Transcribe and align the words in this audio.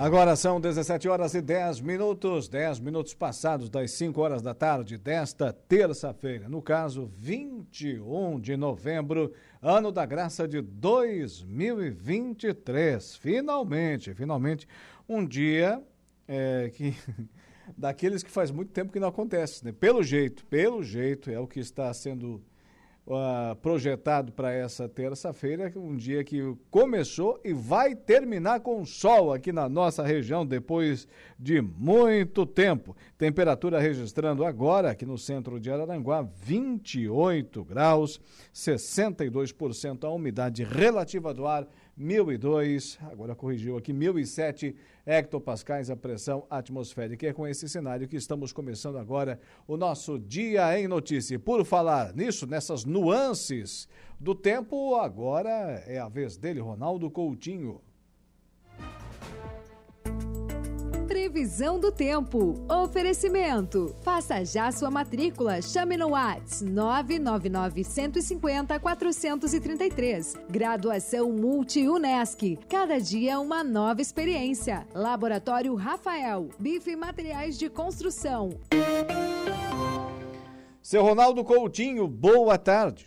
Agora 0.00 0.36
são 0.36 0.60
17 0.60 1.08
horas 1.08 1.34
e 1.34 1.42
10 1.42 1.80
minutos, 1.80 2.48
10 2.48 2.78
minutos 2.78 3.14
passados 3.14 3.68
das 3.68 3.90
5 3.90 4.20
horas 4.20 4.40
da 4.40 4.54
tarde 4.54 4.96
desta 4.96 5.52
terça-feira, 5.52 6.48
no 6.48 6.62
caso 6.62 7.10
21 7.16 8.38
de 8.38 8.56
novembro, 8.56 9.32
ano 9.60 9.90
da 9.90 10.06
graça 10.06 10.46
de 10.46 10.60
2023. 10.60 13.16
Finalmente, 13.16 14.14
finalmente, 14.14 14.68
um 15.08 15.26
dia 15.26 15.82
é, 16.28 16.70
que 16.72 16.94
daqueles 17.76 18.22
que 18.22 18.30
faz 18.30 18.52
muito 18.52 18.70
tempo 18.70 18.92
que 18.92 19.00
não 19.00 19.08
acontece, 19.08 19.64
né? 19.64 19.72
Pelo 19.72 20.00
jeito, 20.04 20.46
pelo 20.46 20.80
jeito, 20.80 21.28
é 21.28 21.40
o 21.40 21.48
que 21.48 21.58
está 21.58 21.92
sendo 21.92 22.40
projetado 23.62 24.32
para 24.32 24.52
essa 24.52 24.88
terça-feira, 24.88 25.72
um 25.76 25.96
dia 25.96 26.22
que 26.22 26.54
começou 26.70 27.40
e 27.42 27.54
vai 27.54 27.94
terminar 27.94 28.60
com 28.60 28.84
sol 28.84 29.32
aqui 29.32 29.50
na 29.50 29.68
nossa 29.68 30.02
região 30.02 30.44
depois 30.44 31.08
de 31.38 31.60
muito 31.60 32.44
tempo. 32.44 32.94
Temperatura 33.16 33.80
registrando 33.80 34.44
agora 34.44 34.90
aqui 34.90 35.06
no 35.06 35.16
centro 35.16 35.58
de 35.58 35.70
Araranguá 35.70 36.22
28 36.42 37.64
graus, 37.64 38.20
62% 38.54 40.04
a 40.04 40.10
umidade 40.10 40.62
relativa 40.62 41.32
do 41.32 41.46
ar 41.46 41.66
1002, 41.98 42.96
agora 43.10 43.34
corrigiu 43.34 43.76
aqui, 43.76 43.92
1007 43.92 44.76
hectopascais 45.04 45.90
a 45.90 45.96
pressão 45.96 46.46
atmosférica. 46.48 47.26
é 47.26 47.32
com 47.32 47.46
esse 47.46 47.68
cenário 47.68 48.06
que 48.06 48.14
estamos 48.14 48.52
começando 48.52 48.98
agora 48.98 49.40
o 49.66 49.76
nosso 49.76 50.16
Dia 50.16 50.78
em 50.78 50.86
Notícia. 50.86 51.34
E 51.34 51.38
por 51.38 51.64
falar 51.64 52.14
nisso, 52.14 52.46
nessas 52.46 52.84
nuances 52.84 53.88
do 54.20 54.32
tempo, 54.32 54.94
agora 54.94 55.82
é 55.86 55.98
a 55.98 56.08
vez 56.08 56.36
dele, 56.36 56.60
Ronaldo 56.60 57.10
Coutinho. 57.10 57.80
Previsão 61.08 61.80
do 61.80 61.90
tempo. 61.90 62.54
Oferecimento. 62.70 63.96
Faça 64.02 64.44
já 64.44 64.70
sua 64.70 64.90
matrícula. 64.90 65.62
Chame 65.62 65.96
no 65.96 66.10
Whats 66.10 66.60
999 66.60 67.82
150 67.82 68.78
433. 68.78 70.36
Graduação 70.50 71.32
Multi-UNESC. 71.32 72.58
Cada 72.68 73.00
dia 73.00 73.40
uma 73.40 73.64
nova 73.64 74.02
experiência. 74.02 74.86
Laboratório 74.94 75.74
Rafael. 75.74 76.50
Bife 76.58 76.94
Materiais 76.94 77.58
de 77.58 77.70
Construção. 77.70 78.50
Seu 80.82 81.02
Ronaldo 81.02 81.42
Coutinho, 81.42 82.06
boa 82.06 82.58
tarde. 82.58 83.06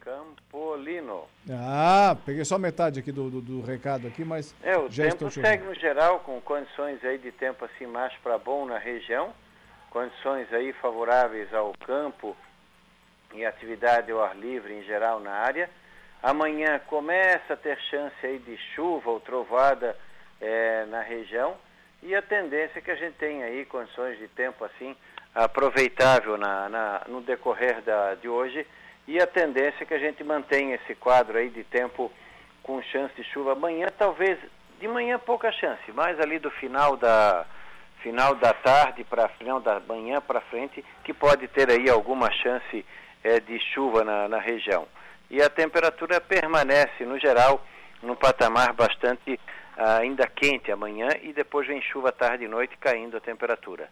Campolino. 0.00 1.31
Ah, 1.50 2.16
peguei 2.24 2.44
só 2.44 2.56
metade 2.56 3.00
aqui 3.00 3.10
do, 3.10 3.28
do, 3.28 3.40
do 3.40 3.62
recado 3.62 4.06
aqui, 4.06 4.24
mas 4.24 4.54
é, 4.62 4.78
o 4.78 4.88
já 4.88 5.08
tempo 5.10 5.28
segue 5.30 5.64
no 5.64 5.74
geral 5.74 6.20
com 6.20 6.40
condições 6.40 7.04
aí 7.04 7.18
de 7.18 7.32
tempo 7.32 7.64
assim 7.64 7.84
mais 7.84 8.12
para 8.22 8.38
bom 8.38 8.64
na 8.64 8.78
região, 8.78 9.34
condições 9.90 10.52
aí 10.52 10.72
favoráveis 10.74 11.52
ao 11.52 11.72
campo 11.84 12.36
e 13.34 13.44
atividade 13.44 14.12
ao 14.12 14.22
ar 14.22 14.36
livre 14.36 14.72
em 14.72 14.84
geral 14.84 15.18
na 15.18 15.32
área. 15.32 15.68
Amanhã 16.22 16.80
começa 16.86 17.54
a 17.54 17.56
ter 17.56 17.76
chance 17.90 18.14
aí 18.24 18.38
de 18.38 18.56
chuva 18.74 19.10
ou 19.10 19.18
trovada 19.18 19.96
é, 20.40 20.84
na 20.86 21.00
região. 21.00 21.56
E 22.02 22.14
a 22.14 22.22
tendência 22.22 22.78
é 22.78 22.82
que 22.82 22.90
a 22.90 22.96
gente 22.96 23.14
tenha 23.14 23.46
aí 23.46 23.64
condições 23.64 24.16
de 24.18 24.28
tempo 24.28 24.64
assim 24.64 24.94
aproveitável 25.34 26.36
na, 26.36 26.68
na 26.68 27.02
no 27.08 27.20
decorrer 27.20 27.80
da, 27.82 28.14
de 28.14 28.28
hoje 28.28 28.64
e 29.06 29.20
a 29.20 29.26
tendência 29.26 29.82
é 29.82 29.86
que 29.86 29.94
a 29.94 29.98
gente 29.98 30.22
mantenha 30.22 30.76
esse 30.76 30.94
quadro 30.94 31.38
aí 31.38 31.50
de 31.50 31.64
tempo 31.64 32.10
com 32.62 32.80
chance 32.82 33.14
de 33.14 33.24
chuva 33.24 33.52
amanhã, 33.52 33.88
talvez 33.96 34.38
de 34.80 34.88
manhã 34.88 35.18
pouca 35.18 35.50
chance, 35.52 35.92
mas 35.92 36.18
ali 36.20 36.38
do 36.38 36.50
final 36.50 36.96
da 36.96 37.46
final 38.02 38.34
da 38.34 38.52
tarde 38.52 39.04
para 39.04 39.28
final 39.28 39.60
da 39.60 39.78
manhã 39.78 40.20
para 40.20 40.40
frente 40.40 40.84
que 41.04 41.14
pode 41.14 41.46
ter 41.48 41.70
aí 41.70 41.88
alguma 41.88 42.30
chance 42.32 42.84
é, 43.22 43.38
de 43.38 43.58
chuva 43.72 44.02
na, 44.02 44.28
na 44.28 44.38
região. 44.38 44.88
E 45.30 45.40
a 45.40 45.48
temperatura 45.48 46.20
permanece 46.20 47.04
no 47.04 47.18
geral 47.18 47.64
num 48.02 48.16
patamar 48.16 48.72
bastante 48.72 49.38
ah, 49.76 49.98
ainda 49.98 50.26
quente 50.26 50.70
amanhã 50.72 51.08
e 51.22 51.32
depois 51.32 51.66
vem 51.66 51.80
chuva 51.80 52.12
tarde 52.12 52.44
e 52.44 52.48
noite 52.48 52.76
caindo 52.76 53.16
a 53.16 53.20
temperatura. 53.20 53.88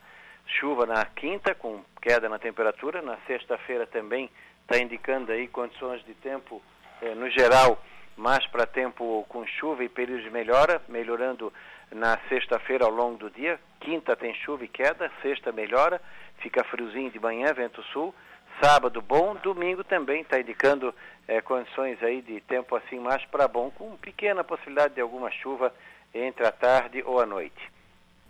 Chuva 0.59 0.84
na 0.84 1.04
quinta 1.04 1.54
com 1.54 1.82
queda 2.03 2.28
na 2.28 2.38
temperatura, 2.38 3.00
na 3.00 3.16
sexta-feira 3.27 3.87
também 3.87 4.28
está 4.70 4.81
indicando 4.81 5.32
aí 5.32 5.48
condições 5.48 6.04
de 6.04 6.14
tempo, 6.14 6.62
eh, 7.03 7.12
no 7.16 7.28
geral, 7.28 7.82
mais 8.16 8.47
para 8.47 8.64
tempo 8.64 9.26
com 9.28 9.44
chuva 9.44 9.82
e 9.82 9.88
períodos 9.88 10.22
de 10.22 10.31
melhora, 10.31 10.81
melhorando 10.88 11.53
na 11.91 12.16
sexta-feira 12.28 12.84
ao 12.84 12.91
longo 12.91 13.19
do 13.19 13.30
dia. 13.30 13.59
Quinta 13.80 14.14
tem 14.14 14.32
chuva 14.32 14.64
e 14.64 14.69
queda, 14.69 15.10
sexta 15.22 15.50
melhora, 15.50 16.00
fica 16.38 16.62
friozinho 16.62 17.10
de 17.10 17.19
manhã, 17.19 17.53
vento 17.53 17.82
sul. 17.92 18.14
Sábado 18.62 19.03
bom, 19.03 19.34
domingo 19.42 19.82
também 19.82 20.20
está 20.20 20.38
indicando 20.38 20.94
eh, 21.26 21.41
condições 21.41 22.00
aí 22.00 22.22
de 22.22 22.41
tempo 22.42 22.76
assim 22.76 23.00
mais 23.00 23.25
para 23.25 23.48
bom, 23.48 23.72
com 23.72 23.97
pequena 23.97 24.44
possibilidade 24.44 24.94
de 24.94 25.00
alguma 25.00 25.32
chuva 25.32 25.75
entre 26.14 26.47
a 26.47 26.53
tarde 26.53 27.03
ou 27.04 27.20
a 27.20 27.26
noite. 27.26 27.72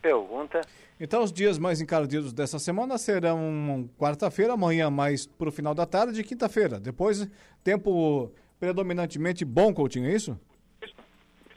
Pergunta. 0.01 0.63
Então, 1.01 1.23
os 1.23 1.33
dias 1.33 1.59
mais 1.59 1.81
encardidos 1.81 2.31
dessa 2.31 2.59
semana 2.59 2.99
serão 2.99 3.89
quarta-feira, 3.99 4.53
amanhã 4.53 4.91
mais 4.91 5.27
para 5.27 5.49
o 5.49 5.53
final 5.53 5.75
da 5.75 5.87
tarde 5.87 6.21
e 6.21 6.25
quinta-feira. 6.25 6.79
Depois, 6.79 7.27
tempo 7.65 8.31
predominantemente 8.59 9.43
bom, 9.43 9.73
Coutinho, 9.73 10.11
é 10.11 10.13
isso? 10.13 10.39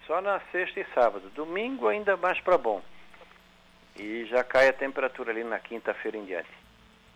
Só 0.07 0.21
na 0.21 0.39
sexta 0.49 0.79
e 0.79 0.85
sábado. 0.93 1.29
Domingo 1.35 1.89
ainda 1.89 2.15
mais 2.15 2.39
para 2.39 2.57
bom. 2.57 2.81
E 3.99 4.25
já 4.27 4.45
cai 4.45 4.69
a 4.69 4.73
temperatura 4.73 5.31
ali 5.31 5.43
na 5.43 5.59
quinta-feira 5.59 6.17
em 6.17 6.25
diante. 6.25 6.49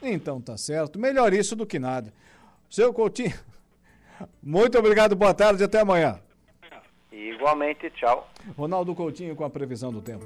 Então 0.02 0.42
tá 0.42 0.58
certo. 0.58 1.00
Melhor 1.00 1.34
isso 1.34 1.56
do 1.56 1.66
que 1.66 1.80
nada. 1.80 2.14
Seu 2.70 2.94
Coutinho, 2.94 3.34
muito 4.44 4.78
obrigado, 4.78 5.16
boa 5.16 5.34
tarde 5.34 5.64
e 5.64 5.66
até 5.66 5.80
amanhã. 5.80 6.20
igualmente, 7.12 7.90
tchau. 7.92 8.30
Ronaldo 8.58 8.94
Coutinho 8.94 9.36
com 9.36 9.46
a 9.46 9.50
previsão 9.50 9.92
do 9.94 10.02
tempo. 10.02 10.26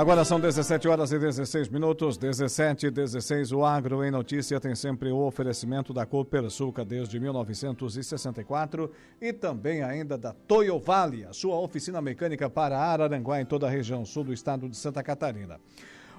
Agora 0.00 0.24
são 0.24 0.40
17 0.40 0.88
horas 0.88 1.12
e 1.12 1.18
16 1.18 1.68
minutos, 1.68 2.16
17 2.16 2.86
e 2.86 2.90
16. 2.90 3.52
O 3.52 3.66
Agro 3.66 4.02
em 4.02 4.10
Notícia 4.10 4.58
tem 4.58 4.74
sempre 4.74 5.10
o 5.10 5.18
oferecimento 5.18 5.92
da 5.92 6.06
Copersuca 6.06 6.86
desde 6.86 7.20
1964 7.20 8.90
e 9.20 9.30
também 9.30 9.82
ainda 9.82 10.16
da 10.16 10.32
Toyo 10.32 10.78
Vale, 10.78 11.26
a 11.26 11.34
sua 11.34 11.60
oficina 11.60 12.00
mecânica 12.00 12.48
para 12.48 12.78
Araranguá 12.78 13.42
em 13.42 13.44
toda 13.44 13.66
a 13.66 13.70
região 13.70 14.02
sul 14.06 14.24
do 14.24 14.32
estado 14.32 14.70
de 14.70 14.76
Santa 14.78 15.02
Catarina. 15.02 15.60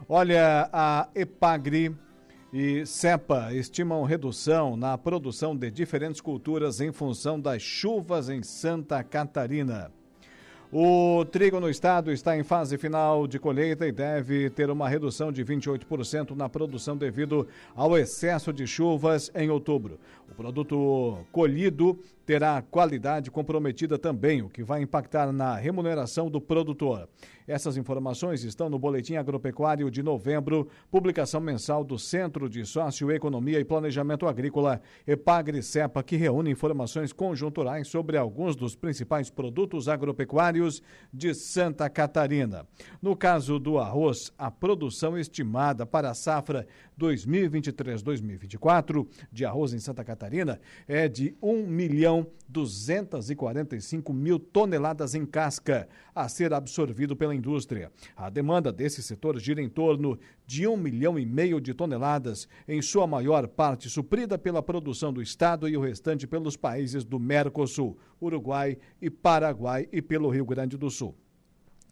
Olha, 0.07 0.69
a 0.71 1.09
Epagri 1.15 1.91
e 2.53 2.85
CEPA 2.85 3.51
estimam 3.51 4.03
redução 4.03 4.77
na 4.77 4.95
produção 4.95 5.57
de 5.57 5.71
diferentes 5.71 6.21
culturas 6.21 6.81
em 6.81 6.91
função 6.91 7.41
das 7.41 7.63
chuvas 7.63 8.29
em 8.29 8.43
Santa 8.43 9.03
Catarina. 9.03 9.91
O 10.73 11.25
trigo 11.25 11.59
no 11.59 11.69
estado 11.69 12.13
está 12.13 12.37
em 12.37 12.43
fase 12.43 12.77
final 12.77 13.27
de 13.27 13.37
colheita 13.37 13.85
e 13.85 13.91
deve 13.91 14.49
ter 14.49 14.69
uma 14.69 14.87
redução 14.87 15.29
de 15.29 15.43
28% 15.43 16.33
na 16.33 16.47
produção 16.47 16.95
devido 16.95 17.45
ao 17.75 17.97
excesso 17.97 18.53
de 18.53 18.65
chuvas 18.65 19.29
em 19.35 19.49
outubro. 19.49 19.99
O 20.31 20.33
produto 20.33 21.25
colhido 21.29 21.99
terá 22.31 22.61
qualidade 22.61 23.29
comprometida 23.29 23.99
também, 23.99 24.41
o 24.41 24.47
que 24.47 24.63
vai 24.63 24.81
impactar 24.81 25.33
na 25.33 25.57
remuneração 25.57 26.29
do 26.29 26.39
produtor. 26.39 27.09
Essas 27.45 27.75
informações 27.75 28.45
estão 28.45 28.69
no 28.69 28.79
Boletim 28.79 29.15
Agropecuário 29.15 29.91
de 29.91 30.01
novembro, 30.01 30.69
publicação 30.89 31.41
mensal 31.41 31.83
do 31.83 31.99
Centro 31.99 32.47
de 32.47 32.65
Socioeconomia 32.65 33.59
e 33.59 33.65
Planejamento 33.65 34.25
Agrícola, 34.25 34.79
EPAGRE-CEPA, 35.05 36.01
que 36.01 36.15
reúne 36.15 36.51
informações 36.51 37.11
conjunturais 37.11 37.89
sobre 37.89 38.15
alguns 38.15 38.55
dos 38.55 38.73
principais 38.73 39.29
produtos 39.29 39.89
agropecuários 39.89 40.81
de 41.13 41.33
Santa 41.33 41.89
Catarina. 41.89 42.65
No 43.01 43.17
caso 43.17 43.59
do 43.59 43.77
arroz, 43.77 44.31
a 44.37 44.49
produção 44.49 45.17
estimada 45.17 45.85
para 45.85 46.11
a 46.11 46.13
safra 46.13 46.65
2023-2024 46.97 49.05
de 49.29 49.43
arroz 49.43 49.73
em 49.73 49.79
Santa 49.79 50.05
Catarina 50.05 50.61
é 50.87 51.09
de 51.09 51.35
1 51.41 51.67
milhão 51.67 52.20
245 52.47 54.13
mil 54.13 54.37
toneladas 54.37 55.15
em 55.15 55.25
casca 55.25 55.87
a 56.13 56.27
ser 56.27 56.53
absorvido 56.53 57.15
pela 57.15 57.33
indústria. 57.33 57.91
A 58.15 58.29
demanda 58.29 58.71
desse 58.71 59.01
setor 59.01 59.39
gira 59.39 59.61
em 59.61 59.69
torno 59.69 60.19
de 60.45 60.67
1 60.67 60.75
milhão 60.75 61.17
e 61.17 61.25
meio 61.25 61.61
de 61.61 61.73
toneladas, 61.73 62.47
em 62.67 62.81
sua 62.81 63.07
maior 63.07 63.47
parte 63.47 63.89
suprida 63.89 64.37
pela 64.37 64.61
produção 64.61 65.13
do 65.13 65.21
Estado 65.21 65.67
e 65.69 65.77
o 65.77 65.81
restante 65.81 66.27
pelos 66.27 66.57
países 66.57 67.03
do 67.03 67.19
Mercosul, 67.19 67.97
Uruguai 68.21 68.77
e 69.01 69.09
Paraguai 69.09 69.87
e 69.91 70.01
pelo 70.01 70.29
Rio 70.29 70.45
Grande 70.45 70.77
do 70.77 70.89
Sul. 70.89 71.15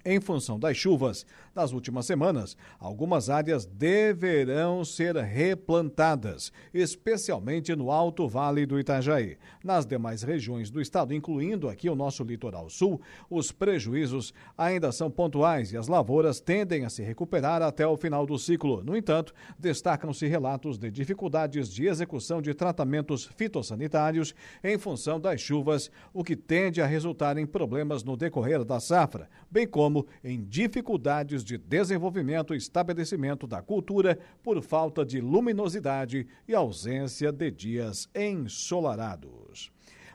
Em 0.06 0.22
função 0.22 0.58
das 0.58 0.78
chuvas 0.78 1.26
das 1.54 1.74
últimas 1.74 2.06
semanas, 2.06 2.56
algumas 2.80 3.30
áreas 3.30 3.66
deverão 3.66 4.86
ser 4.86 5.18
replantadas, 5.18 6.54
especialmente 6.74 7.76
no 7.76 7.92
Alto 7.92 8.26
Vale 8.26 8.66
do 8.66 8.80
Itajaí. 8.80 9.38
Nas 9.62 9.86
demais 9.86 10.24
regiões 10.24 10.72
do 10.72 10.80
estado, 10.80 11.14
incluindo 11.14 11.68
aqui 11.68 11.90
o 11.90 11.96
nosso 11.96 12.24
litoral 12.24 12.70
sul, 12.70 13.02
os 13.30 13.52
prejuízos 13.52 14.34
ainda 14.58 14.90
são 14.94 15.12
pontuais 15.12 15.74
e 15.74 15.78
as 15.78 15.90
lavouras 15.90 16.40
tendem 16.40 16.86
a 16.86 16.90
se 16.90 17.04
recuperar 17.04 17.62
até 17.62 17.86
o 17.86 17.98
final 17.98 18.26
do 18.26 18.40
ciclo. 18.40 18.82
No 18.82 18.96
entanto, 18.96 19.34
destacam-se 19.60 20.28
relatos 20.28 20.78
de 20.78 20.90
dificuldades 20.90 21.70
de 21.70 21.88
execução 21.88 22.42
de 22.42 22.54
tratamentos 22.54 23.26
fitossanitários 23.36 24.34
em 24.64 24.78
função 24.78 25.20
das 25.20 25.42
chuvas, 25.42 25.92
o 26.14 26.24
que 26.24 26.38
tende 26.38 26.82
a 26.82 26.86
resultar 26.86 27.38
em 27.38 27.46
problemas 27.46 28.02
no 28.02 28.16
decorrer 28.16 28.64
da 28.64 28.80
safra, 28.80 29.30
bem 29.52 29.68
como 29.68 29.89
como 29.90 30.06
em 30.24 30.44
dificuldades 30.44 31.44
de 31.44 31.58
desenvolvimento 31.58 32.54
e 32.54 32.58
estabelecimento 32.58 33.48
da 33.48 33.60
cultura 33.60 34.20
por 34.44 34.62
falta 34.62 35.04
de 35.04 35.20
luminosidade 35.20 36.28
e 36.48 36.54
ausência 36.54 37.32
de 37.32 37.50
dias 37.50 38.08
ensolarados. 38.14 39.72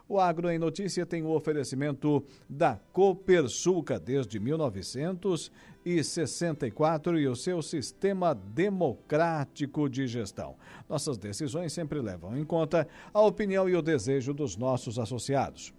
O 0.09 0.21
Agro 0.21 0.49
em 0.49 0.61
Notícia 0.61 1.05
tem 1.05 1.25
o 1.25 1.35
oferecimento 1.35 2.23
da 2.49 2.79
Copersuca 2.93 3.99
desde 3.99 4.39
1964 4.39 7.19
e 7.19 7.27
o 7.27 7.35
seu 7.35 7.61
sistema 7.61 8.33
democrático 8.33 9.89
de 9.89 10.07
gestão. 10.07 10.55
Nossas 10.89 11.19
decisões 11.19 11.73
sempre 11.73 12.01
levam 12.01 12.39
em 12.39 12.45
conta 12.45 12.87
a 13.13 13.21
opinião 13.21 13.69
e 13.69 13.75
o 13.75 13.83
desejo 13.83 14.33
dos 14.33 14.57
nossos 14.57 15.01
associados 15.01 15.75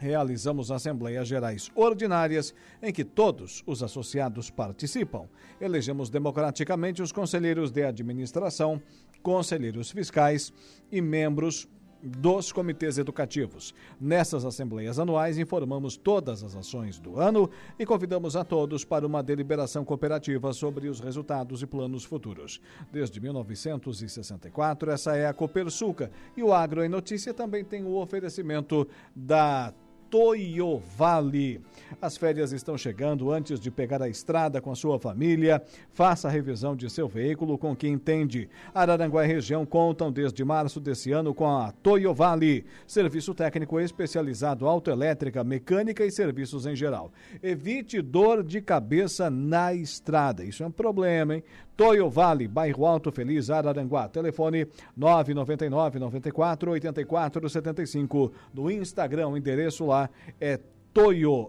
realizamos 0.00 0.70
assembleias 0.70 1.28
gerais 1.28 1.70
ordinárias 1.74 2.54
em 2.82 2.92
que 2.92 3.04
todos 3.04 3.62
os 3.66 3.82
associados 3.82 4.50
participam. 4.50 5.28
Elegemos 5.60 6.08
democraticamente 6.08 7.02
os 7.02 7.12
conselheiros 7.12 7.70
de 7.70 7.84
administração, 7.84 8.80
conselheiros 9.22 9.90
fiscais 9.90 10.52
e 10.90 11.00
membros 11.02 11.68
dos 12.02 12.50
comitês 12.52 12.98
educativos. 12.98 13.74
Nessas 14.00 14.44
assembleias 14.44 14.98
anuais, 14.98 15.38
informamos 15.38 15.96
todas 15.96 16.42
as 16.42 16.56
ações 16.56 16.98
do 16.98 17.20
ano 17.20 17.50
e 17.78 17.84
convidamos 17.84 18.36
a 18.36 18.44
todos 18.44 18.84
para 18.84 19.06
uma 19.06 19.22
deliberação 19.22 19.84
cooperativa 19.84 20.52
sobre 20.52 20.88
os 20.88 21.00
resultados 21.00 21.62
e 21.62 21.66
planos 21.66 22.04
futuros. 22.04 22.60
Desde 22.90 23.20
1964, 23.20 24.90
essa 24.90 25.16
é 25.16 25.26
a 25.26 25.34
Copersuca 25.34 26.10
e 26.36 26.42
o 26.42 26.52
Agro 26.52 26.82
em 26.82 26.88
Notícia 26.88 27.34
também 27.34 27.64
tem 27.64 27.84
o 27.84 27.96
oferecimento 27.96 28.88
da 29.14 29.74
Toyo 30.10 30.82
Vale. 30.96 31.60
As 32.00 32.16
férias 32.16 32.52
estão 32.52 32.76
chegando 32.76 33.30
antes 33.30 33.60
de 33.60 33.70
pegar 33.70 34.02
a 34.02 34.08
estrada 34.08 34.60
com 34.60 34.70
a 34.70 34.74
sua 34.74 34.98
família. 34.98 35.62
Faça 35.92 36.28
a 36.28 36.30
revisão 36.30 36.74
de 36.74 36.90
seu 36.90 37.08
veículo 37.08 37.56
com 37.56 37.74
quem 37.74 37.94
entende. 37.94 38.48
Araranguá 38.74 39.24
e 39.24 39.28
região 39.28 39.64
contam 39.64 40.10
desde 40.10 40.44
março 40.44 40.80
desse 40.80 41.12
ano 41.12 41.32
com 41.32 41.48
a 41.48 41.72
Toyo 41.72 42.12
Vale, 42.12 42.64
serviço 42.86 43.34
técnico 43.34 43.78
especializado 43.78 44.66
autoelétrica, 44.66 45.44
mecânica 45.44 46.04
e 46.04 46.10
serviços 46.10 46.66
em 46.66 46.74
geral. 46.74 47.12
Evite 47.42 48.02
dor 48.02 48.42
de 48.42 48.60
cabeça 48.60 49.30
na 49.30 49.72
estrada. 49.72 50.44
Isso 50.44 50.62
é 50.62 50.66
um 50.66 50.72
problema, 50.72 51.36
hein? 51.36 51.44
Toyo 51.80 52.10
Vale, 52.10 52.46
bairro 52.46 52.84
Alto 52.84 53.10
Feliz, 53.10 53.48
Araranguá. 53.48 54.06
Telefone 54.06 54.66
999 54.94 55.98
94 55.98 56.72
84 56.72 57.48
75. 57.48 58.30
No 58.52 58.70
Instagram, 58.70 59.28
o 59.28 59.36
endereço 59.38 59.86
lá 59.86 60.10
é 60.38 60.60
toyo.vale. 60.92 61.40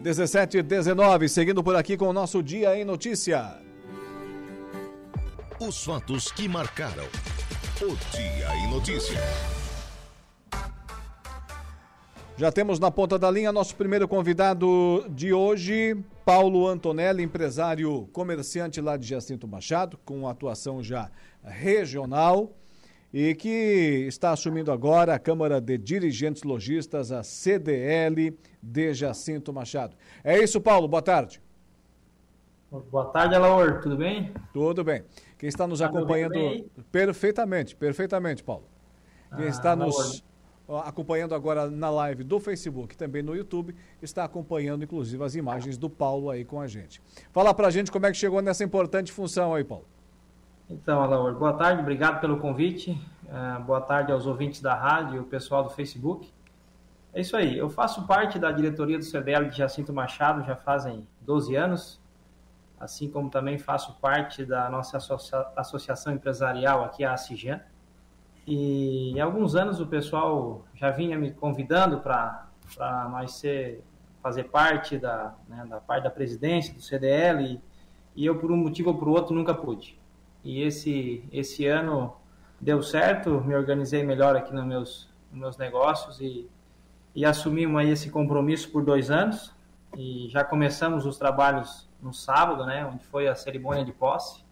17 0.00 0.62
19, 0.62 1.28
seguindo 1.28 1.62
por 1.62 1.76
aqui 1.76 1.98
com 1.98 2.08
o 2.08 2.14
nosso 2.14 2.42
Dia 2.42 2.74
em 2.78 2.84
Notícia. 2.86 3.58
Os 5.60 5.84
fatos 5.84 6.32
que 6.32 6.48
marcaram 6.48 7.04
o 7.82 7.94
Dia 8.10 8.56
em 8.56 8.70
Notícia. 8.70 9.20
Já 12.36 12.50
temos 12.50 12.80
na 12.80 12.90
ponta 12.90 13.16
da 13.16 13.30
linha 13.30 13.52
nosso 13.52 13.76
primeiro 13.76 14.08
convidado 14.08 15.06
de 15.08 15.32
hoje, 15.32 15.96
Paulo 16.24 16.66
Antonelli, 16.66 17.22
empresário 17.22 18.08
comerciante 18.12 18.80
lá 18.80 18.96
de 18.96 19.06
Jacinto 19.06 19.46
Machado, 19.46 19.96
com 20.04 20.26
atuação 20.26 20.82
já 20.82 21.12
regional 21.44 22.50
e 23.12 23.36
que 23.36 24.04
está 24.08 24.32
assumindo 24.32 24.72
agora 24.72 25.14
a 25.14 25.18
Câmara 25.18 25.60
de 25.60 25.78
Dirigentes 25.78 26.42
Logistas, 26.42 27.12
a 27.12 27.22
CDL 27.22 28.36
de 28.60 28.92
Jacinto 28.92 29.52
Machado. 29.52 29.96
É 30.24 30.36
isso, 30.36 30.60
Paulo, 30.60 30.88
boa 30.88 31.02
tarde. 31.02 31.40
Boa 32.90 33.12
tarde, 33.12 33.36
Alaor, 33.36 33.80
tudo 33.80 33.96
bem? 33.96 34.34
Tudo 34.52 34.82
bem. 34.82 35.04
Quem 35.38 35.48
está 35.48 35.68
nos 35.68 35.78
tá 35.78 35.86
acompanhando 35.86 36.68
perfeitamente, 36.90 37.76
perfeitamente, 37.76 38.42
Paulo. 38.42 38.64
Quem 39.36 39.46
ah, 39.46 39.48
está 39.48 39.76
nos 39.76 40.24
acompanhando 40.84 41.34
agora 41.34 41.70
na 41.70 41.90
live 41.90 42.24
do 42.24 42.40
Facebook, 42.40 42.96
também 42.96 43.22
no 43.22 43.34
YouTube, 43.36 43.74
está 44.00 44.24
acompanhando 44.24 44.84
inclusive 44.84 45.22
as 45.22 45.34
imagens 45.34 45.76
do 45.76 45.90
Paulo 45.90 46.30
aí 46.30 46.44
com 46.44 46.60
a 46.60 46.66
gente. 46.66 47.02
Fala 47.32 47.52
pra 47.52 47.70
gente 47.70 47.92
como 47.92 48.06
é 48.06 48.10
que 48.10 48.16
chegou 48.16 48.40
nessa 48.40 48.64
importante 48.64 49.12
função 49.12 49.54
aí, 49.54 49.64
Paulo. 49.64 49.84
Então, 50.68 51.02
Alaor, 51.02 51.34
boa 51.34 51.52
tarde, 51.52 51.82
obrigado 51.82 52.20
pelo 52.20 52.38
convite. 52.38 52.98
Uh, 53.24 53.62
boa 53.64 53.80
tarde 53.80 54.12
aos 54.12 54.26
ouvintes 54.26 54.62
da 54.62 54.74
rádio 54.74 55.16
e 55.16 55.18
o 55.18 55.24
pessoal 55.24 55.62
do 55.62 55.70
Facebook. 55.70 56.32
É 57.12 57.20
isso 57.20 57.36
aí, 57.36 57.56
eu 57.56 57.68
faço 57.70 58.06
parte 58.06 58.38
da 58.38 58.50
diretoria 58.50 58.98
do 58.98 59.04
CDL 59.04 59.48
de 59.48 59.56
Jacinto 59.56 59.92
Machado 59.92 60.42
já 60.44 60.56
fazem 60.56 61.06
12 61.20 61.54
anos, 61.54 62.00
assim 62.80 63.08
como 63.08 63.30
também 63.30 63.56
faço 63.56 63.94
parte 64.00 64.44
da 64.44 64.68
nossa 64.68 64.96
associa 64.96 65.46
associação 65.54 66.12
empresarial 66.12 66.82
aqui, 66.82 67.04
a 67.04 67.12
ACIGEN. 67.12 67.60
E 68.46 69.18
há 69.18 69.24
alguns 69.24 69.54
anos 69.54 69.80
o 69.80 69.86
pessoal 69.86 70.64
já 70.74 70.90
vinha 70.90 71.18
me 71.18 71.32
convidando 71.32 72.00
para 72.00 72.46
nós 73.10 73.32
ser, 73.32 73.82
fazer 74.22 74.44
parte 74.44 74.98
da, 74.98 75.34
né, 75.48 75.64
da 75.68 75.80
parte 75.80 76.04
da 76.04 76.10
presidência 76.10 76.74
do 76.74 76.82
CDL 76.82 77.42
e, 77.42 77.60
e, 78.14 78.26
eu 78.26 78.38
por 78.38 78.52
um 78.52 78.56
motivo 78.56 78.90
ou 78.90 78.98
por 78.98 79.08
outro 79.08 79.34
nunca 79.34 79.54
pude. 79.54 79.98
E 80.42 80.60
esse, 80.60 81.24
esse 81.32 81.66
ano 81.66 82.14
deu 82.60 82.82
certo, 82.82 83.40
me 83.40 83.54
organizei 83.54 84.02
melhor 84.02 84.36
aqui 84.36 84.52
nos 84.52 84.64
meus, 84.64 85.08
nos 85.30 85.40
meus 85.40 85.56
negócios 85.56 86.20
e, 86.20 86.46
e 87.14 87.24
assumimos 87.24 87.80
aí 87.80 87.90
esse 87.90 88.10
compromisso 88.10 88.70
por 88.70 88.84
dois 88.84 89.10
anos 89.10 89.54
e 89.96 90.28
já 90.28 90.44
começamos 90.44 91.06
os 91.06 91.16
trabalhos 91.16 91.88
no 92.02 92.12
sábado, 92.12 92.66
né, 92.66 92.84
onde 92.84 93.02
foi 93.06 93.26
a 93.26 93.34
cerimônia 93.34 93.86
de 93.86 93.92
posse 93.92 94.43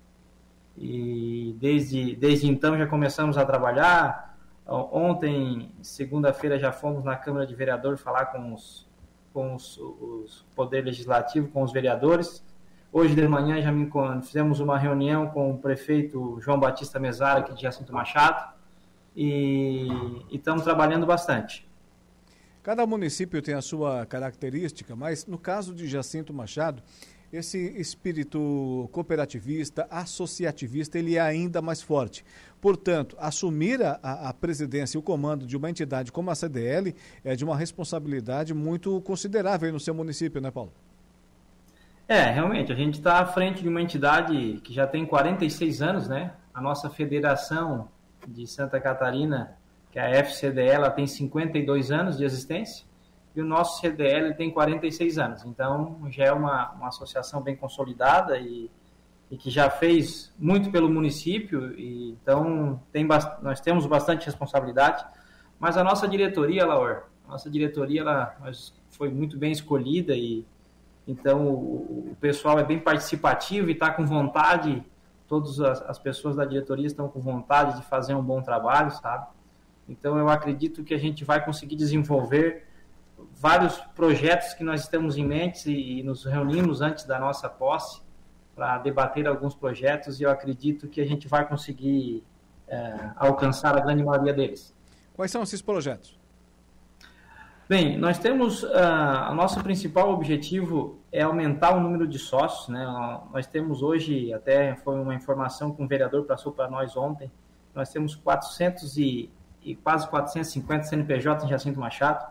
e 0.77 1.57
desde, 1.61 2.17
desde 2.17 2.49
então 2.49 2.77
já 2.77 2.87
começamos 2.87 3.37
a 3.37 3.45
trabalhar. 3.45 4.37
Ontem, 4.67 5.71
segunda-feira, 5.83 6.59
já 6.59 6.73
fomos 6.73 7.05
na 7.05 7.17
Câmara 7.17 7.47
de 7.47 7.55
Vereadores 7.55 8.01
falar 8.01 8.27
com 8.27 8.55
os, 8.55 8.89
com 9.33 9.55
os, 9.55 9.77
os 9.77 10.47
Poder 10.55 10.83
Legislativo, 10.85 11.49
com 11.49 11.63
os 11.63 11.73
vereadores. 11.73 12.43
Hoje 12.93 13.15
de 13.15 13.27
manhã 13.27 13.61
já 13.61 13.73
me, 13.73 13.91
fizemos 14.23 14.61
uma 14.61 14.79
reunião 14.79 15.29
com 15.29 15.51
o 15.51 15.59
prefeito 15.59 16.39
João 16.41 16.61
Batista 16.61 16.99
Mesara, 16.99 17.41
aqui 17.41 17.55
de 17.55 17.63
Jacinto 17.63 17.93
Machado, 17.93 18.53
e, 19.17 19.89
e 20.31 20.37
estamos 20.37 20.63
trabalhando 20.63 21.07
bastante. 21.07 21.67
Cada 22.63 22.87
município 22.87 23.43
tem 23.43 23.55
a 23.55 23.63
sua 23.63 24.07
característica, 24.07 24.95
mas 24.95 25.27
no 25.27 25.37
caso 25.37 25.75
de 25.75 25.89
Jacinto 25.89 26.33
Machado, 26.33 26.81
esse 27.33 27.59
espírito 27.81 28.89
cooperativista, 28.93 29.87
associativista, 29.91 30.99
ele 30.99 31.17
é 31.17 31.21
ainda 31.21 31.63
mais 31.63 31.81
forte. 31.81 32.25
Portanto, 32.61 33.17
assumir 33.19 33.83
a, 33.83 33.99
a 34.03 34.35
presidência 34.35 34.99
e 34.99 35.01
o 35.01 35.03
comando 35.03 35.47
de 35.47 35.57
uma 35.57 35.71
entidade 35.71 36.13
como 36.13 36.31
a 36.31 36.35
CDL 36.35 36.95
é 37.25 37.35
de 37.35 37.45
uma 37.45 37.57
responsabilidade 37.57 38.53
muito 38.53 39.01
considerável 39.01 39.73
no 39.73 39.81
seu 39.81 39.95
município, 39.95 40.43
né, 40.43 40.51
Paulo? 40.51 40.73
É, 42.07 42.31
realmente, 42.31 42.71
a 42.71 42.75
gente 42.75 42.99
está 42.99 43.21
à 43.21 43.27
frente 43.27 43.63
de 43.63 43.69
uma 43.69 43.81
entidade 43.81 44.61
que 44.63 44.75
já 44.75 44.87
tem 44.87 45.07
46 45.07 45.81
anos, 45.81 46.09
né? 46.09 46.35
A 46.53 46.61
nossa 46.61 46.91
federação 46.91 47.89
de 48.29 48.47
Santa 48.47 48.79
Catarina, 48.79 49.57
que 49.91 49.99
é 49.99 50.03
a 50.03 50.11
FCDL, 50.11 50.69
ela 50.69 50.91
tem 50.91 51.07
52 51.07 51.91
anos 51.91 52.19
de 52.19 52.25
existência 52.25 52.85
e 53.35 53.41
o 53.41 53.45
nosso 53.45 53.81
CDL 53.81 54.35
tem 54.35 54.51
46 54.51 55.19
anos. 55.19 55.45
Então, 55.45 55.99
já 56.11 56.25
é 56.25 56.33
uma, 56.33 56.71
uma 56.73 56.89
associação 56.89 57.41
bem 57.41 57.57
consolidada 57.57 58.39
e, 58.39 58.71
e 59.31 59.37
que 59.37 59.51
já 59.51 59.71
fez 59.71 60.33
muito 60.39 60.71
pelo 60.71 60.89
município. 60.89 61.73
E, 61.79 62.11
então, 62.11 62.81
tem, 62.93 63.07
nós 63.41 63.61
temos 63.61 63.87
bastante 63.87 64.27
responsabilidade. 64.27 65.05
Mas 65.59 65.77
a 65.77 65.85
nossa 65.85 66.07
diretoria, 66.07 66.67
Laura, 66.67 67.05
a 67.27 67.33
nossa 67.33 67.49
diretoria 67.49 68.03
ela, 68.03 68.37
foi 68.91 69.09
muito 69.09 69.39
bem 69.39 69.53
escolhida 69.53 70.15
e 70.15 70.45
então 71.07 71.49
o, 71.49 72.11
o 72.13 72.17
pessoal 72.21 72.59
é 72.59 72.65
bem 72.65 72.79
participativo 72.79 73.69
e 73.69 73.73
está 73.73 73.91
com 73.91 74.07
vontade, 74.07 74.85
todas 75.27 75.59
as, 75.61 75.83
as 75.83 75.99
pessoas 75.99 76.37
da 76.37 76.45
diretoria 76.45 76.87
estão 76.87 77.09
com 77.09 77.21
vontade 77.21 77.81
de 77.81 77.87
fazer 77.87 78.15
um 78.15 78.23
bom 78.23 78.41
trabalho, 78.41 78.91
sabe? 78.93 79.27
Então 79.89 80.17
eu 80.17 80.29
acredito 80.29 80.85
que 80.85 80.95
a 80.95 80.99
gente 80.99 81.25
vai 81.25 81.45
conseguir 81.45 81.75
desenvolver 81.75 82.69
vários 83.33 83.77
projetos 83.95 84.55
que 84.55 84.65
nós 84.65 84.83
estamos 84.83 85.17
em 85.17 85.27
mente 85.27 85.71
e, 85.71 86.01
e 86.01 86.03
nos 86.03 86.25
reunimos 86.25 86.81
antes 86.81 87.05
da 87.05 87.19
nossa 87.19 87.49
posse 87.49 88.03
para 88.55 88.79
debater 88.79 89.27
alguns 89.27 89.55
projetos 89.55 90.21
e 90.21 90.25
eu 90.25 90.31
acredito 90.31 90.89
que 90.89 91.01
a 91.01 91.07
gente 91.07 91.27
vai 91.29 91.47
conseguir 91.47 92.23
é, 92.69 93.11
alcançar 93.17 93.77
a 93.77 93.81
grande 93.81 94.03
maioria 94.05 94.33
deles. 94.33 94.75
Quais 95.15 95.31
são 95.31 95.43
esses 95.43 95.61
projetos? 95.61 96.19
Bem, 97.69 97.97
nós 97.97 98.19
temos, 98.19 98.63
uh, 98.65 99.31
o 99.31 99.35
nosso 99.35 99.63
principal 99.63 100.11
objetivo 100.11 100.99
é 101.11 101.23
aumentar 101.23 101.75
o 101.75 101.81
número 101.81 102.07
de 102.07 102.19
sócios, 102.19 102.69
né? 102.69 102.85
Nós 103.33 103.47
temos 103.47 103.83
hoje, 103.83 104.33
até 104.35 104.75
foi 104.77 105.01
uma 105.01 105.15
informação 105.15 105.73
que 105.73 105.83
um 105.83 105.87
vereador 105.87 106.25
passou 106.25 106.53
para 106.53 106.69
nós 106.69 106.97
ontem, 106.97 107.31
nós 107.75 107.89
temos 107.89 108.15
400 108.15 108.97
e, 108.99 109.31
e 109.63 109.75
quase 109.75 110.07
450 110.09 110.85
CNPJ 110.85 111.47
em 111.47 111.49
Jacinto 111.49 111.81
Machado, 111.81 112.27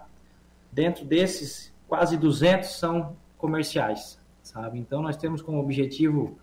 Dentro 0.72 1.04
desses, 1.06 1.74
quase 1.88 2.18
200 2.18 2.70
são 2.70 3.16
comerciais, 3.38 4.20
sabe? 4.42 4.80
Então, 4.80 5.02
nós 5.02 5.18
temos 5.18 5.42
como 5.42 5.60
objetivo 5.60 6.38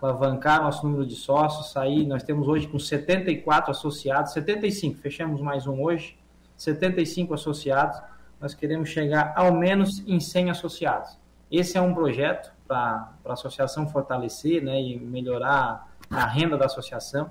alavancar 0.00 0.62
nosso 0.62 0.86
número 0.86 1.06
de 1.06 1.16
sócios, 1.16 1.72
sair, 1.72 2.06
nós 2.06 2.22
temos 2.22 2.46
hoje 2.46 2.68
com 2.68 2.78
74 2.78 3.70
associados, 3.70 4.32
75, 4.32 4.98
fechamos 4.98 5.40
mais 5.40 5.66
um 5.66 5.82
hoje, 5.82 6.16
75 6.56 7.34
associados, 7.34 8.00
nós 8.40 8.54
queremos 8.54 8.90
chegar 8.90 9.32
ao 9.34 9.52
menos 9.54 10.06
em 10.06 10.20
100 10.20 10.50
associados. 10.50 11.18
Esse 11.50 11.78
é 11.78 11.80
um 11.80 11.94
projeto 11.94 12.52
para 12.66 13.12
a 13.24 13.32
associação 13.32 13.88
fortalecer 13.88 14.62
né, 14.62 14.80
e 14.80 14.98
melhorar 14.98 15.88
a 16.10 16.26
renda 16.26 16.56
da 16.56 16.66
associação. 16.66 17.30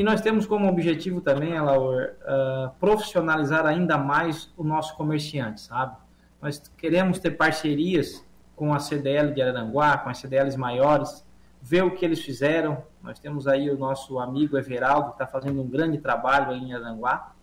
E 0.00 0.02
nós 0.02 0.22
temos 0.22 0.46
como 0.46 0.66
objetivo 0.66 1.20
também, 1.20 1.60
Laura, 1.60 2.16
uh, 2.22 2.74
profissionalizar 2.80 3.66
ainda 3.66 3.98
mais 3.98 4.50
o 4.56 4.64
nosso 4.64 4.96
comerciante, 4.96 5.60
sabe? 5.60 5.94
Nós 6.40 6.58
queremos 6.78 7.18
ter 7.18 7.32
parcerias 7.32 8.24
com 8.56 8.72
a 8.72 8.78
CDL 8.78 9.34
de 9.34 9.42
Araranguá, 9.42 9.98
com 9.98 10.08
as 10.08 10.16
CDLs 10.16 10.56
maiores, 10.56 11.22
ver 11.60 11.84
o 11.84 11.90
que 11.90 12.02
eles 12.02 12.22
fizeram. 12.22 12.82
Nós 13.02 13.18
temos 13.18 13.46
aí 13.46 13.68
o 13.68 13.76
nosso 13.76 14.18
amigo 14.18 14.56
Everaldo, 14.56 15.08
que 15.08 15.22
está 15.22 15.26
fazendo 15.26 15.60
um 15.60 15.68
grande 15.68 15.98
trabalho 15.98 16.54
em 16.54 16.72
Araranguá. 16.72 17.34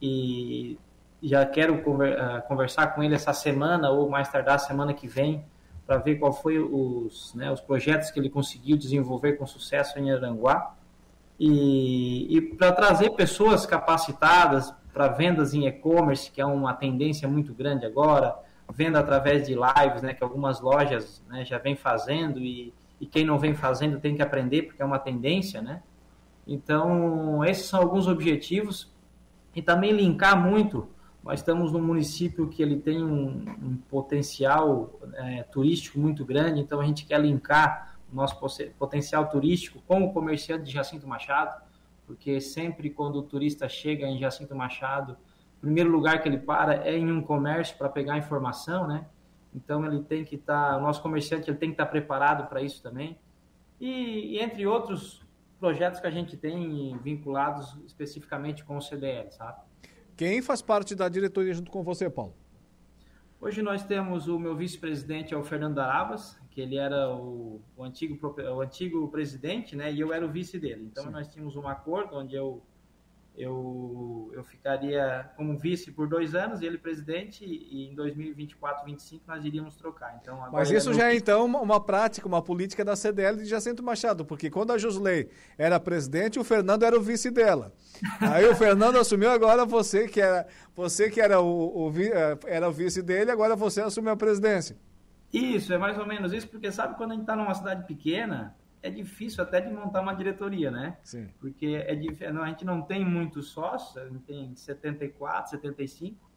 E 0.00 0.78
já 1.22 1.44
quero 1.44 1.82
conversar 2.48 2.94
com 2.94 3.02
ele 3.02 3.14
essa 3.14 3.34
semana 3.34 3.90
ou 3.90 4.08
mais 4.08 4.26
tardar 4.26 4.58
semana 4.58 4.94
que 4.94 5.06
vem 5.06 5.44
para 5.86 5.98
ver 5.98 6.14
qual 6.14 6.32
foi 6.32 6.58
os, 6.58 7.34
né, 7.34 7.52
os 7.52 7.60
projetos 7.60 8.10
que 8.10 8.18
ele 8.18 8.30
conseguiu 8.30 8.78
desenvolver 8.78 9.34
com 9.34 9.46
sucesso 9.46 9.98
em 9.98 10.10
Aranguá 10.10 10.79
e, 11.42 12.36
e 12.36 12.40
para 12.42 12.70
trazer 12.70 13.10
pessoas 13.12 13.64
capacitadas 13.64 14.74
para 14.92 15.08
vendas 15.08 15.54
em 15.54 15.66
e-commerce, 15.66 16.30
que 16.30 16.38
é 16.38 16.44
uma 16.44 16.74
tendência 16.74 17.26
muito 17.26 17.54
grande 17.54 17.86
agora, 17.86 18.36
venda 18.70 19.00
através 19.00 19.46
de 19.46 19.54
lives, 19.54 20.02
né, 20.02 20.12
que 20.12 20.22
algumas 20.22 20.60
lojas 20.60 21.24
né, 21.30 21.42
já 21.46 21.56
vem 21.56 21.74
fazendo 21.74 22.40
e, 22.40 22.74
e 23.00 23.06
quem 23.06 23.24
não 23.24 23.38
vem 23.38 23.54
fazendo 23.54 23.98
tem 23.98 24.14
que 24.14 24.20
aprender 24.20 24.64
porque 24.64 24.82
é 24.82 24.84
uma 24.84 24.98
tendência, 24.98 25.62
né? 25.62 25.82
Então, 26.46 27.42
esses 27.44 27.66
são 27.66 27.80
alguns 27.80 28.06
objetivos 28.06 28.92
e 29.54 29.62
também 29.62 29.92
linkar 29.92 30.38
muito. 30.38 30.88
Nós 31.24 31.40
estamos 31.40 31.72
num 31.72 31.82
município 31.82 32.48
que 32.48 32.62
ele 32.62 32.76
tem 32.76 33.02
um, 33.02 33.46
um 33.62 33.76
potencial 33.88 34.98
é, 35.14 35.42
turístico 35.44 35.98
muito 35.98 36.24
grande, 36.24 36.60
então 36.60 36.80
a 36.80 36.84
gente 36.84 37.06
quer 37.06 37.20
linkar 37.20 37.98
nosso 38.12 38.38
potencial 38.78 39.28
turístico 39.28 39.82
como 39.86 40.12
comerciante 40.12 40.64
de 40.64 40.72
Jacinto 40.72 41.06
Machado, 41.06 41.62
porque 42.06 42.40
sempre 42.40 42.90
quando 42.90 43.16
o 43.16 43.22
turista 43.22 43.68
chega 43.68 44.06
em 44.06 44.18
Jacinto 44.18 44.54
Machado, 44.54 45.16
o 45.58 45.60
primeiro 45.60 45.90
lugar 45.90 46.22
que 46.22 46.28
ele 46.28 46.38
para 46.38 46.86
é 46.86 46.96
em 46.96 47.10
um 47.12 47.22
comércio 47.22 47.76
para 47.76 47.88
pegar 47.88 48.18
informação, 48.18 48.86
né? 48.86 49.06
Então 49.54 49.84
ele 49.84 50.02
tem 50.02 50.24
que 50.24 50.36
estar, 50.36 50.72
tá, 50.72 50.76
o 50.76 50.80
nosso 50.80 51.02
comerciante 51.02 51.50
ele 51.50 51.58
tem 51.58 51.68
que 51.68 51.74
estar 51.74 51.84
tá 51.84 51.90
preparado 51.90 52.48
para 52.48 52.62
isso 52.62 52.82
também. 52.82 53.18
E, 53.80 54.36
e, 54.36 54.38
entre 54.38 54.66
outros 54.66 55.22
projetos 55.58 56.00
que 56.00 56.06
a 56.06 56.10
gente 56.10 56.36
tem 56.36 56.96
vinculados 56.98 57.78
especificamente 57.86 58.64
com 58.64 58.76
o 58.76 58.80
CDL, 58.80 59.30
sabe? 59.30 59.60
Quem 60.16 60.40
faz 60.42 60.62
parte 60.62 60.94
da 60.94 61.08
diretoria 61.08 61.52
junto 61.52 61.70
com 61.70 61.82
você, 61.82 62.08
Paulo? 62.08 62.34
Hoje 63.40 63.62
nós 63.62 63.84
temos 63.84 64.28
o 64.28 64.38
meu 64.38 64.56
vice-presidente, 64.56 65.32
é 65.32 65.36
o 65.36 65.42
Fernando 65.44 65.78
Arabas, 65.78 66.39
que 66.50 66.60
ele 66.60 66.76
era 66.76 67.08
o, 67.08 67.60
o, 67.76 67.84
antigo, 67.84 68.18
o 68.38 68.60
antigo 68.60 69.08
presidente, 69.08 69.76
né? 69.76 69.92
E 69.92 70.00
eu 70.00 70.12
era 70.12 70.24
o 70.24 70.28
vice 70.28 70.58
dele. 70.58 70.88
Então 70.90 71.04
Sim. 71.04 71.10
nós 71.10 71.28
tínhamos 71.28 71.56
um 71.56 71.68
acordo 71.68 72.16
onde 72.16 72.34
eu 72.34 72.62
eu, 73.36 74.30
eu 74.34 74.44
ficaria 74.44 75.30
como 75.36 75.56
vice 75.56 75.90
por 75.90 76.08
dois 76.08 76.34
anos 76.34 76.60
e 76.60 76.66
ele 76.66 76.76
presidente 76.76 77.44
e 77.44 77.88
em 77.90 77.94
2024, 77.94 78.84
2025 78.84 79.24
nós 79.26 79.44
iríamos 79.44 79.76
trocar. 79.76 80.18
Então, 80.20 80.38
Mas 80.52 80.70
isso 80.70 80.90
é 80.90 80.94
já 80.94 81.10
é 81.10 81.16
então 81.16 81.46
uma 81.46 81.80
prática, 81.80 82.26
uma 82.26 82.42
política 82.42 82.84
da 82.84 82.94
CDL 82.94 83.38
de 83.38 83.46
Jacinto 83.46 83.82
Machado, 83.82 84.24
porque 84.24 84.50
quando 84.50 84.72
a 84.72 84.78
Josley 84.78 85.30
era 85.56 85.80
presidente, 85.80 86.38
o 86.38 86.44
Fernando 86.44 86.82
era 86.82 86.98
o 86.98 87.00
vice 87.00 87.30
dela. 87.30 87.72
Aí 88.20 88.46
o 88.46 88.54
Fernando 88.54 88.96
assumiu, 89.00 89.30
agora 89.30 89.64
você 89.64 90.06
que 90.06 90.20
era, 90.20 90.46
você 90.74 91.08
que 91.08 91.20
era 91.20 91.40
o, 91.40 91.88
o, 91.88 91.92
eh, 91.98 92.38
era 92.46 92.68
o 92.68 92.72
vice 92.72 93.00
dele, 93.00 93.30
agora 93.30 93.56
você 93.56 93.80
assumiu 93.80 94.12
a 94.12 94.16
presidência. 94.16 94.76
Isso, 95.32 95.72
é 95.72 95.78
mais 95.78 95.98
ou 95.98 96.06
menos 96.06 96.32
isso, 96.32 96.48
porque 96.48 96.72
sabe 96.72 96.96
quando 96.96 97.12
a 97.12 97.14
gente 97.14 97.22
está 97.22 97.36
numa 97.36 97.54
cidade 97.54 97.86
pequena, 97.86 98.56
é 98.82 98.90
difícil 98.90 99.42
até 99.42 99.60
de 99.60 99.72
montar 99.72 100.00
uma 100.00 100.14
diretoria, 100.14 100.70
né? 100.70 100.96
Sim. 101.02 101.28
Porque 101.38 101.66
é 101.66 101.92
a 101.92 102.46
gente 102.46 102.64
não 102.64 102.82
tem 102.82 103.04
muitos 103.04 103.48
sócios, 103.50 103.96
a 103.96 104.08
gente 104.08 104.24
tem 104.24 104.54
74, 104.56 105.50
75, 105.50 106.30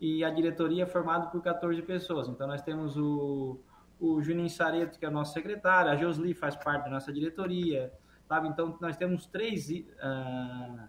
e 0.00 0.24
a 0.24 0.30
diretoria 0.30 0.84
é 0.84 0.86
formada 0.86 1.26
por 1.26 1.42
14 1.42 1.82
pessoas. 1.82 2.28
Então 2.28 2.46
nós 2.46 2.62
temos 2.62 2.96
o, 2.96 3.60
o 4.00 4.22
Juninho 4.22 4.48
Sareto, 4.48 4.98
que 4.98 5.04
é 5.04 5.08
o 5.08 5.12
nosso 5.12 5.34
secretário, 5.34 5.90
a 5.90 5.96
Josli 5.96 6.34
faz 6.34 6.56
parte 6.56 6.84
da 6.84 6.90
nossa 6.90 7.12
diretoria, 7.12 7.92
sabe? 8.26 8.48
Então 8.48 8.78
nós 8.80 8.96
temos 8.96 9.26
três 9.26 9.68
uh, 9.68 10.88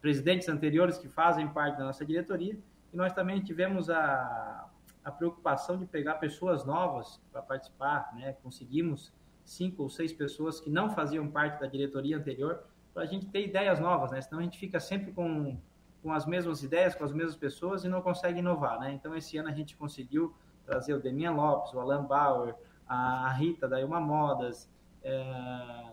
presidentes 0.00 0.48
anteriores 0.48 0.98
que 0.98 1.08
fazem 1.08 1.48
parte 1.48 1.78
da 1.78 1.84
nossa 1.84 2.04
diretoria, 2.04 2.58
e 2.92 2.96
nós 2.96 3.12
também 3.12 3.40
tivemos 3.40 3.88
a 3.88 4.68
a 5.04 5.10
preocupação 5.10 5.76
de 5.78 5.86
pegar 5.86 6.14
pessoas 6.14 6.64
novas 6.64 7.20
para 7.30 7.42
participar, 7.42 8.14
né? 8.14 8.34
Conseguimos 8.42 9.12
cinco 9.44 9.82
ou 9.82 9.90
seis 9.90 10.12
pessoas 10.12 10.60
que 10.60 10.70
não 10.70 10.90
faziam 10.90 11.26
parte 11.28 11.60
da 11.60 11.66
diretoria 11.66 12.16
anterior 12.16 12.62
para 12.94 13.02
a 13.02 13.06
gente 13.06 13.26
ter 13.26 13.46
ideias 13.46 13.80
novas, 13.80 14.10
né? 14.10 14.20
Senão 14.20 14.38
a 14.38 14.42
gente 14.42 14.58
fica 14.58 14.78
sempre 14.78 15.12
com, 15.12 15.58
com 16.02 16.12
as 16.12 16.26
mesmas 16.26 16.62
ideias, 16.62 16.94
com 16.94 17.04
as 17.04 17.12
mesmas 17.12 17.36
pessoas 17.36 17.84
e 17.84 17.88
não 17.88 18.00
consegue 18.00 18.38
inovar, 18.38 18.78
né? 18.78 18.92
Então 18.92 19.16
esse 19.16 19.36
ano 19.38 19.48
a 19.48 19.52
gente 19.52 19.76
conseguiu 19.76 20.34
trazer 20.64 20.94
o 20.94 21.00
Demian 21.00 21.32
Lopes, 21.32 21.72
o 21.72 21.80
Alan 21.80 22.04
Bauer, 22.04 22.54
a 22.86 23.32
Rita 23.32 23.68
da 23.68 23.80
Ilma 23.80 24.00
Modas, 24.00 24.70
é, 25.02 25.92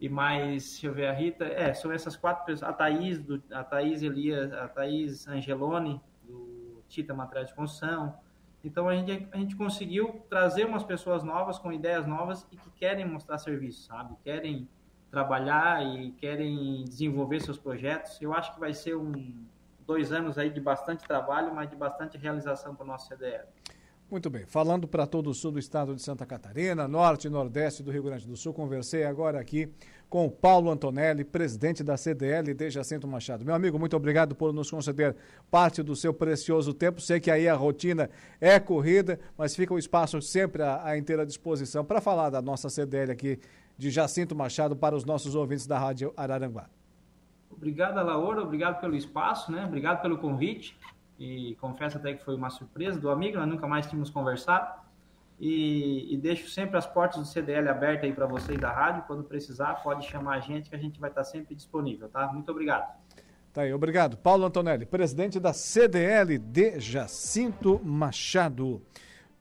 e 0.00 0.08
mais, 0.08 0.64
deixa 0.70 0.86
eu 0.86 0.94
ver, 0.94 1.06
a 1.06 1.12
Rita, 1.12 1.44
é, 1.44 1.72
são 1.72 1.90
essas 1.90 2.16
quatro 2.16 2.44
pessoas, 2.44 2.70
a 2.70 2.72
Thaís, 2.72 3.18
do, 3.18 3.42
a 3.50 3.64
Thaís 3.64 4.02
Elias, 4.02 4.52
a 4.52 4.68
Thaís 4.68 5.26
Angeloni, 5.26 6.00
Tita 6.88 7.14
Material 7.14 7.44
de 7.44 7.54
Construção. 7.54 8.18
Então 8.64 8.88
a 8.88 8.94
gente, 8.94 9.28
a 9.30 9.36
gente 9.36 9.54
conseguiu 9.54 10.24
trazer 10.28 10.64
umas 10.64 10.82
pessoas 10.82 11.22
novas 11.22 11.58
com 11.58 11.72
ideias 11.72 12.06
novas 12.06 12.46
e 12.50 12.56
que 12.56 12.70
querem 12.70 13.04
mostrar 13.04 13.38
serviço, 13.38 13.82
sabe? 13.82 14.16
Querem 14.24 14.68
trabalhar 15.10 15.84
e 15.84 16.10
querem 16.12 16.84
desenvolver 16.84 17.40
seus 17.40 17.58
projetos. 17.58 18.20
Eu 18.20 18.34
acho 18.34 18.52
que 18.52 18.60
vai 18.60 18.74
ser 18.74 18.96
um 18.96 19.46
dois 19.86 20.12
anos 20.12 20.36
aí 20.36 20.50
de 20.50 20.60
bastante 20.60 21.06
trabalho, 21.06 21.54
mas 21.54 21.70
de 21.70 21.76
bastante 21.76 22.18
realização 22.18 22.74
para 22.74 22.84
o 22.84 22.86
nosso 22.86 23.08
CDL. 23.08 23.46
Muito 24.10 24.30
bem. 24.30 24.46
Falando 24.46 24.88
para 24.88 25.06
todo 25.06 25.28
o 25.28 25.34
sul 25.34 25.52
do 25.52 25.58
estado 25.58 25.94
de 25.94 26.00
Santa 26.00 26.24
Catarina, 26.24 26.88
norte 26.88 27.26
e 27.26 27.30
nordeste 27.30 27.82
do 27.82 27.90
Rio 27.90 28.02
Grande 28.02 28.26
do 28.26 28.38
Sul, 28.38 28.54
conversei 28.54 29.04
agora 29.04 29.38
aqui 29.38 29.70
com 30.08 30.24
o 30.24 30.30
Paulo 30.30 30.70
Antonelli, 30.70 31.24
presidente 31.24 31.84
da 31.84 31.94
CDL 31.94 32.54
de 32.54 32.70
Jacinto 32.70 33.06
Machado. 33.06 33.44
Meu 33.44 33.54
amigo, 33.54 33.78
muito 33.78 33.94
obrigado 33.94 34.34
por 34.34 34.50
nos 34.50 34.70
conceder 34.70 35.14
parte 35.50 35.82
do 35.82 35.94
seu 35.94 36.14
precioso 36.14 36.72
tempo. 36.72 37.02
Sei 37.02 37.20
que 37.20 37.30
aí 37.30 37.46
a 37.46 37.54
rotina 37.54 38.08
é 38.40 38.58
corrida, 38.58 39.20
mas 39.36 39.54
fica 39.54 39.74
o 39.74 39.78
espaço 39.78 40.22
sempre 40.22 40.62
à, 40.62 40.86
à 40.86 40.96
inteira 40.96 41.26
disposição 41.26 41.84
para 41.84 42.00
falar 42.00 42.30
da 42.30 42.40
nossa 42.40 42.70
CDL 42.70 43.12
aqui 43.12 43.38
de 43.76 43.90
Jacinto 43.90 44.34
Machado 44.34 44.74
para 44.74 44.96
os 44.96 45.04
nossos 45.04 45.34
ouvintes 45.34 45.66
da 45.66 45.78
Rádio 45.78 46.14
Araranguá. 46.16 46.70
Obrigado, 47.50 47.96
Laura. 47.96 48.40
Obrigado 48.40 48.80
pelo 48.80 48.96
espaço, 48.96 49.52
né? 49.52 49.66
Obrigado 49.66 50.00
pelo 50.00 50.16
convite 50.16 50.78
e 51.18 51.56
confesso 51.56 51.98
até 51.98 52.14
que 52.14 52.24
foi 52.24 52.36
uma 52.36 52.48
surpresa 52.48 52.98
do 53.00 53.10
amigo, 53.10 53.38
nós 53.38 53.48
nunca 53.48 53.66
mais 53.66 53.86
tínhamos 53.86 54.08
conversado. 54.08 54.86
E, 55.40 56.12
e 56.12 56.16
deixo 56.16 56.48
sempre 56.48 56.76
as 56.76 56.86
portas 56.86 57.20
do 57.20 57.24
CDL 57.24 57.68
abertas 57.68 58.04
aí 58.04 58.12
para 58.12 58.26
vocês 58.26 58.58
da 58.58 58.72
rádio. 58.72 59.04
Quando 59.06 59.24
precisar, 59.24 59.74
pode 59.82 60.06
chamar 60.06 60.36
a 60.36 60.40
gente 60.40 60.70
que 60.70 60.76
a 60.76 60.78
gente 60.78 60.98
vai 61.00 61.10
estar 61.10 61.24
sempre 61.24 61.54
disponível, 61.54 62.08
tá? 62.08 62.32
Muito 62.32 62.50
obrigado. 62.50 62.92
Tá 63.52 63.62
aí, 63.62 63.72
obrigado. 63.72 64.16
Paulo 64.16 64.44
Antonelli, 64.44 64.86
presidente 64.86 65.40
da 65.40 65.52
CDL 65.52 66.38
de 66.38 66.78
Jacinto 66.78 67.80
Machado. 67.84 68.82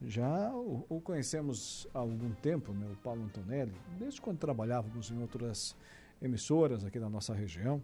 Já 0.01 0.51
o, 0.51 0.85
o 0.87 1.01
conhecemos 1.01 1.87
há 1.93 1.99
algum 1.99 2.31
tempo, 2.31 2.71
né, 2.71 2.87
o 2.91 2.95
Paulo 2.97 3.23
Antonelli, 3.23 3.73
desde 3.99 4.21
quando 4.21 4.37
trabalhávamos 4.37 5.09
em 5.09 5.19
outras 5.19 5.75
emissoras 6.21 6.85
aqui 6.85 6.99
da 6.99 7.09
nossa 7.09 7.33
região 7.33 7.83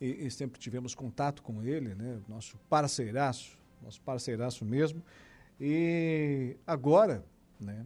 e, 0.00 0.26
e, 0.26 0.30
sempre 0.30 0.60
tivemos 0.60 0.94
contato 0.94 1.42
com 1.42 1.62
ele, 1.62 1.94
né? 1.94 2.20
Nosso 2.28 2.58
parceiraço, 2.68 3.58
nosso 3.82 4.00
parceiraço 4.02 4.64
mesmo. 4.64 5.02
E 5.60 6.56
agora, 6.66 7.24
né? 7.60 7.84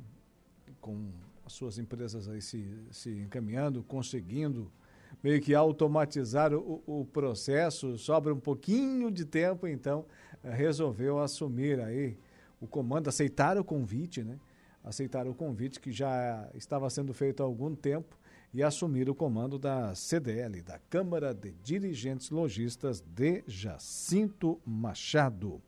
Com 0.80 1.10
as 1.44 1.52
suas 1.52 1.78
empresas 1.78 2.28
aí 2.28 2.40
se, 2.40 2.66
se 2.90 3.10
encaminhando, 3.10 3.82
conseguindo 3.82 4.70
meio 5.22 5.40
que 5.40 5.54
automatizar 5.54 6.54
o, 6.54 6.82
o 6.86 7.04
processo, 7.04 7.98
sobra 7.98 8.32
um 8.32 8.40
pouquinho 8.40 9.10
de 9.10 9.24
tempo, 9.24 9.66
então 9.66 10.04
resolveu 10.42 11.18
assumir 11.18 11.80
aí 11.80 12.16
o 12.60 12.66
comando, 12.66 13.08
aceitar 13.08 13.58
o 13.58 13.64
convite, 13.64 14.22
né? 14.22 14.38
Aceitar 14.82 15.26
o 15.26 15.34
convite 15.34 15.78
que 15.78 15.92
já 15.92 16.48
estava 16.54 16.88
sendo 16.88 17.12
feito 17.12 17.42
há 17.42 17.46
algum 17.46 17.74
tempo 17.74 18.16
e 18.52 18.62
assumir 18.62 19.08
o 19.08 19.14
comando 19.14 19.58
da 19.58 19.94
CDL, 19.94 20.62
da 20.62 20.78
Câmara 20.90 21.32
de 21.32 21.52
Dirigentes 21.62 22.30
Logistas 22.30 23.00
de 23.00 23.44
Jacinto 23.46 24.60
Machado. 24.66 25.62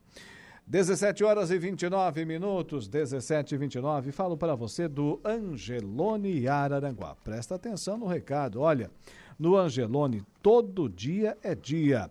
17 0.67 1.25
horas 1.25 1.51
e 1.51 1.59
29 1.59 2.25
minutos, 2.25 2.89
17 2.89 3.55
e 3.55 3.59
29. 3.59 4.13
Falo 4.13 4.37
para 4.37 4.55
você 4.55 4.89
do 4.89 5.21
Angelone 5.25 6.47
Araranguá. 6.49 7.17
Presta 7.17 7.57
atenção 7.57 7.99
no 7.99 8.07
recado. 8.07 8.61
Olha, 8.61 8.91
no 9.39 9.57
Angelone, 9.57 10.23
todo 10.41 10.89
dia 10.89 11.37
é 11.43 11.55
dia. 11.55 12.11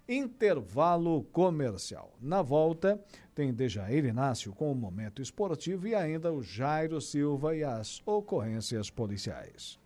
Intervalo 0.13 1.23
comercial. 1.31 2.13
Na 2.19 2.41
volta, 2.41 3.01
tem 3.33 3.53
Dejair 3.53 4.03
Inácio 4.03 4.51
com 4.53 4.69
o 4.69 4.75
Momento 4.75 5.21
Esportivo 5.21 5.87
e 5.87 5.95
ainda 5.95 6.33
o 6.33 6.43
Jairo 6.43 6.99
Silva 6.99 7.55
e 7.55 7.63
as 7.63 8.01
ocorrências 8.05 8.89
policiais. 8.89 9.79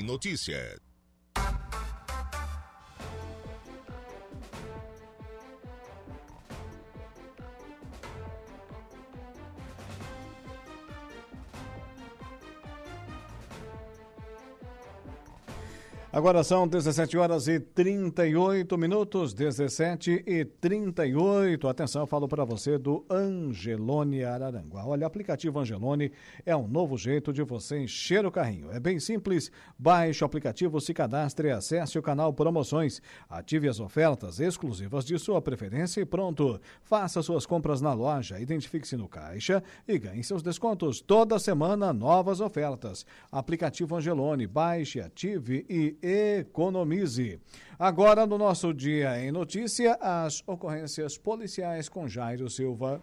Notícia. 0.00 0.80
Agora 16.12 16.42
são 16.42 16.66
17 16.66 17.16
horas 17.16 17.46
e 17.46 17.60
38 17.60 18.76
minutos, 18.76 19.32
17 19.32 20.24
e 20.26 20.44
38. 20.44 21.68
Atenção, 21.68 22.02
eu 22.02 22.06
falo 22.06 22.26
para 22.26 22.44
você 22.44 22.76
do 22.76 23.06
Angelone 23.08 24.24
Araranguá. 24.24 24.84
Olha, 24.84 25.04
o 25.04 25.06
aplicativo 25.06 25.60
Angelone 25.60 26.10
é 26.44 26.54
um 26.56 26.66
novo 26.66 26.98
jeito 26.98 27.32
de 27.32 27.44
você 27.44 27.78
encher 27.78 28.26
o 28.26 28.30
carrinho. 28.32 28.72
É 28.72 28.80
bem 28.80 28.98
simples. 28.98 29.52
Baixe 29.78 30.24
o 30.24 30.26
aplicativo, 30.26 30.80
se 30.80 30.92
cadastre, 30.92 31.52
acesse 31.52 31.96
o 31.96 32.02
canal 32.02 32.32
Promoções, 32.32 33.00
ative 33.28 33.68
as 33.68 33.78
ofertas 33.78 34.40
exclusivas 34.40 35.04
de 35.04 35.16
sua 35.16 35.40
preferência 35.40 36.00
e 36.00 36.04
pronto. 36.04 36.60
Faça 36.82 37.22
suas 37.22 37.46
compras 37.46 37.80
na 37.80 37.92
loja, 37.92 38.40
identifique-se 38.40 38.96
no 38.96 39.06
caixa 39.06 39.62
e 39.86 39.96
ganhe 39.96 40.24
seus 40.24 40.42
descontos. 40.42 41.00
Toda 41.00 41.38
semana, 41.38 41.92
novas 41.92 42.40
ofertas. 42.40 43.06
Aplicativo 43.30 43.94
Angelone, 43.94 44.48
baixe, 44.48 45.00
ative 45.00 45.64
e 45.70 45.99
economize. 46.02 47.40
Agora, 47.78 48.26
no 48.26 48.36
nosso 48.36 48.74
Dia 48.74 49.18
em 49.22 49.30
Notícia, 49.30 49.94
as 50.00 50.42
ocorrências 50.46 51.16
policiais 51.16 51.88
com 51.88 52.08
Jairo 52.08 52.48
Silva. 52.50 53.00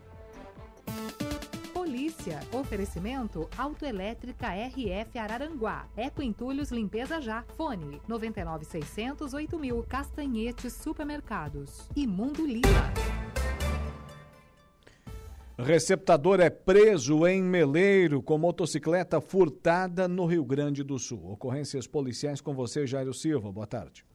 Polícia. 1.73 2.39
Oferecimento 2.51 3.49
Autoelétrica 3.57 4.47
RF 4.49 5.17
Araranguá. 5.17 5.87
Eco 5.95 6.21
Entulhos 6.21 6.69
Limpeza 6.69 7.21
Já. 7.21 7.43
Fone 7.55 8.01
99600 8.07 9.33
8000. 9.33 9.83
Castanhetes 9.83 10.73
Supermercados. 10.73 11.89
E 11.95 12.05
Mundo 12.05 12.45
Lima. 12.45 13.36
Receptador 15.57 16.39
é 16.39 16.51
preso 16.51 17.25
em 17.25 17.41
Meleiro 17.41 18.21
com 18.21 18.37
motocicleta 18.37 19.19
furtada 19.19 20.07
no 20.07 20.27
Rio 20.27 20.45
Grande 20.45 20.83
do 20.83 20.99
Sul. 20.99 21.31
Ocorrências 21.31 21.87
policiais 21.87 22.39
com 22.39 22.53
você, 22.53 22.85
Jairo 22.85 23.11
Silva. 23.11 23.51
Boa 23.51 23.65
tarde. 23.65 24.05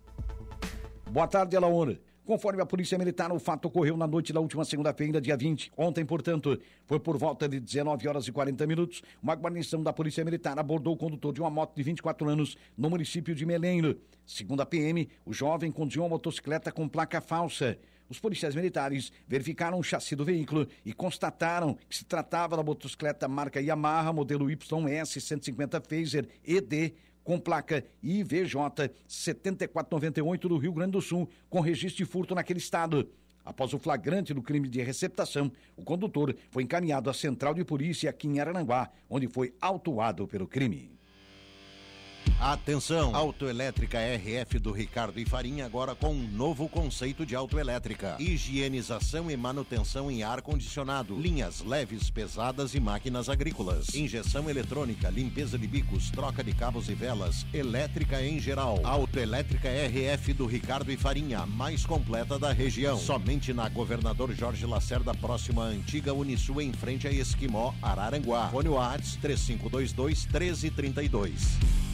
Boa 1.11 1.27
tarde, 1.27 1.57
Alaúna. 1.57 1.99
Conforme 2.25 2.63
a 2.63 2.67
Polícia 2.67 2.97
Militar, 2.97 3.33
o 3.33 3.41
fato 3.41 3.67
ocorreu 3.67 3.97
na 3.97 4.07
noite 4.07 4.33
da 4.33 4.39
última 4.39 4.65
segunda-feira, 4.65 5.21
dia 5.21 5.37
20. 5.37 5.73
Ontem, 5.77 6.07
portanto, 6.07 6.57
foi 6.87 7.01
por 7.01 7.19
volta 7.19 7.49
de 7.49 7.59
19 7.59 8.07
horas 8.07 8.29
e 8.29 8.33
40 8.33 8.65
minutos. 8.65 9.03
Uma 9.21 9.35
guarnição 9.35 9.83
da 9.83 9.93
Polícia 9.93 10.25
Militar 10.25 10.57
abordou 10.61 10.95
o 10.95 10.97
condutor 10.97 11.33
de 11.33 11.41
uma 11.41 11.51
moto 11.51 11.75
de 11.75 11.83
24 11.83 12.29
anos 12.29 12.57
no 12.79 12.89
município 12.89 13.35
de 13.35 13.45
Meleiro. 13.45 13.99
Segundo 14.25 14.63
a 14.63 14.67
PM, 14.67 15.09
o 15.27 15.33
jovem 15.33 15.73
conduziu 15.73 16.03
uma 16.03 16.11
motocicleta 16.11 16.71
com 16.71 16.89
placa 16.89 17.21
falsa. 17.21 17.77
Os 18.13 18.21
policiais 18.21 18.55
militares 18.55 19.11
verificaram 19.27 19.79
o 19.79 19.83
chassi 19.83 20.15
do 20.15 20.23
veículo 20.23 20.69
e 20.85 20.93
constataram 20.93 21.79
que 21.89 21.97
se 21.97 22.05
tratava 22.05 22.59
da 22.59 22.63
motocicleta 22.63 23.27
marca 23.27 23.59
Yamaha, 23.59 24.13
modelo 24.13 24.51
YS 24.51 25.25
150 25.25 25.81
Phaser 25.81 26.29
ED, 26.45 26.93
com 27.25 27.41
placa 27.41 27.83
IVJ 28.03 28.91
7498 29.09 30.47
do 30.47 30.59
Rio 30.59 30.75
Grande 30.75 30.93
do 30.93 31.01
Sul, 31.01 31.27
com 31.49 31.61
registro 31.61 32.05
de 32.05 32.11
furto 32.11 32.35
naquele 32.35 32.59
estado. 32.59 33.09
Após 33.43 33.73
o 33.73 33.79
flagrante 33.79 34.35
do 34.35 34.43
crime 34.43 34.69
de 34.69 34.83
receptação, 34.83 35.51
o 35.75 35.83
condutor 35.83 36.37
foi 36.51 36.65
encaminhado 36.65 37.09
à 37.09 37.15
central 37.15 37.55
de 37.55 37.65
polícia 37.65 38.11
aqui 38.11 38.29
em 38.29 38.41
Arananguá, 38.41 38.91
onde 39.09 39.27
foi 39.27 39.55
autuado 39.59 40.29
pelo 40.29 40.47
crime. 40.47 40.91
Atenção! 42.43 43.15
Autoelétrica 43.15 43.99
RF 43.99 44.59
do 44.59 44.73
Ricardo 44.73 45.21
e 45.21 45.25
Farinha 45.25 45.65
agora 45.65 45.95
com 45.95 46.13
um 46.13 46.29
novo 46.29 46.69
conceito 46.69 47.25
de 47.25 47.37
autoelétrica. 47.37 48.17
Higienização 48.19 49.31
e 49.31 49.37
manutenção 49.37 50.11
em 50.11 50.25
ar-condicionado, 50.25 51.17
linhas 51.17 51.61
leves, 51.61 52.11
pesadas 52.11 52.75
e 52.75 52.81
máquinas 52.81 53.29
agrícolas. 53.29 53.95
Injeção 53.95 54.51
eletrônica, 54.51 55.09
limpeza 55.09 55.57
de 55.57 55.69
bicos, 55.69 56.11
troca 56.11 56.43
de 56.43 56.53
cabos 56.53 56.89
e 56.89 56.95
velas, 56.95 57.47
elétrica 57.55 58.21
em 58.21 58.41
geral. 58.41 58.81
Autoelétrica 58.83 59.69
RF 59.69 60.33
do 60.33 60.45
Ricardo 60.45 60.91
e 60.91 60.97
Farinha, 60.97 61.47
mais 61.47 61.87
completa 61.87 62.41
da 62.41 62.53
região. 62.53 62.99
Somente 62.99 63.53
na 63.53 63.69
Governador 63.69 64.35
Jorge 64.35 64.67
Lacerda, 64.67 65.15
próxima 65.15 65.65
à 65.65 65.69
antiga 65.69 66.13
Unisul, 66.13 66.61
em 66.61 66.73
frente 66.73 67.07
a 67.07 67.13
Esquimó, 67.13 67.73
Araranguá. 67.81 68.49
Fone 68.49 68.69
Whats 68.69 69.17
3522 69.23 70.27
1332. 70.27 71.92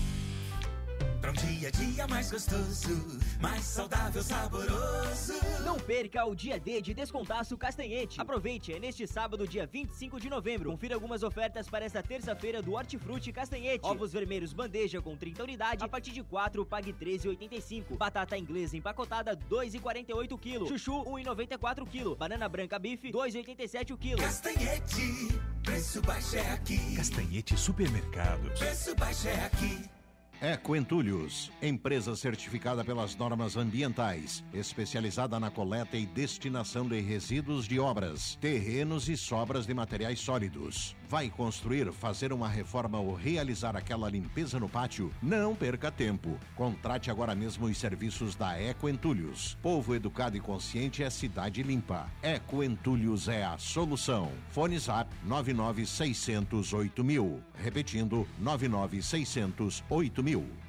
Pra 1.21 1.31
um 1.31 1.35
dia 1.35 1.69
a 1.69 1.71
dia 1.71 2.07
mais 2.07 2.31
gostoso, 2.31 3.19
mais 3.41 3.65
saudável, 3.65 4.23
saboroso. 4.23 5.35
Não 5.65 5.77
perca 5.79 6.25
o 6.25 6.35
dia 6.35 6.61
D 6.61 6.81
de 6.81 6.95
Descontaço 6.95 7.57
Castanhete. 7.57 8.21
Aproveite, 8.21 8.73
é 8.73 8.79
neste 8.79 9.07
sábado, 9.07 9.47
dia 9.47 9.67
25 9.67 10.21
de 10.21 10.31
novembro. 10.31 10.71
Confira 10.71 10.95
algumas 10.95 11.25
ofertas 11.25 11.69
para 11.69 11.85
esta 11.85 12.03
terça-feira 12.03 12.63
do 12.63 12.75
Hortifruti 12.75 13.33
Castanhete. 13.33 13.85
Ovos 13.85 14.13
vermelhos 14.13 14.53
bandeja 14.53 15.03
com 15.03 15.17
30 15.17 15.43
unidades, 15.43 15.83
a 15.83 15.89
partir 15.89 16.13
de 16.13 16.23
4, 16.23 16.65
pague 16.65 16.93
13,85. 16.93 17.97
Batata 17.97 18.39
inglesa 18.39 18.77
empacotada, 18.77 19.37
2,48 19.37 20.39
kg. 20.39 20.69
Chuchu, 20.69 21.05
1,94 21.05 21.85
kg. 21.85 22.17
Banana 22.17 22.49
branca 22.49 22.79
bife, 22.79 23.11
2,87 23.11 23.97
kg. 23.99 24.23
Castanhete, 24.23 25.41
preço 25.65 26.01
baixo 26.03 26.37
é 26.37 26.53
aqui. 26.53 26.95
Castanhete 26.95 27.57
Supermercados. 27.57 28.59
Preço 28.59 28.95
baixo 28.95 29.27
é 29.27 29.45
aqui. 29.45 29.98
Eco 30.41 30.77
Entulhos, 30.77 31.51
empresa 31.61 32.15
certificada 32.15 32.85
pelas 32.85 33.17
normas 33.17 33.57
ambientais, 33.57 34.45
especializada 34.55 35.41
na 35.41 35.51
coleta 35.51 35.97
e 35.97 36.07
destinação 36.07 36.87
de 36.87 37.01
resíduos 37.01 37.67
de 37.67 37.81
obras, 37.81 38.39
terrenos 38.41 39.09
e 39.09 39.17
sobras 39.17 39.67
de 39.67 39.75
materiais 39.75 40.21
sólidos. 40.21 40.95
Vai 41.09 41.31
construir, 41.31 41.91
fazer 41.91 42.35
uma 42.35 42.47
reforma 42.47 43.01
ou 43.01 43.15
realizar 43.15 43.75
aquela 43.75 44.11
limpeza 44.11 44.61
no 44.61 44.69
pátio? 44.69 45.11
Não 45.23 45.55
perca 45.55 45.91
tempo. 45.91 46.39
Contrate 46.55 47.11
agora 47.11 47.35
mesmo 47.35 47.65
os 47.65 47.79
serviços 47.79 48.35
da 48.35 48.61
Eco 48.61 48.91
Entulhos. 48.91 49.57
Povo 49.63 49.95
educado 49.95 50.37
e 50.37 50.41
consciente 50.41 51.03
é 51.03 51.09
cidade 51.09 51.63
limpa. 51.63 52.11
Eco 52.23 52.63
Entulhos 52.63 53.27
é 53.27 53.43
a 53.43 53.57
solução. 53.57 54.31
Fone 54.51 54.79
Zap 54.79 55.11
99608 55.25 57.03
mil. 57.03 57.43
Repetindo, 57.55 58.29
99608 58.39 60.23
mil. 60.23 60.68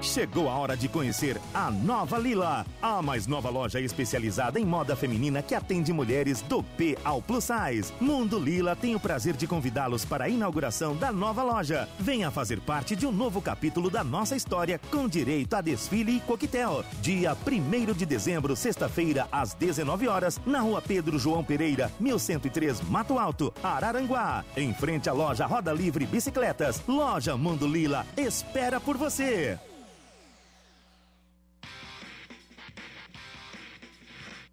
Chegou 0.00 0.48
a 0.48 0.54
hora 0.54 0.76
de 0.76 0.88
conhecer 0.88 1.40
a 1.52 1.70
Nova 1.70 2.18
Lila, 2.18 2.66
a 2.80 3.00
mais 3.02 3.26
nova 3.26 3.48
loja 3.48 3.80
especializada 3.80 4.60
em 4.60 4.64
moda 4.64 4.94
feminina 4.94 5.42
que 5.42 5.54
atende 5.54 5.92
mulheres 5.92 6.42
do 6.42 6.62
P 6.62 6.96
ao 7.04 7.20
Plus 7.20 7.44
Size. 7.44 7.92
Mundo 8.00 8.38
Lila 8.38 8.76
tem 8.76 8.94
o 8.94 9.00
prazer 9.00 9.34
de 9.34 9.46
convidá-los 9.46 10.04
para 10.04 10.24
a 10.24 10.28
inauguração 10.28 10.94
da 10.94 11.10
nova 11.10 11.42
loja. 11.42 11.88
Venha 11.98 12.30
fazer 12.30 12.60
parte 12.60 12.94
de 12.94 13.06
um 13.06 13.12
novo 13.12 13.40
capítulo 13.40 13.90
da 13.90 14.04
nossa 14.04 14.36
história 14.36 14.80
com 14.90 15.08
direito 15.08 15.54
a 15.54 15.60
desfile 15.60 16.16
e 16.16 16.20
coquetel. 16.20 16.84
Dia 17.00 17.34
1 17.34 17.92
de 17.94 18.06
dezembro, 18.06 18.54
sexta-feira, 18.54 19.26
às 19.32 19.54
19 19.54 20.08
horas, 20.08 20.40
na 20.46 20.60
rua 20.60 20.82
Pedro 20.82 21.18
João 21.18 21.42
Pereira, 21.42 21.90
1103 21.98 22.80
Mato 22.82 23.18
Alto, 23.18 23.52
Araranguá. 23.62 24.44
Em 24.56 24.72
frente 24.74 25.08
à 25.08 25.12
loja 25.12 25.46
Roda 25.46 25.72
Livre 25.72 26.06
Bicicletas. 26.06 26.82
Loja 26.86 27.36
Mundo 27.36 27.66
Lila 27.66 28.06
espera 28.16 28.78
por 28.78 28.96
você. 28.96 29.58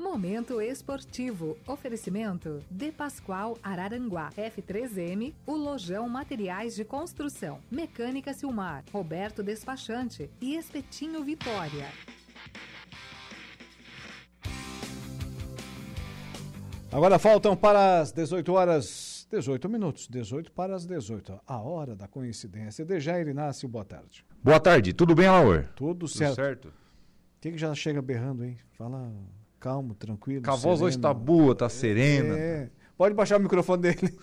Momento 0.03 0.59
esportivo. 0.59 1.57
Oferecimento 1.65 2.61
De 2.69 2.91
Pascoal 2.91 3.57
Araranguá. 3.63 4.29
F3M, 4.37 5.33
o 5.47 5.55
Lojão 5.55 6.09
Materiais 6.09 6.75
de 6.75 6.83
Construção. 6.83 7.59
Mecânica 7.71 8.33
Silmar. 8.33 8.83
Roberto 8.91 9.41
Despachante 9.41 10.29
e 10.41 10.57
Espetinho 10.57 11.23
Vitória. 11.23 11.87
Agora 16.91 17.17
faltam 17.17 17.55
para 17.55 18.01
as 18.01 18.11
18 18.11 18.53
horas, 18.53 19.25
18 19.31 19.69
minutos, 19.69 20.07
18 20.09 20.51
para 20.51 20.75
as 20.75 20.85
18. 20.85 21.39
A 21.47 21.57
hora 21.59 21.95
da 21.95 22.09
coincidência. 22.09 22.83
Dejair 22.85 23.29
Inácio, 23.29 23.69
boa 23.69 23.85
tarde. 23.85 24.25
Boa 24.43 24.59
tarde, 24.59 24.91
tudo 24.93 25.15
bem, 25.15 25.27
Alaor? 25.27 25.69
Tudo 25.77 26.09
certo. 26.09 26.73
Quem 27.39 27.53
que 27.53 27.57
já 27.57 27.73
chega 27.73 28.01
berrando, 28.01 28.43
hein? 28.43 28.57
Fala 28.73 29.09
calmo, 29.63 29.93
tranquilo. 29.95 30.43
Com 30.43 30.51
a 30.51 30.55
voz 30.55 30.81
hoje 30.81 30.99
tá 30.99 31.13
boa, 31.13 31.55
tá 31.55 31.69
serena. 31.69 32.37
É. 32.37 32.67
Pode 32.97 33.15
baixar 33.15 33.39
o 33.39 33.39
microfone 33.39 33.81
dele. 33.81 34.13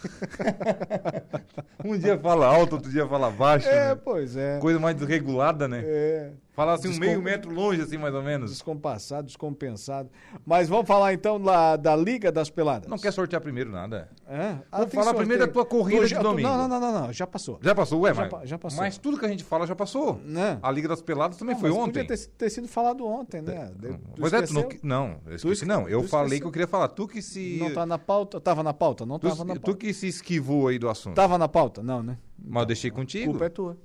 Um 1.82 1.96
dia 1.96 2.18
fala 2.18 2.44
alto, 2.46 2.74
outro 2.74 2.90
dia 2.90 3.08
fala 3.08 3.30
baixo. 3.30 3.66
É, 3.66 3.88
né? 3.88 3.94
pois 3.94 4.36
é. 4.36 4.58
Coisa 4.58 4.78
mais 4.78 4.94
desregulada, 4.94 5.66
né? 5.66 5.82
É. 5.82 6.30
Fala 6.60 6.74
assim 6.74 6.88
um 6.88 6.90
Descom- 6.90 7.06
meio 7.06 7.22
metro 7.22 7.50
longe, 7.52 7.80
assim, 7.80 7.96
mais 7.96 8.14
ou 8.14 8.22
menos. 8.22 8.50
Descompassado, 8.50 9.26
descompensado. 9.26 10.10
Mas 10.44 10.68
vamos 10.68 10.86
falar 10.86 11.12
então 11.14 11.40
da, 11.40 11.76
da 11.76 11.96
Liga 11.96 12.30
das 12.30 12.50
Peladas. 12.50 12.88
Não 12.88 12.98
quer 12.98 13.12
sortear 13.12 13.40
primeiro 13.40 13.70
nada. 13.70 14.08
É? 14.28 14.56
Vamos 14.70 14.86
tem 14.86 14.90
falar 14.90 15.04
sorteio. 15.04 15.16
primeiro 15.16 15.46
da 15.46 15.52
tua 15.52 15.64
corrida 15.64 16.02
Tô- 16.02 16.06
de 16.08 16.14
domingo. 16.18 16.48
Não, 16.48 16.68
não, 16.68 16.80
não, 16.80 16.92
não, 17.00 17.12
já 17.12 17.26
passou. 17.26 17.58
Já 17.62 17.74
passou, 17.74 18.00
ué, 18.02 18.12
Já 18.14 18.28
mas, 18.30 18.48
já 18.48 18.58
passou. 18.58 18.78
mas 18.78 18.98
tudo 18.98 19.18
que 19.18 19.24
a 19.24 19.28
gente 19.28 19.42
fala 19.44 19.66
já 19.66 19.74
passou. 19.74 20.20
Né? 20.24 20.58
A 20.62 20.70
Liga 20.70 20.88
das 20.88 21.00
Peladas 21.00 21.36
também 21.38 21.54
Não, 21.54 21.60
foi 21.60 21.70
ontem. 21.70 22.04
Podia 22.04 22.16
ter, 22.16 22.26
ter 22.26 22.50
sido 22.50 22.68
falado 22.68 23.06
ontem, 23.06 23.40
né? 23.40 23.70
De- 23.76 23.88
tu 23.94 24.00
Pois 24.20 24.32
é, 24.32 24.42
tu 24.42 24.52
não, 24.52 24.60
esqueceu? 24.62 24.80
não, 24.82 25.16
eu 25.26 25.36
esqueci, 25.36 25.52
esque- 25.54 25.66
não. 25.66 25.88
Eu 25.88 26.02
tu 26.02 26.08
falei 26.08 26.26
esqueceu. 26.26 26.40
que 26.42 26.46
eu 26.48 26.52
queria 26.52 26.68
falar. 26.68 26.88
Tu 26.88 27.08
que 27.08 27.22
se. 27.22 27.56
Não 27.58 27.72
tá 27.72 27.86
na 27.86 27.98
pauta? 27.98 28.40
Tava 28.40 28.62
na 28.62 28.74
pauta? 28.74 29.06
Não 29.06 29.18
tu, 29.18 29.28
tava 29.28 29.44
na 29.44 29.54
tu 29.54 29.60
pauta. 29.62 29.78
que 29.78 29.92
se 29.94 30.06
esquivou 30.08 30.68
aí 30.68 30.78
do 30.78 30.88
assunto. 30.88 31.14
Tava 31.14 31.38
na 31.38 31.48
pauta? 31.48 31.82
Não, 31.82 32.02
né? 32.02 32.18
Mas 32.38 32.60
eu 32.62 32.66
deixei 32.66 32.90
contigo. 32.90 33.30
culpa 33.30 33.46
é 33.46 33.48
tua. 33.48 33.76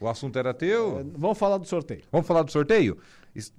O 0.00 0.08
assunto 0.08 0.38
era 0.38 0.54
teu. 0.54 1.00
É, 1.00 1.04
vamos 1.16 1.38
falar 1.38 1.58
do 1.58 1.66
sorteio. 1.66 2.02
Vamos 2.12 2.26
falar 2.26 2.42
do 2.42 2.50
sorteio? 2.52 2.98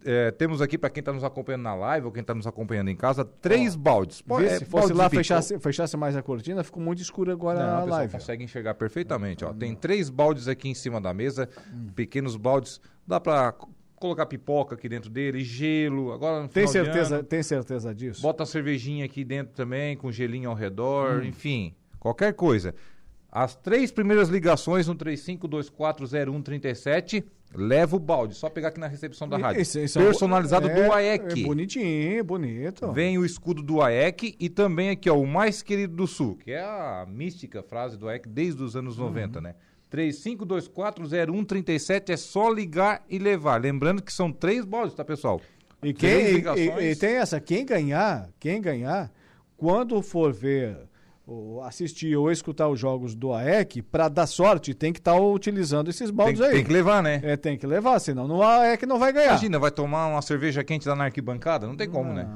É, 0.03 0.31
temos 0.31 0.61
aqui, 0.61 0.77
para 0.77 0.89
quem 0.89 0.99
está 0.99 1.13
nos 1.13 1.23
acompanhando 1.23 1.61
na 1.63 1.73
live 1.75 2.05
ou 2.07 2.11
quem 2.11 2.21
está 2.21 2.33
nos 2.35 2.45
acompanhando 2.47 2.89
em 2.89 2.95
casa, 2.95 3.23
três 3.23 3.75
baldes. 3.75 4.21
Pô, 4.21 4.37
Vê 4.37 4.47
é, 4.47 4.57
se 4.59 4.65
fosse 4.65 4.91
lá, 4.93 5.09
fechasse, 5.09 5.57
fechasse 5.59 5.95
mais 5.95 6.15
a 6.17 6.21
cortina, 6.21 6.63
ficou 6.63 6.81
muito 6.83 7.01
escuro 7.01 7.31
agora 7.31 7.59
Não, 7.59 7.65
a 7.65 7.69
o 7.69 7.81
pessoal 7.83 7.97
live. 7.99 8.13
consegue 8.13 8.43
enxergar 8.43 8.73
perfeitamente. 8.73 9.45
Ó. 9.45 9.53
Tem 9.53 9.73
três 9.75 10.09
baldes 10.09 10.47
aqui 10.47 10.67
em 10.69 10.73
cima 10.73 10.99
da 10.99 11.13
mesa, 11.13 11.47
pequenos 11.95 12.35
baldes. 12.35 12.81
Dá 13.07 13.19
para 13.21 13.53
colocar 13.95 14.25
pipoca 14.25 14.75
aqui 14.75 14.89
dentro 14.89 15.09
dele, 15.09 15.43
gelo. 15.43 16.11
Agora 16.11 16.47
Tem 16.47 16.67
certeza, 16.67 17.15
ano, 17.17 17.23
tem 17.23 17.43
certeza 17.43 17.93
disso? 17.95 18.21
bota 18.21 18.43
a 18.43 18.45
cervejinha 18.45 19.05
aqui 19.05 19.23
dentro 19.23 19.53
também, 19.53 19.95
com 19.95 20.11
gelinho 20.11 20.49
ao 20.49 20.55
redor, 20.55 21.21
Hum. 21.21 21.25
enfim, 21.25 21.73
qualquer 21.99 22.33
coisa. 22.33 22.73
As 23.31 23.55
três 23.55 23.91
primeiras 23.91 24.27
ligações 24.29 24.87
no 24.87 24.95
35240137, 24.95 27.23
leva 27.53 27.95
o 27.95 27.99
balde. 27.99 28.33
Só 28.35 28.49
pegar 28.49 28.69
aqui 28.69 28.79
na 28.79 28.87
recepção 28.87 29.27
da 29.29 29.37
rádio. 29.37 29.61
Esse- 29.61 29.81
esse 29.81 29.99
é 29.99 30.03
Personalizado 30.03 30.67
é, 30.69 30.73
do 30.87 30.91
AEC. 30.93 31.41
É 31.41 31.43
bonitinho, 31.45 32.23
bonito. 32.23 32.91
Vem 32.91 33.17
o 33.17 33.25
escudo 33.25 33.61
do 33.61 33.81
AEC 33.81 34.35
e 34.39 34.49
também 34.49 34.89
aqui, 34.89 35.09
ó, 35.09 35.17
o 35.19 35.27
mais 35.27 35.61
querido 35.61 35.95
do 35.95 36.07
Sul, 36.07 36.37
que 36.37 36.51
é 36.51 36.61
a 36.61 37.05
mística 37.07 37.61
frase 37.61 37.97
do 37.97 38.07
AEC 38.07 38.27
desde 38.27 38.63
os 38.63 38.75
anos 38.75 38.97
Uhum. 38.97 39.05
90, 39.05 39.41
né? 39.41 39.55
35240137 39.91 42.09
é 42.11 42.17
só 42.17 42.49
ligar 42.51 43.03
e 43.09 43.17
levar. 43.17 43.59
Lembrando 43.61 44.01
que 44.03 44.13
são 44.13 44.31
três 44.31 44.63
baldes, 44.65 44.93
tá, 44.95 45.03
pessoal? 45.03 45.41
E, 45.81 45.93
quem, 45.93 46.37
e- 46.37 46.43
e, 46.81 46.91
e 46.91 46.95
tem 46.95 47.15
essa, 47.15 47.39
quem 47.39 47.65
ganhar, 47.65 48.29
quem 48.39 48.61
ganhar, 48.61 49.09
quando 49.57 49.99
for 50.01 50.31
ver, 50.33 50.77
ou 51.31 51.61
assistir 51.63 52.15
ou 52.15 52.31
escutar 52.31 52.67
os 52.69 52.79
jogos 52.79 53.13
do 53.13 53.31
AEC, 53.31 53.83
para 53.83 54.07
dar 54.09 54.25
sorte, 54.25 54.73
tem 54.73 54.91
que 54.91 54.99
estar 54.99 55.13
utilizando 55.15 55.87
esses 55.89 56.07
Tem, 56.07 56.15
baldes 56.15 56.41
aí. 56.41 56.53
tem 56.55 56.63
que 56.63 56.73
levar, 56.73 57.03
né? 57.03 57.19
É, 57.23 57.37
tem 57.37 57.55
que 57.57 57.67
levar, 57.67 57.99
senão 57.99 58.27
no 58.27 58.41
AEC 58.41 58.85
não 58.87 58.97
vai 58.97 59.13
ganhar. 59.13 59.27
Imagina, 59.29 59.59
vai 59.59 59.69
tomar 59.69 60.07
uma 60.07 60.21
cerveja 60.23 60.63
quente 60.63 60.87
lá 60.89 60.95
na 60.95 61.03
arquibancada? 61.05 61.67
Não 61.67 61.75
tem 61.77 61.87
como, 61.87 62.11
né? 62.13 62.27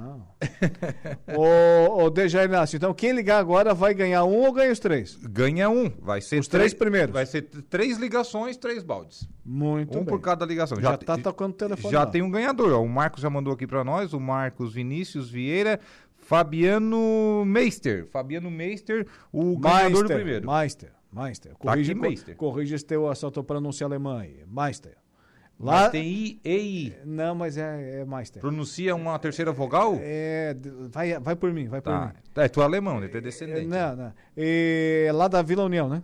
Ô, 1.36 2.04
ô 2.04 2.10
Dejair 2.10 2.48
Inácio, 2.50 2.76
então 2.78 2.94
quem 2.94 3.12
ligar 3.14 3.40
agora 3.40 3.74
vai 3.74 3.94
ganhar 3.94 4.24
um 4.26 4.42
ou 4.46 4.52
ganha 4.52 4.72
os 4.72 4.80
três? 4.80 5.16
Ganha 5.24 5.70
um. 5.70 5.90
Vai 6.02 6.22
ser 6.22 6.40
Os 6.40 6.48
três 6.48 6.74
primeiros. 6.74 7.14
Vai 7.14 7.26
ser 7.26 7.44
três 7.70 7.98
ligações, 7.98 8.58
três 8.58 8.84
baldes. 8.84 9.28
Muito 9.46 9.98
um 9.98 10.02
bem. 10.04 10.06
por 10.06 10.22
cada 10.22 10.46
ligação. 10.46 10.80
Já, 10.80 10.98
te- 10.98 11.06
tá 11.06 11.18
tocando 11.18 11.52
o 11.52 11.56
telefone 11.56 11.92
Já 11.92 12.00
lá. 12.02 12.06
tem 12.06 12.22
um 12.22 12.30
ganhador. 12.30 12.74
Ó. 12.74 12.82
O 12.84 12.90
Marcos 12.90 13.22
já 13.22 13.30
mandou 13.30 13.54
aqui 13.54 13.66
pra 13.68 13.84
nós. 13.84 14.14
O 14.14 14.20
Marcos 14.20 14.74
Vinícius 14.74 15.30
Vieira. 15.30 15.80
Fabiano 16.24 17.44
Meister. 17.46 18.08
Fabiano 18.08 18.50
Meister, 18.50 19.06
o 19.32 19.58
ganhador 19.58 20.08
do 20.08 20.14
primeiro. 20.14 20.50
Meister, 20.50 20.92
Meister. 21.12 21.52
Tá 21.52 21.58
Corrige, 21.60 21.94
co- 21.94 22.02
Meister. 22.02 22.36
corrige 22.36 22.76
esse 22.76 22.86
teu, 22.86 23.12
essa 23.12 23.30
tua 23.30 23.44
pronúncia 23.44 23.86
alemã 23.86 24.22
aí. 24.22 24.44
Meister. 24.48 24.94
Mas 25.60 25.92
tem 25.92 26.08
I 26.08 26.40
e 26.44 26.56
I. 26.88 26.96
Não, 27.06 27.36
mas 27.36 27.58
é, 27.58 28.02
é 28.02 28.06
Meister. 28.06 28.42
Pronuncia 28.42 28.96
uma 28.96 29.18
terceira 29.20 29.52
vogal? 29.52 29.98
É, 30.02 30.56
vai, 30.90 31.20
vai 31.20 31.36
por 31.36 31.54
mim, 31.54 31.68
vai 31.68 31.80
por 31.80 31.92
Tá. 31.94 32.08
mim. 32.08 32.14
É, 32.42 32.48
tu 32.48 32.60
é 32.62 32.64
alemão, 32.66 33.00
né? 33.00 33.08
Tu 33.08 33.16
é 33.16 33.20
É, 33.20 33.22
descendente. 33.22 33.68
não, 33.68 33.96
não. 33.96 34.14
É 34.36 35.12
lá 35.14 35.28
da 35.28 35.42
Vila 35.42 35.64
União, 35.64 35.88
né? 35.88 36.02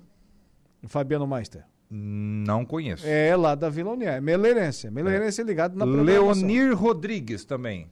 Fabiano 0.88 1.26
Meister. 1.28 1.64
Não 1.92 2.64
conheço. 2.64 3.04
É 3.08 3.36
lá 3.36 3.56
da 3.56 3.68
Vila 3.70 3.92
União. 3.92 4.12
É 4.14 4.22
Meleirense. 4.22 4.88
É 4.88 4.92
Meleirense 4.92 5.42
ligado 5.44 5.76
na. 5.76 5.84
Leonir 5.84 6.74
Rodrigues 6.78 7.44
também. 7.44 7.90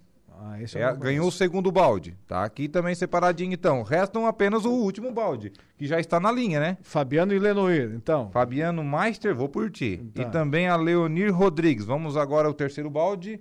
Ah, 0.49 0.61
esse 0.61 0.77
É, 0.77 0.89
não 0.91 0.97
ganhou 0.99 1.27
o 1.27 1.31
segundo 1.31 1.71
balde. 1.71 2.15
Tá 2.27 2.43
aqui 2.43 2.67
também 2.67 2.95
separadinho, 2.95 3.53
então. 3.53 3.83
Restam 3.83 4.25
apenas 4.25 4.65
o 4.65 4.71
último 4.71 5.11
balde, 5.11 5.51
que 5.77 5.85
já 5.85 5.99
está 5.99 6.19
na 6.19 6.31
linha, 6.31 6.59
né? 6.59 6.77
Fabiano 6.81 7.33
e 7.33 7.39
Lenoir, 7.39 7.91
então. 7.95 8.29
Fabiano 8.31 8.83
Meister, 8.83 9.35
vou 9.35 9.49
por 9.49 9.69
ti. 9.69 10.01
Tá. 10.15 10.21
E 10.21 10.25
também 10.25 10.67
a 10.67 10.75
Leonir 10.75 11.33
Rodrigues. 11.35 11.85
Vamos 11.85 12.15
agora 12.15 12.47
ao 12.47 12.53
terceiro 12.53 12.89
balde. 12.89 13.39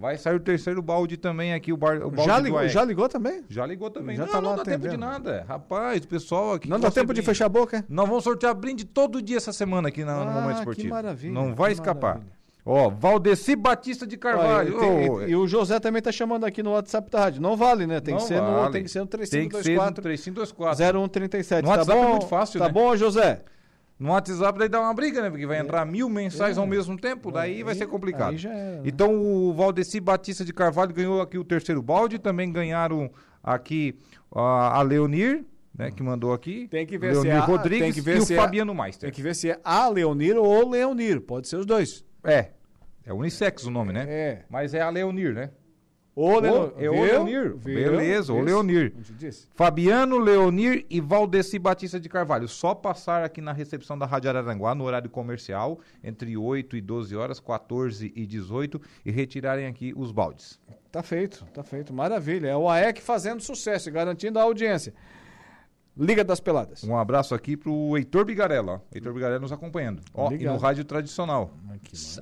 Vai 0.00 0.16
sair 0.16 0.36
o 0.36 0.40
terceiro 0.40 0.80
balde 0.80 1.16
também 1.16 1.52
aqui, 1.52 1.72
o, 1.72 1.76
bar, 1.76 1.96
o 1.96 2.08
balde 2.08 2.24
Já 2.30 2.38
ligou, 2.38 2.68
já 2.68 2.84
ligou 2.84 3.08
também? 3.08 3.42
Já 3.48 3.66
ligou 3.66 3.90
também. 3.90 4.14
Já 4.14 4.26
não, 4.26 4.32
tá 4.32 4.40
não 4.40 4.54
dá 4.54 4.62
tempo 4.62 4.82
de 4.82 4.86
atendendo. 4.90 5.00
nada. 5.10 5.44
Rapaz, 5.48 6.04
o 6.04 6.06
pessoal 6.06 6.52
aqui... 6.52 6.68
Não 6.68 6.78
dá 6.78 6.88
tempo 6.88 7.08
de 7.12 7.14
brinde. 7.14 7.26
fechar 7.26 7.46
a 7.46 7.48
boca? 7.48 7.84
Nós 7.88 8.08
vamos 8.08 8.22
sortear 8.22 8.54
brinde 8.54 8.84
todo 8.84 9.20
dia 9.20 9.38
essa 9.38 9.52
semana 9.52 9.88
aqui 9.88 10.04
na- 10.04 10.24
no 10.24 10.30
Ah, 10.30 10.34
Momento 10.34 10.52
que 10.54 10.58
Esportivo. 10.60 10.88
maravilha, 10.90 11.32
Não 11.32 11.52
vai 11.52 11.70
que 11.70 11.80
escapar. 11.80 12.14
maravilha. 12.14 12.37
Ó, 12.70 12.90
Valdeci 12.90 13.56
Batista 13.56 14.06
de 14.06 14.18
Carvalho. 14.18 14.76
Olha, 14.76 14.80
tem- 14.80 15.10
Ô, 15.10 15.22
e, 15.22 15.30
e 15.30 15.36
o 15.36 15.46
José 15.48 15.80
também 15.80 16.02
tá 16.02 16.12
chamando 16.12 16.44
aqui 16.44 16.62
no 16.62 16.72
WhatsApp 16.72 17.10
da 17.10 17.20
rádio. 17.20 17.40
Não 17.40 17.56
vale, 17.56 17.86
né? 17.86 17.98
Tem 17.98 18.14
que 18.14 18.22
ser 18.22 18.42
no, 18.42 18.52
vale. 18.56 18.72
tem 18.72 18.84
que 18.84 18.90
ser 18.90 19.00
no 19.00 19.06
Tem 19.06 19.20
que 19.20 19.26
ser 19.26 19.42
no 19.44 19.48
3524 19.48 20.02
3524. 20.02 20.76
0137. 20.76 21.62
No 21.62 21.68
tá 21.70 21.76
WhatsApp 21.78 21.98
bom? 21.98 22.04
é 22.04 22.10
muito 22.10 22.26
fácil, 22.26 22.58
Tá 22.60 22.66
né? 22.66 22.72
bom, 22.72 22.94
José? 22.94 23.40
No 23.98 24.10
WhatsApp 24.10 24.58
daí 24.58 24.68
dá 24.68 24.80
uma 24.82 24.92
briga, 24.92 25.22
né? 25.22 25.30
Porque 25.30 25.46
vai 25.46 25.58
entrar 25.58 25.84
mil 25.86 26.10
mensais 26.10 26.58
ao 26.58 26.66
mesmo 26.66 26.96
tempo, 26.98 27.32
daí 27.32 27.62
vai 27.62 27.74
ser 27.74 27.86
complicado. 27.86 28.28
É. 28.28 28.32
aí 28.32 28.36
já 28.38 28.50
era, 28.52 28.76
né? 28.76 28.82
Então 28.84 29.14
o 29.18 29.54
Valdeci 29.54 29.98
Batista 29.98 30.44
de 30.44 30.52
Carvalho 30.52 30.92
ganhou 30.92 31.22
aqui 31.22 31.38
o 31.38 31.44
terceiro 31.44 31.80
balde, 31.82 32.18
também 32.18 32.52
ganharam 32.52 33.10
aqui 33.42 33.96
a, 34.30 34.78
a 34.78 34.82
Leonir, 34.82 35.42
né, 35.76 35.90
que 35.90 36.02
mandou 36.02 36.34
aqui. 36.34 36.68
Tem 36.70 36.86
que 36.86 36.98
ver 36.98 37.12
Leonir 37.12 37.22
se 37.32 37.36
é 37.36 37.40
a- 37.40 37.44
Rodrigues 37.44 37.82
tem 37.86 37.92
que 37.94 38.00
ver 38.02 38.18
e 38.18 38.20
se 38.26 38.34
o 38.34 38.36
é- 38.36 38.40
Fabiano 38.40 38.74
Meister. 38.74 39.08
Tem 39.08 39.16
que 39.16 39.22
ver 39.22 39.34
se 39.34 39.50
é 39.50 39.58
a 39.64 39.88
Leonir 39.88 40.36
ou 40.36 40.68
Leonir. 40.68 41.20
Pode 41.22 41.48
ser 41.48 41.56
os 41.56 41.64
dois. 41.66 42.04
É. 42.22 42.50
É 43.08 43.12
unissex 43.14 43.64
o 43.64 43.70
nome, 43.70 43.90
né? 43.90 44.04
É. 44.06 44.44
Mas 44.50 44.74
é 44.74 44.82
a 44.82 44.90
Leonir, 44.90 45.32
né? 45.32 45.50
O 46.14 46.38
Leonir. 46.38 46.72
é 46.76 46.90
o? 46.90 46.92
Leonir. 46.92 47.56
Viu? 47.56 47.74
Beleza, 47.74 48.34
o. 48.34 48.40
Leonir. 48.42 48.92
Fabiano, 49.54 50.18
Leonir 50.18 50.84
e 50.90 51.00
Valdeci 51.00 51.58
Batista 51.58 51.98
de 51.98 52.06
Carvalho. 52.06 52.46
Só 52.46 52.74
passar 52.74 53.24
aqui 53.24 53.40
na 53.40 53.54
recepção 53.54 53.96
da 53.96 54.04
Rádio 54.04 54.28
Araranguá 54.28 54.74
no 54.74 54.84
horário 54.84 55.08
comercial, 55.08 55.80
entre 56.04 56.36
8 56.36 56.76
e 56.76 56.82
12 56.82 57.16
horas, 57.16 57.40
14 57.40 58.12
e 58.14 58.26
18, 58.26 58.78
e 59.06 59.10
retirarem 59.10 59.66
aqui 59.66 59.94
os 59.96 60.12
baldes. 60.12 60.60
Tá 60.92 61.02
feito, 61.02 61.46
tá 61.54 61.62
feito. 61.62 61.94
Maravilha. 61.94 62.48
É 62.48 62.56
o 62.56 62.68
AEC 62.68 63.00
fazendo 63.00 63.40
sucesso 63.40 63.88
e 63.88 63.92
garantindo 63.92 64.38
a 64.38 64.42
audiência. 64.42 64.92
Liga 65.98 66.22
das 66.22 66.38
Peladas. 66.38 66.84
Um 66.84 66.96
abraço 66.96 67.34
aqui 67.34 67.56
pro 67.56 67.96
Heitor 67.96 68.24
Bigarella. 68.24 68.74
ó. 68.74 68.80
Heitor 68.94 69.12
Bigarella 69.12 69.40
nos 69.40 69.50
acompanhando. 69.50 70.00
Ó, 70.14 70.30
e 70.30 70.44
no 70.44 70.56
rádio 70.56 70.84
tradicional. 70.84 71.52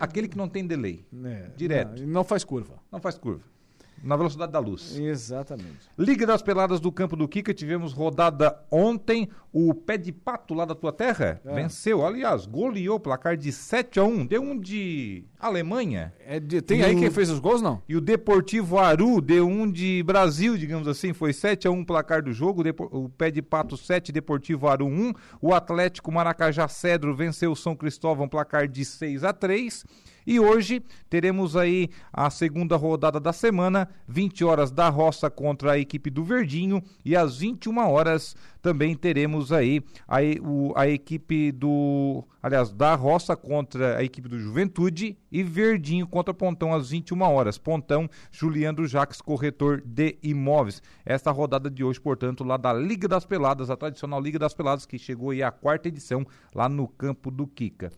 Aquele 0.01 0.29
que 0.29 0.37
não 0.37 0.49
tem 0.49 0.67
delay. 0.67 1.05
É, 1.25 1.51
Direto. 1.57 2.01
Não, 2.01 2.09
não 2.09 2.25
faz 2.25 2.43
curva. 2.43 2.75
Não 2.91 3.01
faz 3.01 3.19
curva. 3.19 3.45
Na 4.03 4.15
velocidade 4.17 4.53
da 4.53 4.59
luz. 4.59 4.97
Exatamente. 4.99 5.89
Liga 5.99 6.27
das 6.27 6.41
Peladas 6.43 6.79
do 6.81 6.93
Campo 6.93 7.17
do 7.17 7.27
Kika, 7.27 7.53
tivemos 7.53 7.93
rodada 7.93 8.57
ontem. 8.71 9.29
O 9.53 9.73
pé 9.75 9.97
de 9.97 10.13
pato 10.13 10.53
lá 10.53 10.65
da 10.67 10.75
tua 10.75 10.93
terra 10.93 11.41
É. 11.45 11.55
venceu, 11.55 12.05
aliás, 12.07 12.45
goleou 12.47 13.01
placar 13.01 13.37
de 13.37 13.51
7 13.51 13.99
a 13.99 14.05
1 14.05 14.27
Deu 14.27 14.43
um 14.43 14.59
de 14.59 15.25
Alemanha. 15.41 16.13
É 16.27 16.39
de- 16.39 16.61
tem 16.61 16.81
E 16.81 16.85
aí 16.85 16.95
o- 16.95 16.99
quem 17.01 17.11
fez 17.11 17.31
os 17.31 17.39
gols, 17.39 17.63
não? 17.63 17.83
E 17.89 17.97
o 17.97 18.01
Deportivo 18.01 18.79
Aru 18.79 19.21
deu 19.21 19.49
um 19.49 19.71
de 19.71 20.03
Brasil, 20.03 20.57
digamos 20.59 20.87
assim, 20.87 21.13
foi 21.15 21.33
7 21.33 21.67
a 21.67 21.71
1 21.71 21.85
placar 21.85 22.23
do 22.23 22.33
jogo, 22.33 22.63
o 22.91 23.09
Pé 23.09 23.31
de 23.31 23.41
Pato 23.41 23.77
7, 23.77 24.13
Deportivo 24.13 24.69
Aru 24.69 24.87
1. 24.87 25.13
O 25.41 25.55
Atlético 25.55 26.13
Maracajá 26.13 26.69
Cedro 26.69 27.15
venceu 27.17 27.51
o 27.53 27.57
São 27.57 27.75
Cristóvão 27.75 28.29
placar 28.29 28.69
de 28.69 28.85
6 28.85 29.25
a 29.25 29.33
3. 29.33 29.85
E 30.27 30.41
hoje 30.41 30.83
teremos 31.09 31.57
aí 31.57 31.89
a 32.13 32.29
segunda 32.31 32.77
rodada 32.77 33.21
da 33.21 33.33
semana, 33.33 33.89
20 34.09 34.45
horas 34.45 34.71
da 34.71 34.89
Roça 34.89 35.31
contra 35.31 35.73
a 35.73 35.79
equipe 35.79 36.11
do 36.11 36.25
Verdinho 36.25 36.83
e 37.05 37.15
às 37.15 37.39
21 37.39 37.79
horas 37.89 38.35
também 38.61 38.97
teremos 38.97 39.53
aí 39.53 39.81
a, 40.09 40.17
o- 40.43 40.73
a 40.75 40.89
equipe 40.89 41.53
do, 41.53 42.25
aliás, 42.43 42.73
da 42.73 42.97
Roça 42.97 43.37
contra 43.37 43.97
a 43.99 44.03
equipe 44.03 44.29
do 44.29 44.39
Juventude 44.41 45.17
e 45.31 45.43
Verdinho 45.45 46.07
contra 46.09 46.35
Pontão 46.35 46.75
às 46.75 46.91
21 46.91 47.23
horas. 47.23 47.59
Pontão, 47.59 48.11
Juliano 48.33 48.85
Jaques, 48.87 49.21
corretor 49.21 49.81
de 49.85 50.19
imóveis. 50.23 50.83
Esta 51.05 51.31
rodada 51.31 51.71
de 51.71 51.85
hoje, 51.85 52.01
portanto, 52.01 52.43
lá 52.43 52.57
da 52.57 52.73
Liga 52.73 53.07
das 53.07 53.25
Peladas, 53.25 53.71
a 53.71 53.77
tradicional 53.77 54.21
Liga 54.21 54.39
das 54.41 54.55
Peladas 54.55 54.85
que 54.85 54.99
chegou 54.99 55.31
aí 55.31 55.43
à 55.45 55.53
quarta 55.53 55.87
edição 55.87 56.27
lá 56.53 56.69
no 56.69 56.89
campo 56.89 57.31
do 57.31 57.47
Kika. 57.47 57.93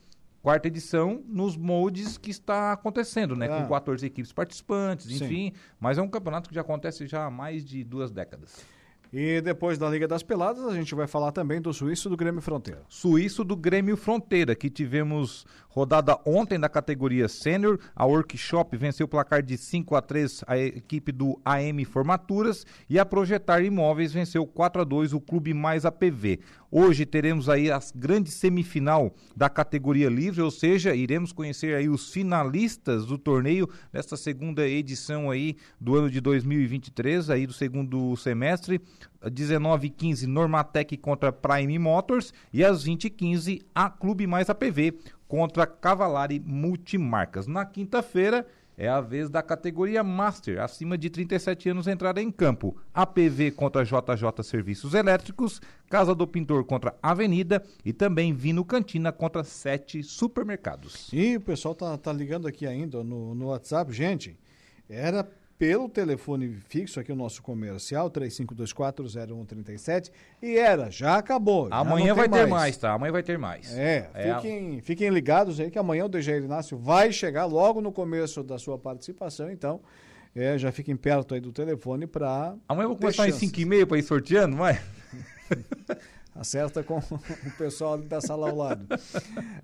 Quarta 0.49 0.67
edição 0.67 1.23
nos 1.29 1.59
moldes 1.59 2.17
que 2.17 2.31
está 2.31 2.73
acontecendo, 2.73 3.37
né? 3.37 3.49
Ah. 3.51 3.61
Com 3.61 3.69
14 3.69 4.07
equipes 4.07 4.33
participantes, 4.33 5.05
Sim. 5.05 5.23
enfim. 5.23 5.53
Mas 5.79 5.99
é 5.99 6.03
um 6.03 6.09
campeonato 6.09 6.49
que 6.49 6.55
já 6.55 6.63
acontece 6.63 7.07
já 7.07 7.27
há 7.27 7.31
mais 7.31 7.63
de 7.63 7.85
duas 7.85 8.11
décadas. 8.11 8.65
E 9.13 9.41
depois 9.41 9.79
da 9.79 9.89
Liga 9.89 10.07
das 10.07 10.23
Peladas, 10.23 10.67
a 10.67 10.75
gente 10.75 10.95
vai 10.95 11.07
falar 11.07 11.33
também 11.33 11.61
do 11.63 11.73
Suíço 11.73 12.11
do 12.11 12.17
Grêmio 12.17 12.43
Fronteira. 12.43 12.83
Suíço 12.89 13.43
do 13.43 13.57
Grêmio 13.57 13.97
Fronteira, 13.97 14.55
que 14.55 14.69
tivemos 14.69 15.47
rodada 15.69 16.19
ontem 16.27 16.59
da 16.61 16.69
categoria 16.69 17.27
Sênior. 17.29 17.79
A 17.97 18.05
Workshop 18.05 18.77
venceu 18.77 19.07
o 19.07 19.09
placar 19.09 19.43
de 19.43 19.57
5 19.57 19.95
a 19.95 20.03
3 20.03 20.45
a 20.47 20.59
equipe 20.59 21.11
do 21.11 21.41
AM 21.45 21.85
Formaturas 21.85 22.67
e 22.91 22.99
a 22.99 23.07
Projetar 23.07 23.63
Imóveis 23.63 24.13
venceu 24.13 24.47
4 24.47 24.83
a 24.83 24.85
2 24.85 25.15
o 25.15 25.21
Clube 25.21 25.55
Mais 25.55 25.87
APV. 25.87 26.41
Hoje 26.71 27.07
teremos 27.07 27.49
aí 27.49 27.71
a 27.71 27.81
grande 27.95 28.31
semifinal 28.31 29.15
da 29.35 29.49
categoria 29.49 30.11
livre, 30.11 30.43
ou 30.43 30.51
seja, 30.51 30.95
iremos 30.95 31.33
conhecer 31.33 31.75
aí 31.75 31.89
os 31.89 32.13
finalistas 32.13 33.07
do 33.07 33.17
torneio 33.17 33.67
nesta 33.91 34.19
segunda 34.19 34.69
edição 34.69 35.31
aí 35.31 35.57
do 35.81 35.97
ano 35.97 36.11
de 36.11 36.21
2023, 36.21 37.31
aí 37.31 37.47
do 37.47 37.55
segundo 37.55 38.15
semestre. 38.17 38.83
19h15 39.25 40.27
Normatec 40.27 40.97
contra 40.97 41.33
Prime 41.33 41.79
Motors 41.79 42.33
e 42.53 42.65
às 42.65 42.85
20h15 42.85 43.63
a 43.75 43.91
Clube 43.91 44.27
Mais 44.27 44.49
APV 44.49 44.99
contra 45.27 45.67
Cavalari 45.67 46.41
Multimarcas. 46.41 47.47
Na 47.47 47.65
quinta-feira 47.65 48.47
é 48.79 48.89
a 48.89 49.01
vez 49.01 49.29
da 49.29 49.43
categoria 49.43 50.05
Master, 50.05 50.61
acima 50.61 50.97
de 50.97 51.11
37 51.11 51.69
anos 51.69 51.89
entrada 51.89 52.23
em 52.23 52.31
campo. 52.31 52.77
APV 52.95 53.51
contra 53.51 53.85
JJ 53.85 54.45
Serviços 54.45 54.95
Elétricos, 54.95 55.61
Casa 55.91 56.15
do 56.15 56.29
Pintor 56.29 56.65
contra 56.65 56.95
Avenida 57.03 57.61
e 57.85 57.93
também 57.93 58.33
Vino 58.33 58.65
Cantina 58.65 59.11
contra 59.11 59.43
Sete 59.43 60.05
Supermercados. 60.05 61.09
E 61.13 61.37
o 61.37 61.41
pessoal 61.41 61.75
tá, 61.75 61.99
tá 61.99 62.13
ligando 62.13 62.47
aqui 62.47 62.67
ainda 62.69 63.03
no, 63.03 63.35
no 63.35 63.49
WhatsApp. 63.49 63.93
Gente, 63.93 64.39
era 64.89 65.29
pelo 65.59 65.89
telefone 65.89 66.57
fixo 66.69 67.01
aqui 67.01 67.11
o 67.11 67.17
nosso 67.17 67.43
comercial, 67.43 68.11
35240137, 68.11 70.11
e 70.41 70.57
era, 70.57 70.91
já 70.91 71.19
acabou. 71.19 71.69
já 71.69 71.77
Amanhã 71.77 72.09
não 72.09 72.17
vai 72.17 72.29
tem 72.29 72.41
ter 72.41 72.47
mais, 72.47 72.77
tá? 72.77 72.93
Amanhã 72.93 73.11
vai 73.11 73.23
ter 73.23 73.37
mais. 73.37 73.77
É, 73.77 74.09
É, 74.15 74.35
fiquem, 74.35 74.81
fiquem 74.81 75.11
ligados 75.11 75.59
aí 75.59 75.71
que 75.71 75.79
amanhã 75.79 76.05
o 76.05 76.09
DG 76.09 76.39
Inácio 76.39 76.79
vai 76.79 77.13
chegar 77.13 77.47
logo 77.47 77.81
no 77.81 77.91
começo 77.91 78.43
da 78.43 78.59
sua 78.59 78.79
participação, 78.79 79.51
então 79.51 79.81
é, 80.35 80.57
já 80.57 80.71
fiquem 80.71 80.97
perto 80.97 81.35
aí 81.35 81.41
do 81.41 81.51
telefone 81.51 82.07
para 82.07 82.55
Amanhã 82.69 82.85
eu 82.85 82.91
vou 82.91 82.99
começar 82.99 83.29
em 83.29 83.33
5 83.33 83.61
e 83.61 83.65
meia 83.65 83.87
para 83.87 83.99
ir 83.99 84.03
sorteando, 84.03 84.57
mas... 84.57 84.81
Acerta 86.39 86.85
com 86.85 86.99
o 87.03 87.51
pessoal 87.59 87.99
da 87.99 88.21
sala 88.21 88.49
ao 88.49 88.57
lado. 88.57 88.87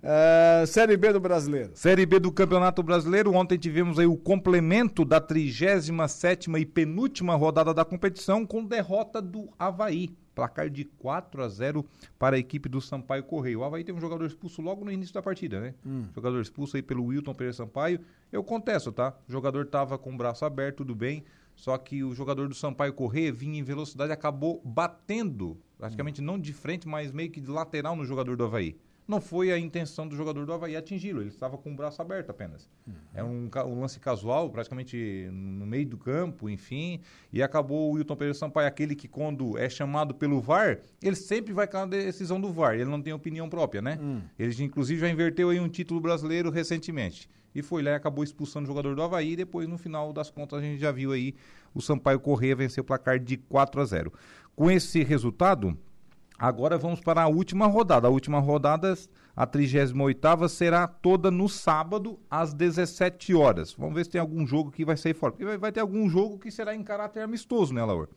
É, 0.03 0.65
Série 0.67 0.97
B 0.97 1.13
do 1.13 1.21
Brasileiro. 1.21 1.71
Série 1.73 2.05
B 2.05 2.19
do 2.19 2.33
Campeonato 2.33 2.83
Brasileiro. 2.83 3.33
Ontem 3.33 3.57
tivemos 3.57 3.97
aí 3.97 4.05
o 4.05 4.17
complemento 4.17 5.05
da 5.05 5.21
37ª 5.21 6.59
e 6.59 6.65
penúltima 6.65 7.33
rodada 7.33 7.73
da 7.73 7.85
competição 7.85 8.45
com 8.45 8.65
derrota 8.65 9.21
do 9.21 9.47
Havaí. 9.57 10.09
Placar 10.35 10.69
de 10.69 10.83
4 10.83 11.43
a 11.43 11.47
0 11.47 11.85
para 12.19 12.35
a 12.35 12.39
equipe 12.39 12.67
do 12.67 12.81
Sampaio 12.81 13.23
Correio. 13.23 13.61
O 13.61 13.63
Havaí 13.63 13.85
teve 13.85 13.97
um 13.97 14.01
jogador 14.01 14.25
expulso 14.25 14.61
logo 14.61 14.83
no 14.83 14.91
início 14.91 15.13
da 15.13 15.21
partida, 15.21 15.61
né? 15.61 15.73
Hum. 15.85 16.03
Jogador 16.13 16.41
expulso 16.41 16.75
aí 16.75 16.83
pelo 16.83 17.05
Wilton 17.05 17.33
Pereira 17.33 17.53
Sampaio. 17.53 18.01
Eu 18.33 18.43
contesto, 18.43 18.91
tá? 18.91 19.13
O 19.29 19.31
jogador 19.31 19.65
tava 19.67 19.97
com 19.97 20.13
o 20.13 20.17
braço 20.17 20.43
aberto, 20.43 20.77
tudo 20.77 20.93
bem. 20.93 21.23
Só 21.55 21.77
que 21.77 22.03
o 22.03 22.13
jogador 22.13 22.47
do 22.47 22.53
Sampaio 22.53 22.93
Correia 22.93 23.31
vinha 23.31 23.59
em 23.59 23.63
velocidade 23.63 24.11
e 24.11 24.13
acabou 24.13 24.61
batendo, 24.63 25.57
praticamente 25.77 26.21
não 26.21 26.37
de 26.37 26.53
frente, 26.53 26.87
mas 26.87 27.11
meio 27.11 27.31
que 27.31 27.39
de 27.39 27.49
lateral 27.49 27.95
no 27.95 28.05
jogador 28.05 28.35
do 28.35 28.43
Havaí. 28.43 28.75
Não 29.07 29.21
foi 29.21 29.51
a 29.51 29.59
intenção 29.59 30.07
do 30.07 30.15
jogador 30.15 30.47
do 30.47 30.51
Havaí 30.53 30.75
atingi-lo, 30.75 31.21
ele 31.21 31.29
estava 31.29 31.59
com 31.59 31.71
o 31.71 31.75
braço 31.75 32.01
aberto 32.01 32.31
apenas. 32.31 32.67
É 33.13 33.23
um, 33.23 33.47
um 33.67 33.79
lance 33.79 33.99
casual, 33.99 34.49
praticamente 34.49 35.29
no 35.31 35.65
meio 35.65 35.85
do 35.85 35.95
campo, 35.95 36.49
enfim. 36.49 36.99
E 37.31 37.43
acabou 37.43 37.91
o 37.91 37.93
Wilton 37.93 38.15
Pereira 38.15 38.33
Sampaio, 38.33 38.67
aquele 38.67 38.95
que 38.95 39.07
quando 39.07 39.59
é 39.59 39.69
chamado 39.69 40.15
pelo 40.15 40.41
VAR, 40.41 40.79
ele 41.03 41.15
sempre 41.15 41.53
vai 41.53 41.67
com 41.67 41.77
a 41.77 41.85
decisão 41.85 42.41
do 42.41 42.51
VAR, 42.51 42.73
ele 42.73 42.89
não 42.89 42.99
tem 42.99 43.13
opinião 43.13 43.47
própria, 43.47 43.79
né? 43.79 43.99
Ele 44.39 44.63
inclusive 44.63 44.99
já 44.99 45.07
inverteu 45.09 45.51
aí 45.51 45.59
um 45.59 45.69
título 45.69 46.01
brasileiro 46.01 46.49
recentemente. 46.49 47.29
E 47.55 47.61
foi 47.61 47.81
lá 47.81 47.91
e 47.91 47.95
acabou 47.95 48.23
expulsando 48.23 48.65
o 48.65 48.67
jogador 48.67 48.93
do 48.93 49.01
Havaí. 49.01 49.31
E 49.31 49.35
depois, 49.37 49.67
no 49.67 49.77
final 49.77 50.11
das 50.11 50.29
contas, 50.29 50.59
a 50.59 50.61
gente 50.61 50.79
já 50.79 50.91
viu 50.91 51.13
aí 51.13 51.33
o 51.73 51.81
Sampaio 51.81 52.19
Correia 52.19 52.55
vencer 52.55 52.81
o 52.81 52.85
placar 52.85 53.17
de 53.17 53.37
4 53.37 53.81
a 53.81 53.85
0. 53.85 54.13
Com 54.53 54.69
esse 54.69 55.01
resultado, 55.03 55.77
agora 56.37 56.77
vamos 56.77 56.99
para 56.99 57.23
a 57.23 57.27
última 57.27 57.65
rodada. 57.65 58.07
A 58.07 58.11
última 58.11 58.39
rodada, 58.39 58.93
a 59.35 59.45
38 59.45 60.49
será 60.49 60.85
toda 60.85 61.31
no 61.31 61.47
sábado, 61.47 62.19
às 62.29 62.53
17 62.53 63.33
horas. 63.33 63.73
Vamos 63.73 63.95
ver 63.95 64.03
se 64.03 64.11
tem 64.11 64.21
algum 64.21 64.45
jogo 64.45 64.69
que 64.69 64.83
vai 64.83 64.97
sair 64.97 65.13
fora. 65.13 65.31
Porque 65.31 65.45
vai, 65.45 65.57
vai 65.57 65.71
ter 65.71 65.79
algum 65.79 66.09
jogo 66.09 66.37
que 66.37 66.51
será 66.51 66.75
em 66.75 66.83
caráter 66.83 67.21
amistoso, 67.21 67.73
né, 67.73 67.83
Laura? 67.83 68.09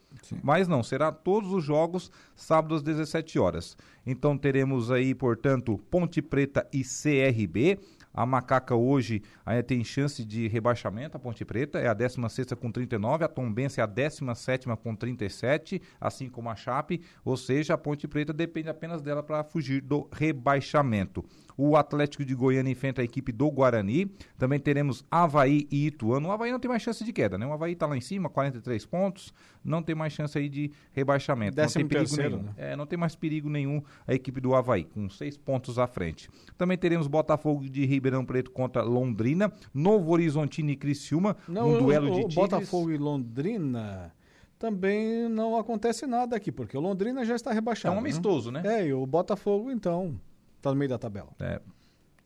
Mas 0.43 0.67
não, 0.67 0.83
será 0.83 1.13
todos 1.13 1.53
os 1.53 1.63
jogos 1.63 2.11
sábado 2.35 2.75
às 2.75 2.83
17 2.83 3.39
horas. 3.39 3.77
Então 4.07 4.37
teremos 4.37 4.91
aí, 4.91 5.15
portanto, 5.15 5.79
Ponte 5.91 6.21
Preta 6.21 6.67
e 6.73 6.83
CRB 6.83 7.79
A 8.19 8.27
Macaca 8.27 8.75
hoje 8.75 9.23
ainda 9.47 9.63
tem 9.63 9.85
chance 9.85 10.25
de 10.25 10.49
rebaixamento, 10.49 11.17
a 11.17 11.21
Ponte 11.21 11.45
Preta 11.45 11.79
é 11.79 11.87
a 11.87 11.95
16 11.95 12.49
com 12.61 12.69
39, 12.69 13.25
a 13.25 13.29
Tombense 13.29 13.79
é 13.79 13.85
a 13.85 13.87
17 13.87 14.67
com 14.83 14.97
37, 14.97 15.81
assim 16.01 16.29
como 16.29 16.51
a 16.51 16.57
Chape, 16.57 17.01
ou 17.25 17.37
seja, 17.37 17.75
a 17.75 17.79
Ponte 17.79 18.09
Preta 18.09 18.33
depende 18.33 18.69
apenas 18.69 19.03
dela 19.03 19.23
para 19.23 19.45
fugir 19.45 19.81
do 19.81 20.09
rebaixamento. 20.11 21.25
O 21.61 21.77
Atlético 21.77 22.25
de 22.25 22.37
Goiânia 22.37 22.71
enfrenta 22.71 23.03
a 23.03 23.05
equipe 23.05 23.33
do 23.33 23.51
Guarani. 23.51 24.07
Também 24.39 24.61
teremos 24.61 25.05
Havaí 25.11 25.67
e 25.73 25.89
Ituano. 25.89 26.29
O 26.29 26.31
Havaí 26.31 26.53
não 26.53 26.61
tem 26.61 26.69
mais 26.69 26.81
chance 26.81 27.03
de 27.05 27.13
queda, 27.13 27.37
né? 27.37 27.45
O 27.45 27.53
Havaí 27.53 27.73
está 27.73 27.85
lá 27.85 27.97
em 27.97 28.01
cima, 28.01 28.29
43 28.29 28.87
pontos. 28.87 29.35
Não 29.65 29.83
tem 29.83 29.93
mais 29.93 30.13
chance 30.13 30.39
aí 30.39 30.49
de 30.49 30.71
rebaixamento. 30.93 31.57
Décimo 31.57 31.83
não 31.83 31.89
tem 31.89 31.99
perigo 31.99 32.15
terceiro, 32.15 32.37
nenhum. 32.37 32.49
né? 32.51 32.55
É, 32.59 32.77
não 32.77 32.87
tem 32.87 32.97
mais 32.97 33.17
perigo 33.17 33.51
nenhum 33.51 33.83
a 34.07 34.15
equipe 34.15 34.41
do 34.41 34.55
Havaí, 34.55 34.85
com 34.85 35.11
seis 35.11 35.37
pontos 35.37 35.81
à 35.81 35.89
frente. 35.89 36.31
Também 36.57 36.79
teremos 36.79 37.09
Botafogo 37.09 37.69
de 37.69 37.85
Ribeirão 37.85 38.08
Preto 38.25 38.51
contra 38.51 38.83
Londrina, 38.83 39.53
Novo 39.75 40.11
Horizontino 40.13 40.71
e 40.71 40.77
Criciúma, 40.77 41.37
Não, 41.49 41.69
um 41.69 41.75
o- 41.75 41.79
duelo 41.79 42.07
o, 42.09 42.11
de 42.15 42.17
tigres. 42.21 42.35
Botafogo 42.35 42.91
e 42.91 42.97
Londrina 42.97 44.13
também 44.59 45.29
não 45.29 45.57
acontece 45.57 46.07
nada 46.07 46.35
aqui, 46.37 46.51
porque 46.51 46.77
o 46.77 46.81
Londrina 46.81 47.25
já 47.25 47.37
está 47.37 47.53
rebaixado. 47.53 47.95
É 47.95 47.97
um 47.97 48.01
amistoso, 48.01 48.51
né? 48.51 48.63
É, 48.65 48.87
e 48.89 48.93
o 48.93 49.07
Botafogo, 49.07 49.71
então, 49.71 50.21
está 50.57 50.71
no 50.71 50.77
meio 50.77 50.89
da 50.89 50.99
tabela. 50.99 51.29
É. 51.39 51.61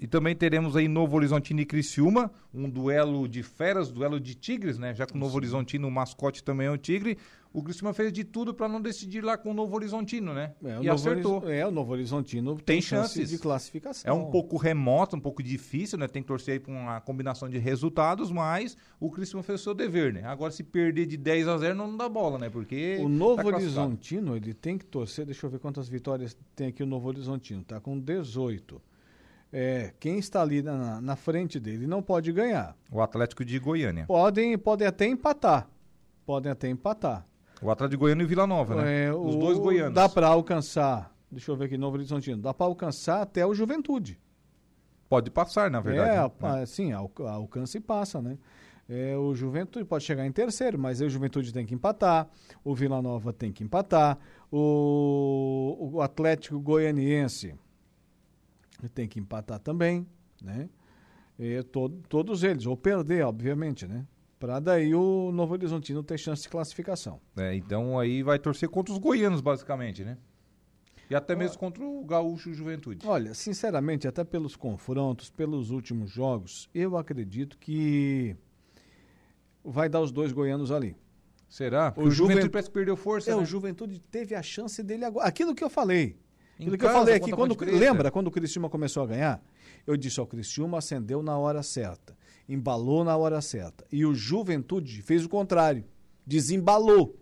E 0.01 0.07
também 0.07 0.35
teremos 0.35 0.75
aí 0.75 0.89
Novo 0.89 1.15
Horizontino 1.17 1.61
e 1.61 1.65
Criciúma, 1.67 2.33
um 2.53 2.69
duelo 2.69 3.29
de 3.29 3.43
feras, 3.43 3.93
duelo 3.93 4.19
de 4.19 4.35
tigres, 4.35 4.77
né? 4.77 4.93
Já 4.95 5.07
que 5.07 5.15
o 5.15 5.19
Novo 5.19 5.37
Horizontino, 5.37 5.87
o 5.87 5.91
mascote 5.91 6.43
também 6.43 6.67
é 6.67 6.71
um 6.73 6.77
tigre. 6.77 7.17
O 7.53 7.63
Criciúma 7.63 7.93
fez 7.93 8.13
de 8.13 8.25
tudo 8.25 8.55
para 8.55 8.67
não 8.67 8.81
decidir 8.81 9.23
lá 9.23 9.37
com 9.37 9.51
o 9.51 9.55
Novo 9.55 9.75
Horizontino, 9.77 10.33
né? 10.33 10.55
É, 10.65 10.81
e 10.83 10.89
acertou. 10.89 11.51
É, 11.51 11.67
o 11.67 11.71
Novo 11.71 11.93
Horizontino 11.93 12.55
tem, 12.57 12.65
Tem 12.65 12.81
chance 12.81 13.15
chances. 13.15 13.31
de 13.31 13.39
classificação. 13.39 14.11
É 14.11 14.13
um 14.13 14.31
pouco 14.31 14.57
remoto, 14.57 15.17
um 15.17 15.21
pouco 15.21 15.43
difícil, 15.43 15.99
né? 15.99 16.09
Tem 16.09 16.23
que 16.23 16.29
torcer 16.29 16.55
aí 16.55 16.61
para 16.61 16.73
uma 16.73 17.01
combinação 17.03 17.51
de 17.51 17.59
resultados, 17.59 18.31
mas 18.31 18.77
o 18.99 19.11
Criciúma 19.11 19.43
fez 19.43 19.61
o 19.61 19.65
seu 19.65 19.75
dever, 19.75 20.15
né? 20.15 20.25
Agora, 20.25 20.51
se 20.51 20.63
perder 20.63 21.05
de 21.05 21.19
10 21.19 21.49
a 21.49 21.59
0, 21.59 21.75
não 21.75 21.95
dá 21.97 22.09
bola, 22.09 22.39
né? 22.39 22.49
Porque. 22.49 22.99
O 23.01 23.09
Novo 23.09 23.43
tá. 23.43 23.57
Horizontino, 23.57 24.35
ele 24.35 24.55
tem 24.55 24.79
que 24.79 24.87
torcer. 24.87 25.27
Deixa 25.27 25.45
eu 25.45 25.51
ver 25.51 25.59
quantas 25.59 25.89
vitórias 25.89 26.37
tem 26.57 26.69
aqui 26.69 26.83
o 26.83 26.87
Novo 26.87 27.09
Horizontino. 27.09 27.63
Tá 27.63 27.79
com 27.81 27.99
18. 27.99 28.81
É, 29.53 29.93
quem 30.01 30.19
está 30.19 30.41
ali 30.41 30.63
na, 30.63 30.99
na 31.03 31.15
frente 31.15 31.61
dele 31.61 31.87
não 31.87 32.01
pode 32.01 32.33
ganhar. 32.33 32.75
O 32.91 33.03
Atlético 33.03 33.45
de 33.45 33.59
Goiânia. 33.59 34.07
Podem, 34.07 34.57
podem 34.57 34.89
até 34.89 35.07
empatar. 35.07 35.69
Podem 36.25 36.51
até 36.51 36.71
empatar. 36.71 37.27
O 37.63 37.71
Atlético 37.71 37.91
de 37.91 37.97
Goiânia 37.97 38.23
e 38.23 38.27
o 38.27 38.29
Vila 38.29 38.47
Nova, 38.47 38.75
né? 38.83 39.05
É, 39.07 39.13
Os 39.15 39.35
o- 39.37 39.39
dois 39.39 39.59
goianos. 39.59 39.95
Dá 39.95 40.09
para 40.09 40.27
alcançar. 40.27 41.15
Deixa 41.31 41.51
eu 41.51 41.57
ver 41.57 41.67
aqui, 41.67 41.79
Novo 41.79 41.97
Horizontino. 41.97 42.43
Dá 42.43 42.53
para 42.53 42.67
alcançar 42.67 43.23
até 43.23 43.47
o 43.47 43.55
Juventude. 43.55 44.19
Pode 45.09 45.31
passar, 45.31 45.71
na 45.71 45.81
verdade. 45.81 46.11
É, 46.11 46.23
né? 46.47 46.63
a- 46.63 46.67
sim, 46.67 46.93
al- 46.93 47.11
alcança 47.29 47.79
e 47.79 47.81
passa, 47.81 48.21
né? 48.21 48.37
É, 48.89 49.17
o 49.17 49.35
Juventude 49.35 49.85
pode 49.85 50.05
chegar 50.05 50.27
em 50.27 50.33
terceiro, 50.33 50.79
mas 50.79 51.01
aí 51.01 51.07
o 51.07 51.11
Juventude 51.11 51.53
tem 51.53 51.65
que 51.65 51.75
empatar, 51.75 52.29
o 52.65 52.75
Vila 52.75 53.01
Nova 53.01 53.33
tem 53.33 53.53
que 53.53 53.63
empatar, 53.63 54.19
o, 54.51 55.91
o 55.95 56.01
Atlético 56.03 56.59
Goianiense 56.61 57.55
tem 58.95 59.07
que 59.09 59.21
empatar 59.21 59.59
também, 59.61 60.07
né? 60.43 60.69
E 61.39 61.63
to- 61.63 61.89
todos 62.09 62.43
eles, 62.43 62.67
ou 62.67 62.77
perder, 62.77 63.25
obviamente, 63.25 63.87
né? 63.87 64.05
Para 64.43 64.59
daí 64.59 64.93
o 64.93 65.31
Novo 65.33 65.53
Horizontino 65.53 66.03
ter 66.03 66.19
chance 66.19 66.43
de 66.43 66.49
classificação. 66.49 67.21
É, 67.37 67.55
então 67.55 67.97
aí 67.97 68.25
vai 68.25 68.41
torcer 68.41 68.69
contra 68.69 68.93
os 68.93 68.99
goianos, 68.99 69.41
basicamente, 69.41 70.03
né? 70.03 70.19
E 71.09 71.15
até 71.15 71.37
mesmo 71.37 71.57
contra 71.59 71.85
o 71.85 72.05
Gaúcho 72.05 72.53
Juventude. 72.53 73.07
Olha, 73.07 73.35
sinceramente, 73.35 74.09
até 74.09 74.25
pelos 74.25 74.57
confrontos, 74.57 75.31
pelos 75.31 75.71
últimos 75.71 76.11
jogos, 76.11 76.69
eu 76.75 76.97
acredito 76.97 77.57
que 77.57 78.35
vai 79.65 79.89
dar 79.89 80.01
os 80.01 80.11
dois 80.11 80.33
goianos 80.33 80.73
ali. 80.73 80.97
Será? 81.49 81.93
Porque 81.93 82.09
O 82.09 82.11
o 82.11 82.11
Juventude 82.11 82.33
Juventude 82.33 82.51
parece 82.53 82.69
que 82.69 82.75
perdeu 82.75 82.97
força, 82.97 83.31
É, 83.31 83.37
né? 83.37 83.41
o 83.43 83.45
Juventude 83.45 84.01
teve 84.01 84.35
a 84.35 84.43
chance 84.43 84.83
dele 84.83 85.05
agora. 85.05 85.29
Aquilo 85.29 85.55
que 85.55 85.63
eu 85.63 85.71
falei. 85.71 86.19
Em 86.59 86.65
Aquilo 86.65 86.77
que 86.79 86.85
eu 86.85 86.89
casa, 86.89 86.99
falei 86.99 87.15
aqui, 87.15 87.31
quando, 87.31 87.55
Preta. 87.55 87.79
lembra 87.79 88.11
quando 88.11 88.27
o 88.27 88.31
Criciúma 88.33 88.69
começou 88.69 89.05
a 89.05 89.07
ganhar? 89.07 89.41
Eu 89.87 89.97
disse, 89.97 90.21
ó, 90.21 90.25
o 90.25 90.27
Criciúma 90.27 90.79
acendeu 90.79 91.23
na 91.23 91.39
hora 91.39 91.63
certa, 91.63 92.17
embalou 92.49 93.05
na 93.05 93.17
hora 93.17 93.41
certa. 93.41 93.85
E 93.91 94.05
o 94.05 94.15
Juventude 94.15 95.03
fez 95.03 95.25
o 95.25 95.29
contrário, 95.29 95.85
desembalou. 96.27 97.19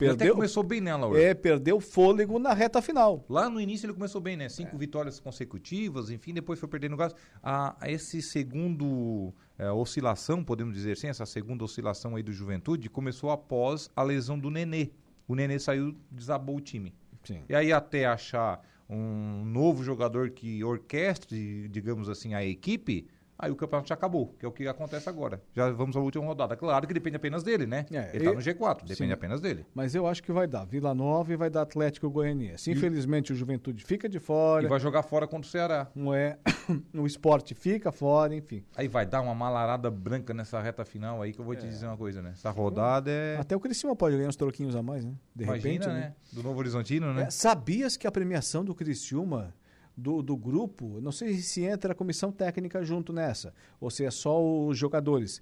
Ele 0.00 0.10
até 0.10 0.18
Perdeu, 0.18 0.34
começou 0.34 0.64
bem 0.64 0.80
nela, 0.80 1.02
Laura. 1.02 1.22
é, 1.22 1.32
perdeu 1.32 1.78
fôlego 1.78 2.36
na 2.38 2.52
reta 2.52 2.82
final. 2.82 3.24
Lá 3.28 3.48
no 3.48 3.60
início 3.60 3.86
ele 3.86 3.92
começou 3.92 4.20
bem, 4.20 4.36
né? 4.36 4.48
Cinco 4.48 4.76
vitórias 4.76 5.20
consecutivas, 5.20 6.10
enfim, 6.10 6.34
depois 6.34 6.58
foi 6.58 6.68
perdendo 6.68 6.96
gás. 6.96 7.14
A, 7.40 7.76
a 7.78 7.88
esse 7.88 8.20
segundo 8.20 9.32
é, 9.56 9.70
oscilação, 9.70 10.42
podemos 10.42 10.74
dizer 10.74 10.92
assim, 10.92 11.06
essa 11.06 11.24
segunda 11.24 11.62
oscilação 11.62 12.16
aí 12.16 12.22
do 12.22 12.32
Juventude, 12.32 12.90
começou 12.90 13.30
após 13.30 13.88
a 13.94 14.02
lesão 14.02 14.36
do 14.36 14.50
Nenê. 14.50 14.90
O 15.28 15.36
Nenê 15.36 15.58
saiu, 15.60 15.94
desabou 16.10 16.56
o 16.56 16.60
time. 16.60 16.92
Sim. 17.22 17.42
E 17.48 17.54
aí 17.54 17.72
até 17.72 18.04
achar 18.04 18.60
um 18.90 19.44
novo 19.44 19.84
jogador 19.84 20.30
que 20.30 20.64
orquestre, 20.64 21.68
digamos 21.68 22.08
assim, 22.08 22.34
a 22.34 22.44
equipe, 22.44 23.06
aí 23.42 23.50
o 23.50 23.56
campeonato 23.56 23.88
já 23.88 23.94
acabou, 23.94 24.28
que 24.38 24.46
é 24.46 24.48
o 24.48 24.52
que 24.52 24.66
acontece 24.68 25.08
agora. 25.08 25.42
Já 25.52 25.68
vamos 25.70 25.96
à 25.96 26.00
última 26.00 26.24
rodada. 26.24 26.56
Claro 26.56 26.86
que 26.86 26.94
depende 26.94 27.16
apenas 27.16 27.42
dele, 27.42 27.66
né? 27.66 27.84
É, 27.90 28.10
ele 28.14 28.24
tá 28.24 28.30
eu- 28.30 28.34
no 28.34 28.40
G4, 28.40 28.82
depende 28.82 29.08
Sim. 29.08 29.12
apenas 29.12 29.40
dele. 29.40 29.66
Mas 29.74 29.94
eu 29.96 30.06
acho 30.06 30.22
que 30.22 30.30
vai 30.30 30.46
dar 30.46 30.64
Vila 30.64 30.94
Nova 30.94 31.32
e 31.32 31.36
vai 31.36 31.50
dar 31.50 31.62
Atlético 31.62 32.08
Goianiense. 32.08 32.70
Infelizmente 32.70 33.32
o 33.32 33.34
Juventude 33.34 33.84
fica 33.84 34.08
de 34.08 34.20
fora. 34.20 34.64
E 34.64 34.68
vai 34.68 34.78
jogar 34.78 35.02
fora 35.02 35.26
contra 35.26 35.48
o 35.48 35.50
Ceará. 35.50 35.88
Não 35.94 36.14
é, 36.14 36.38
o 36.94 37.04
esporte 37.04 37.52
fica 37.54 37.90
fora, 37.90 38.32
enfim. 38.34 38.64
Aí 38.76 38.86
vai 38.86 39.04
dar 39.04 39.20
uma 39.20 39.34
malarada 39.34 39.90
branca 39.90 40.32
nessa 40.32 40.60
reta 40.60 40.84
final 40.84 41.20
aí 41.20 41.32
que 41.32 41.40
eu 41.40 41.44
vou 41.44 41.56
te 41.56 41.66
dizer 41.66 41.86
uma 41.86 41.96
coisa, 41.96 42.22
né? 42.22 42.30
Essa 42.34 42.50
rodada 42.50 43.10
é. 43.10 43.36
Até 43.38 43.56
o 43.56 43.60
Criciúma 43.60 43.96
pode 43.96 44.16
ganhar 44.16 44.28
uns 44.28 44.36
troquinhos 44.36 44.76
a 44.76 44.82
mais, 44.82 45.04
né? 45.04 45.14
De 45.34 45.42
Imagina, 45.44 45.72
repente, 45.72 45.88
né? 45.88 46.14
Do 46.32 46.42
Novo 46.44 46.58
Horizontino, 46.60 47.12
né? 47.12 47.24
É, 47.24 47.30
sabias 47.30 47.96
que 47.96 48.06
a 48.06 48.12
premiação 48.12 48.64
do 48.64 48.74
Criciúma, 48.74 49.52
do, 49.96 50.22
do 50.22 50.36
grupo, 50.36 51.00
não 51.00 51.12
sei 51.12 51.34
se 51.34 51.62
entra 51.64 51.92
a 51.92 51.94
comissão 51.94 52.32
técnica 52.32 52.82
junto 52.82 53.12
nessa, 53.12 53.54
ou 53.80 53.90
se 53.90 54.04
é 54.04 54.10
só 54.10 54.42
os 54.42 54.76
jogadores, 54.76 55.40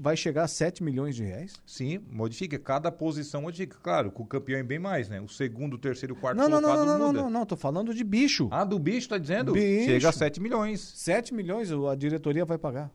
vai 0.00 0.16
chegar 0.16 0.44
a 0.44 0.48
7 0.48 0.82
milhões 0.82 1.16
de 1.16 1.24
reais? 1.24 1.54
Sim, 1.66 2.00
modifica. 2.10 2.58
Cada 2.58 2.90
posição 2.92 3.42
modifica. 3.42 3.78
Claro, 3.82 4.10
com 4.10 4.22
o 4.22 4.26
campeão 4.26 4.58
é 4.58 4.62
bem 4.62 4.78
mais, 4.78 5.08
né? 5.08 5.20
O 5.20 5.28
segundo, 5.28 5.74
o 5.74 5.78
terceiro 5.78 6.14
o 6.14 6.16
quarto 6.16 6.36
Não, 6.36 6.48
não, 6.48 6.60
não, 6.60 6.68
colocado 6.68 6.86
não, 6.86 6.98
não, 6.98 7.06
muda. 7.08 7.22
não, 7.22 7.30
não, 7.30 7.46
tô 7.46 7.56
falando 7.56 7.94
de 7.94 8.04
bicho. 8.04 8.48
Ah, 8.50 8.64
do 8.64 8.78
bicho, 8.78 9.08
tá 9.08 9.18
dizendo? 9.18 9.52
Bicho. 9.52 9.86
Chega 9.86 10.08
a 10.08 10.12
7 10.12 10.40
milhões. 10.40 10.80
7 10.80 11.32
milhões 11.34 11.70
a 11.72 11.94
diretoria 11.94 12.44
vai 12.44 12.58
pagar. 12.58 12.90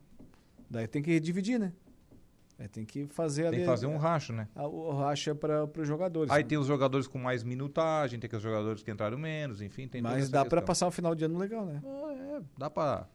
Daí 0.69 0.87
tem 0.87 1.01
que 1.01 1.19
dividir, 1.19 1.59
né? 1.59 1.73
Aí 2.57 2.67
tem 2.69 2.85
que 2.85 3.05
fazer 3.07 3.41
Tem 3.43 3.47
ali 3.49 3.57
que 3.59 3.65
fazer 3.65 3.85
um 3.85 3.97
racho, 3.97 4.31
né? 4.31 4.47
a- 4.55 4.65
o 4.67 4.97
racha 4.97 5.35
para 5.35 5.65
os 5.65 5.87
jogadores. 5.87 6.31
Aí 6.31 6.43
tem 6.43 6.57
os 6.57 6.67
jogadores 6.67 7.05
com 7.07 7.17
mais 7.19 7.43
minutagem, 7.43 8.17
tem 8.19 8.29
que 8.29 8.35
os 8.35 8.41
jogadores 8.41 8.81
que 8.81 8.89
entraram 8.89 9.17
menos, 9.17 9.61
enfim, 9.61 9.87
tem 9.87 10.01
Mas 10.01 10.29
dá 10.29 10.45
para 10.45 10.61
passar 10.61 10.87
o 10.87 10.91
final 10.91 11.13
de 11.13 11.25
ano 11.25 11.37
legal, 11.37 11.65
né? 11.65 11.81
É, 11.83 12.41
dá 12.57 12.69
pra. 12.69 13.07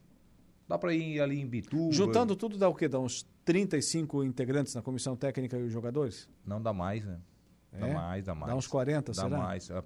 Dá 0.68 0.78
pra 0.78 0.94
ir 0.94 1.20
ali 1.20 1.40
em 1.40 1.46
Bituba. 1.46 1.90
Juntando 1.92 2.36
tudo 2.36 2.56
dá 2.56 2.68
o 2.68 2.74
quê? 2.74 2.86
Dá 2.86 3.00
uns 3.00 3.26
35 3.44 4.22
integrantes 4.22 4.74
na 4.74 4.82
comissão 4.82 5.16
técnica 5.16 5.58
e 5.58 5.62
os 5.64 5.72
jogadores? 5.72 6.28
Não 6.46 6.62
dá 6.62 6.72
mais, 6.72 7.04
né? 7.04 7.18
Dá 7.72 7.88
É? 7.88 7.94
mais, 7.94 8.24
dá 8.26 8.34
mais. 8.34 8.52
Dá 8.52 8.56
uns 8.56 8.66
40, 8.68 9.12
Dá 9.12 9.22
será? 9.22 9.36
mais. 9.38 9.70
Ah, 9.70 9.82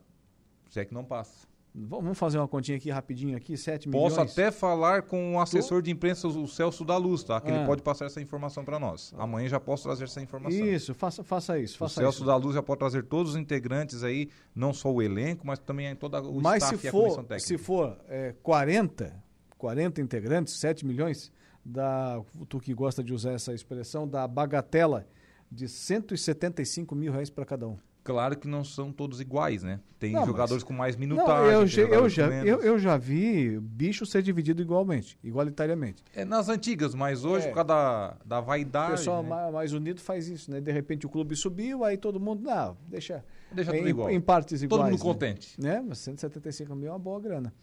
Se 0.69 0.81
é 0.81 0.85
que 0.85 0.93
não 0.93 1.05
passa. 1.05 1.47
Vamos 1.77 2.17
fazer 2.17 2.39
uma 2.39 2.47
continha 2.47 2.77
aqui 2.79 2.89
rapidinho 2.89 3.37
aqui, 3.37 3.57
7 3.57 3.89
Posso 3.89 4.15
milhões. 4.15 4.33
até 4.33 4.53
falar 4.53 5.03
com 5.03 5.35
o 5.35 5.41
assessor 5.41 5.83
de 5.83 5.91
imprensa, 5.91 6.29
o 6.29 6.47
Celso 6.47 6.85
da 6.85 6.97
Luz, 6.97 7.25
tá? 7.25 7.41
Que 7.41 7.51
Ah. 7.51 7.57
ele 7.57 7.67
pode 7.67 7.83
passar 7.83 8.05
essa 8.05 8.21
informação 8.21 8.65
para 8.65 8.79
nós. 8.79 9.13
Amanhã 9.19 9.49
já 9.49 9.59
posso 9.59 9.83
trazer 9.83 10.05
essa 10.05 10.21
informação. 10.23 10.65
Isso, 10.65 10.95
faça, 10.95 11.25
faça 11.25 11.59
isso, 11.59 11.75
O 11.75 11.79
faça 11.79 12.01
Celso 12.01 12.19
isso. 12.19 12.27
da 12.27 12.37
Luz 12.37 12.55
já 12.55 12.63
pode 12.63 12.79
trazer 12.79 13.03
todos 13.03 13.33
os 13.33 13.37
integrantes 13.37 14.05
aí, 14.05 14.29
não 14.55 14.73
só 14.73 14.93
o 14.93 15.03
elenco, 15.03 15.45
mas 15.45 15.59
também 15.59 15.97
toda 15.97 16.23
o 16.23 16.41
Mas 16.41 16.63
staff 16.63 16.79
se 16.79 16.87
e 16.87 16.89
a 16.89 16.93
comissão 16.93 17.15
for, 17.17 17.25
técnica. 17.25 17.47
se 17.49 17.59
for 17.59 17.99
é, 18.09 18.35
40, 18.41 19.21
40 19.59 20.01
integrantes, 20.01 20.55
7 20.61 20.87
milhões, 20.87 21.33
dá, 21.65 22.23
tu 22.49 22.61
que 22.61 22.73
gosta 22.73 23.03
de 23.03 23.13
usar 23.13 23.33
essa 23.33 23.53
expressão, 23.53 24.07
dá 24.07 24.29
bagatela 24.29 25.09
de 25.51 25.69
175 25.69 26.95
mil 26.95 27.13
reais 27.13 27.31
para 27.31 27.45
cada 27.45 27.67
um. 27.67 27.77
Claro 28.05 28.37
que 28.37 28.47
não 28.47 28.63
são 28.63 28.93
todos 28.93 29.19
iguais, 29.19 29.63
né? 29.63 29.81
Tem 29.99 30.13
Não, 30.13 30.21
mas- 30.21 30.29
jogadores 30.29 30.63
com 30.63 30.75
mais 30.75 30.95
Não, 30.95 31.01
minutagem. 31.01 31.53
eu, 31.55 31.59
tem 31.61 31.67
já- 31.69 31.83
eu, 31.83 32.09
já, 32.11 32.27
eu, 32.45 32.61
eu 32.61 32.79
já 32.79 32.97
vi 32.99 33.59
bicho 33.59 34.05
ser 34.05 34.23
dividido 34.23 34.61
igualmente, 34.61 35.19
igualitariamente. 35.25 36.05
É 36.15 36.23
nas 36.23 36.51
antigas, 36.51 36.95
mas 36.95 37.25
hoje, 37.25 37.47
É. 37.47 37.49
por 37.49 37.55
causa 37.55 37.67
da, 37.69 38.17
da 38.27 38.41
O 38.41 38.43
vaidade. 38.45 38.91
pessoal 38.91 39.23
né? 39.23 39.29
ma- 39.31 39.51
mais 39.51 39.73
unido 39.73 40.03
faz 40.03 40.29
isso, 40.29 40.51
né? 40.51 40.61
De 40.61 40.71
repente 40.71 41.07
o 41.07 41.09
clube 41.09 41.35
subiu, 41.35 41.83
aí 41.83 41.97
todo 41.97 42.21
mundo, 42.21 42.43
não, 42.43 42.77
deixa, 42.87 43.25
Deixa 43.51 43.75
em, 43.75 43.79
tudo 43.79 43.89
igual. 43.89 44.11
em 44.11 44.21
partes 44.21 44.61
Todo 44.61 44.75
iguais. 44.75 44.91
mundo 44.93 44.99
né? 45.01 45.05
contente. 45.13 45.59
Né? 45.59 45.83
Mas 45.89 45.97
175 45.99 46.75
mil 46.75 46.89
é 46.89 46.93
uma 46.93 46.99
boa 46.99 47.19
grana. 47.19 47.55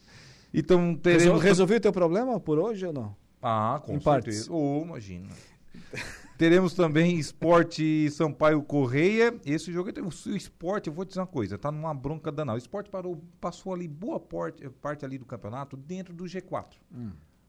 Então 0.52 0.96
teremos. 0.96 1.42
resolvi 1.42 1.76
o 1.76 1.80
teu 1.80 1.92
problema 1.94 2.40
por 2.40 2.58
hoje 2.58 2.84
ou 2.86 2.92
não? 2.92 3.16
Ah, 3.44 3.80
com 3.84 3.94
Em 3.94 4.00
certeza. 4.00 4.04
partes. 4.04 4.50
Ô, 4.50 4.82
imagina. 4.84 5.28
Teremos 6.38 6.74
também 6.74 7.20
Esporte 7.20 8.10
Sampaio 8.10 8.64
Correia. 8.64 9.40
Esse 9.46 9.72
jogo, 9.72 9.90
o 9.90 10.32
o 10.32 10.36
Esporte, 10.36 10.88
eu 10.88 10.94
vou 10.94 11.06
dizer 11.06 11.20
uma 11.20 11.28
coisa, 11.28 11.58
tá 11.58 11.72
numa 11.72 11.94
bronca 11.94 12.32
danada. 12.32 12.56
O 12.56 12.58
Esporte 12.58 12.90
parou, 12.90 13.24
passou 13.40 13.74
ali 13.74 13.88
boa 13.88 14.20
parte, 14.20 14.68
parte 14.70 15.06
ali 15.06 15.18
do 15.18 15.26
campeonato 15.26 15.78
dentro 15.78 16.14
do 16.14 16.24
G4. 16.24 16.78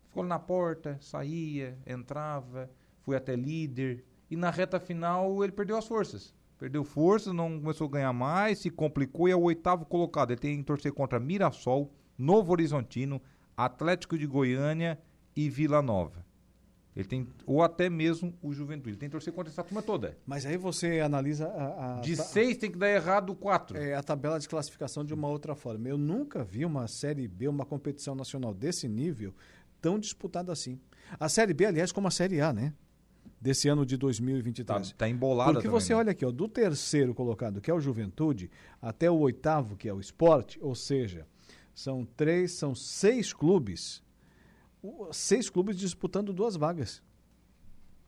ficou 0.09 0.23
na 0.23 0.39
porta, 0.39 0.99
saía, 1.01 1.79
entrava, 1.87 2.71
foi 3.01 3.17
até 3.17 3.35
líder. 3.35 4.05
E 4.31 4.37
na 4.37 4.51
reta 4.51 4.79
final 4.79 5.43
ele 5.43 5.53
perdeu 5.53 5.77
as 5.77 5.87
forças. 5.87 6.35
Perdeu 6.59 6.85
forças, 6.85 7.33
não 7.33 7.59
começou 7.59 7.89
a 7.89 7.91
ganhar 7.91 8.13
mais, 8.13 8.59
se 8.59 8.71
complicou 8.71 9.27
e 9.27 9.33
é 9.33 9.37
o 9.37 9.41
oitavo 9.41 9.87
colocado. 9.87 10.31
Ele 10.31 10.41
tem 10.41 10.59
que 10.59 10.65
torcer 10.65 10.93
contra 10.93 11.19
Mirassol, 11.19 11.91
Novo 12.17 12.53
Horizontino, 12.53 13.21
Atlético 13.57 14.19
de 14.19 14.27
Goiânia 14.27 15.01
e 15.35 15.49
Vila 15.49 15.81
Nova. 15.81 16.25
Ele 16.95 17.09
tem, 17.09 17.27
ou 17.47 17.63
até 17.63 17.89
mesmo 17.89 18.35
o 18.43 18.53
Juventude. 18.53 18.91
Ele 18.91 18.97
tem 18.99 19.09
que 19.09 19.13
torcer 19.13 19.33
contra 19.33 19.51
essa 19.51 19.63
turma 19.65 19.81
toda. 19.81 20.17
Mas 20.27 20.45
aí 20.45 20.59
você 20.59 21.01
analisa 21.01 21.47
a. 21.49 21.99
a 21.99 22.01
De 22.01 22.15
ta- 22.17 22.23
seis 22.23 22.57
tem 22.59 22.71
que 22.71 22.77
dar 22.79 22.91
errado 22.91 23.35
quatro. 23.35 23.79
é, 23.79 23.95
a 23.95 24.03
tabela 24.03 24.39
de 24.39 24.47
classificação 24.49 25.03
de 25.05 25.15
uma 25.15 25.27
outra 25.29 25.55
forma. 25.55 25.89
Eu 25.89 25.97
nunca 25.97 26.45
vi 26.45 26.67
uma 26.67 26.87
Série 26.87 27.27
B, 27.27 27.49
uma 27.49 27.65
competição 27.65 28.15
nacional 28.15 28.53
desse 28.53 28.87
nível, 28.89 29.35
tão 29.81 29.99
disputada 29.99 30.53
assim. 30.53 30.79
A 31.19 31.29
Série 31.31 31.55
B, 31.55 31.65
aliás, 31.65 31.91
como 31.93 32.09
a 32.09 32.11
Série 32.11 32.41
A, 32.43 32.53
né? 32.53 32.75
Desse 33.41 33.69
ano 33.69 33.85
de 33.87 33.97
Tá, 33.97 34.01
2023. 34.03 34.93
tá 34.93 35.09
embolada 35.09 35.55
Porque 35.55 35.67
também, 35.67 35.81
você 35.81 35.93
né? 35.95 35.99
olha 35.99 36.11
aqui, 36.13 36.25
ó, 36.27 36.31
do 36.31 36.47
terceiro 36.47 37.15
colocado, 37.15 37.61
que 37.61 37.71
é 37.71 37.75
o 37.75 37.81
Juventude, 37.81 38.51
até 38.81 39.11
o 39.11 39.17
oitavo, 39.19 39.77
que 39.77 39.89
é 39.89 39.93
o 39.95 39.99
Esporte, 39.99 40.59
ou 40.63 40.75
seja, 40.77 41.27
são 41.75 42.05
três, 42.05 42.53
são 42.53 42.73
seis 42.75 43.33
clubes, 43.33 44.01
seis 45.13 45.49
clubes 45.49 45.77
disputando 45.77 46.33
duas 46.33 46.57
vagas 46.57 47.03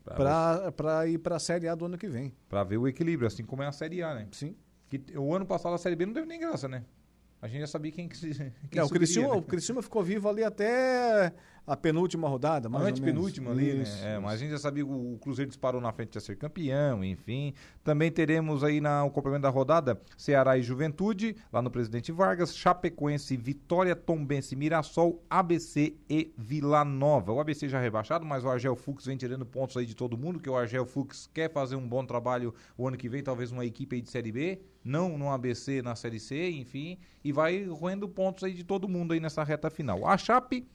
para 0.05 1.07
ir 1.07 1.19
para 1.19 1.37
a 1.37 1.39
Série 1.39 1.69
A 1.69 1.75
do 1.75 1.87
ano 1.87 1.97
que 1.97 2.09
vem. 2.09 2.33
Pra 2.49 2.63
ver 2.63 2.77
o 2.77 2.87
equilíbrio, 2.87 3.27
assim 3.27 3.45
como 3.45 3.63
é 3.63 3.67
a 3.67 3.73
Série 3.73 4.03
A, 4.03 4.15
né? 4.15 4.29
Sim. 4.33 4.57
Que 4.87 5.03
o 5.17 5.35
ano 5.35 5.47
passado 5.47 5.75
a 5.75 5.79
Série 5.79 5.97
B 5.97 6.07
não 6.07 6.13
teve 6.13 6.27
nem 6.27 6.39
graça, 6.39 6.69
né? 6.69 6.85
A 7.45 7.47
gente 7.47 7.61
já 7.61 7.67
sabia 7.67 7.93
quem 7.93 8.09
que 8.09 8.17
se. 8.17 8.33
Quem 8.71 8.81
É, 8.81 8.83
o, 8.83 8.89
Criciúma, 8.89 9.35
né? 9.35 9.39
o 9.39 9.43
Criciúma 9.43 9.83
ficou 9.83 10.03
vivo 10.03 10.31
ali 10.31 10.43
até 10.43 11.31
a 11.67 11.77
penúltima 11.77 12.27
rodada, 12.27 12.71
mais 12.71 12.85
Não, 12.85 12.91
ou 12.91 12.97
menos. 12.97 13.01
penúltima 13.01 13.51
ali, 13.51 13.83
Isso, 13.83 14.03
né? 14.03 14.15
É, 14.15 14.19
mas 14.19 14.33
a 14.33 14.37
gente 14.39 14.51
já 14.53 14.59
sabia 14.59 14.83
que 14.83 14.91
o 14.91 15.19
Cruzeiro 15.21 15.51
disparou 15.51 15.79
na 15.79 15.93
frente 15.93 16.17
a 16.17 16.23
ser 16.23 16.37
campeão, 16.37 17.05
enfim. 17.05 17.53
Também 17.83 18.11
teremos 18.11 18.65
aí 18.65 18.81
na, 18.81 19.05
o 19.05 19.11
complemento 19.11 19.43
da 19.43 19.51
rodada 19.51 20.01
Ceará 20.17 20.57
e 20.57 20.63
Juventude, 20.63 21.37
lá 21.53 21.61
no 21.61 21.71
Presidente 21.71 22.11
Vargas, 22.13 22.57
Chapecoense, 22.57 23.37
Vitória, 23.37 23.95
Tombense, 23.95 24.57
Mirassol, 24.57 25.23
ABC 25.29 25.95
e 26.09 26.33
Vila 26.39 26.83
Nova. 26.83 27.31
O 27.31 27.41
ABC 27.41 27.69
já 27.69 27.79
rebaixado, 27.79 28.25
mas 28.25 28.43
o 28.43 28.49
Argel 28.49 28.75
Fux 28.75 29.05
vem 29.05 29.19
tirando 29.19 29.45
pontos 29.45 29.77
aí 29.77 29.85
de 29.85 29.95
todo 29.95 30.17
mundo, 30.17 30.41
que 30.41 30.49
o 30.49 30.57
Argel 30.57 30.87
Fux 30.87 31.29
quer 31.35 31.51
fazer 31.51 31.77
um 31.77 31.87
bom 31.87 32.07
trabalho 32.07 32.55
o 32.75 32.89
ano 32.89 32.97
que 32.97 33.07
vem, 33.07 33.23
talvez 33.23 33.53
uma 33.53 33.67
equipe 33.67 33.97
aí 33.97 34.01
de 34.01 34.09
Série 34.11 34.33
B, 34.33 34.63
não 34.85 35.17
no 35.17 35.31
ABC, 35.31 35.81
na 35.81 35.97
Série 35.97 36.21
C, 36.21 36.51
enfim, 36.51 36.99
e 37.25 37.33
vai 37.33 37.65
roendo 37.65 38.09
pontos 38.09 38.45
aí 38.45 38.53
de 38.53 38.63
todo 38.63 38.89
mundo 38.89 39.15
aí 39.15 39.21
nessa 39.21 39.43
reta 39.43 39.71
final. 39.71 40.07
A 40.07 40.19
Chape 40.19 40.67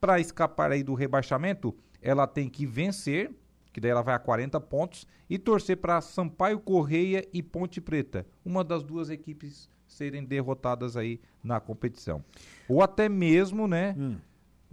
para 0.00 0.20
escapar 0.20 0.70
aí 0.70 0.82
do 0.82 0.94
rebaixamento, 0.94 1.74
ela 2.00 2.26
tem 2.26 2.48
que 2.48 2.66
vencer, 2.66 3.30
que 3.72 3.80
daí 3.80 3.90
ela 3.90 4.02
vai 4.02 4.14
a 4.14 4.18
40 4.18 4.60
pontos, 4.60 5.06
e 5.28 5.38
torcer 5.38 5.78
para 5.78 6.00
Sampaio 6.00 6.60
Correia 6.60 7.26
e 7.32 7.42
Ponte 7.42 7.80
Preta, 7.80 8.26
uma 8.44 8.62
das 8.62 8.82
duas 8.84 9.10
equipes 9.10 9.68
serem 9.86 10.24
derrotadas 10.24 10.96
aí 10.96 11.20
na 11.42 11.60
competição. 11.60 12.24
Ou 12.68 12.82
até 12.82 13.08
mesmo, 13.08 13.66
né? 13.66 13.94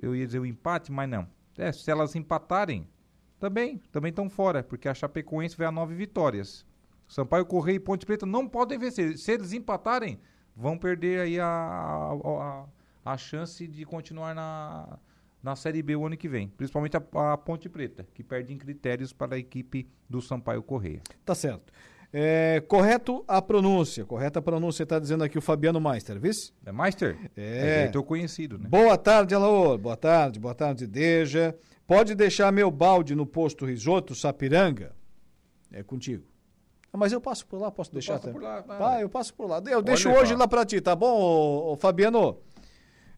Eu 0.01 0.15
ia 0.15 0.25
dizer 0.25 0.39
o 0.39 0.45
empate, 0.45 0.91
mas 0.91 1.09
não. 1.09 1.27
É, 1.57 1.71
se 1.71 1.89
elas 1.89 2.15
empatarem, 2.15 2.87
também, 3.39 3.81
também 3.91 4.09
estão 4.09 4.29
fora, 4.29 4.63
porque 4.63 4.87
a 4.87 4.93
Chapecoense 4.93 5.57
vai 5.57 5.67
a 5.67 5.71
nove 5.71 5.93
vitórias. 5.95 6.65
Sampaio 7.13 7.45
Correia 7.45 7.75
e 7.75 7.79
Ponte 7.79 8.07
Preta 8.07 8.25
não 8.25 8.47
podem 8.47 8.79
vencer. 8.79 9.15
Se 9.19 9.33
eles 9.33 9.53
empatarem, 9.53 10.19
vão 10.55 10.75
perder 10.75 11.19
aí 11.19 11.39
a, 11.39 11.45
a, 11.45 12.65
a, 13.05 13.13
a 13.13 13.17
chance 13.17 13.67
de 13.67 13.85
continuar 13.85 14.33
na, 14.33 14.97
na 15.43 15.55
Série 15.55 15.83
B 15.83 15.95
o 15.95 16.07
ano 16.07 16.17
que 16.17 16.27
vem. 16.27 16.47
Principalmente 16.47 16.97
a, 16.97 17.33
a 17.33 17.37
Ponte 17.37 17.69
Preta, 17.69 18.07
que 18.15 18.23
perde 18.23 18.51
em 18.51 18.57
critérios 18.57 19.13
para 19.13 19.35
a 19.35 19.37
equipe 19.37 19.87
do 20.09 20.23
Sampaio 20.23 20.63
Correia. 20.63 21.01
Tá 21.23 21.35
certo. 21.35 21.71
É, 22.11 22.63
correto 22.67 23.23
a 23.27 23.39
pronúncia. 23.39 24.03
Correta 24.05 24.39
a 24.39 24.41
pronúncia 24.41 24.81
está 24.81 24.97
dizendo 24.97 25.23
aqui 25.23 25.37
o 25.37 25.41
Fabiano 25.41 25.79
Meister, 25.79 26.19
viu? 26.19 26.31
É 26.65 26.71
Meister? 26.71 27.15
É. 27.37 27.83
É 27.83 27.87
teu 27.89 28.03
conhecido, 28.03 28.57
né? 28.57 28.67
Boa 28.67 28.97
tarde, 28.97 29.35
Alaor. 29.35 29.77
Boa 29.77 29.95
tarde, 29.95 30.39
boa 30.39 30.55
tarde, 30.55 30.87
Deja. 30.87 31.55
Pode 31.85 32.15
deixar 32.15 32.51
meu 32.51 32.71
balde 32.71 33.13
no 33.13 33.27
posto 33.27 33.67
Risoto, 33.67 34.15
Sapiranga? 34.15 34.95
É 35.71 35.83
contigo. 35.83 36.32
Ah, 36.93 36.97
mas 36.97 37.11
eu 37.11 37.19
passo 37.19 37.45
por 37.47 37.59
lá, 37.59 37.71
posso 37.71 37.91
deixar 37.91 38.13
passa 38.19 38.31
por 38.31 38.39
lá. 38.41 38.61
Pá, 38.61 39.01
eu 39.01 39.09
passo 39.09 39.33
por 39.33 39.47
lá. 39.49 39.59
Eu 39.67 39.81
deixo 39.81 40.07
levar. 40.09 40.21
hoje 40.21 40.35
lá 40.35 40.47
pra 40.47 40.63
ti, 40.63 40.79
tá 40.79 40.95
bom, 40.95 41.19
ô, 41.19 41.71
ô, 41.73 41.75
Fabiano? 41.75 42.37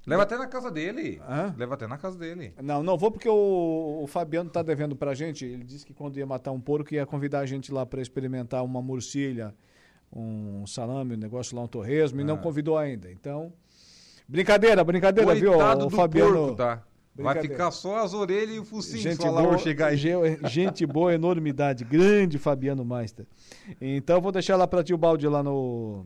Leva 0.07 0.23
até 0.23 0.37
na 0.37 0.47
casa 0.47 0.71
dele. 0.71 1.19
Hã? 1.27 1.53
Leva 1.57 1.73
até 1.73 1.85
na 1.85 1.97
casa 1.97 2.17
dele. 2.17 2.53
Não, 2.61 2.81
não 2.83 2.95
vou 2.97 3.11
porque 3.11 3.27
o, 3.27 3.99
o 4.03 4.07
Fabiano 4.07 4.49
tá 4.49 4.61
devendo 4.61 4.95
pra 4.95 5.13
gente. 5.13 5.43
Ele 5.43 5.63
disse 5.63 5.85
que 5.85 5.93
quando 5.93 6.17
ia 6.17 6.25
matar 6.25 6.51
um 6.51 6.61
porco 6.61 6.93
ia 6.93 7.05
convidar 7.05 7.39
a 7.39 7.45
gente 7.45 7.69
lá 7.73 7.85
pra 7.85 8.01
experimentar 8.01 8.63
uma 8.63 8.81
murcilha, 8.81 9.53
um 10.13 10.65
salame, 10.67 11.15
um 11.15 11.17
negócio 11.19 11.55
lá, 11.57 11.63
um 11.63 11.67
torresmo, 11.67 12.21
e 12.21 12.23
não 12.23 12.35
Ah. 12.35 12.37
convidou 12.37 12.77
ainda. 12.77 13.11
Então, 13.11 13.51
brincadeira, 14.27 14.83
brincadeira, 14.83 15.33
viu, 15.35 15.51
Coitado 15.53 15.85
o 15.87 15.89
do 15.89 15.95
Fabiano? 15.95 16.33
porco, 16.33 16.55
tá? 16.55 16.83
Vai 17.17 17.41
ficar 17.41 17.71
só 17.71 18.03
as 18.03 18.13
orelhas 18.13 18.55
e 18.55 18.59
o 18.59 18.65
focinho 18.65 19.01
Gente 19.01 19.25
Alaor 19.25 19.47
boa, 19.47 19.57
chegar 19.57 19.87
aí. 19.87 19.97
gente 20.49 20.85
boa, 20.85 21.13
enormidade, 21.13 21.85
grande 21.85 22.37
Fabiano 22.37 22.83
Meister. 22.83 23.25
Então 23.79 24.19
vou 24.19 24.31
deixar 24.31 24.57
lá 24.57 24.67
para 24.67 24.83
ti 24.83 24.93
o 24.93 24.97
balde 24.97 25.27
lá 25.27 25.41
no 25.41 26.05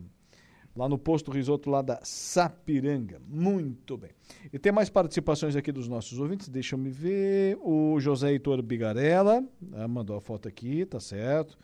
lá 0.74 0.88
no 0.88 0.96
posto 0.96 1.30
risoto 1.30 1.68
lá 1.68 1.82
da 1.82 1.98
Sapiranga. 2.02 3.20
Muito 3.28 3.96
bem. 3.96 4.10
E 4.52 4.58
tem 4.58 4.70
mais 4.70 4.88
participações 4.88 5.56
aqui 5.56 5.72
dos 5.72 5.88
nossos 5.88 6.18
ouvintes, 6.18 6.48
deixa 6.48 6.74
eu 6.74 6.78
me 6.78 6.90
ver. 6.90 7.58
O 7.60 7.98
José 7.98 8.30
Heitor 8.30 8.62
Bigarella 8.62 9.44
ah, 9.72 9.88
mandou 9.88 10.16
a 10.16 10.20
foto 10.20 10.48
aqui, 10.48 10.86
tá 10.86 11.00
certo. 11.00 11.58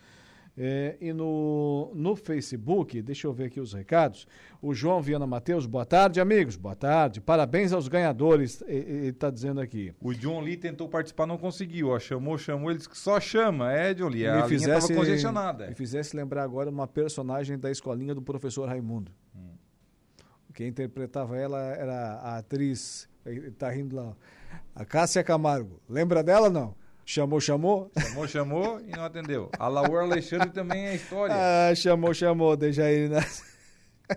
É, 0.59 0.97
e 1.01 1.13
no, 1.13 1.93
no 1.95 2.17
Facebook, 2.17 3.03
deixa 3.03 3.27
eu 3.27 3.33
ver 3.33 3.45
aqui 3.45 3.61
os 3.61 3.75
recados. 3.75 4.27
O 4.63 4.73
João 4.73 5.03
Viana 5.03 5.27
Matheus, 5.27 5.67
boa 5.67 5.85
tarde, 5.85 6.19
amigos. 6.19 6.57
Boa 6.57 6.75
tarde. 6.75 7.21
Parabéns 7.21 7.75
aos 7.75 7.89
ganhadores, 7.89 8.63
ele 8.67 9.09
está 9.09 9.31
dizendo 9.31 9.61
aqui. 9.61 9.93
O 10.01 10.15
John 10.15 10.41
Lee 10.41 10.57
tentou 10.57 10.89
participar, 10.89 11.27
não 11.27 11.37
conseguiu. 11.37 11.89
Ó, 11.89 11.99
chamou, 11.99 12.39
chamou, 12.39 12.71
ele 12.71 12.79
disse 12.79 12.89
que 12.89 12.97
só 12.97 13.21
chama. 13.21 13.71
É, 13.71 13.93
John 13.93 14.09
Lee, 14.09 14.27
a 14.27 14.31
me 14.31 14.37
linha 14.37 14.49
fizesse, 14.49 14.79
estava 14.79 15.01
congestionada. 15.01 15.67
me 15.67 15.75
fizesse 15.75 16.17
lembrar 16.17 16.43
agora 16.43 16.71
uma 16.71 16.87
personagem 16.87 17.59
da 17.59 17.71
escolinha 17.71 18.15
do 18.15 18.23
professor 18.23 18.67
Raimundo. 18.67 19.13
Hum. 19.35 19.51
Quem 20.55 20.69
interpretava 20.69 21.37
ela 21.37 21.61
era 21.61 22.15
a 22.15 22.39
atriz, 22.39 23.07
ele 23.27 23.51
tá 23.51 23.69
rindo 23.69 23.95
lá, 23.95 24.17
a 24.75 24.87
Cássia 24.87 25.23
Camargo. 25.23 25.83
Lembra 25.87 26.23
dela 26.23 26.49
não? 26.49 26.75
Chamou, 27.09 27.41
chamou? 27.41 27.89
Chamou, 27.97 28.27
chamou 28.27 28.81
e 28.81 28.91
não 28.91 29.05
atendeu. 29.05 29.49
A 29.61 29.69
Laura 29.69 30.03
Alexandre 30.03 30.51
também 30.51 30.87
é 30.89 30.97
história. 30.97 31.37
Ah, 31.39 31.73
chamou, 31.73 32.13
chamou, 32.13 32.57
deixa 32.57 32.83
aí. 32.83 33.09
Né? 33.09 33.21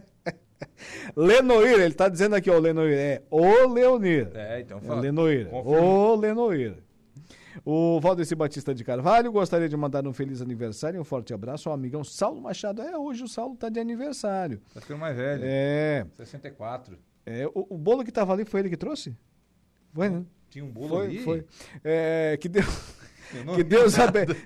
Lenoir, 1.16 1.80
ele 1.82 1.94
tá 1.94 2.10
dizendo 2.10 2.36
aqui, 2.36 2.50
ó, 2.50 2.58
Lenoir, 2.58 2.98
é 2.98 3.22
o 3.30 3.68
Leonir. 3.68 4.32
É, 4.34 4.62
então 4.62 4.80
É 4.80 4.82
fala. 4.82 5.02
Lenoir, 5.02 5.48
Confirma. 5.50 5.80
o 5.82 6.16
Lenoir. 6.16 6.78
O 7.64 8.00
Valdeci 8.00 8.34
Batista 8.34 8.74
de 8.74 8.84
Carvalho 8.84 9.32
gostaria 9.32 9.70
de 9.70 9.78
mandar 9.78 10.08
um 10.08 10.14
feliz 10.14 10.42
aniversário 10.42 10.98
e 10.98 11.00
um 11.00 11.04
forte 11.04 11.32
abraço 11.32 11.70
ao 11.70 11.76
amigão 11.76 12.04
Saulo 12.04 12.42
Machado. 12.42 12.82
É, 12.82 12.98
hoje 12.98 13.24
o 13.24 13.28
Saulo 13.28 13.56
tá 13.56 13.70
de 13.70 13.80
aniversário. 13.80 14.60
Tá 14.74 14.82
ficando 14.82 15.00
mais 15.00 15.16
velho. 15.16 15.44
É, 15.46 16.08
64. 16.16 16.98
é 17.26 17.46
o, 17.48 17.68
o 17.70 17.78
bolo 17.78 18.04
que 18.04 18.12
tava 18.12 18.34
ali 18.34 18.46
foi 18.46 18.62
ele 18.62 18.70
que 18.70 18.78
trouxe? 18.78 19.16
Foi, 19.94 20.10
né? 20.10 20.24
Tinha 20.50 20.66
um 20.66 20.70
bolo 20.72 20.90
Foi, 20.90 21.06
ali. 21.06 21.20
foi. 21.20 21.46
É, 21.84 22.38
que, 22.42 22.50
Deus, 22.50 22.66
que, 23.56 23.64
Deus 23.64 23.94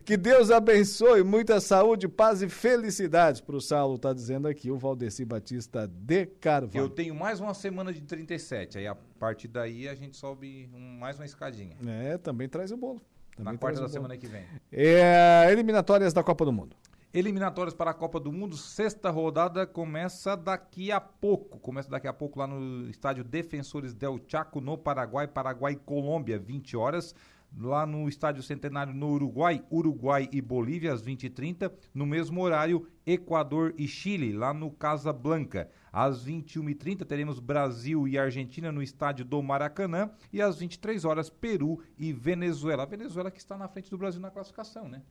que 0.05 0.17
Deus 0.17 0.51
abençoe, 0.51 1.23
muita 1.23 1.59
saúde, 1.59 2.07
paz 2.07 2.41
e 2.41 2.49
felicidades 2.49 3.39
pro 3.41 3.61
Saulo, 3.61 3.97
tá 3.97 4.11
dizendo 4.13 4.47
aqui 4.47 4.69
o 4.69 4.77
Valdeci 4.77 5.23
Batista 5.23 5.87
de 5.87 6.25
Carvalho. 6.25 6.77
Eu 6.85 6.89
tenho 6.89 7.15
mais 7.15 7.39
uma 7.39 7.53
semana 7.53 7.93
de 7.93 8.01
37. 8.01 8.77
Aí 8.77 8.87
a 8.87 8.95
partir 8.95 9.47
daí 9.47 9.87
a 9.87 9.95
gente 9.95 10.17
sobe 10.17 10.69
um- 10.73 10.97
mais 10.99 11.17
uma 11.17 11.25
escadinha. 11.25 11.77
É, 11.87 12.17
também 12.17 12.49
traz 12.49 12.71
o 12.71 12.77
bolo. 12.77 13.01
Também 13.35 13.53
na 13.53 13.57
quarta 13.59 13.79
da 13.79 13.85
o 13.87 13.89
semana 13.89 14.15
que 14.17 14.27
vem. 14.27 14.43
É, 14.71 15.47
eliminatórias 15.51 16.13
da 16.13 16.21
Copa 16.21 16.45
do 16.45 16.51
Mundo. 16.51 16.75
Eliminatórias 17.13 17.75
para 17.75 17.91
a 17.91 17.93
Copa 17.93 18.19
do 18.19 18.31
Mundo, 18.31 18.57
sexta 18.57 19.11
rodada 19.11 19.67
começa 19.67 20.35
daqui 20.35 20.91
a 20.91 20.99
pouco. 20.99 21.59
Começa 21.59 21.87
daqui 21.87 22.07
a 22.07 22.13
pouco 22.13 22.39
lá 22.39 22.47
no 22.47 22.89
estádio 22.89 23.23
Defensores 23.23 23.93
del 23.93 24.19
Chaco, 24.27 24.59
no 24.59 24.75
Paraguai, 24.75 25.27
Paraguai 25.27 25.73
e 25.73 25.75
Colômbia, 25.75 26.39
20 26.39 26.75
horas. 26.75 27.13
Lá 27.55 27.85
no 27.85 28.09
estádio 28.09 28.41
Centenário 28.41 28.95
no 28.95 29.11
Uruguai, 29.11 29.63
Uruguai 29.71 30.27
e 30.31 30.41
Bolívia, 30.41 30.91
às 30.91 31.03
20h30. 31.03 31.71
No 31.93 32.03
mesmo 32.03 32.41
horário, 32.41 32.87
Equador 33.05 33.75
e 33.77 33.87
Chile, 33.87 34.33
lá 34.33 34.51
no 34.51 34.71
Casa 34.71 35.13
Blanca. 35.13 35.69
Às 35.91 36.25
21h30 36.25 37.05
teremos 37.05 37.39
Brasil 37.39 38.07
e 38.07 38.17
Argentina 38.17 38.71
no 38.71 38.81
estádio 38.81 39.23
do 39.23 39.39
Maracanã. 39.43 40.09
E 40.31 40.41
às 40.41 40.57
23 40.57 41.05
horas, 41.05 41.29
Peru 41.29 41.79
e 41.95 42.11
Venezuela. 42.11 42.81
A 42.81 42.87
Venezuela 42.87 43.29
que 43.29 43.37
está 43.37 43.55
na 43.55 43.67
frente 43.67 43.91
do 43.91 43.99
Brasil 43.99 44.19
na 44.19 44.31
classificação, 44.31 44.87
né? 44.87 45.03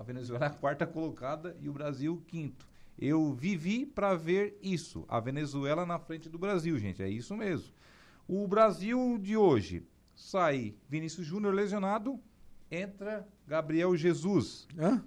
A 0.00 0.02
Venezuela 0.02 0.46
é 0.46 0.48
a 0.48 0.50
quarta 0.50 0.86
colocada 0.86 1.54
e 1.60 1.68
o 1.68 1.74
Brasil 1.74 2.24
quinto. 2.26 2.66
Eu 2.98 3.34
vivi 3.34 3.84
para 3.84 4.14
ver 4.14 4.58
isso. 4.62 5.04
A 5.06 5.20
Venezuela 5.20 5.84
na 5.84 5.98
frente 5.98 6.26
do 6.26 6.38
Brasil, 6.38 6.78
gente. 6.78 7.02
É 7.02 7.08
isso 7.08 7.36
mesmo. 7.36 7.70
O 8.26 8.48
Brasil 8.48 9.18
de 9.18 9.36
hoje. 9.36 9.86
sai 10.14 10.74
Vinícius 10.88 11.26
Júnior 11.26 11.52
lesionado, 11.52 12.18
entra 12.70 13.28
Gabriel 13.46 13.94
Jesus. 13.94 14.66
Hã? 14.78 15.04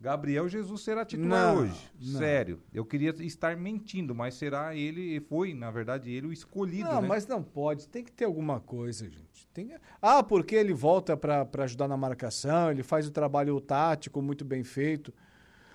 Gabriel 0.00 0.48
Jesus 0.48 0.80
será 0.80 1.04
titular 1.04 1.54
Não, 1.54 1.62
hoje. 1.62 1.92
não. 2.00 2.18
Sério. 2.18 2.58
Eu 2.72 2.86
queria 2.86 3.10
estar 3.20 3.54
mentindo, 3.54 4.14
mas 4.14 4.34
será 4.34 4.74
ele, 4.74 5.20
foi, 5.20 5.52
na 5.52 5.70
verdade, 5.70 6.10
ele 6.10 6.28
o 6.28 6.32
escolhido, 6.32 6.88
Não, 6.88 7.02
né? 7.02 7.08
mas 7.08 7.26
não 7.26 7.42
pode. 7.42 7.86
Tem 7.86 8.02
que 8.02 8.10
ter 8.10 8.24
alguma 8.24 8.60
coisa, 8.60 9.04
gente. 9.10 9.46
Tem... 9.52 9.74
Ah, 10.00 10.22
porque 10.22 10.54
ele 10.54 10.72
volta 10.72 11.16
para 11.18 11.46
ajudar 11.64 11.86
na 11.86 11.98
marcação, 11.98 12.70
ele 12.70 12.82
faz 12.82 13.06
o 13.06 13.10
trabalho 13.10 13.60
tático 13.60 14.22
muito 14.22 14.42
bem 14.42 14.64
feito. 14.64 15.12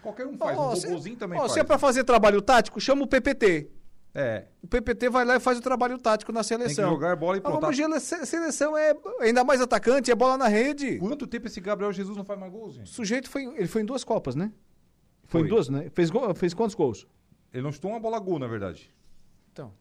Qualquer 0.01 0.25
um 0.25 0.35
faz, 0.37 0.57
Ó, 0.57 0.71
um 0.73 0.75
se- 0.75 1.15
também 1.15 1.37
ó, 1.37 1.41
faz. 1.43 1.51
Se 1.53 1.59
é 1.59 1.63
para 1.63 1.77
fazer 1.77 2.03
trabalho 2.03 2.41
tático, 2.41 2.81
chama 2.81 3.03
o 3.03 3.07
PPT. 3.07 3.69
É. 4.17 4.45
O 4.63 4.67
PPT 4.67 5.09
vai 5.09 5.25
lá 5.25 5.35
e 5.35 5.39
faz 5.41 5.57
o 5.57 5.61
trabalho 5.61 5.97
tático 5.97 6.31
na 6.31 6.41
seleção. 6.41 6.89
jogar 6.89 7.17
bola 7.17 7.35
e 7.37 7.41
pronto. 7.41 7.99
se- 7.99 8.25
seleção 8.25 8.77
é 8.77 8.95
ainda 9.19 9.43
mais 9.43 9.59
atacante, 9.59 10.09
é 10.09 10.15
bola 10.15 10.37
na 10.37 10.47
rede. 10.47 10.97
Quanto 10.99 11.27
tempo 11.27 11.47
esse 11.47 11.59
Gabriel 11.59 11.91
Jesus 11.91 12.15
não 12.15 12.23
faz 12.23 12.39
mais 12.39 12.49
gols, 12.51 12.71
O 12.75 12.77
gente? 12.77 12.89
sujeito 12.89 13.29
foi, 13.29 13.43
ele 13.43 13.67
foi 13.67 13.81
em 13.81 13.85
duas 13.85 14.05
copas, 14.05 14.33
né? 14.33 14.53
Foi, 15.25 15.41
Foi. 15.41 15.47
em 15.47 15.49
duas, 15.51 15.67
né? 15.67 15.89
Fez, 15.93 16.09
gol- 16.09 16.33
fez 16.33 16.53
quantos 16.53 16.75
gols? 16.75 17.05
Ele 17.53 17.63
não 17.63 17.71
chutou 17.73 17.91
uma 17.91 17.99
bola 17.99 18.17
gol, 18.19 18.39
na 18.39 18.47
verdade. 18.47 18.89
Então. 19.51 19.73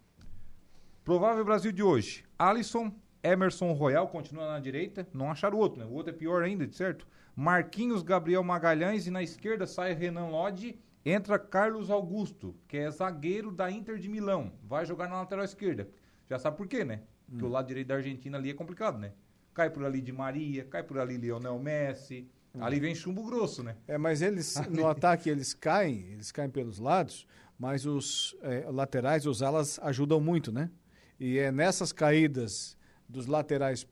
Provável 1.05 1.45
Brasil 1.45 1.71
de 1.71 1.83
hoje. 1.83 2.25
Alisson, 2.39 2.93
Emerson 3.23 3.73
Royal 3.73 4.09
continua 4.09 4.49
na 4.49 4.59
direita. 4.59 5.07
Não 5.13 5.31
acharam 5.31 5.57
o 5.59 5.61
outro, 5.61 5.79
né? 5.79 5.85
O 5.87 5.93
outro 5.93 6.13
é 6.13 6.17
pior 6.17 6.43
ainda, 6.43 6.69
certo? 6.73 7.07
Marquinhos, 7.37 8.03
Gabriel 8.03 8.43
Magalhães 8.43 9.07
e 9.07 9.11
na 9.11 9.23
esquerda 9.23 9.67
sai 9.67 9.93
Renan 9.93 10.29
Lodge. 10.29 10.79
Entra 11.05 11.39
Carlos 11.39 11.91
Augusto, 11.91 12.57
que 12.67 12.79
é 12.79 12.91
zagueiro 12.91 13.53
da 13.53 13.71
Inter 13.71 13.99
de 13.99 14.09
Milão. 14.09 14.53
Vai 14.63 14.87
jogar 14.87 15.09
na 15.09 15.17
lateral 15.17 15.45
esquerda. 15.45 15.89
Já 16.29 16.39
sabe 16.39 16.57
por 16.57 16.67
quê, 16.67 16.85
né? 16.85 17.03
Porque 17.29 17.45
o 17.45 17.49
lado 17.49 17.67
direito 17.67 17.89
da 17.89 17.97
Argentina 17.97 18.39
ali 18.39 18.51
é 18.51 18.55
complicado, 18.55 18.99
né? 18.99 19.13
Cai 19.53 19.69
por 19.69 19.85
ali 19.85 20.01
de 20.01 20.13
Maria, 20.13 20.65
cai 20.65 20.83
por 20.83 20.99
ali 20.99 21.17
Lionel 21.17 21.59
Messi. 21.59 22.27
Ali 22.59 22.79
vem 22.79 22.95
chumbo 22.95 23.25
grosso, 23.25 23.63
né? 23.63 23.77
É, 23.87 23.99
mas 23.99 24.23
eles, 24.23 24.55
no 24.71 24.87
ataque, 24.87 25.29
eles 25.29 25.53
caem, 25.53 26.13
eles 26.13 26.31
caem 26.31 26.49
pelos 26.49 26.79
lados, 26.79 27.27
mas 27.59 27.85
os 27.85 28.37
é, 28.43 28.67
laterais, 28.71 29.27
os 29.27 29.43
alas 29.43 29.79
ajudam 29.81 30.21
muito, 30.21 30.53
né? 30.53 30.71
E 31.19 31.39
é 31.39 31.51
nessas 31.51 31.93
caídas 31.93 32.79
dos 33.09 33.27
laterais 33.27 33.87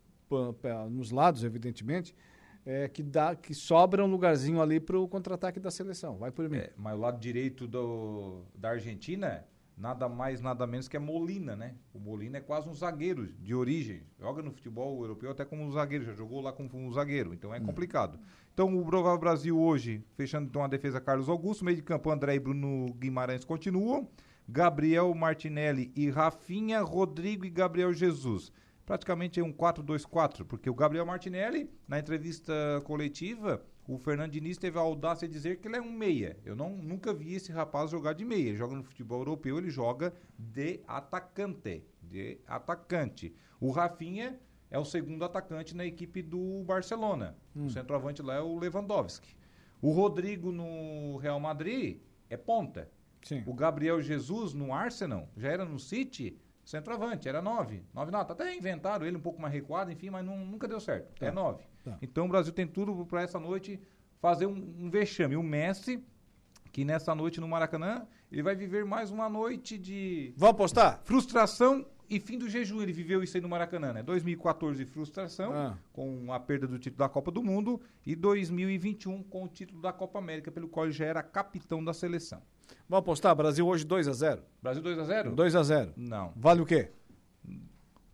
nos 0.91 1.11
lados, 1.11 1.45
evidentemente, 1.45 2.15
é, 2.65 2.89
que, 2.89 3.03
dá, 3.03 3.35
que 3.35 3.55
sobra 3.55 4.05
um 4.05 4.11
lugarzinho 4.11 4.61
ali 4.61 4.79
para 4.79 4.99
o 4.99 5.09
contra-ataque 5.09 5.59
da 5.59 5.71
seleção. 5.71 6.17
Vai 6.17 6.31
por 6.31 6.49
mim. 6.49 6.59
É, 6.59 6.73
mas 6.77 6.95
o 6.95 7.01
lado 7.01 7.19
direito 7.19 7.67
do, 7.67 8.43
da 8.55 8.71
Argentina, 8.71 9.45
nada 9.77 10.09
mais, 10.09 10.41
nada 10.41 10.67
menos 10.67 10.89
que 10.89 10.97
é 10.97 11.01
Molina, 11.01 11.57
né? 11.57 11.75
O 11.93 11.99
Molina 11.99 12.39
é 12.39 12.41
quase 12.41 12.69
um 12.69 12.75
zagueiro 12.75 13.27
de 13.27 13.55
origem. 13.55 14.03
Joga 14.19 14.43
no 14.43 14.53
futebol 14.53 15.01
europeu 15.03 15.31
até 15.31 15.45
como 15.45 15.63
um 15.63 15.71
zagueiro, 15.71 16.05
já 16.05 16.15
jogou 16.15 16.41
lá 16.41 16.53
como 16.53 16.71
um 16.75 16.93
zagueiro, 16.93 17.35
então 17.35 17.55
é 17.55 17.61
complicado. 17.61 18.19
Então 18.55 18.79
o 18.79 18.85
provável 18.85 19.19
Brasil 19.19 19.59
hoje, 19.59 20.05
fechando 20.15 20.47
então 20.49 20.63
a 20.63 20.69
defesa 20.69 21.01
Carlos 21.01 21.29
Augusto, 21.29 21.65
meio 21.65 21.77
de 21.77 21.83
campo 21.83 22.11
André 22.11 22.35
e 22.35 22.41
Bruno 22.41 22.93
Guimarães 22.95 23.45
continuam, 23.45 24.09
Gabriel 24.49 25.13
Martinelli 25.15 25.91
e 25.97 26.11
Rafinha, 26.11 26.83
Rodrigo 26.83 27.45
e 27.45 27.51
Gabriel 27.51 27.93
Jesus. 27.93 28.53
Praticamente 28.85 29.39
é 29.39 29.45
um 29.45 29.53
4-2-4, 29.53 30.45
porque 30.45 30.69
o 30.69 30.75
Gabriel 30.75 31.07
Martinelli, 31.07 31.71
na 31.87 31.99
entrevista 31.99 32.53
coletiva, 32.85 33.65
o 33.87 33.99
Fernando 33.99 34.33
Diniz 34.33 34.59
teve 34.59 34.79
a 34.79 34.81
audácia 34.81 35.27
de 35.27 35.35
dizer 35.35 35.59
que 35.59 35.69
ele 35.69 35.77
é 35.77 35.81
um 35.81 35.91
meia. 35.91 36.37
Eu 36.45 36.55
não, 36.57 36.71
nunca 36.71 37.13
vi 37.13 37.35
esse 37.35 37.53
rapaz 37.53 37.91
jogar 37.91 38.13
de 38.13 38.25
meia. 38.25 38.49
Ele 38.49 38.57
joga 38.57 38.75
no 38.75 38.83
futebol 38.83 39.19
europeu, 39.19 39.59
ele 39.59 39.71
joga 39.71 40.13
de 40.39 40.81
atacante. 40.87 41.85
De 42.03 42.41
atacante. 42.47 43.35
O 43.61 43.71
Rafinha 43.71 44.39
é 44.71 44.79
o 44.79 44.85
segundo 44.85 45.25
atacante 45.25 45.77
na 45.77 45.85
equipe 45.85 46.23
do 46.23 46.63
Barcelona. 46.65 47.37
O 47.55 47.71
centroavante 47.71 48.23
lá 48.23 48.35
é 48.35 48.41
o 48.41 48.59
Lewandowski. 48.59 49.37
O 49.81 49.91
Rodrigo 49.91 50.51
no 50.53 51.17
Real 51.19 51.39
Madrid 51.39 52.01
é 52.31 52.37
ponta. 52.37 52.91
Sim. 53.23 53.43
O 53.47 53.53
Gabriel 53.53 54.01
Jesus 54.01 54.55
no 54.55 54.73
Arsenal, 54.73 55.29
já 55.37 55.49
era 55.49 55.65
no 55.65 55.79
City, 55.79 56.39
centroavante, 56.65 57.29
era 57.29 57.43
nove. 57.43 57.83
Nove 57.95 58.11
nota. 58.11 58.33
Até 58.33 58.55
inventaram 58.57 59.05
ele 59.07 59.17
um 59.17 59.21
pouco 59.21 59.41
mais 59.41 59.53
recuado, 59.53 59.91
enfim, 59.91 60.11
mas 60.11 60.25
não- 60.25 60.39
nunca 60.45 60.69
deu 60.69 60.81
certo. 60.81 61.13
Tá. 61.19 61.27
É 61.27 61.31
nove. 61.31 61.63
Tá. 61.85 61.99
Então 62.01 62.27
o 62.27 62.29
Brasil 62.29 62.53
tem 62.53 62.67
tudo 62.67 63.05
para 63.07 63.23
essa 63.23 63.39
noite 63.39 63.81
fazer 64.21 64.47
um, 64.47 64.75
um 64.79 64.91
vexame. 64.91 65.37
O 65.37 65.43
Messi, 65.43 66.03
que 66.73 66.85
nessa 66.85 67.15
noite 67.15 67.41
no 67.41 67.49
Maracanã, 67.49 68.07
ele 68.31 68.43
vai 68.43 68.55
viver 68.55 68.85
mais 68.85 69.11
uma 69.11 69.29
noite 69.29 69.77
de 69.77 70.33
Vamos 70.37 70.55
apostar? 70.55 71.01
frustração 71.05 71.85
e 72.09 72.21
fim 72.21 72.39
do 72.39 72.49
jejum. 72.49 72.81
Ele 72.81 72.93
viveu 72.93 73.23
isso 73.23 73.37
aí 73.37 73.41
no 73.41 73.49
Maracanã, 73.49 73.93
né? 73.93 74.03
2014 74.03 74.85
frustração, 74.87 75.53
Ah. 75.53 75.77
com 75.93 76.33
a 76.33 76.39
perda 76.39 76.67
do 76.69 76.79
título 76.79 76.99
da 77.01 77.09
Copa 77.09 77.31
do 77.31 77.43
Mundo, 77.43 77.81
e 78.07 78.15
2021 78.15 79.23
com 79.25 79.45
o 79.45 79.49
título 79.49 79.81
da 79.83 79.93
Copa 79.93 80.19
América, 80.19 80.51
pelo 80.53 80.69
qual 80.69 80.87
ele 80.87 80.93
já 80.93 81.05
era 81.07 81.23
capitão 81.23 81.83
da 81.85 81.93
seleção. 81.93 82.41
Vamos 82.89 83.03
apostar? 83.03 83.35
Brasil 83.35 83.67
hoje 83.67 83.85
2 83.85 84.09
a 84.09 84.13
0 84.13 84.43
Brasil 84.63 84.83
2 84.83 84.99
a 84.99 85.05
0 85.05 85.31
2 85.33 85.57
a 85.57 85.63
0 85.63 85.93
Não. 85.97 86.33
Vale 86.37 86.61
o 86.61 86.67
quê? 86.67 86.91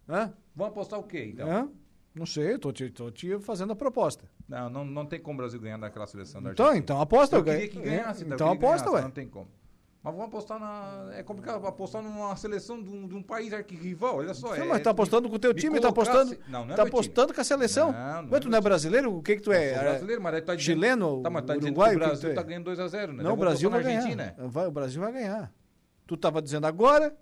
Hã? 0.09 0.33
Vamos 0.55 0.73
apostar 0.73 0.99
o 0.99 1.03
quê, 1.03 1.31
então? 1.33 1.51
Hã? 1.51 1.69
Não 2.15 2.27
sei, 2.27 2.59
tô 2.59 2.73
te, 2.73 2.91
tô 2.91 3.11
te 3.11 3.39
fazendo 3.41 3.73
a 3.73 3.77
proposta. 3.77 4.25
Não, 4.49 4.69
não, 4.69 4.85
não 4.85 5.07
tem 5.07 5.21
como 5.21 5.35
o 5.35 5.37
Brasil 5.43 5.61
ganhar 5.61 5.77
daquela 5.79 6.07
seleção 6.07 6.43
da 6.43 6.51
Então, 6.53 6.67
Argentina. 6.67 6.85
então 6.85 7.01
aposta. 7.01 7.37
Eu 7.37 7.41
eu 7.41 7.45
ganho. 7.45 7.61
queria 7.61 7.73
que 7.73 7.81
ganhasse, 7.89 8.25
Então, 8.25 8.37
que 8.37 8.57
aposta, 8.57 8.87
ganhasse, 8.87 8.95
ué. 8.95 9.03
Não 9.03 9.11
tem 9.11 9.29
como. 9.29 9.49
Mas 10.09 10.17
vamos 10.17 10.29
apostar 10.29 10.59
na. 10.59 11.11
É 11.15 11.23
complicado 11.23 11.67
apostar 11.67 12.03
numa 12.03 12.35
seleção 12.37 12.83
de 12.83 12.89
um, 12.91 13.07
de 13.07 13.15
um 13.15 13.23
país 13.23 13.53
arquirrival, 13.53 14.17
olha 14.17 14.33
só. 14.35 14.55
Sim, 14.55 14.63
é, 14.63 14.65
mas 14.65 14.83
tá 14.83 14.91
apostando 14.91 15.29
com 15.29 15.37
o 15.37 15.39
teu 15.39 15.53
me 15.55 15.61
time, 15.61 15.79
tá 15.81 15.89
apostando, 15.89 16.37
Não, 16.49 16.65
não 16.65 16.73
é 16.73 16.77
tá 16.77 16.85
meu 16.85 16.87
time. 16.87 16.89
apostando 16.89 17.35
com 17.35 17.41
a 17.41 17.45
seleção. 17.45 17.93
Não, 17.93 18.23
não 18.23 18.31
Ué, 18.31 18.37
é 18.37 18.41
tu 18.41 18.49
não 18.49 18.59
é 18.59 18.61
brasileiro? 18.61 19.15
O 19.17 19.23
que 19.23 19.37
que 19.37 19.43
tu 19.43 19.53
é? 19.53 19.75
sou 19.75 19.83
brasileiro, 19.83 20.23
mas 20.23 20.35
aí 20.35 20.41
tá 20.43 20.55
dizendo, 20.55 20.75
Chileno, 20.77 21.23
Tá, 21.23 21.31
mas 21.31 21.45
tá 21.45 21.53
que 21.53 21.59
o 21.59 21.63
que 21.63 21.69
que 21.73 21.95
Brasil 21.97 22.21
tu 22.21 22.33
é? 22.33 22.35
tá 22.35 22.43
ganhando 22.43 22.71
2x0, 22.71 23.13
né? 23.13 23.23
Não, 23.23 23.33
o 23.35 23.37
Brasil 23.37 23.71
vai 23.71 23.83
ganhar. 23.83 24.35
Vai, 24.47 24.67
o 24.67 24.71
Brasil 24.71 25.01
vai 25.03 25.13
ganhar. 25.13 25.53
Tu 26.07 26.17
tava 26.17 26.41
dizendo 26.41 26.67
agora 26.67 27.15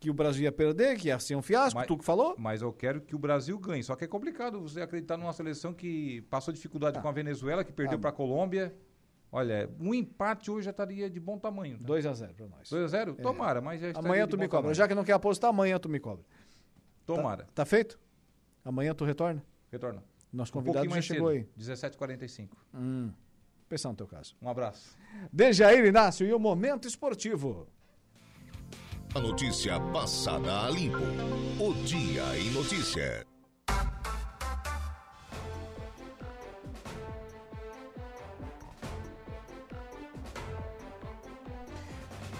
que 0.00 0.10
o 0.10 0.14
Brasil 0.14 0.42
ia 0.44 0.52
perder, 0.52 0.96
que 0.96 1.08
ia 1.08 1.18
ser 1.18 1.34
um 1.34 1.42
fiasco, 1.42 1.78
Mas- 1.78 1.88
tu 1.88 1.96
que 1.98 2.04
falou? 2.04 2.34
Mas 2.38 2.62
eu 2.62 2.72
quero 2.72 3.00
que 3.00 3.16
o 3.16 3.18
Brasil 3.18 3.58
ganhe. 3.58 3.82
Só 3.82 3.96
que 3.96 4.04
é 4.04 4.06
complicado 4.06 4.60
você 4.60 4.80
acreditar 4.80 5.16
numa 5.16 5.32
seleção 5.32 5.72
que 5.72 6.20
passou 6.30 6.52
dificuldade 6.54 7.00
com 7.00 7.08
a 7.08 7.12
Venezuela, 7.12 7.64
que 7.64 7.72
perdeu 7.72 7.96
Ah. 7.98 8.00
pra 8.02 8.12
Colômbia. 8.12 8.72
Olha, 9.30 9.68
um 9.78 9.92
empate 9.92 10.50
hoje 10.50 10.64
já 10.64 10.70
estaria 10.70 11.10
de 11.10 11.20
bom 11.20 11.38
tamanho. 11.38 11.78
Tá? 11.78 11.84
2x0 11.84 12.34
pra 12.34 12.46
nós. 12.46 12.68
2x0? 12.70 13.20
Tomara, 13.20 13.60
mas 13.60 13.80
já 13.80 13.90
Amanhã 13.94 14.26
tu 14.26 14.38
me 14.38 14.46
cobra. 14.48 14.60
tamanho. 14.62 14.74
Já 14.74 14.88
que 14.88 14.94
não 14.94 15.04
quer 15.04 15.12
apostar, 15.12 15.50
amanhã 15.50 15.78
tu 15.78 15.88
me 15.88 16.00
cobra. 16.00 16.24
Tomara. 17.04 17.46
Tá 17.54 17.64
feito? 17.66 17.98
Amanhã 18.64 18.94
tu 18.94 19.04
retorna? 19.04 19.44
Retorna. 19.70 20.02
Nosso 20.32 20.52
Um 20.52 20.54
convidado 20.60 20.86
pouquinho 20.86 21.02
já 21.02 21.14
chegou 21.14 21.30
cedo. 21.32 21.46
aí. 21.58 21.62
17h45. 21.62 22.48
Hum. 22.74 23.12
Pensar 23.68 23.90
no 23.90 23.96
teu 23.96 24.06
caso. 24.06 24.34
Um 24.40 24.48
abraço. 24.48 24.96
Dejair 25.32 25.84
Inácio 25.84 26.26
e 26.26 26.32
o 26.32 26.38
Momento 26.38 26.88
Esportivo. 26.88 27.66
A 29.14 29.20
notícia 29.20 29.78
passada 29.92 30.66
a 30.66 30.70
limpo. 30.70 30.98
O 31.60 31.74
Dia 31.84 32.38
em 32.38 32.50
Notícia. 32.52 33.26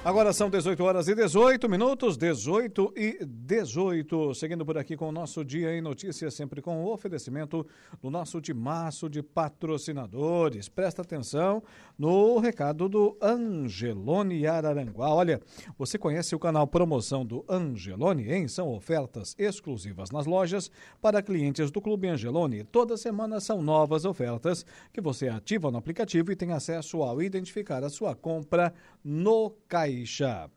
Agora 0.05 0.33
são 0.33 0.49
18 0.49 0.83
horas 0.85 1.09
e 1.09 1.15
18 1.15 1.69
minutos, 1.69 2.17
18 2.17 2.95
e 2.97 3.19
18. 3.27 4.33
Seguindo 4.33 4.65
por 4.65 4.79
aqui 4.79 4.97
com 4.97 5.09
o 5.09 5.13
nosso 5.13 5.45
Dia 5.45 5.75
em 5.75 5.81
Notícias, 5.81 6.35
sempre 6.35 6.63
com 6.63 6.85
o 6.85 6.93
oferecimento 6.93 7.67
do 8.01 8.09
nosso 8.09 8.41
timaço 8.41 9.11
de 9.11 9.25
patrocinadores. 9.25 10.69
Presta 10.69 11.03
atenção 11.03 11.63
no 11.99 12.39
recado 12.39 12.89
do 12.89 13.19
Angelone 13.21 14.47
Araranguá. 14.47 15.13
Olha, 15.13 15.41
você 15.77 15.99
conhece 15.99 16.35
o 16.35 16.39
canal 16.39 16.67
Promoção 16.69 17.27
do 17.27 17.45
Angelone, 17.49 18.33
hein? 18.33 18.47
São 18.47 18.73
ofertas 18.73 19.35
exclusivas 19.37 20.13
nas 20.13 20.27
lojas 20.27 20.71
para 21.03 21.21
clientes 21.21 21.73
do 21.73 21.83
Clube 21.83 22.09
Angelone. 22.09 22.63
Toda 22.63 22.97
semana 22.97 23.41
são 23.41 23.61
novas 23.61 24.05
ofertas 24.05 24.65
que 24.93 25.01
você 25.01 25.29
ativa 25.29 25.73
no 25.73 25.79
aplicativo 25.79 26.31
e 26.31 26.37
tem 26.37 26.53
acesso 26.53 27.03
ao 27.03 27.21
identificar 27.21 27.83
a 27.83 27.91
sua 27.91 28.15
compra 28.15 28.73
no 29.05 29.51
caixa. 29.99 30.51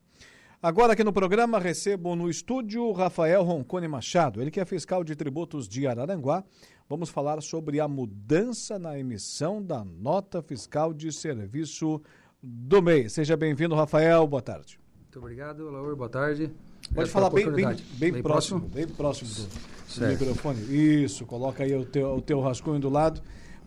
Agora 0.62 0.94
aqui 0.94 1.04
no 1.04 1.12
programa 1.12 1.58
recebo 1.58 2.16
no 2.16 2.30
estúdio 2.30 2.92
Rafael 2.92 3.44
Roncone 3.44 3.88
Machado, 3.88 4.42
ele 4.42 4.52
que 4.52 4.60
é 4.60 4.66
fiscal 4.66 5.04
de 5.04 5.16
tributos 5.16 5.68
de 5.68 5.88
Araranguá. 5.88 6.44
Vamos 6.88 7.10
falar 7.10 7.42
sobre 7.42 7.80
a 7.80 7.88
mudança 7.88 8.78
na 8.78 9.00
emissão 9.00 9.64
da 9.64 9.84
nota 9.84 10.42
fiscal 10.42 10.94
de 10.94 11.12
serviço 11.12 12.02
do 12.44 12.82
mês. 12.82 13.14
Seja 13.14 13.36
bem-vindo, 13.36 13.74
Rafael. 13.74 14.28
Boa 14.28 14.42
tarde. 14.42 14.80
Muito 15.00 15.18
obrigado, 15.20 15.70
Laur. 15.72 15.96
Boa 15.96 16.10
tarde. 16.10 16.48
Pode 16.48 16.90
Obrigado 16.90 17.08
falar 17.10 17.30
bem, 17.30 17.46
bem, 17.46 17.66
oportunidade. 17.66 17.84
bem, 17.98 18.22
próximo, 18.22 18.60
bem 18.60 18.88
próximo 18.88 19.30
do, 19.30 20.00
do 20.00 20.08
microfone. 20.08 21.04
Isso, 21.04 21.26
coloca 21.26 21.64
aí 21.64 21.76
o 21.76 21.86
teu, 21.86 22.16
o 22.16 22.22
teu 22.22 22.40
rascunho 22.40 22.80
do 22.80 22.90
lado. 22.90 23.22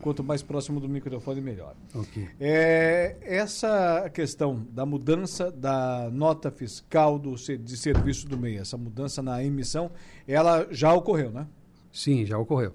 Quanto 0.05 0.23
mais 0.23 0.43
próximo 0.43 0.79
do 0.79 0.87
microfone, 0.87 1.41
melhor. 1.41 1.73
Ok. 1.95 2.29
É, 2.39 3.15
essa 3.23 4.07
questão 4.13 4.63
da 4.69 4.85
mudança 4.85 5.49
da 5.51 6.11
nota 6.13 6.51
fiscal 6.51 7.17
do, 7.17 7.33
de 7.33 7.75
serviço 7.75 8.27
do 8.27 8.37
MEI, 8.37 8.59
essa 8.59 8.77
mudança 8.77 9.23
na 9.23 9.43
emissão, 9.43 9.89
ela 10.27 10.67
já 10.69 10.93
ocorreu, 10.93 11.31
né? 11.31 11.47
Sim, 11.91 12.23
já 12.23 12.37
ocorreu. 12.37 12.71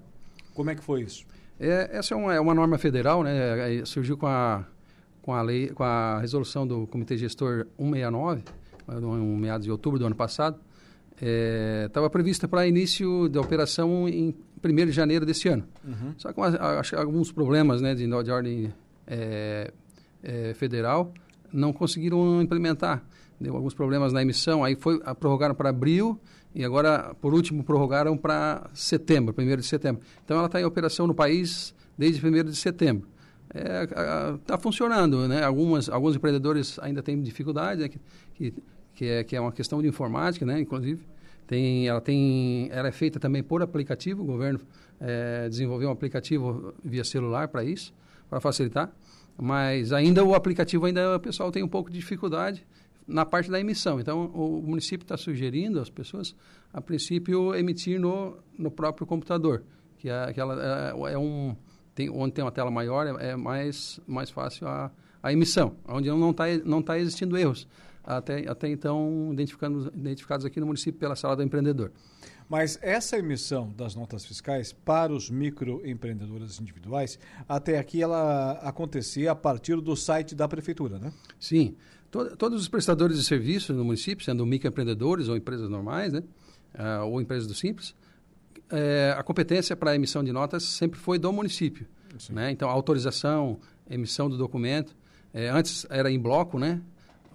Como 0.53 0.71
é 0.71 0.75
que 0.75 0.83
foi 0.83 1.03
isso? 1.03 1.25
É, 1.61 1.97
essa 1.97 2.15
é 2.15 2.17
uma, 2.17 2.35
é 2.35 2.41
uma 2.41 2.53
norma 2.53 2.77
federal, 2.79 3.23
né? 3.23 3.33
Surgiu 3.85 4.17
com 4.17 4.27
a, 4.27 4.67
com 5.23 5.33
a 5.33 5.41
lei, 5.41 5.69
com 5.69 5.85
a 5.85 6.19
resolução 6.19 6.67
do 6.67 6.85
Comitê 6.89 7.17
Gestor 7.17 7.69
169, 7.79 8.43
no 8.89 9.37
meados 9.37 9.67
de 9.67 9.71
outubro 9.71 10.01
do 10.01 10.05
ano 10.05 10.17
passado. 10.17 10.59
Estava 11.87 12.07
é, 12.07 12.09
prevista 12.09 12.49
para 12.49 12.67
início 12.67 13.29
da 13.29 13.41
operação 13.41 14.09
em 14.09 14.35
1 14.65 14.87
de 14.87 14.93
janeiro 14.93 15.27
desse 15.27 15.49
ano. 15.49 15.65
Uhum. 15.85 16.15
Só 16.17 16.33
com 16.33 16.43
acho, 16.43 16.97
alguns 16.97 17.31
problemas 17.31 17.83
né, 17.83 17.95
de, 17.95 18.07
de 18.07 18.31
ordem 18.31 18.73
é, 19.07 19.73
é, 20.23 20.55
federal 20.55 21.13
não 21.53 21.73
conseguiram 21.73 22.41
implementar. 22.41 23.05
Deu 23.39 23.55
alguns 23.57 23.75
problemas 23.75 24.13
na 24.13 24.23
emissão, 24.23 24.63
aí 24.63 24.77
foi, 24.77 25.01
prorrogaram 25.19 25.55
para 25.55 25.71
abril 25.71 26.21
e 26.55 26.65
agora, 26.65 27.15
por 27.21 27.33
último, 27.33 27.63
prorrogaram 27.65 28.17
para 28.17 28.69
setembro, 28.75 29.35
1 29.37 29.57
de 29.57 29.63
setembro. 29.63 30.03
Então, 30.25 30.37
ela 30.37 30.47
está 30.47 30.61
em 30.61 30.65
operação 30.65 31.07
no 31.07 31.15
país 31.15 31.75
desde 31.97 32.27
1 32.27 32.45
de 32.45 32.57
setembro. 32.57 33.09
Está 33.53 34.55
é, 34.55 34.59
funcionando, 34.59 35.27
né? 35.27 35.43
Algumas, 35.43 35.89
alguns 35.89 36.17
empreendedores 36.17 36.79
ainda 36.81 37.03
têm 37.03 37.21
dificuldade, 37.21 37.83
né? 37.83 37.89
que, 37.89 38.01
que, 38.35 38.55
que, 39.01 39.07
é, 39.07 39.25
que 39.25 39.35
é 39.35 39.41
uma 39.41 39.51
questão 39.51 39.81
de 39.81 39.89
informática, 39.89 40.45
né? 40.45 40.61
Inclusive, 40.61 41.01
tem, 41.47 41.89
ela, 41.89 42.03
tem, 42.03 42.69
ela 42.71 42.89
é 42.89 42.93
feita 42.93 43.19
também 43.19 43.43
por 43.43 43.63
aplicativo, 43.63 44.23
o 44.23 44.27
governo 44.27 44.61
é, 45.01 45.49
desenvolveu 45.49 45.89
um 45.89 45.93
aplicativo 45.93 46.75
via 46.85 47.03
celular 47.03 47.49
para 47.49 47.65
isso, 47.65 47.95
para 48.29 48.41
facilitar, 48.41 48.93
mas 49.39 49.91
ainda 49.95 50.23
o 50.23 50.35
aplicativo, 50.35 50.85
ainda 50.85 51.17
o 51.17 51.19
pessoal 51.19 51.51
tem 51.51 51.63
um 51.63 51.69
pouco 51.69 51.91
de 51.91 51.99
dificuldade, 51.99 52.67
na 53.07 53.25
parte 53.25 53.51
da 53.51 53.59
emissão. 53.59 53.99
Então, 53.99 54.27
o 54.27 54.61
município 54.61 55.03
está 55.03 55.17
sugerindo 55.17 55.81
às 55.81 55.89
pessoas, 55.89 56.37
a 56.71 56.83
princípio, 56.83 57.55
emitir 57.55 57.99
no, 57.99 58.37
no 58.59 58.71
próprio 58.71 59.07
computador, 59.07 59.63
que 59.97 60.11
é, 60.11 60.31
que 60.31 60.39
ela, 60.39 60.93
é, 61.09 61.15
é 61.15 61.19
um 61.19 61.57
tem, 61.95 62.11
onde 62.11 62.35
tem 62.35 62.45
uma 62.45 62.53
tela 62.53 62.71
maior 62.71 63.07
é, 63.07 63.31
é, 63.31 63.35
mais 63.35 63.99
mais 64.07 64.29
fácil 64.29 64.69
a, 64.69 64.91
a 65.23 65.33
emissão, 65.33 65.75
onde 65.89 66.11
não 66.11 66.33
está 66.33 66.45
não 66.67 66.83
tá 66.83 66.99
existindo 66.99 67.39
erros 67.39 67.67
até 68.03 68.49
até 68.49 68.69
então 68.69 69.31
identificados 69.33 69.87
identificados 69.95 70.47
aqui 70.47 70.61
no 70.61 70.67
município 70.67 70.99
pela 70.99 71.17
sala 71.17 71.37
do 71.37 71.43
empreendedor. 71.43 71.93
Mas 72.49 72.79
essa 72.83 73.17
emissão 73.17 73.73
das 73.77 73.95
notas 73.95 74.25
fiscais 74.25 74.73
para 74.73 75.13
os 75.13 75.31
microempreendedores 75.31 76.61
individuais, 76.61 77.19
até 77.49 77.79
aqui 77.79 78.03
ela 78.03 78.53
acontecia 78.63 79.31
a 79.31 79.35
partir 79.37 79.81
do 79.81 79.95
site 79.95 80.35
da 80.35 80.49
prefeitura, 80.49 80.99
né? 80.99 81.13
Sim 81.39 81.77
todos 82.11 82.61
os 82.61 82.69
prestadores 82.69 83.17
de 83.17 83.25
serviços 83.25 83.77
no 83.77 83.85
município, 83.85 84.25
sendo 84.25 84.45
microempreendedores 84.45 85.29
ou 85.29 85.37
empresas 85.37 85.69
normais, 85.69 86.13
né? 86.13 86.25
Uh, 86.75 87.07
ou 87.07 87.21
empresas 87.21 87.47
do 87.47 87.55
Simples, 87.55 87.95
é, 88.71 89.15
a 89.17 89.23
competência 89.23 89.75
para 89.75 89.91
a 89.91 89.95
emissão 89.95 90.23
de 90.23 90.33
notas 90.33 90.63
sempre 90.63 90.99
foi 90.99 91.19
do 91.19 91.33
município. 91.33 91.87
Né? 92.31 92.51
Então, 92.51 92.69
autorização, 92.69 93.59
emissão 93.89 94.29
do 94.29 94.37
documento, 94.37 94.97
é, 95.33 95.49
antes 95.49 95.87
era 95.91 96.11
em 96.11 96.19
bloco, 96.19 96.59
né? 96.59 96.81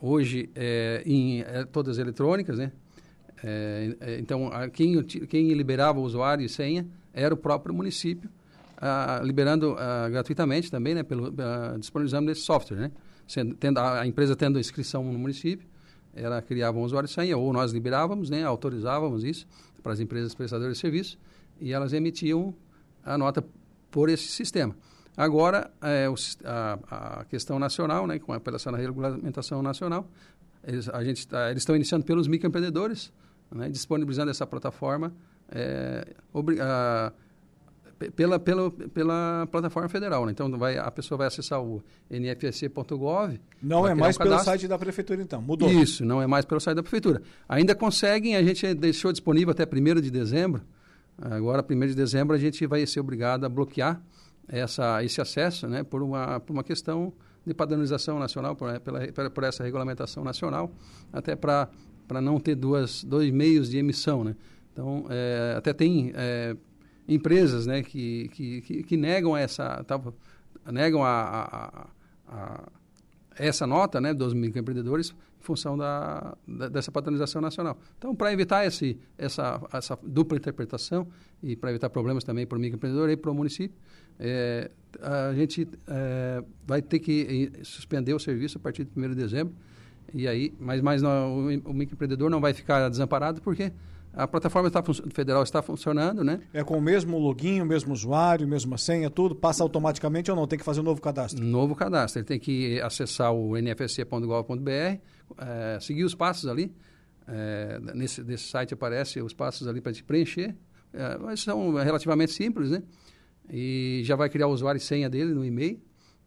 Hoje 0.01 0.49
é, 0.55 1.03
em 1.05 1.41
é, 1.41 1.65
todas 1.65 1.97
eletrônicas. 1.97 2.57
Né? 2.57 2.71
É, 3.43 4.17
então, 4.19 4.47
a, 4.47 4.69
quem, 4.69 5.01
quem 5.03 5.53
liberava 5.53 5.99
o 5.99 6.03
usuário 6.03 6.45
e 6.45 6.49
senha 6.49 6.85
era 7.13 7.33
o 7.33 7.37
próprio 7.37 7.73
município, 7.73 8.29
a, 8.77 9.21
liberando 9.23 9.75
a, 9.77 10.09
gratuitamente 10.09 10.69
também, 10.69 10.93
né? 10.95 11.03
Pelo, 11.03 11.33
disponibilizando 11.79 12.31
esse 12.31 12.41
software. 12.41 12.77
Né? 12.77 12.91
sendo, 13.27 13.55
tendo, 13.55 13.79
a 13.79 14.05
empresa 14.05 14.35
tendo 14.35 14.59
inscrição 14.59 15.03
no 15.03 15.17
município, 15.17 15.67
ela 16.13 16.41
criava 16.41 16.77
um 16.77 16.83
usuário 16.83 17.07
e 17.07 17.11
senha, 17.11 17.37
ou 17.37 17.51
nós 17.51 17.71
liberávamos, 17.71 18.29
né, 18.29 18.43
autorizávamos 18.43 19.23
isso 19.23 19.45
para 19.83 19.91
as 19.91 19.99
empresas 19.99 20.33
prestadoras 20.33 20.75
de 20.75 20.79
serviço, 20.79 21.17
e 21.59 21.73
elas 21.73 21.93
emitiam 21.93 22.53
a 23.03 23.17
nota 23.17 23.43
por 23.91 24.09
esse 24.09 24.27
sistema. 24.27 24.75
Agora, 25.17 25.71
é, 25.81 26.09
o, 26.09 26.15
a, 26.43 26.79
a, 27.19 27.25
questão 27.25 27.57
nacional, 27.57 28.05
né, 28.05 28.19
com 28.19 28.33
a 28.33 28.35
apelação 28.35 28.71
na 28.71 28.77
regulamentação 28.77 29.61
nacional, 29.61 30.07
eles, 30.63 30.89
a 30.89 31.03
gente 31.03 31.27
tá, 31.27 31.49
eles 31.51 31.61
estão 31.61 31.75
iniciando 31.75 32.05
pelos 32.05 32.27
microempreendedores, 32.27 33.13
né, 33.51 33.69
disponibilizando 33.69 34.31
essa 34.31 34.45
plataforma 34.45 35.13
é, 35.49 36.07
obri, 36.33 36.59
a, 36.59 37.11
pela, 38.15 38.39
pela, 38.39 38.71
pela 38.71 39.47
plataforma 39.51 39.87
federal. 39.89 40.25
Né? 40.25 40.31
Então, 40.31 40.49
vai, 40.57 40.77
a 40.77 40.91
pessoa 40.91 41.17
vai 41.17 41.27
acessar 41.27 41.61
o 41.61 41.83
nfsc.gov. 42.09 43.39
Não 43.61 43.87
é 43.87 43.93
mais 43.93 44.15
um 44.17 44.19
pelo 44.19 44.39
site 44.39 44.67
da 44.67 44.77
prefeitura, 44.77 45.21
então. 45.21 45.41
Mudou. 45.41 45.69
Isso, 45.69 46.03
não 46.03 46.21
é 46.21 46.27
mais 46.27 46.45
pelo 46.45 46.59
site 46.59 46.75
da 46.75 46.83
prefeitura. 46.83 47.21
Ainda 47.47 47.73
conseguem, 47.75 48.35
a 48.35 48.43
gente 48.43 48.73
deixou 48.73 49.11
disponível 49.11 49.51
até 49.51 49.63
1 49.63 50.01
de 50.01 50.11
dezembro. 50.11 50.61
Agora, 51.17 51.65
1 51.67 51.87
de 51.87 51.95
dezembro, 51.95 52.35
a 52.35 52.39
gente 52.39 52.65
vai 52.67 52.85
ser 52.85 52.99
obrigado 52.99 53.45
a 53.45 53.49
bloquear 53.49 54.01
essa, 54.47 55.03
esse 55.03 55.19
acesso 55.21 55.67
né, 55.67 55.83
por, 55.83 56.01
uma, 56.01 56.39
por 56.39 56.53
uma 56.53 56.63
questão 56.63 57.13
de 57.45 57.53
padronização 57.53 58.17
nacional, 58.19 58.55
por, 58.55 58.79
pela, 58.79 59.29
por 59.29 59.43
essa 59.43 59.63
regulamentação 59.63 60.23
nacional, 60.23 60.71
até 61.13 61.35
para 61.35 61.69
não 62.21 62.39
ter 62.39 62.55
duas, 62.55 63.03
dois 63.03 63.31
meios 63.31 63.69
de 63.69 63.77
emissão. 63.77 64.23
Né? 64.23 64.35
Então, 64.73 65.05
é, 65.09 65.55
até 65.57 65.73
tem 65.73 66.11
é, 66.15 66.55
empresas 67.07 67.67
né, 67.67 67.83
que, 67.83 68.29
que, 68.29 68.61
que, 68.61 68.83
que 68.83 68.97
negam 68.97 69.37
essa 69.37 69.83
tá, 69.83 70.01
negam 70.71 71.03
a, 71.03 71.09
a, 71.11 71.87
a, 72.27 72.63
essa 73.37 73.67
nota 73.67 74.01
né, 74.01 74.13
dos 74.13 74.33
microempreendedores 74.33 75.11
em 75.11 75.15
função 75.45 75.77
da, 75.77 76.35
da 76.47 76.67
dessa 76.67 76.91
patronização 76.91 77.41
nacional. 77.41 77.77
Então, 77.97 78.15
para 78.15 78.33
evitar 78.33 78.65
esse, 78.65 78.99
essa, 79.17 79.61
essa 79.71 79.97
dupla 80.03 80.37
interpretação 80.37 81.07
e 81.41 81.55
para 81.55 81.69
evitar 81.69 81.89
problemas 81.89 82.23
também 82.23 82.45
para 82.45 82.57
o 82.57 82.61
microempreendedor 82.61 83.09
e 83.09 83.17
para 83.17 83.31
o 83.31 83.35
município, 83.35 83.77
é, 84.19 84.71
a 85.01 85.33
gente 85.33 85.67
é, 85.87 86.43
vai 86.65 86.81
ter 86.81 86.99
que 86.99 87.51
suspender 87.63 88.13
o 88.13 88.19
serviço 88.19 88.57
a 88.57 88.61
partir 88.61 88.85
de 88.85 88.91
1 88.99 89.09
de 89.09 89.15
dezembro. 89.15 89.53
E 90.13 90.27
aí, 90.27 90.53
mas, 90.59 90.81
mas 90.81 91.01
não, 91.01 91.37
o, 91.37 91.71
o 91.71 91.73
microempreendedor 91.73 92.29
não 92.29 92.39
vai 92.39 92.53
ficar 92.53 92.89
desamparado 92.89 93.41
porque 93.41 93.71
a 94.15 94.25
plataforma 94.25 94.69
está, 94.69 94.81
federal 95.13 95.43
está 95.43 95.61
funcionando, 95.61 96.23
né? 96.23 96.39
É 96.53 96.63
com 96.63 96.77
o 96.77 96.81
mesmo 96.81 97.19
login, 97.19 97.59
o 97.59 97.65
mesmo 97.65 97.93
usuário, 97.93 98.47
mesma 98.47 98.77
senha, 98.77 99.09
tudo? 99.09 99.35
Passa 99.35 99.61
automaticamente 99.61 100.31
ou 100.31 100.37
não? 100.37 100.47
Tem 100.47 100.57
que 100.57 100.63
fazer 100.63 100.79
um 100.79 100.83
novo 100.83 101.01
cadastro? 101.01 101.43
Novo 101.43 101.75
cadastro. 101.75 102.19
Ele 102.19 102.25
tem 102.25 102.39
que 102.39 102.79
acessar 102.79 103.33
o 103.33 103.57
nfsc.gov.br, 103.57 104.99
é, 105.37 105.79
seguir 105.79 106.03
os 106.03 106.15
passos 106.15 106.47
ali. 106.47 106.73
É, 107.27 107.79
nesse, 107.95 108.23
nesse 108.23 108.43
site 108.43 108.73
aparece 108.73 109.19
os 109.21 109.33
passos 109.33 109.67
ali 109.67 109.81
para 109.81 109.91
te 109.91 110.03
preencher. 110.03 110.55
É, 110.93 111.17
mas 111.17 111.41
são 111.41 111.73
relativamente 111.73 112.31
simples, 112.31 112.69
né? 112.69 112.83
E 113.49 114.01
já 114.03 114.15
vai 114.15 114.29
criar 114.29 114.47
o 114.47 114.51
usuário 114.51 114.77
e 114.77 114.81
senha 114.81 115.09
dele 115.09 115.33
no 115.33 115.45
e-mail 115.45 115.79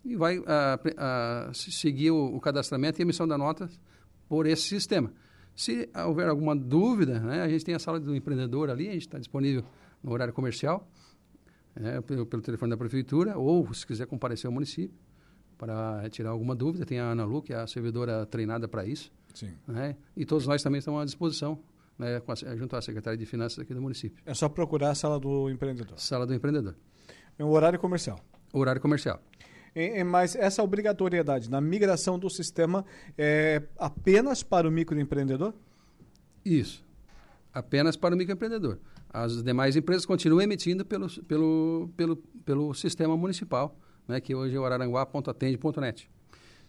e 0.05 0.17
vai 0.17 0.41
a, 0.47 0.79
a, 0.97 1.51
seguir 1.53 2.11
o, 2.11 2.37
o 2.37 2.41
cadastramento 2.41 3.01
e 3.01 3.03
emissão 3.03 3.27
da 3.27 3.37
nota 3.37 3.69
por 4.29 4.47
esse 4.47 4.63
sistema. 4.63 5.13
Se 5.55 5.89
houver 6.07 6.29
alguma 6.29 6.55
dúvida, 6.55 7.19
né, 7.19 7.43
a 7.43 7.49
gente 7.49 7.65
tem 7.65 7.75
a 7.75 7.79
sala 7.79 7.99
do 7.99 8.15
empreendedor 8.15 8.71
ali, 8.71 8.89
a 8.89 8.93
gente 8.93 9.03
está 9.03 9.19
disponível 9.19 9.65
no 10.03 10.13
horário 10.13 10.33
comercial, 10.33 10.89
né, 11.75 12.01
pelo, 12.01 12.25
pelo, 12.27 12.43
telefone 12.43 12.71
da 12.71 12.77
prefeitura, 12.77 13.37
ou 13.37 13.73
se 13.75 13.85
quiser 13.85 14.07
comparecer 14.07 14.47
ao 14.47 14.53
município 14.53 14.97
para 15.59 16.09
tirar 16.11 16.31
alguma 16.31 16.55
dúvida, 16.55 16.87
tem 16.87 17.01
a 17.01 17.05
Ana 17.05 17.25
Lu, 17.25 17.43
que 17.43 17.53
é 17.53 17.57
a 17.57 17.67
servidora 17.67 18.25
treinada 18.25 18.69
para 18.69 18.87
isso. 18.87 19.13
Sim. 19.35 19.51
Né, 19.67 19.97
e 20.17 20.25
todos 20.25 20.47
nós 20.47 20.63
também 20.63 20.79
estamos 20.79 21.03
à 21.03 21.05
disposição, 21.05 21.59
né, 21.99 22.23
a, 22.47 22.57
junto 22.57 22.77
à 22.77 22.81
Secretaria 22.81 23.19
de 23.19 23.27
Finanças 23.27 23.59
aqui 23.59 23.75
do 23.75 23.83
município. 23.83 24.23
É 24.25 24.33
só 24.33 24.49
procurar 24.49 24.91
a 24.91 24.95
sala 24.95 25.19
do 25.19 25.51
empreendedor. 25.51 25.99
Sala 25.99 26.27
do 26.27 26.33
empreendedor. 26.33 26.75
É 27.39 27.45
um 27.45 27.51
horário 27.51 27.79
comercial. 27.79 28.19
Horário 28.53 28.81
comercial. 28.81 29.21
Mas 30.07 30.35
essa 30.35 30.63
obrigatoriedade 30.63 31.49
na 31.49 31.61
migração 31.61 32.19
do 32.19 32.29
sistema 32.29 32.85
é 33.17 33.63
apenas 33.79 34.43
para 34.43 34.67
o 34.67 34.73
microempreendedor? 34.73 35.55
Isso. 36.45 36.85
Apenas 37.53 37.97
para 37.97 38.15
o 38.15 38.19
microempreendedor. 38.19 38.79
As 39.09 39.43
demais 39.43 39.77
empresas 39.77 40.05
continuam 40.05 40.43
emitindo 40.43 40.85
pelo, 40.85 41.09
pelo, 41.25 41.91
pelo, 41.97 42.17
pelo 42.45 42.75
sistema 42.75 43.17
municipal, 43.17 43.79
né, 44.09 44.21
que 44.21 44.35
hoje 44.35 44.57
é 44.57 44.59
araranguá.atende.net. 44.59 46.11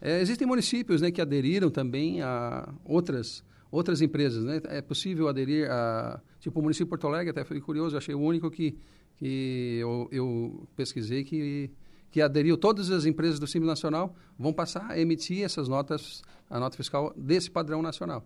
É, 0.02 0.22
existem 0.22 0.46
municípios 0.46 1.02
né, 1.02 1.10
que 1.12 1.22
aderiram 1.22 1.72
também 1.72 2.22
a 2.22 2.72
outras, 2.86 3.44
outras 3.72 4.02
empresas. 4.02 4.44
Né? 4.44 4.62
É 4.66 4.82
possível 4.82 5.28
aderir 5.28 5.72
a. 5.72 6.22
Tipo, 6.40 6.60
o 6.60 6.64
município 6.64 6.86
de 6.86 6.90
Porto 6.90 7.08
Alegre, 7.08 7.32
até 7.32 7.44
fui 7.44 7.60
curioso, 7.60 7.98
achei 7.98 8.16
o 8.16 8.20
único 8.20 8.52
que, 8.52 8.78
que 9.18 9.78
eu, 9.80 10.08
eu 10.12 10.68
pesquisei 10.76 11.24
que 11.24 11.72
que 12.12 12.22
aderiu, 12.22 12.58
todas 12.58 12.90
as 12.90 13.06
empresas 13.06 13.40
do 13.40 13.48
Simples 13.48 13.68
Nacional 13.68 14.16
vão 14.38 14.52
passar 14.52 14.90
a 14.90 15.00
emitir 15.00 15.44
essas 15.44 15.68
notas, 15.68 16.24
a 16.50 16.60
nota 16.60 16.76
fiscal 16.76 17.14
desse 17.16 17.52
padrão 17.52 17.82
nacional. 17.82 18.26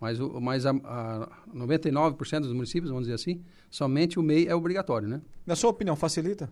Mas, 0.00 0.20
o, 0.20 0.40
mas 0.40 0.66
a, 0.66 0.70
a 0.70 1.28
99% 1.54 2.40
dos 2.40 2.52
municípios, 2.52 2.90
vamos 2.90 3.06
dizer 3.06 3.14
assim, 3.14 3.42
somente 3.70 4.18
o 4.18 4.22
MEI 4.22 4.46
é 4.46 4.54
obrigatório, 4.54 5.08
né? 5.08 5.20
Na 5.46 5.56
sua 5.56 5.70
opinião, 5.70 5.96
facilita? 5.96 6.50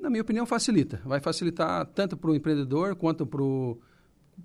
Na 0.00 0.08
minha 0.10 0.22
opinião, 0.22 0.46
facilita. 0.46 1.00
Vai 1.04 1.20
facilitar 1.20 1.86
tanto 1.86 2.16
para 2.16 2.30
o 2.30 2.34
empreendedor, 2.34 2.94
quanto 2.94 3.26
para 3.26 3.42
o 3.42 3.78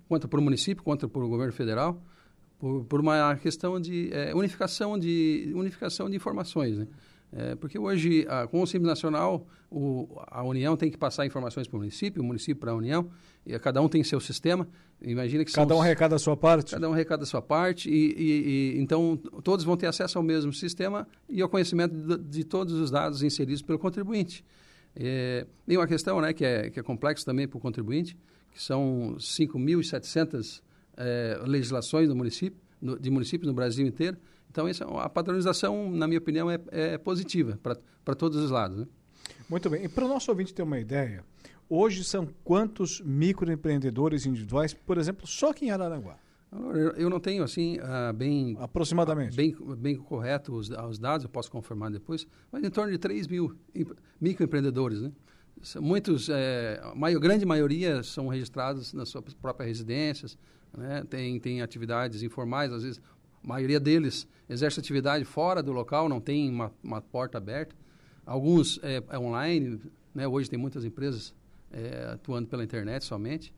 quanto 0.08 0.26
para 0.28 0.40
o 0.40 0.42
município, 0.42 0.82
quanto 0.82 1.08
para 1.08 1.22
o 1.22 1.28
governo 1.28 1.52
federal, 1.52 2.02
por, 2.58 2.84
por 2.84 3.00
uma 3.00 3.36
questão 3.36 3.80
de 3.80 4.10
é, 4.12 4.34
unificação 4.34 4.98
de 4.98 5.52
unificação 5.54 6.10
de 6.10 6.16
informações, 6.16 6.78
né? 6.78 6.86
É, 7.36 7.56
porque 7.56 7.76
hoje, 7.76 8.24
a, 8.28 8.46
com 8.46 8.62
o 8.62 8.66
Simples 8.66 8.88
Nacional, 8.88 9.44
o, 9.68 10.08
a 10.28 10.44
União 10.44 10.76
tem 10.76 10.88
que 10.88 10.96
passar 10.96 11.26
informações 11.26 11.66
para 11.66 11.76
o 11.76 11.80
município, 11.80 12.22
o 12.22 12.24
município 12.24 12.56
para 12.56 12.70
a 12.70 12.74
União, 12.74 13.10
e 13.44 13.58
cada 13.58 13.82
um 13.82 13.88
tem 13.88 14.04
seu 14.04 14.20
sistema. 14.20 14.68
Imagina 15.02 15.44
que 15.44 15.52
Cada 15.52 15.74
um 15.74 15.82
arrecada 15.82 16.14
a 16.14 16.18
sua 16.18 16.36
parte. 16.36 16.72
Cada 16.72 16.88
um 16.88 16.92
arrecada 16.92 17.24
a 17.24 17.26
sua 17.26 17.42
parte, 17.42 17.90
e, 17.90 18.14
e, 18.16 18.76
e, 18.76 18.80
então 18.80 19.16
todos 19.42 19.64
vão 19.64 19.76
ter 19.76 19.86
acesso 19.86 20.16
ao 20.16 20.22
mesmo 20.22 20.52
sistema 20.52 21.08
e 21.28 21.42
ao 21.42 21.48
conhecimento 21.48 21.92
de, 21.92 22.18
de 22.18 22.44
todos 22.44 22.74
os 22.74 22.90
dados 22.90 23.22
inseridos 23.22 23.62
pelo 23.62 23.80
contribuinte. 23.80 24.44
É, 24.96 25.46
tem 25.66 25.76
uma 25.76 25.86
questão 25.86 26.20
né, 26.20 26.32
que, 26.32 26.44
é, 26.44 26.70
que 26.70 26.78
é 26.78 26.82
complexa 26.82 27.24
também 27.24 27.48
para 27.48 27.58
o 27.58 27.60
contribuinte, 27.60 28.16
que 28.50 28.62
são 28.62 29.16
5.700 29.18 30.62
é, 30.96 31.40
legislações 31.44 32.08
do 32.08 32.14
município, 32.14 32.60
no, 32.80 32.98
de 32.98 33.10
municípios 33.10 33.48
no 33.48 33.54
Brasil 33.54 33.86
inteiro. 33.86 34.16
Então, 34.50 34.68
essa, 34.68 34.84
a 34.84 35.08
padronização, 35.08 35.90
na 35.90 36.06
minha 36.06 36.18
opinião, 36.18 36.48
é, 36.50 36.58
é 36.70 36.98
positiva 36.98 37.58
para 37.60 38.14
todos 38.14 38.38
os 38.38 38.50
lados. 38.50 38.78
Né? 38.78 38.86
Muito 39.50 39.68
bem. 39.68 39.84
E 39.84 39.88
para 39.88 40.04
o 40.04 40.08
nosso 40.08 40.30
ouvinte 40.30 40.54
ter 40.54 40.62
uma 40.62 40.78
ideia, 40.78 41.24
hoje 41.68 42.04
são 42.04 42.28
quantos 42.44 43.00
microempreendedores 43.00 44.26
individuais, 44.26 44.72
por 44.72 44.96
exemplo, 44.96 45.26
só 45.26 45.50
aqui 45.50 45.66
em 45.66 45.70
Araranguá? 45.70 46.16
Eu 46.96 47.10
não 47.10 47.18
tenho 47.18 47.42
assim 47.42 47.78
uh, 47.78 48.12
bem 48.12 48.56
aproximadamente 48.60 49.34
bem, 49.34 49.56
bem 49.76 49.96
correto 49.96 50.54
os, 50.54 50.70
os, 50.70 50.98
dados, 50.98 51.24
eu 51.24 51.30
posso 51.30 51.50
confirmar 51.50 51.90
depois, 51.90 52.26
mas 52.52 52.62
em 52.62 52.70
torno 52.70 52.92
de 52.92 52.98
3 52.98 53.26
mil 53.26 53.56
microempreendedores, 54.20 55.00
né? 55.02 55.10
Muitos, 55.80 56.28
é, 56.28 56.80
a 56.82 57.18
grande 57.18 57.46
maioria 57.46 58.02
são 58.02 58.28
registrados 58.28 58.92
nas 58.92 59.08
suas 59.08 59.34
próprias 59.34 59.68
residências, 59.68 60.36
né? 60.76 61.04
tem, 61.08 61.40
tem 61.40 61.62
atividades 61.62 62.22
informais, 62.22 62.70
às 62.72 62.82
vezes 62.82 63.00
a 63.42 63.46
maioria 63.46 63.80
deles 63.80 64.26
exerce 64.48 64.78
atividade 64.78 65.24
fora 65.24 65.62
do 65.62 65.72
local, 65.72 66.08
não 66.08 66.20
tem 66.20 66.50
uma, 66.50 66.72
uma 66.82 67.00
porta 67.00 67.38
aberta. 67.38 67.74
Alguns 68.26 68.78
é, 68.82 69.02
é 69.08 69.18
online, 69.18 69.80
né? 70.14 70.26
hoje 70.26 70.50
tem 70.50 70.58
muitas 70.58 70.84
empresas 70.84 71.34
é, 71.72 72.10
atuando 72.12 72.48
pela 72.48 72.64
internet 72.64 73.04
somente. 73.04 73.52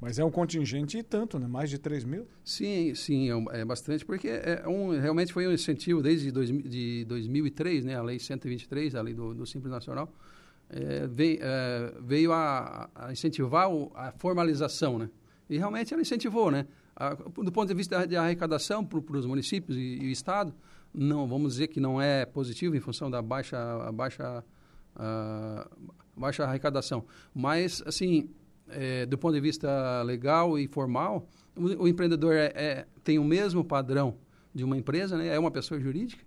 Mas 0.00 0.18
é 0.18 0.24
um 0.24 0.30
contingente 0.30 0.96
e 0.96 1.02
tanto, 1.02 1.38
né? 1.38 1.48
Mais 1.48 1.68
de 1.68 1.78
3 1.78 2.04
mil? 2.04 2.26
Sim, 2.44 2.94
sim, 2.94 3.30
é, 3.30 3.60
é 3.60 3.64
bastante, 3.64 4.04
porque 4.04 4.28
é 4.28 4.62
um, 4.66 4.90
realmente 4.90 5.32
foi 5.32 5.46
um 5.46 5.52
incentivo 5.52 6.00
desde 6.00 6.30
dois, 6.30 6.48
de 6.48 7.04
2003, 7.06 7.84
né? 7.84 7.96
A 7.96 8.02
Lei 8.02 8.18
123, 8.18 8.94
a 8.94 9.02
Lei 9.02 9.12
do, 9.12 9.34
do 9.34 9.44
Simples 9.44 9.72
Nacional, 9.72 10.12
é, 10.70 11.06
veio, 11.08 11.38
é, 11.42 11.92
veio 12.00 12.32
a, 12.32 12.88
a, 12.94 13.12
incentivar 13.12 13.70
o, 13.70 13.90
a 13.94 14.12
formalização, 14.12 14.98
né? 14.98 15.10
E 15.50 15.58
realmente 15.58 15.92
ela 15.92 16.02
incentivou, 16.02 16.50
né? 16.50 16.66
A, 16.94 17.14
do 17.14 17.50
ponto 17.50 17.66
de 17.66 17.74
vista 17.74 18.06
de 18.06 18.16
arrecadação 18.16 18.84
para 18.84 19.16
os 19.16 19.26
municípios 19.26 19.76
e, 19.76 19.98
e, 20.00 20.06
o 20.06 20.10
Estado, 20.10 20.54
não, 20.94 21.26
vamos 21.26 21.54
dizer 21.54 21.68
que 21.68 21.80
não 21.80 22.00
é 22.00 22.24
positivo 22.24 22.76
em 22.76 22.80
função 22.80 23.10
da 23.10 23.20
baixa, 23.20 23.58
baixa, 23.92 24.44
a, 24.94 25.66
baixa 26.16 26.44
arrecadação. 26.44 27.04
Mas, 27.34 27.82
assim, 27.84 28.30
é, 28.70 29.06
do 29.06 29.16
ponto 29.18 29.34
de 29.34 29.40
vista 29.40 30.02
legal 30.02 30.58
e 30.58 30.66
formal, 30.66 31.28
o, 31.56 31.84
o 31.84 31.88
empreendedor 31.88 32.34
é, 32.34 32.52
é, 32.54 32.86
tem 33.02 33.18
o 33.18 33.24
mesmo 33.24 33.64
padrão 33.64 34.16
de 34.54 34.64
uma 34.64 34.76
empresa, 34.76 35.16
né? 35.16 35.28
é 35.28 35.38
uma 35.38 35.50
pessoa 35.50 35.78
jurídica, 35.80 36.24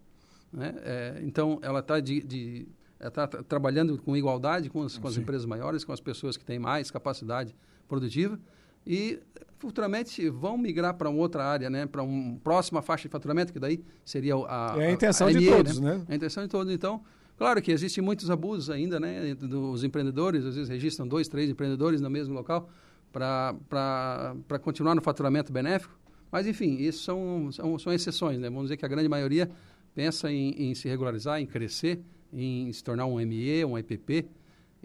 né? 0.51 0.75
É, 0.83 1.21
então 1.23 1.59
ela 1.61 1.79
está 1.79 1.99
de, 1.99 2.21
de 2.21 2.67
está 2.99 3.25
trabalhando 3.27 3.97
com 3.97 4.15
igualdade 4.15 4.69
com 4.69 4.83
as, 4.83 4.97
com 4.97 5.07
as 5.07 5.17
empresas 5.17 5.45
maiores, 5.45 5.83
com 5.83 5.91
as 5.91 5.99
pessoas 5.99 6.37
que 6.37 6.45
têm 6.45 6.59
mais 6.59 6.91
capacidade 6.91 7.55
produtiva 7.87 8.39
e 8.85 9.19
futuramente 9.57 10.27
vão 10.29 10.57
migrar 10.57 10.95
para 10.95 11.09
uma 11.09 11.19
outra 11.19 11.45
área, 11.45 11.69
né? 11.69 11.85
Para 11.85 12.01
uma 12.01 12.37
próxima 12.39 12.81
faixa 12.81 13.07
de 13.07 13.11
faturamento, 13.11 13.53
que 13.53 13.59
daí 13.59 13.83
seria 14.03 14.35
a, 14.35 14.73
a, 14.73 14.83
é 14.83 14.87
a 14.87 14.91
intenção 14.91 15.27
a, 15.27 15.31
de 15.31 15.45
todos, 15.45 15.79
né? 15.79 15.97
né? 15.97 16.05
A 16.09 16.15
intenção 16.15 16.43
de 16.43 16.49
todos. 16.49 16.73
Então, 16.73 17.03
Claro 17.41 17.59
que 17.59 17.71
existem 17.71 18.03
muitos 18.03 18.29
abusos 18.29 18.69
ainda, 18.69 18.99
né? 18.99 19.33
Dos 19.33 19.83
empreendedores, 19.83 20.45
às 20.45 20.53
vezes 20.53 20.69
registram 20.69 21.07
dois, 21.07 21.27
três 21.27 21.49
empreendedores 21.49 21.99
no 21.99 22.07
mesmo 22.07 22.35
local 22.35 22.69
para 23.11 24.59
continuar 24.61 24.93
no 24.93 25.01
faturamento 25.01 25.51
benéfico. 25.51 25.99
Mas, 26.31 26.45
enfim, 26.45 26.75
isso 26.75 27.03
são, 27.03 27.51
são, 27.51 27.79
são 27.79 27.91
exceções, 27.91 28.37
né? 28.37 28.47
Vamos 28.47 28.65
dizer 28.65 28.77
que 28.77 28.85
a 28.85 28.87
grande 28.87 29.09
maioria 29.09 29.49
pensa 29.95 30.31
em, 30.31 30.51
em 30.51 30.75
se 30.75 30.87
regularizar, 30.87 31.41
em 31.41 31.47
crescer, 31.47 32.03
em 32.31 32.71
se 32.71 32.83
tornar 32.83 33.07
um 33.07 33.15
ME, 33.25 33.65
um 33.65 33.75
EPP, 33.75 34.27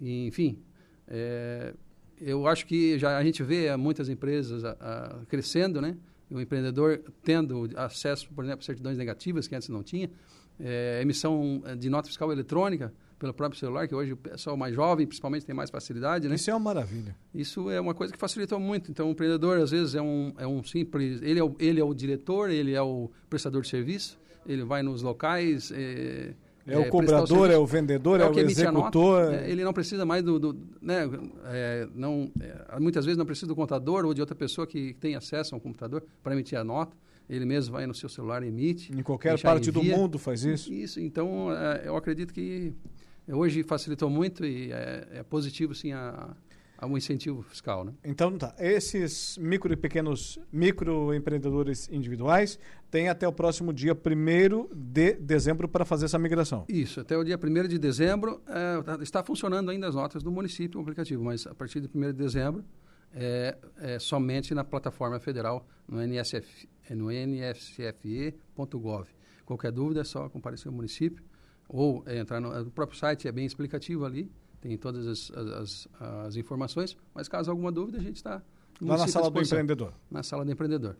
enfim. 0.00 0.58
É, 1.08 1.74
eu 2.18 2.46
acho 2.46 2.64
que 2.64 2.98
já 2.98 3.18
a 3.18 3.22
gente 3.22 3.42
vê 3.42 3.76
muitas 3.76 4.08
empresas 4.08 4.64
a, 4.64 4.70
a, 4.80 5.26
crescendo, 5.26 5.82
né? 5.82 5.94
O 6.30 6.40
empreendedor 6.40 7.02
tendo 7.22 7.68
acesso, 7.76 8.30
por 8.34 8.44
exemplo, 8.44 8.62
a 8.62 8.64
certidões 8.64 8.96
negativas 8.96 9.46
que 9.46 9.54
antes 9.54 9.68
não 9.68 9.82
tinha 9.82 10.10
é, 10.60 11.00
emissão 11.02 11.62
é, 11.64 11.74
de 11.74 11.88
nota 11.88 12.08
fiscal 12.08 12.32
eletrônica 12.32 12.92
pelo 13.18 13.32
próprio 13.32 13.58
celular, 13.58 13.88
que 13.88 13.94
hoje 13.94 14.12
o 14.12 14.16
pessoal 14.16 14.56
mais 14.56 14.74
jovem, 14.74 15.06
principalmente, 15.06 15.46
tem 15.46 15.54
mais 15.54 15.70
facilidade, 15.70 16.28
né? 16.28 16.34
Isso 16.34 16.50
é 16.50 16.54
uma 16.54 16.60
maravilha. 16.60 17.16
Isso 17.34 17.70
é 17.70 17.80
uma 17.80 17.94
coisa 17.94 18.12
que 18.12 18.18
facilitou 18.18 18.60
muito. 18.60 18.90
Então, 18.90 19.08
o 19.08 19.12
empreendedor, 19.12 19.58
às 19.58 19.70
vezes, 19.70 19.94
é 19.94 20.02
um, 20.02 20.34
é 20.36 20.46
um 20.46 20.62
simples... 20.62 21.22
Ele 21.22 21.40
é 21.40 21.44
o, 21.44 21.56
ele 21.58 21.80
é 21.80 21.84
o 21.84 21.94
diretor, 21.94 22.50
ele 22.50 22.74
é 22.74 22.82
o 22.82 23.10
prestador 23.30 23.62
de 23.62 23.68
serviço, 23.68 24.18
ele 24.46 24.64
vai 24.64 24.82
nos 24.82 25.02
locais... 25.02 25.72
É, 25.72 26.34
é, 26.66 26.76
o 26.76 26.88
cobrador, 26.90 27.48
é 27.48 27.56
o 27.56 27.64
vendedor, 27.64 28.20
é, 28.20 28.24
é 28.24 28.26
o, 28.26 28.34
o 28.34 28.40
executor. 28.40 29.24
Nota, 29.24 29.36
é, 29.36 29.50
ele 29.50 29.62
não 29.62 29.72
precisa 29.72 30.04
mais 30.04 30.24
do, 30.24 30.36
do 30.36 30.58
né, 30.82 31.08
é, 31.44 31.88
não, 31.94 32.28
é, 32.40 32.80
muitas 32.80 33.04
vezes 33.04 33.16
não 33.16 33.24
precisa 33.24 33.46
do 33.46 33.54
contador 33.54 34.04
ou 34.04 34.12
de 34.12 34.20
outra 34.20 34.34
pessoa 34.34 34.66
que 34.66 34.92
tem 34.94 35.14
acesso 35.14 35.54
a 35.54 35.58
um 35.58 35.60
computador 35.60 36.02
para 36.24 36.32
emitir 36.32 36.58
a 36.58 36.64
nota 36.64 36.96
ele 37.28 37.44
mesmo 37.44 37.72
vai 37.72 37.86
no 37.86 37.94
seu 37.94 38.08
celular 38.08 38.42
e 38.42 38.48
emite. 38.48 38.92
Em 38.92 39.02
qualquer 39.02 39.40
parte 39.40 39.70
do 39.70 39.82
mundo 39.82 40.18
faz 40.18 40.44
isso? 40.44 40.72
Isso, 40.72 41.00
então 41.00 41.52
é, 41.52 41.82
eu 41.86 41.96
acredito 41.96 42.32
que 42.32 42.72
hoje 43.28 43.62
facilitou 43.62 44.08
muito 44.08 44.44
e 44.44 44.72
é, 44.72 45.08
é 45.14 45.22
positivo 45.22 45.74
sim 45.74 45.92
a, 45.92 46.36
a, 46.78 46.86
um 46.86 46.96
incentivo 46.96 47.42
fiscal, 47.42 47.84
né? 47.84 47.92
Então 48.04 48.38
tá, 48.38 48.54
esses 48.58 49.36
micro 49.38 49.72
e 49.72 49.76
pequenos 49.76 50.38
microempreendedores 50.52 51.88
individuais 51.90 52.58
têm 52.90 53.08
até 53.08 53.26
o 53.26 53.32
próximo 53.32 53.72
dia 53.72 53.92
1 53.92 54.68
de 54.72 55.14
dezembro 55.14 55.68
para 55.68 55.84
fazer 55.84 56.04
essa 56.04 56.18
migração. 56.18 56.64
Isso, 56.68 57.00
até 57.00 57.16
o 57.16 57.24
dia 57.24 57.38
1 57.42 57.68
de 57.68 57.78
dezembro 57.78 58.40
é, 58.46 58.82
tá, 58.82 58.98
está 59.02 59.24
funcionando 59.24 59.70
ainda 59.70 59.88
as 59.88 59.94
notas 59.96 60.22
do 60.22 60.30
município 60.30 60.78
o 60.78 60.82
aplicativo, 60.82 61.24
mas 61.24 61.46
a 61.46 61.54
partir 61.54 61.80
de 61.80 61.90
1 61.92 62.00
de 62.00 62.12
dezembro 62.12 62.64
é, 63.16 63.56
é 63.78 63.98
somente 63.98 64.54
na 64.54 64.62
plataforma 64.62 65.18
federal, 65.18 65.66
no 65.88 66.00
NSF, 66.00 66.68
no 66.90 67.10
nsfe.gov. 67.10 69.08
Qualquer 69.44 69.72
dúvida 69.72 70.02
é 70.02 70.04
só 70.04 70.28
comparecer 70.28 70.68
ao 70.68 70.74
município 70.74 71.24
ou 71.68 72.02
é, 72.06 72.18
entrar 72.18 72.40
no, 72.40 72.52
no, 72.64 72.70
próprio 72.70 72.98
site, 72.98 73.26
é 73.26 73.32
bem 73.32 73.46
explicativo 73.46 74.04
ali, 74.04 74.30
tem 74.60 74.76
todas 74.76 75.06
as, 75.06 75.30
as, 75.30 75.88
as 76.26 76.36
informações, 76.36 76.96
mas 77.14 77.26
caso 77.28 77.50
alguma 77.50 77.72
dúvida, 77.72 77.98
a 77.98 78.02
gente 78.02 78.16
está... 78.16 78.42
Lá 78.80 78.98
na 78.98 79.08
sala 79.08 79.30
do 79.30 79.40
empreendedor. 79.40 79.94
Na 80.10 80.22
sala 80.22 80.44
do 80.44 80.52
empreendedor. 80.52 80.96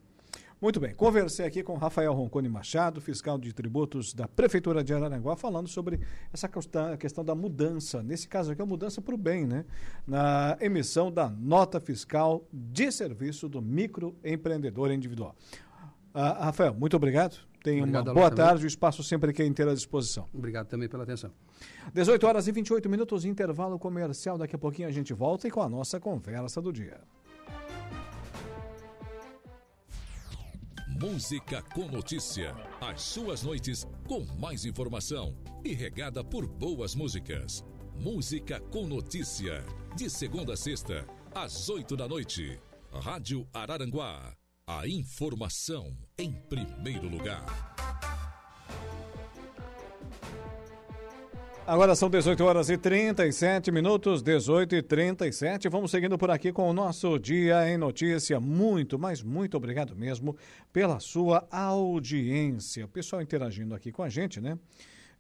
Muito 0.59 0.80
bem, 0.80 0.94
conversei 0.94 1.44
aqui 1.44 1.62
com 1.62 1.74
Rafael 1.74 2.14
Roncone 2.14 2.48
Machado, 2.48 2.98
fiscal 2.98 3.38
de 3.38 3.52
tributos 3.52 4.14
da 4.14 4.26
Prefeitura 4.26 4.82
de 4.82 4.94
Araranguá, 4.94 5.36
falando 5.36 5.68
sobre 5.68 6.00
essa 6.32 6.48
questão, 6.96 7.22
da 7.22 7.34
mudança, 7.34 8.02
nesse 8.02 8.26
caso 8.26 8.52
aqui, 8.52 8.62
a 8.62 8.66
mudança 8.66 9.02
para 9.02 9.14
o 9.14 9.18
bem, 9.18 9.46
né? 9.46 9.66
Na 10.07 10.57
emissão 10.59 11.12
da 11.12 11.28
nota 11.28 11.78
fiscal 11.78 12.42
de 12.50 12.90
serviço 12.90 13.50
do 13.50 13.61
microempreendedor 13.61 14.90
individual. 14.92 15.36
Uh, 16.14 16.44
Rafael, 16.44 16.72
muito 16.72 16.96
obrigado. 16.96 17.36
Tenha 17.62 17.84
uma 17.84 18.02
boa 18.02 18.30
tarde. 18.30 18.64
O 18.64 18.66
espaço 18.66 19.02
sempre 19.02 19.32
aqui 19.32 19.42
é 19.42 19.46
inteiro 19.46 19.70
à 19.70 19.74
disposição. 19.74 20.26
Obrigado 20.32 20.68
também 20.68 20.88
pela 20.88 21.02
atenção. 21.02 21.30
18 21.92 22.26
horas 22.26 22.48
e 22.48 22.52
28 22.52 22.88
minutos, 22.88 23.26
intervalo 23.26 23.78
comercial. 23.78 24.38
Daqui 24.38 24.57
a 24.57 24.59
pouquinho 24.59 24.88
a 24.88 24.92
gente 24.92 25.12
volta 25.12 25.46
e 25.48 25.50
com 25.50 25.61
a 25.61 25.68
nossa 25.68 26.00
conversa 26.00 26.62
do 26.62 26.72
dia. 26.72 26.98
Música 30.99 31.61
com 31.74 31.88
notícia. 31.88 32.55
As 32.80 33.03
suas 33.03 33.42
noites 33.42 33.86
com 34.09 34.24
mais 34.38 34.64
informação 34.64 35.36
e 35.62 35.74
regada 35.74 36.24
por 36.24 36.47
boas 36.47 36.94
músicas. 36.94 37.62
Música 37.94 38.61
com 38.61 38.86
notícia. 38.86 39.62
De 39.94 40.09
segunda 40.09 40.55
a 40.55 40.57
sexta, 40.57 41.07
às 41.34 41.68
8 41.68 41.94
da 41.99 42.09
noite. 42.09 42.59
Rádio 42.90 43.47
Araranguá. 43.53 44.34
A 44.66 44.88
informação 44.88 45.94
em 46.16 46.32
primeiro 46.32 47.11
lugar. 47.11 47.76
Agora 51.68 51.96
são 51.96 52.08
18 52.08 52.44
horas 52.44 52.70
e 52.70 52.78
37 52.78 53.72
minutos, 53.72 54.22
18 54.22 54.76
e 54.76 54.82
37. 54.82 55.68
Vamos 55.68 55.90
seguindo 55.90 56.16
por 56.16 56.30
aqui 56.30 56.52
com 56.52 56.70
o 56.70 56.72
nosso 56.72 57.18
Dia 57.18 57.68
em 57.68 57.76
Notícia. 57.76 58.38
Muito, 58.38 58.96
mas 58.96 59.20
muito 59.20 59.56
obrigado 59.56 59.96
mesmo 59.96 60.36
pela 60.72 61.00
sua 61.00 61.44
audiência. 61.50 62.84
O 62.84 62.88
pessoal 62.88 63.20
interagindo 63.20 63.74
aqui 63.74 63.90
com 63.90 64.04
a 64.04 64.08
gente, 64.08 64.40
né? 64.40 64.56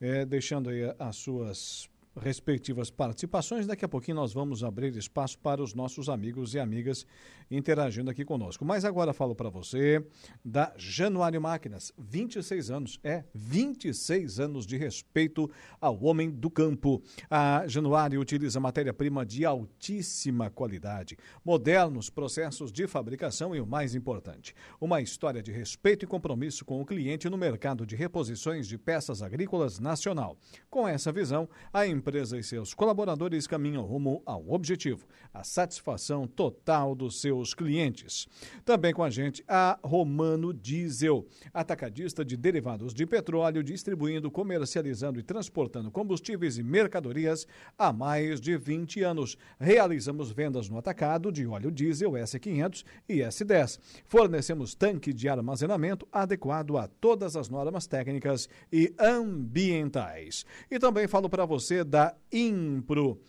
É, 0.00 0.24
deixando 0.24 0.70
aí 0.70 0.94
as 1.00 1.16
suas 1.16 1.90
respectivas 2.16 2.90
participações. 2.90 3.66
Daqui 3.66 3.84
a 3.84 3.88
pouquinho 3.88 4.16
nós 4.16 4.32
vamos 4.32 4.64
abrir 4.64 4.96
espaço 4.96 5.38
para 5.38 5.62
os 5.62 5.74
nossos 5.74 6.08
amigos 6.08 6.54
e 6.54 6.58
amigas 6.58 7.06
interagindo 7.50 8.10
aqui 8.10 8.24
conosco. 8.24 8.64
Mas 8.64 8.84
agora 8.84 9.12
falo 9.12 9.34
para 9.34 9.48
você 9.48 10.04
da 10.44 10.72
Januário 10.76 11.40
Máquinas, 11.40 11.92
26 11.96 12.70
anos, 12.70 13.00
é 13.04 13.24
26 13.34 14.40
anos 14.40 14.66
de 14.66 14.76
respeito 14.76 15.50
ao 15.80 16.02
homem 16.02 16.30
do 16.30 16.50
campo. 16.50 17.02
A 17.30 17.64
Januário 17.68 18.20
utiliza 18.20 18.58
matéria-prima 18.58 19.24
de 19.24 19.44
altíssima 19.44 20.50
qualidade, 20.50 21.16
modernos 21.44 22.10
processos 22.10 22.72
de 22.72 22.86
fabricação 22.86 23.54
e 23.54 23.60
o 23.60 23.66
mais 23.66 23.94
importante, 23.94 24.54
uma 24.80 25.00
história 25.00 25.42
de 25.42 25.52
respeito 25.52 26.04
e 26.04 26.08
compromisso 26.08 26.64
com 26.64 26.80
o 26.80 26.86
cliente 26.86 27.28
no 27.28 27.36
mercado 27.36 27.86
de 27.86 27.94
reposições 27.94 28.66
de 28.66 28.78
peças 28.78 29.22
agrícolas 29.22 29.78
nacional. 29.78 30.36
Com 30.70 30.88
essa 30.88 31.12
visão, 31.12 31.48
a 31.72 31.86
empresa 31.86 32.05
e 32.06 32.42
seus 32.42 32.72
colaboradores 32.72 33.48
caminham 33.48 33.82
rumo 33.82 34.22
ao 34.24 34.48
objetivo, 34.50 35.04
a 35.34 35.42
satisfação 35.42 36.24
total 36.24 36.94
dos 36.94 37.20
seus 37.20 37.52
clientes. 37.52 38.28
Também 38.64 38.94
com 38.94 39.02
a 39.02 39.10
gente 39.10 39.42
a 39.48 39.76
Romano 39.82 40.54
Diesel, 40.54 41.26
atacadista 41.52 42.24
de 42.24 42.36
derivados 42.36 42.94
de 42.94 43.04
petróleo, 43.04 43.60
distribuindo, 43.60 44.30
comercializando 44.30 45.18
e 45.18 45.22
transportando 45.22 45.90
combustíveis 45.90 46.58
e 46.58 46.62
mercadorias 46.62 47.44
há 47.76 47.92
mais 47.92 48.40
de 48.40 48.56
20 48.56 49.02
anos. 49.02 49.36
Realizamos 49.58 50.30
vendas 50.30 50.68
no 50.68 50.78
atacado 50.78 51.32
de 51.32 51.44
óleo 51.44 51.72
diesel 51.72 52.12
S500 52.12 52.84
e 53.08 53.16
S10. 53.16 53.80
Fornecemos 54.06 54.76
tanque 54.76 55.12
de 55.12 55.28
armazenamento 55.28 56.06
adequado 56.12 56.76
a 56.76 56.86
todas 56.86 57.34
as 57.34 57.48
normas 57.48 57.88
técnicas 57.88 58.48
e 58.72 58.94
ambientais. 58.96 60.46
E 60.70 60.78
também 60.78 61.08
falo 61.08 61.28
para 61.28 61.44
você 61.44 61.82
da 61.82 61.95
Impro. 62.32 63.20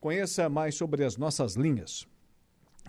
Conheça 0.00 0.48
mais 0.48 0.74
sobre 0.74 1.04
as 1.04 1.16
nossas 1.16 1.54
linhas 1.54 2.06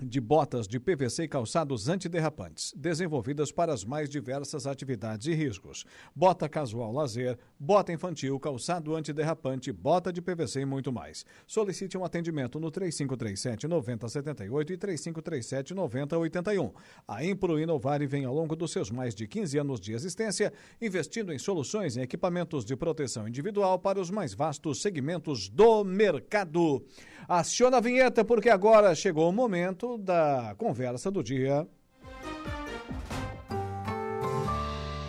de 0.01 0.21
botas 0.21 0.67
de 0.67 0.79
PVC 0.79 1.23
e 1.23 1.27
calçados 1.27 1.89
antiderrapantes, 1.89 2.73
desenvolvidas 2.75 3.51
para 3.51 3.73
as 3.73 3.83
mais 3.83 4.09
diversas 4.09 4.65
atividades 4.65 5.27
e 5.27 5.33
riscos. 5.33 5.85
Bota 6.15 6.47
casual 6.47 6.91
lazer, 6.91 7.37
bota 7.59 7.91
infantil, 7.91 8.39
calçado 8.39 8.95
antiderrapante, 8.95 9.71
bota 9.71 10.11
de 10.11 10.21
PVC 10.21 10.61
e 10.61 10.65
muito 10.65 10.91
mais. 10.91 11.25
Solicite 11.45 11.97
um 11.97 12.05
atendimento 12.05 12.59
no 12.59 12.71
3537 12.71 13.67
9078 13.67 14.73
e 14.73 14.77
3537 14.77 15.73
9081. 15.73 16.71
A 17.07 17.23
Impro 17.23 17.59
Inovar 17.59 17.99
vem 18.07 18.25
ao 18.25 18.33
longo 18.33 18.55
dos 18.55 18.71
seus 18.71 18.89
mais 18.89 19.13
de 19.13 19.27
15 19.27 19.57
anos 19.57 19.79
de 19.79 19.93
existência, 19.93 20.53
investindo 20.81 21.33
em 21.33 21.39
soluções 21.39 21.97
e 21.97 22.01
equipamentos 22.01 22.63
de 22.63 22.75
proteção 22.75 23.27
individual 23.27 23.77
para 23.79 23.99
os 23.99 24.09
mais 24.09 24.33
vastos 24.33 24.81
segmentos 24.81 25.49
do 25.49 25.83
mercado. 25.83 26.83
Aciona 27.27 27.77
a 27.77 27.81
vinheta 27.81 28.23
porque 28.23 28.49
agora 28.49 28.95
chegou 28.95 29.29
o 29.29 29.33
momento 29.33 29.88
da 29.97 30.55
conversa 30.57 31.09
do 31.09 31.23
dia. 31.23 31.67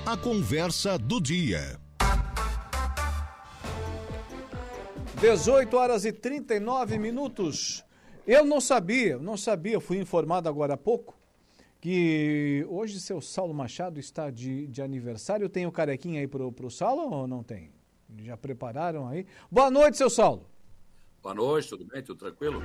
A 0.07 0.16
conversa 0.16 0.99
do 0.99 1.20
dia. 1.20 1.78
18 5.20 5.76
horas 5.76 6.05
e 6.05 6.12
39 6.12 6.99
minutos. 6.99 7.85
Eu 8.26 8.45
não 8.45 8.61
sabia, 8.61 9.18
não 9.18 9.37
sabia, 9.37 9.81
fui 9.81 9.99
informado 9.99 10.49
agora 10.49 10.74
há 10.74 10.76
pouco 10.76 11.20
que 11.81 12.66
hoje 12.68 13.01
seu 13.01 13.20
Saulo 13.20 13.55
Machado 13.55 13.99
está 13.99 14.31
de, 14.31 14.66
de 14.66 14.83
aniversário. 14.83 15.49
Tem 15.49 15.66
o 15.66 15.72
carequinha 15.72 16.20
aí 16.20 16.26
pro, 16.26 16.53
pro 16.53 16.70
Saulo 16.70 17.11
ou 17.14 17.26
não 17.26 17.43
tem? 17.43 17.72
Já 18.18 18.37
prepararam 18.37 19.09
aí? 19.09 19.26
Boa 19.51 19.70
noite, 19.70 19.97
seu 19.97 20.11
Saulo. 20.11 20.47
Boa 21.22 21.35
noite, 21.35 21.68
tudo 21.68 21.87
bem? 21.87 22.03
Tudo 22.03 22.18
tranquilo? 22.18 22.62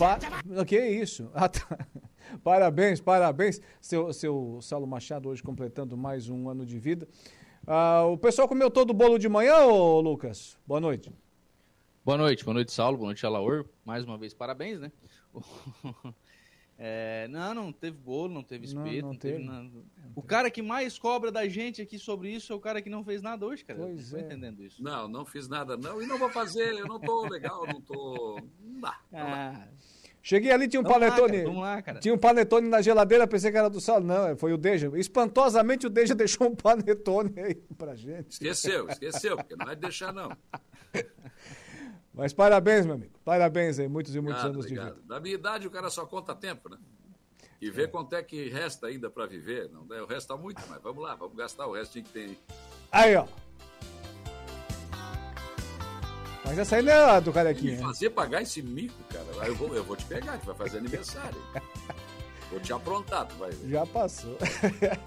Pa... 0.00 0.18
Que 0.64 0.80
isso? 0.80 1.30
Ah, 1.34 1.46
tá. 1.46 1.86
Parabéns, 2.42 3.02
parabéns. 3.02 3.60
Seu, 3.82 4.10
seu 4.14 4.58
Saulo 4.62 4.86
Machado 4.86 5.28
hoje 5.28 5.42
completando 5.42 5.94
mais 5.94 6.30
um 6.30 6.48
ano 6.48 6.64
de 6.64 6.78
vida. 6.78 7.06
Ah, 7.66 8.06
o 8.06 8.16
pessoal 8.16 8.48
comeu 8.48 8.70
todo 8.70 8.90
o 8.90 8.94
bolo 8.94 9.18
de 9.18 9.28
manhã, 9.28 9.58
ô 9.66 10.00
Lucas? 10.00 10.56
Boa 10.66 10.80
noite. 10.80 11.12
Boa 12.02 12.16
noite, 12.16 12.42
boa 12.42 12.54
noite, 12.54 12.72
Saulo, 12.72 12.96
boa 12.96 13.08
noite, 13.08 13.26
Alaor. 13.26 13.66
Mais 13.84 14.02
uma 14.02 14.16
vez, 14.16 14.32
parabéns, 14.32 14.80
né? 14.80 14.90
É, 16.82 17.28
não, 17.28 17.52
não 17.52 17.72
teve 17.72 17.98
bolo, 17.98 18.32
não 18.32 18.42
teve 18.42 18.64
espeto, 18.64 18.86
não, 18.86 19.02
não, 19.02 19.08
não 19.08 19.18
teve, 19.18 19.34
teve 19.34 19.46
nada. 19.46 19.68
O 20.16 20.22
cara 20.22 20.50
que 20.50 20.62
mais 20.62 20.98
cobra 20.98 21.30
da 21.30 21.46
gente 21.46 21.82
aqui 21.82 21.98
sobre 21.98 22.30
isso 22.30 22.54
é 22.54 22.56
o 22.56 22.60
cara 22.60 22.80
que 22.80 22.88
não 22.88 23.04
fez 23.04 23.20
nada 23.20 23.44
hoje, 23.44 23.62
cara. 23.62 23.80
Pois 23.80 24.10
eu 24.10 24.18
não 24.18 24.24
é. 24.24 24.26
entendendo 24.26 24.64
isso. 24.64 24.82
Não, 24.82 25.06
não 25.06 25.26
fiz 25.26 25.46
nada 25.46 25.76
não 25.76 26.00
e 26.00 26.06
não 26.06 26.16
vou 26.16 26.30
fazer, 26.30 26.72
eu 26.72 26.86
não 26.86 26.98
tô 26.98 27.28
legal, 27.28 27.66
não 27.66 27.82
tô... 27.82 28.40
Não 28.62 28.80
dá. 28.80 28.98
Não 29.12 29.20
ah. 29.20 29.52
dá. 29.52 29.68
Cheguei 30.22 30.50
ali, 30.50 30.68
tinha 30.68 30.80
um 30.80 30.84
vamos 30.84 30.98
panetone. 30.98 31.32
Lá, 31.32 31.32
cara, 31.32 31.44
vamos 31.44 31.62
lá, 31.62 31.82
cara. 31.82 32.00
Tinha 32.00 32.14
um 32.14 32.18
panetone 32.18 32.68
na 32.68 32.80
geladeira, 32.80 33.26
pensei 33.26 33.50
que 33.50 33.58
era 33.58 33.68
do 33.68 33.80
sal. 33.80 34.00
Não, 34.00 34.36
foi 34.36 34.52
o 34.52 34.58
Deja. 34.58 34.90
Espantosamente 34.94 35.86
o 35.86 35.90
Deja 35.90 36.14
deixou 36.16 36.48
um 36.48 36.54
panetone 36.54 37.32
aí 37.38 37.54
pra 37.76 37.94
gente. 37.94 38.30
Esqueceu, 38.30 38.88
esqueceu, 38.88 39.36
porque 39.36 39.54
não 39.54 39.66
de 39.66 39.76
deixar, 39.76 40.12
não. 40.12 40.30
Mas 42.20 42.34
parabéns, 42.34 42.84
meu 42.84 42.96
amigo. 42.96 43.14
Parabéns 43.24 43.78
aí, 43.78 43.88
muitos 43.88 44.14
e 44.14 44.20
muitos 44.20 44.44
anos 44.44 44.58
obrigado. 44.66 44.88
de 44.88 44.92
vida. 44.92 45.06
Da 45.08 45.18
minha 45.18 45.34
idade, 45.34 45.66
o 45.66 45.70
cara 45.70 45.88
só 45.88 46.04
conta 46.04 46.34
tempo, 46.34 46.68
né? 46.68 46.76
E 47.58 47.70
vê 47.70 47.84
é. 47.84 47.86
quanto 47.86 48.14
é 48.14 48.22
que 48.22 48.50
resta 48.50 48.88
ainda 48.88 49.08
para 49.08 49.24
viver. 49.24 49.70
Não, 49.70 49.86
né? 49.86 50.02
O 50.02 50.06
resto 50.06 50.28
tá 50.28 50.36
muito, 50.36 50.60
mas 50.68 50.82
vamos 50.82 51.02
lá, 51.02 51.14
vamos 51.14 51.34
gastar 51.34 51.66
o 51.66 51.72
resto 51.72 51.94
que 51.94 52.10
tem. 52.10 52.36
Aí, 52.92 53.16
ó. 53.16 53.26
Mas 56.44 56.58
essa 56.58 56.76
aí 56.76 56.82
não 56.82 56.92
é 56.92 57.20
do 57.22 57.32
carequinha. 57.32 57.76
Me 57.76 57.82
fazer 57.82 58.10
pagar 58.10 58.42
esse 58.42 58.60
mico, 58.60 59.02
cara. 59.08 59.46
Eu 59.48 59.54
vou, 59.54 59.74
eu 59.74 59.82
vou 59.82 59.96
te 59.96 60.04
pegar, 60.04 60.36
que 60.36 60.44
vai 60.44 60.54
fazer 60.54 60.76
aniversário. 60.76 61.40
Vou 62.50 62.58
te 62.58 62.72
aprontar, 62.72 63.26
tu 63.26 63.36
vai 63.36 63.50
ver. 63.50 63.70
Já 63.70 63.86
passou. 63.86 64.36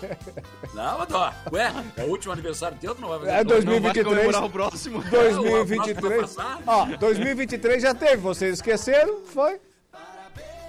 Não, 0.74 0.98
mas 1.00 1.12
ó, 1.12 1.34
ué, 1.52 1.74
é 1.98 2.04
o 2.04 2.08
último 2.08 2.32
aniversário 2.32 2.78
teu, 2.80 2.96
tu 2.96 3.02
não 3.02 3.10
vai 3.10 3.20
fazer. 3.20 3.32
É 3.32 3.44
2023. 3.44 4.26
Não 4.26 4.32
vai 4.32 4.44
o 4.44 4.50
próximo. 4.50 5.04
2023. 5.12 6.38
Ó, 6.66 6.86
2023 6.98 7.84
já 7.84 7.94
teve, 7.94 8.18
vocês 8.18 8.54
esqueceram, 8.54 9.26
foi? 9.26 9.60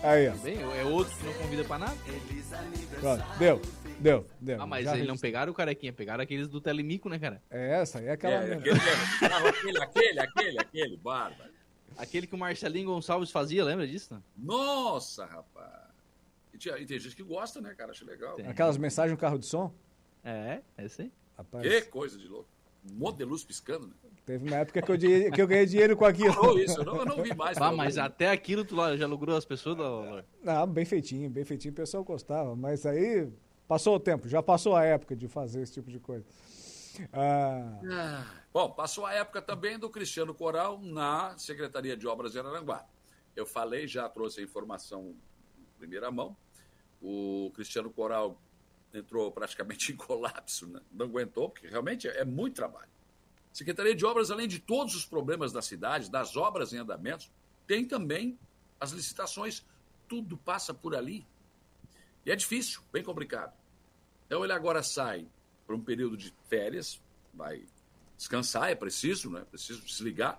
Aí, 0.03 0.29
ó. 0.29 0.33
Bem, 0.33 0.59
é 0.61 0.85
outro 0.85 1.17
que 1.17 1.25
não 1.25 1.33
convida 1.35 1.65
pra 1.65 1.79
nada. 1.79 1.97
Pronto, 3.01 3.25
deu. 3.39 3.63
Deu, 4.01 4.27
deu. 4.41 4.61
Ah, 4.61 4.67
mas 4.67 4.93
eles 4.93 5.07
não 5.07 5.17
pegaram 5.17 5.53
o 5.53 5.55
carequinha, 5.55 5.93
pegaram 5.93 6.23
aqueles 6.23 6.49
do 6.49 6.61
Telemico, 6.61 7.09
né, 7.09 7.19
cara? 7.19 7.41
É, 7.49 7.81
essa 7.81 8.01
aí 8.01 8.07
é 8.07 8.13
aquela 8.13 8.35
é, 8.35 8.57
mesmo. 8.57 8.61
Aquele, 8.61 9.39
aquele, 9.39 9.79
aquele, 9.79 10.21
aquele, 10.21 10.59
aquele, 10.59 10.97
bárbaro. 10.97 11.51
Aquele 11.97 12.27
que 12.27 12.35
o 12.35 12.39
Marcelinho 12.39 12.89
Gonçalves 12.89 13.31
fazia, 13.31 13.65
lembra 13.65 13.87
disso? 13.87 14.21
Nossa, 14.37 15.25
rapaz. 15.25 15.84
Tinha, 16.65 16.79
e 16.79 16.87
tem 16.87 16.99
gente 16.99 17.15
que 17.15 17.23
gosta, 17.23 17.61
né, 17.61 17.75
cara? 17.75 17.91
Acho 17.91 18.07
legal. 18.07 18.37
Tem. 18.37 18.47
Aquelas 18.47 18.79
mensagens 18.79 19.13
no 19.13 19.19
carro 19.19 19.39
de 19.39 19.45
som? 19.45 19.71
É, 20.25 20.63
é 20.79 20.89
sim. 20.89 21.13
Rapaz. 21.37 21.69
Que 21.69 21.83
coisa 21.83 22.17
de 22.17 22.27
louco. 22.27 22.49
Um 22.91 22.95
monte 22.95 23.19
de 23.19 23.25
luz 23.25 23.45
piscando, 23.45 23.87
né? 23.87 23.93
Teve 24.25 24.47
uma 24.47 24.57
época 24.57 24.81
que 24.81 24.91
eu, 24.91 24.99
que 25.31 25.43
eu 25.43 25.47
ganhei 25.47 25.67
dinheiro 25.67 25.95
com 25.95 26.07
aquilo. 26.07 26.33
Falou 26.33 26.59
isso, 26.59 26.81
eu 26.81 26.85
não, 26.85 26.97
eu 26.97 27.05
não 27.05 27.23
vi 27.23 27.35
mais. 27.35 27.59
Ah, 27.59 27.71
mas 27.71 27.99
até 27.99 28.31
aquilo 28.31 28.65
tu 28.65 28.77
já 28.97 29.07
logrou 29.07 29.37
as 29.37 29.45
pessoas, 29.45 29.77
Lor? 29.77 30.25
Não, 30.43 30.67
bem 30.67 30.87
feitinho, 30.87 31.29
bem 31.29 31.45
feitinho, 31.45 31.73
o 31.73 31.75
pessoal 31.77 32.03
gostava. 32.03 32.57
Mas 32.57 32.87
aí 32.87 33.31
passou 33.69 33.97
o 33.97 34.01
tempo, 34.01 34.27
já 34.27 34.43
passou 34.43 34.75
a 34.75 34.85
época 34.85 35.15
de 35.15 35.29
fazer 35.29 35.61
esse 35.61 35.75
tipo 35.75 35.91
de 35.91 35.99
coisa. 35.99 36.25
Ah... 37.13 37.81
Ah, 37.91 38.27
bom, 38.51 38.71
passou 38.71 39.05
a 39.05 39.13
época 39.13 39.43
também 39.43 39.79
do 39.79 39.91
Cristiano 39.91 40.35
Coral 40.35 40.81
na 40.81 41.37
Secretaria 41.37 41.95
de 41.95 42.07
Obras 42.07 42.33
de 42.33 42.39
Araranguá. 42.39 42.87
Eu 43.37 43.45
falei, 43.45 43.87
já 43.87 44.09
trouxe 44.09 44.41
a 44.41 44.43
informação 44.45 45.15
em 45.59 45.79
primeira 45.79 46.11
mão, 46.11 46.35
o 47.05 47.51
Cristiano 47.55 47.91
Coral 47.91 48.41
entrou 48.93 49.31
praticamente 49.31 49.93
em 49.93 49.97
colapso, 49.97 50.67
né? 50.67 50.81
não 50.91 51.07
aguentou, 51.07 51.51
porque 51.51 51.69
realmente 51.69 52.09
é 52.09 52.25
muito 52.25 52.57
trabalho. 52.57 52.89
Secretaria 53.53 53.95
de 53.95 54.05
Obras, 54.05 54.31
além 54.31 54.49
de 54.49 54.59
todos 54.59 54.97
os 54.97 55.05
problemas 55.05 55.53
da 55.53 55.63
cidade, 55.63 56.11
das 56.11 56.37
obras 56.37 56.73
em 56.73 56.79
andamento, 56.79 57.31
tem 57.67 57.85
também 57.85 58.37
as 58.81 58.91
licitações, 58.91 59.65
tudo 60.09 60.37
passa 60.37 60.75
por 60.75 60.97
ali. 60.97 61.25
E 62.27 62.33
é 62.33 62.37
difícil, 62.37 62.83
bem 62.93 63.03
complicado. 63.05 63.55
Então 64.27 64.43
ele 64.43 64.53
agora 64.53 64.83
sai 64.83 65.29
para 65.67 65.77
um 65.77 65.81
período 65.81 66.17
de 66.17 66.35
férias, 66.49 67.01
vai 67.33 67.65
descansar, 68.17 68.71
é 68.71 68.75
preciso, 68.75 69.31
né? 69.31 69.45
Preciso 69.51 69.83
desligar. 69.83 70.39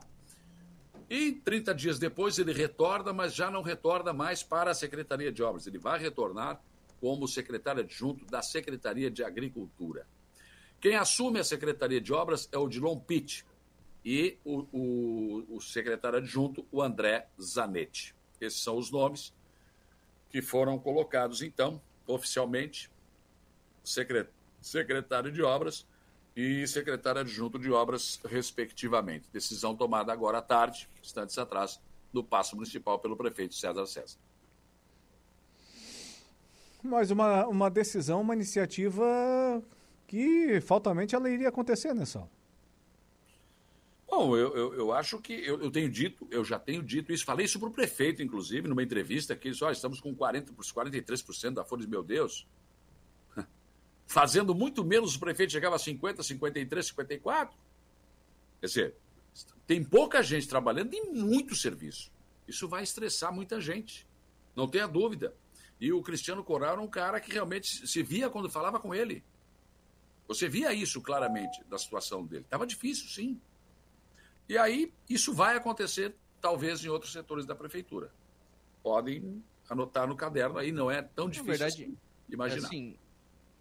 E 1.09 1.33
30 1.33 1.75
dias 1.75 1.99
depois 1.99 2.39
ele 2.39 2.51
retorna, 2.51 3.13
mas 3.13 3.33
já 3.33 3.51
não 3.51 3.61
retorna 3.61 4.11
mais 4.11 4.41
para 4.41 4.71
a 4.71 4.73
Secretaria 4.73 5.31
de 5.31 5.43
Obras. 5.43 5.67
Ele 5.67 5.77
vai 5.77 5.99
retornar 5.99 6.59
como 6.99 7.27
secretário 7.27 7.83
adjunto 7.83 8.25
da 8.25 8.41
Secretaria 8.41 9.11
de 9.11 9.23
Agricultura. 9.23 10.07
Quem 10.79 10.95
assume 10.95 11.39
a 11.39 11.43
Secretaria 11.43 12.01
de 12.01 12.11
Obras 12.11 12.49
é 12.51 12.57
o 12.57 12.67
Dilon 12.67 12.99
Pitt 12.99 13.45
e 14.03 14.37
o, 14.43 14.65
o, 14.71 15.55
o 15.55 15.61
secretário 15.61 16.19
adjunto, 16.19 16.65
o 16.71 16.81
André 16.81 17.27
Zanetti. 17.41 18.15
Esses 18.39 18.61
são 18.61 18.77
os 18.77 18.91
nomes 18.91 19.33
que 20.29 20.41
foram 20.41 20.77
colocados, 20.77 21.41
então, 21.41 21.81
oficialmente, 22.05 22.89
secretário 24.61 25.31
de 25.31 25.41
Obras 25.41 25.87
e 26.35 26.67
secretário 26.67 27.21
adjunto 27.21 27.57
de 27.57 27.71
obras, 27.71 28.19
respectivamente. 28.25 29.29
Decisão 29.31 29.75
tomada 29.75 30.11
agora 30.11 30.39
à 30.39 30.41
tarde, 30.41 30.89
instantes 31.01 31.37
atrás, 31.37 31.79
no 32.11 32.23
Passo 32.23 32.55
Municipal 32.55 32.99
pelo 32.99 33.15
prefeito 33.15 33.55
César 33.55 33.85
César. 33.85 34.17
Mas 36.83 37.09
uma, 37.09 37.47
uma 37.47 37.69
decisão, 37.69 38.21
uma 38.21 38.35
iniciativa 38.35 39.63
que 40.07 40.59
faltamente 40.61 41.15
ela 41.15 41.29
iria 41.29 41.49
acontecer, 41.49 41.93
né, 41.95 42.05
Sal? 42.05 42.29
Bom, 44.07 44.37
eu, 44.37 44.55
eu, 44.55 44.73
eu, 44.75 44.93
acho 44.93 45.19
que 45.19 45.33
eu, 45.33 45.59
eu, 45.61 45.71
tenho 45.71 45.89
dito, 45.89 46.27
eu 46.29 46.45
já 46.45 46.59
tenho 46.59 46.83
dito 46.83 47.11
isso, 47.11 47.25
falei 47.25 47.45
isso 47.45 47.59
para 47.59 47.69
o 47.69 47.71
prefeito, 47.71 48.21
inclusive, 48.21 48.67
numa 48.67 48.83
entrevista, 48.83 49.35
que 49.35 49.47
ele 49.47 49.57
estamos 49.71 49.99
com 49.99 50.15
40%, 50.15 50.53
43% 50.55 51.53
da 51.53 51.65
folha 51.65 51.87
meu 51.87 52.03
Deus. 52.03 52.47
Fazendo 54.07 54.53
muito 54.53 54.83
menos, 54.83 55.15
o 55.15 55.19
prefeito 55.19 55.51
chegava 55.51 55.75
a 55.75 55.79
50, 55.79 56.21
53, 56.21 56.85
54. 56.87 57.57
Quer 58.61 58.67
dizer, 58.67 58.95
tem 59.65 59.83
pouca 59.83 60.21
gente 60.21 60.47
trabalhando 60.47 60.93
e 60.93 61.01
muito 61.11 61.55
serviço. 61.55 62.11
Isso 62.47 62.67
vai 62.67 62.83
estressar 62.83 63.33
muita 63.33 63.59
gente, 63.59 64.07
não 64.55 64.67
tenha 64.67 64.87
dúvida. 64.87 65.35
E 65.79 65.91
o 65.91 66.01
Cristiano 66.01 66.43
Coral 66.43 66.73
era 66.73 66.81
um 66.81 66.87
cara 66.87 67.19
que 67.19 67.31
realmente 67.31 67.87
se 67.87 68.03
via 68.03 68.29
quando 68.29 68.49
falava 68.49 68.79
com 68.79 68.93
ele. 68.93 69.23
Você 70.27 70.47
via 70.47 70.73
isso 70.73 71.01
claramente 71.01 71.63
da 71.65 71.77
situação 71.77 72.25
dele. 72.25 72.43
Estava 72.43 72.65
difícil, 72.65 73.07
sim. 73.09 73.39
E 74.47 74.57
aí, 74.57 74.93
isso 75.09 75.33
vai 75.33 75.57
acontecer, 75.57 76.15
talvez, 76.39 76.83
em 76.83 76.87
outros 76.87 77.11
setores 77.11 77.45
da 77.45 77.55
prefeitura. 77.55 78.11
Podem 78.81 79.43
anotar 79.69 80.07
no 80.07 80.15
caderno 80.15 80.57
aí, 80.57 80.71
não 80.71 80.89
é 80.89 81.01
tão 81.01 81.27
difícil 81.27 81.51
Na 81.51 81.57
verdade, 81.57 81.83
assim, 81.83 81.97
imaginar. 82.29 82.67
Assim, 82.67 82.97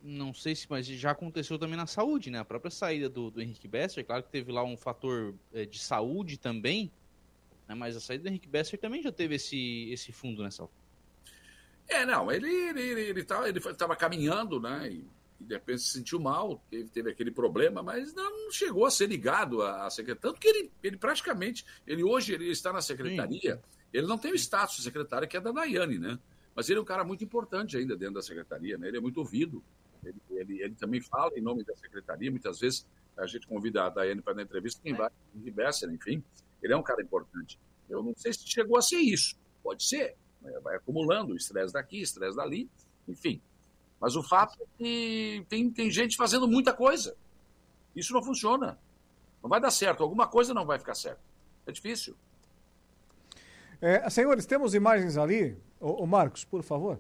não 0.07 0.35
sei 0.35 0.55
se, 0.55 0.67
mas 0.69 0.87
já 0.87 1.11
aconteceu 1.13 1.59
também 1.59 1.77
na 1.77 1.87
saúde, 1.87 2.31
né? 2.31 2.39
A 2.39 2.45
própria 2.45 2.71
saída 2.71 3.09
do, 3.09 3.31
do 3.31 3.41
Henrique 3.41 3.67
Besser, 3.67 4.05
claro 4.05 4.23
que 4.23 4.29
teve 4.29 4.53
lá 4.53 4.63
um 4.63 4.77
fator 4.77 5.35
é, 5.53 5.65
de 5.65 5.79
saúde 5.79 6.39
também, 6.39 6.93
né? 7.67 7.75
mas 7.75 7.97
a 7.97 8.01
saída 8.01 8.25
do 8.25 8.29
Henrique 8.29 8.49
Besser 8.49 8.79
também 8.79 9.03
já 9.03 9.11
teve 9.11 9.37
esse, 9.37 9.91
esse 9.91 10.13
fundo 10.13 10.43
nessa. 10.43 10.69
É, 11.89 12.05
não, 12.05 12.31
ele 12.31 12.49
ele 12.49 12.81
ele, 12.81 13.01
ele 13.01 13.21
estava 13.21 13.49
ele 13.49 13.61
caminhando, 13.99 14.61
né? 14.61 14.91
E 14.91 15.05
e 15.41 15.45
de 15.45 15.55
repente 15.55 15.83
se 15.83 15.91
sentiu 15.91 16.21
mal, 16.21 16.63
teve, 16.71 16.89
teve 16.89 17.11
aquele 17.11 17.31
problema, 17.31 17.83
mas 17.83 18.15
não 18.15 18.51
chegou 18.51 18.87
a 18.87 18.91
ser 18.91 19.07
ligado 19.07 19.63
à, 19.63 19.87
à 19.87 19.91
secretaria. 19.91 20.21
Tanto 20.21 20.41
que 20.41 20.49
ele, 20.49 20.73
ele 20.83 20.97
praticamente, 20.97 21.65
ele 21.87 22.03
hoje 22.03 22.33
ele 22.33 22.51
está 22.51 22.73
na 22.73 22.81
secretaria, 22.81 23.57
Sim. 23.57 23.79
ele 23.93 24.07
não 24.07 24.19
tem 24.19 24.33
o 24.33 24.37
status 24.37 24.77
de 24.77 24.83
secretário 24.83 25.29
que 25.29 25.37
é 25.37 25.41
da 25.41 25.53
Daiane, 25.53 25.99
né? 25.99 26.19
Mas 26.55 26.69
ele 26.71 26.79
é 26.79 26.83
um 26.83 26.85
cara 26.85 27.05
muito 27.05 27.25
importante 27.25 27.77
ainda 27.77 27.97
dentro 27.97 28.15
da 28.15 28.23
secretaria, 28.23 28.79
né? 28.79 28.89
Ele 28.89 28.97
é 28.97 29.01
muito 29.01 29.19
ouvido, 29.19 29.63
ele, 30.07 30.21
ele, 30.31 30.63
ele 30.63 30.75
também 30.75 31.01
fala 31.01 31.31
em 31.37 31.41
nome 31.41 31.65
da 31.65 31.75
secretaria, 31.77 32.31
muitas 32.31 32.61
vezes 32.61 32.87
a 33.17 33.27
gente 33.27 33.47
convida 33.47 33.85
a 33.85 33.89
Daiane 33.89 34.21
para 34.21 34.35
dar 34.35 34.43
entrevista, 34.43 34.81
quem 34.83 34.95
vai, 34.95 35.11
o 35.35 35.53
Besser, 35.53 35.91
enfim, 35.91 36.23
ele 36.63 36.73
é 36.73 36.77
um 36.77 36.83
cara 36.83 37.03
importante. 37.03 37.59
Eu 37.89 38.03
não 38.03 38.15
sei 38.17 38.33
se 38.33 38.47
chegou 38.47 38.77
a 38.77 38.83
ser 38.83 38.99
isso, 38.99 39.37
pode 39.63 39.87
ser, 39.87 40.17
vai 40.63 40.77
acumulando 40.77 41.37
estresse 41.37 41.73
daqui, 41.73 42.01
estresse 42.01 42.37
dali, 42.37 42.69
enfim, 43.07 43.41
mas 44.01 44.17
o 44.17 44.23
fato 44.23 44.59
é 44.61 44.67
que 44.77 45.47
tem, 45.49 45.71
tem 45.71 45.91
gente 45.91 46.17
fazendo 46.17 46.47
muita 46.47 46.75
coisa. 46.75 47.17
Isso 47.97 48.13
não 48.13 48.23
funciona. 48.23 48.79
Não 49.43 49.49
vai 49.49 49.61
dar 49.61 49.71
certo. 49.71 50.03
Alguma 50.03 50.27
coisa 50.27 50.53
não 50.53 50.67
vai 50.67 50.79
ficar 50.79 50.95
certo. 50.95 51.21
É 51.67 51.73
difícil. 51.73 52.15
É, 53.81 54.09
senhores, 54.11 54.45
temos 54.47 54.75
imagens 54.75 55.17
ali. 55.17 55.57
O, 55.81 56.07
Marcos, 56.07 56.45
por 56.45 56.63
favor, 56.63 56.99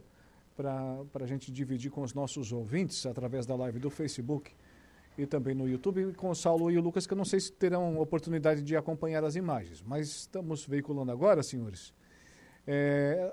para 0.57 1.25
a 1.25 1.27
gente 1.27 1.51
dividir 1.51 1.91
com 1.91 2.03
os 2.03 2.15
nossos 2.15 2.53
ouvintes 2.53 3.05
através 3.07 3.47
da 3.47 3.57
live 3.57 3.79
do 3.79 3.91
Facebook 3.91 4.53
e 5.17 5.27
também 5.27 5.55
no 5.55 5.69
YouTube, 5.69 6.13
com 6.15 6.31
o 6.31 6.35
Saulo 6.35 6.71
e 6.71 6.79
o 6.79 6.81
Lucas, 6.81 7.07
que 7.07 7.13
eu 7.13 7.17
não 7.17 7.25
sei 7.25 7.41
se 7.41 7.53
terão 7.53 7.99
oportunidade 7.99 8.63
de 8.63 8.77
acompanhar 8.77 9.25
as 9.25 9.37
imagens, 9.37 9.83
mas 9.83 10.09
estamos 10.09 10.67
veiculando 10.67 11.13
agora, 11.13 11.43
senhores, 11.43 11.93
é, 12.67 13.33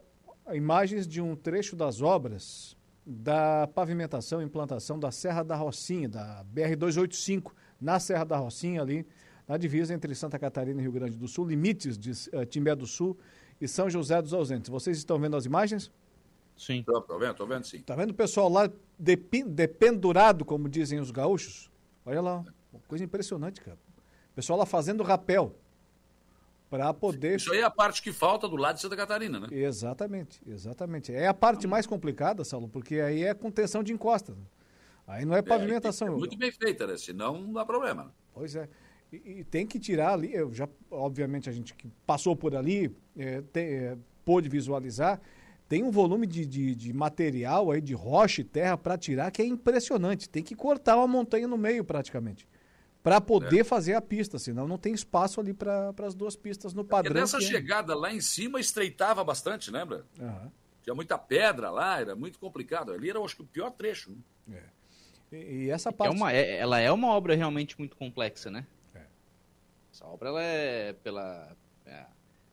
imagens 0.53 1.07
de 1.07 1.21
um 1.21 1.35
trecho 1.35 1.75
das 1.75 2.01
obras 2.01 2.77
da 3.05 3.67
pavimentação 3.67 4.41
e 4.41 4.45
implantação 4.45 4.99
da 4.99 5.11
Serra 5.11 5.43
da 5.43 5.55
Rocinha, 5.55 6.07
da 6.07 6.45
BR-285, 6.53 7.51
na 7.79 7.99
Serra 7.99 8.23
da 8.23 8.37
Rocinha, 8.37 8.81
ali 8.81 9.07
na 9.47 9.57
divisa 9.57 9.93
entre 9.93 10.13
Santa 10.13 10.37
Catarina 10.37 10.79
e 10.79 10.83
Rio 10.83 10.91
Grande 10.91 11.17
do 11.17 11.27
Sul, 11.27 11.47
limites 11.47 11.97
de 11.97 12.11
uh, 12.11 12.45
Timbé 12.45 12.75
do 12.75 12.85
Sul 12.85 13.17
e 13.59 13.67
São 13.67 13.89
José 13.89 14.21
dos 14.21 14.33
Ausentes. 14.33 14.69
Vocês 14.69 14.97
estão 14.97 15.19
vendo 15.19 15.35
as 15.35 15.45
imagens? 15.45 15.91
Sim. 16.57 16.79
Estou 16.79 17.19
vendo, 17.19 17.31
estou 17.31 17.47
vendo 17.47 17.65
sim. 17.65 17.77
Está 17.77 17.95
vendo 17.95 18.11
o 18.11 18.13
pessoal 18.13 18.49
lá 18.49 18.69
dependurado, 18.97 20.45
como 20.45 20.69
dizem 20.69 20.99
os 20.99 21.11
gaúchos? 21.11 21.71
Olha 22.05 22.21
lá, 22.21 22.45
uma 22.71 22.81
coisa 22.87 23.03
impressionante, 23.03 23.61
cara. 23.61 23.77
O 24.31 24.35
pessoal 24.35 24.59
lá 24.59 24.65
fazendo 24.65 25.03
rapel 25.03 25.55
para 26.69 26.93
poder. 26.93 27.35
Isso 27.35 27.51
aí 27.51 27.59
é 27.59 27.63
a 27.63 27.69
parte 27.69 28.01
que 28.01 28.13
falta 28.13 28.47
do 28.47 28.55
lado 28.55 28.75
de 28.75 28.81
Santa 28.81 28.95
Catarina, 28.95 29.41
né? 29.41 29.47
Exatamente, 29.51 30.41
exatamente. 30.47 31.13
É 31.13 31.27
a 31.27 31.33
parte 31.33 31.67
mais 31.67 31.85
complicada, 31.85 32.45
Saulo, 32.45 32.69
porque 32.69 32.95
aí 33.01 33.23
é 33.23 33.33
contenção 33.33 33.83
de 33.83 33.91
encosta. 33.91 34.33
Aí 35.05 35.25
não 35.25 35.35
é 35.35 35.41
pavimentação. 35.41 36.07
É, 36.07 36.11
é 36.11 36.15
muito 36.15 36.37
bem 36.37 36.51
feita, 36.51 36.87
né? 36.87 36.95
Senão 36.97 37.41
não 37.41 37.51
dá 37.51 37.65
problema. 37.65 38.13
Pois 38.33 38.55
é. 38.55 38.69
E, 39.11 39.39
e, 39.39 39.43
tem 39.43 39.67
que 39.67 39.77
tirar 39.77 40.13
ali, 40.13 40.33
eu 40.33 40.53
já, 40.53 40.69
obviamente, 40.89 41.49
a 41.49 41.51
gente 41.51 41.73
que 41.73 41.89
passou 42.07 42.33
por 42.33 42.55
ali 42.55 42.95
é, 43.17 43.41
tem, 43.51 43.65
é, 43.65 43.97
pôde 44.23 44.47
visualizar, 44.47 45.19
tem 45.71 45.83
um 45.83 45.89
volume 45.89 46.27
de, 46.27 46.45
de, 46.45 46.75
de 46.75 46.91
material 46.91 47.71
aí, 47.71 47.79
de 47.79 47.93
rocha 47.93 48.41
e 48.41 48.43
terra 48.43 48.77
para 48.77 48.97
tirar 48.97 49.31
que 49.31 49.41
é 49.41 49.45
impressionante. 49.45 50.27
Tem 50.27 50.43
que 50.43 50.53
cortar 50.53 50.97
uma 50.97 51.07
montanha 51.07 51.47
no 51.47 51.57
meio 51.57 51.81
praticamente 51.81 52.45
para 53.01 53.21
poder 53.21 53.61
é. 53.61 53.63
fazer 53.63 53.93
a 53.93 54.01
pista, 54.01 54.37
senão 54.37 54.67
não 54.67 54.77
tem 54.77 54.93
espaço 54.93 55.39
ali 55.39 55.53
para 55.53 55.93
as 56.05 56.13
duas 56.13 56.35
pistas 56.35 56.73
no 56.73 56.83
padrão. 56.83 57.13
Porque 57.13 57.21
nessa 57.21 57.37
é. 57.37 57.39
chegada 57.39 57.95
lá 57.95 58.13
em 58.13 58.19
cima 58.19 58.59
estreitava 58.59 59.23
bastante, 59.23 59.71
lembra? 59.71 60.05
Uhum. 60.19 60.51
Tinha 60.83 60.93
muita 60.93 61.17
pedra 61.17 61.69
lá, 61.69 62.01
era 62.01 62.17
muito 62.17 62.37
complicado. 62.37 62.91
Ali 62.91 63.09
era, 63.09 63.21
acho 63.21 63.37
que, 63.37 63.41
o 63.41 63.47
pior 63.47 63.71
trecho. 63.71 64.11
Né? 64.45 64.61
É. 65.31 65.35
E, 65.37 65.37
e, 65.37 65.69
essa 65.69 65.87
é 65.87 65.91
parte. 65.93 66.13
É 66.13 66.17
uma, 66.17 66.33
é, 66.33 66.57
ela 66.57 66.81
é 66.81 66.91
uma 66.91 67.07
obra 67.07 67.33
realmente 67.33 67.79
muito 67.79 67.95
complexa, 67.95 68.51
né? 68.51 68.67
É. 68.93 69.05
Essa 69.93 70.05
obra, 70.05 70.27
ela 70.27 70.43
é, 70.43 70.91
pela, 70.91 71.55
é, 71.85 72.05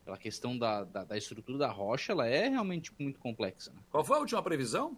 pela 0.09 0.17
questão 0.17 0.57
da, 0.57 0.85
da, 0.85 1.05
da, 1.05 1.19
estrutura 1.19 1.59
da 1.59 1.71
rocha, 1.71 2.13
ela 2.13 2.27
é 2.27 2.49
realmente 2.49 2.91
muito 2.99 3.21
complexa. 3.21 3.71
Né? 3.71 3.79
Qual 3.91 4.03
foi 4.03 4.17
a 4.17 4.21
última 4.21 4.43
previsão? 4.43 4.97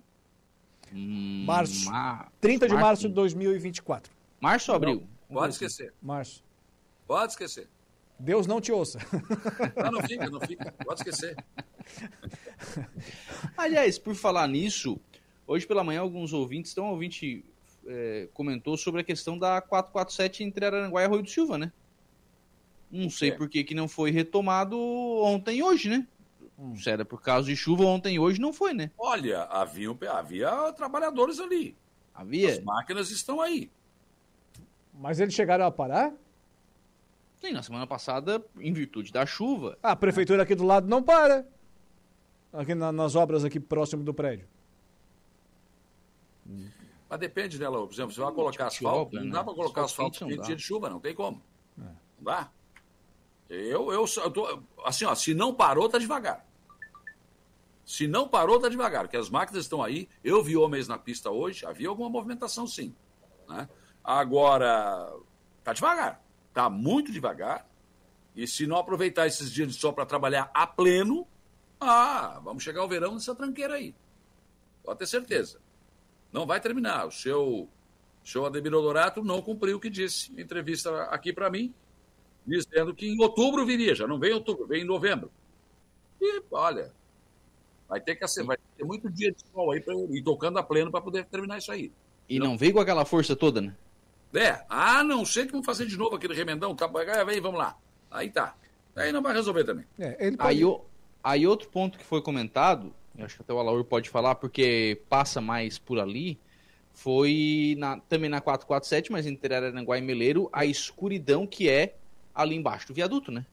Hum, 0.94 1.42
março. 1.44 1.90
Mar... 1.90 2.30
30 2.40 2.68
de 2.68 2.74
março 2.74 3.08
de 3.08 3.14
2024. 3.14 4.12
Março 4.40 4.70
ou 4.70 4.76
abril? 4.76 5.08
Pode 5.28 5.54
esquecer. 5.54 5.92
Março. 6.00 6.44
Pode 7.08 7.32
esquecer. 7.32 7.68
Deus 8.20 8.46
não 8.46 8.61
te 8.61 8.70
ouça. 8.70 9.00
Não, 9.82 9.90
não 9.90 10.02
fica, 10.02 10.30
não 10.30 10.40
fica. 10.40 10.72
Pode 10.84 11.00
esquecer. 11.00 11.36
Aliás, 13.58 13.98
por 13.98 14.14
falar 14.14 14.46
nisso, 14.46 15.00
hoje 15.44 15.66
pela 15.66 15.82
manhã 15.82 16.02
alguns 16.02 16.32
ouvintes, 16.32 16.70
então 16.70 16.84
um 16.84 16.90
ouvinte 16.90 17.44
é, 17.84 18.28
comentou 18.32 18.76
sobre 18.76 19.00
a 19.00 19.04
questão 19.04 19.36
da 19.36 19.61
447 19.61 20.44
entre 20.44 20.64
Araranguá 20.64 21.02
e 21.02 21.04
Arroio 21.04 21.24
do 21.24 21.30
Silva, 21.30 21.58
né? 21.58 21.72
Não 22.91 23.09
sei 23.09 23.30
é. 23.30 23.32
por 23.32 23.49
que, 23.49 23.62
que 23.62 23.74
não 23.74 23.86
foi 23.86 24.11
retomado 24.11 24.78
ontem 24.78 25.59
e 25.59 25.62
hoje, 25.62 25.88
né? 25.88 26.07
Hum. 26.59 26.76
Se 26.76 26.91
era 26.91 27.05
por 27.05 27.22
causa 27.22 27.47
de 27.47 27.57
chuva, 27.57 27.84
ontem 27.84 28.16
e 28.16 28.18
hoje 28.18 28.41
não 28.41 28.53
foi, 28.53 28.74
né? 28.74 28.91
Olha, 28.99 29.45
havia, 29.45 29.97
havia 30.11 30.72
trabalhadores 30.72 31.38
ali. 31.38 31.76
Havia? 32.12 32.51
As 32.51 32.61
máquinas 32.61 33.11
estão 33.11 33.41
aí. 33.41 33.70
Mas 34.93 35.20
eles 35.20 35.32
chegaram 35.32 35.64
a 35.64 35.70
parar? 35.70 36.12
Sim, 37.41 37.53
na 37.53 37.62
semana 37.62 37.86
passada, 37.86 38.45
em 38.59 38.72
virtude 38.72 39.11
da 39.11 39.24
chuva. 39.24 39.78
a 39.82 39.97
prefeitura 39.97 40.43
aqui 40.43 40.55
do 40.55 40.64
lado 40.64 40.86
não 40.86 41.03
para. 41.03 41.47
Aqui 42.53 42.74
na, 42.74 42.93
nas 42.93 43.14
obras 43.14 43.45
aqui 43.45 43.59
próximo 43.59 44.03
do 44.03 44.12
prédio. 44.12 44.47
Mas 47.09 47.18
depende 47.18 47.59
dela, 47.59 47.78
por 47.86 47.93
exemplo, 47.93 48.12
você 48.12 48.20
vai 48.20 48.32
colocar 48.32 48.66
asfalto, 48.66 49.16
não 49.16 49.30
dá 49.30 49.43
para 49.43 49.55
colocar 49.55 49.84
asfalto 49.84 50.24
em 50.24 50.41
dia 50.41 50.57
de 50.57 50.62
chuva, 50.62 50.91
não 50.91 51.01
tem 51.01 51.14
como. 51.14 51.43
É. 51.78 51.82
Não 51.82 51.95
dá. 52.20 52.51
Eu, 53.51 53.92
eu, 53.92 54.05
eu 54.07 54.30
tô, 54.30 54.62
assim, 54.84 55.05
ó, 55.05 55.12
se 55.12 55.34
não 55.34 55.53
parou, 55.53 55.88
tá 55.88 55.98
devagar. 55.98 56.46
Se 57.84 58.07
não 58.07 58.28
parou, 58.28 58.61
tá 58.61 58.68
devagar, 58.68 59.03
porque 59.03 59.16
as 59.16 59.28
máquinas 59.28 59.64
estão 59.64 59.82
aí. 59.82 60.09
Eu 60.22 60.40
vi 60.44 60.57
homens 60.57 60.86
na 60.86 60.96
pista 60.96 61.32
hoje, 61.32 61.66
havia 61.66 61.88
alguma 61.88 62.09
movimentação 62.09 62.64
sim. 62.64 62.94
Né? 63.48 63.68
Agora, 64.05 65.12
tá 65.64 65.72
devagar, 65.72 66.22
tá 66.55 66.70
muito 66.70 67.11
devagar. 67.11 67.68
E 68.36 68.46
se 68.46 68.68
não 68.68 68.76
aproveitar 68.76 69.26
esses 69.26 69.51
dias 69.51 69.74
de 69.74 69.80
sol 69.80 69.92
para 69.92 70.07
trabalhar 70.07 70.48
a 70.55 70.64
pleno, 70.68 71.26
ah, 71.80 72.40
vamos 72.44 72.62
chegar 72.62 72.82
ao 72.82 72.88
verão 72.88 73.14
nessa 73.14 73.34
tranqueira 73.34 73.74
aí. 73.74 73.96
Pode 74.84 75.01
ter 75.01 75.07
certeza. 75.07 75.61
Não 76.32 76.46
vai 76.46 76.61
terminar. 76.61 77.09
O 77.09 77.11
seu, 77.11 77.68
seu 78.24 78.46
Ademir 78.46 78.72
Odorato 78.72 79.24
não 79.24 79.42
cumpriu 79.42 79.78
o 79.78 79.80
que 79.80 79.90
disse 79.90 80.32
entrevista 80.40 81.03
aqui 81.07 81.32
para 81.32 81.51
mim, 81.51 81.74
dizendo 82.47 82.95
que 82.95 83.07
em 83.07 83.20
outubro 83.20 83.64
viria. 83.64 83.95
Já 83.95 84.07
não 84.07 84.18
vem 84.18 84.30
em 84.30 84.34
outubro, 84.34 84.66
vem 84.66 84.82
em 84.82 84.86
novembro. 84.86 85.30
E, 86.20 86.43
olha, 86.51 86.93
vai 87.88 88.01
ter 88.01 88.16
que 88.16 88.26
ser, 88.28 88.45
vai 88.45 88.57
ter 88.76 88.84
muito 88.84 89.11
dia 89.11 89.32
de 89.32 89.43
sol 89.53 89.72
aí 89.72 89.80
para 89.80 89.95
ir 89.95 90.22
tocando 90.22 90.59
a 90.59 90.62
pleno 90.62 90.91
para 90.91 91.01
poder 91.01 91.24
terminar 91.26 91.59
isso 91.59 91.72
aí. 91.72 91.91
E 92.28 92.38
não, 92.38 92.49
não 92.49 92.59
veio 92.59 92.74
com 92.74 92.80
aquela 92.80 93.05
força 93.05 93.34
toda, 93.34 93.61
né? 93.61 93.74
É, 94.32 94.64
a 94.68 95.03
não 95.03 95.24
ser 95.24 95.47
que 95.47 95.53
vão 95.53 95.62
fazer 95.62 95.86
de 95.86 95.97
novo 95.97 96.14
aquele 96.14 96.34
remendão, 96.34 96.74
tá, 96.74 96.86
vem, 97.26 97.41
vamos 97.41 97.59
lá. 97.59 97.76
Aí 98.11 98.30
tá. 98.30 98.55
Aí 98.95 99.11
não 99.11 99.22
vai 99.22 99.34
resolver 99.34 99.64
também. 99.64 99.84
É, 99.99 100.30
pode... 100.30 100.36
aí, 100.38 100.64
o, 100.64 100.80
aí 101.22 101.47
outro 101.47 101.68
ponto 101.68 101.99
que 101.99 102.05
foi 102.05 102.22
comentado, 102.22 102.95
acho 103.18 103.36
que 103.36 103.43
até 103.43 103.53
o 103.53 103.59
Alaur 103.59 103.84
pode 103.84 104.09
falar, 104.09 104.36
porque 104.36 105.03
passa 105.09 105.41
mais 105.41 105.78
por 105.78 105.99
ali, 105.99 106.38
foi 106.93 107.74
na, 107.78 107.99
também 108.01 108.30
na 108.30 108.41
447, 108.41 109.11
mas 109.11 109.26
entre 109.26 109.55
Araranguá 109.55 109.99
e 109.99 110.03
Meleiro, 110.03 110.49
a 110.53 110.64
escuridão 110.64 111.47
que 111.47 111.68
é 111.68 111.97
ali 112.43 112.57
embaixo 112.57 112.88
do 112.88 112.95
viaduto, 112.95 113.30
né? 113.30 113.47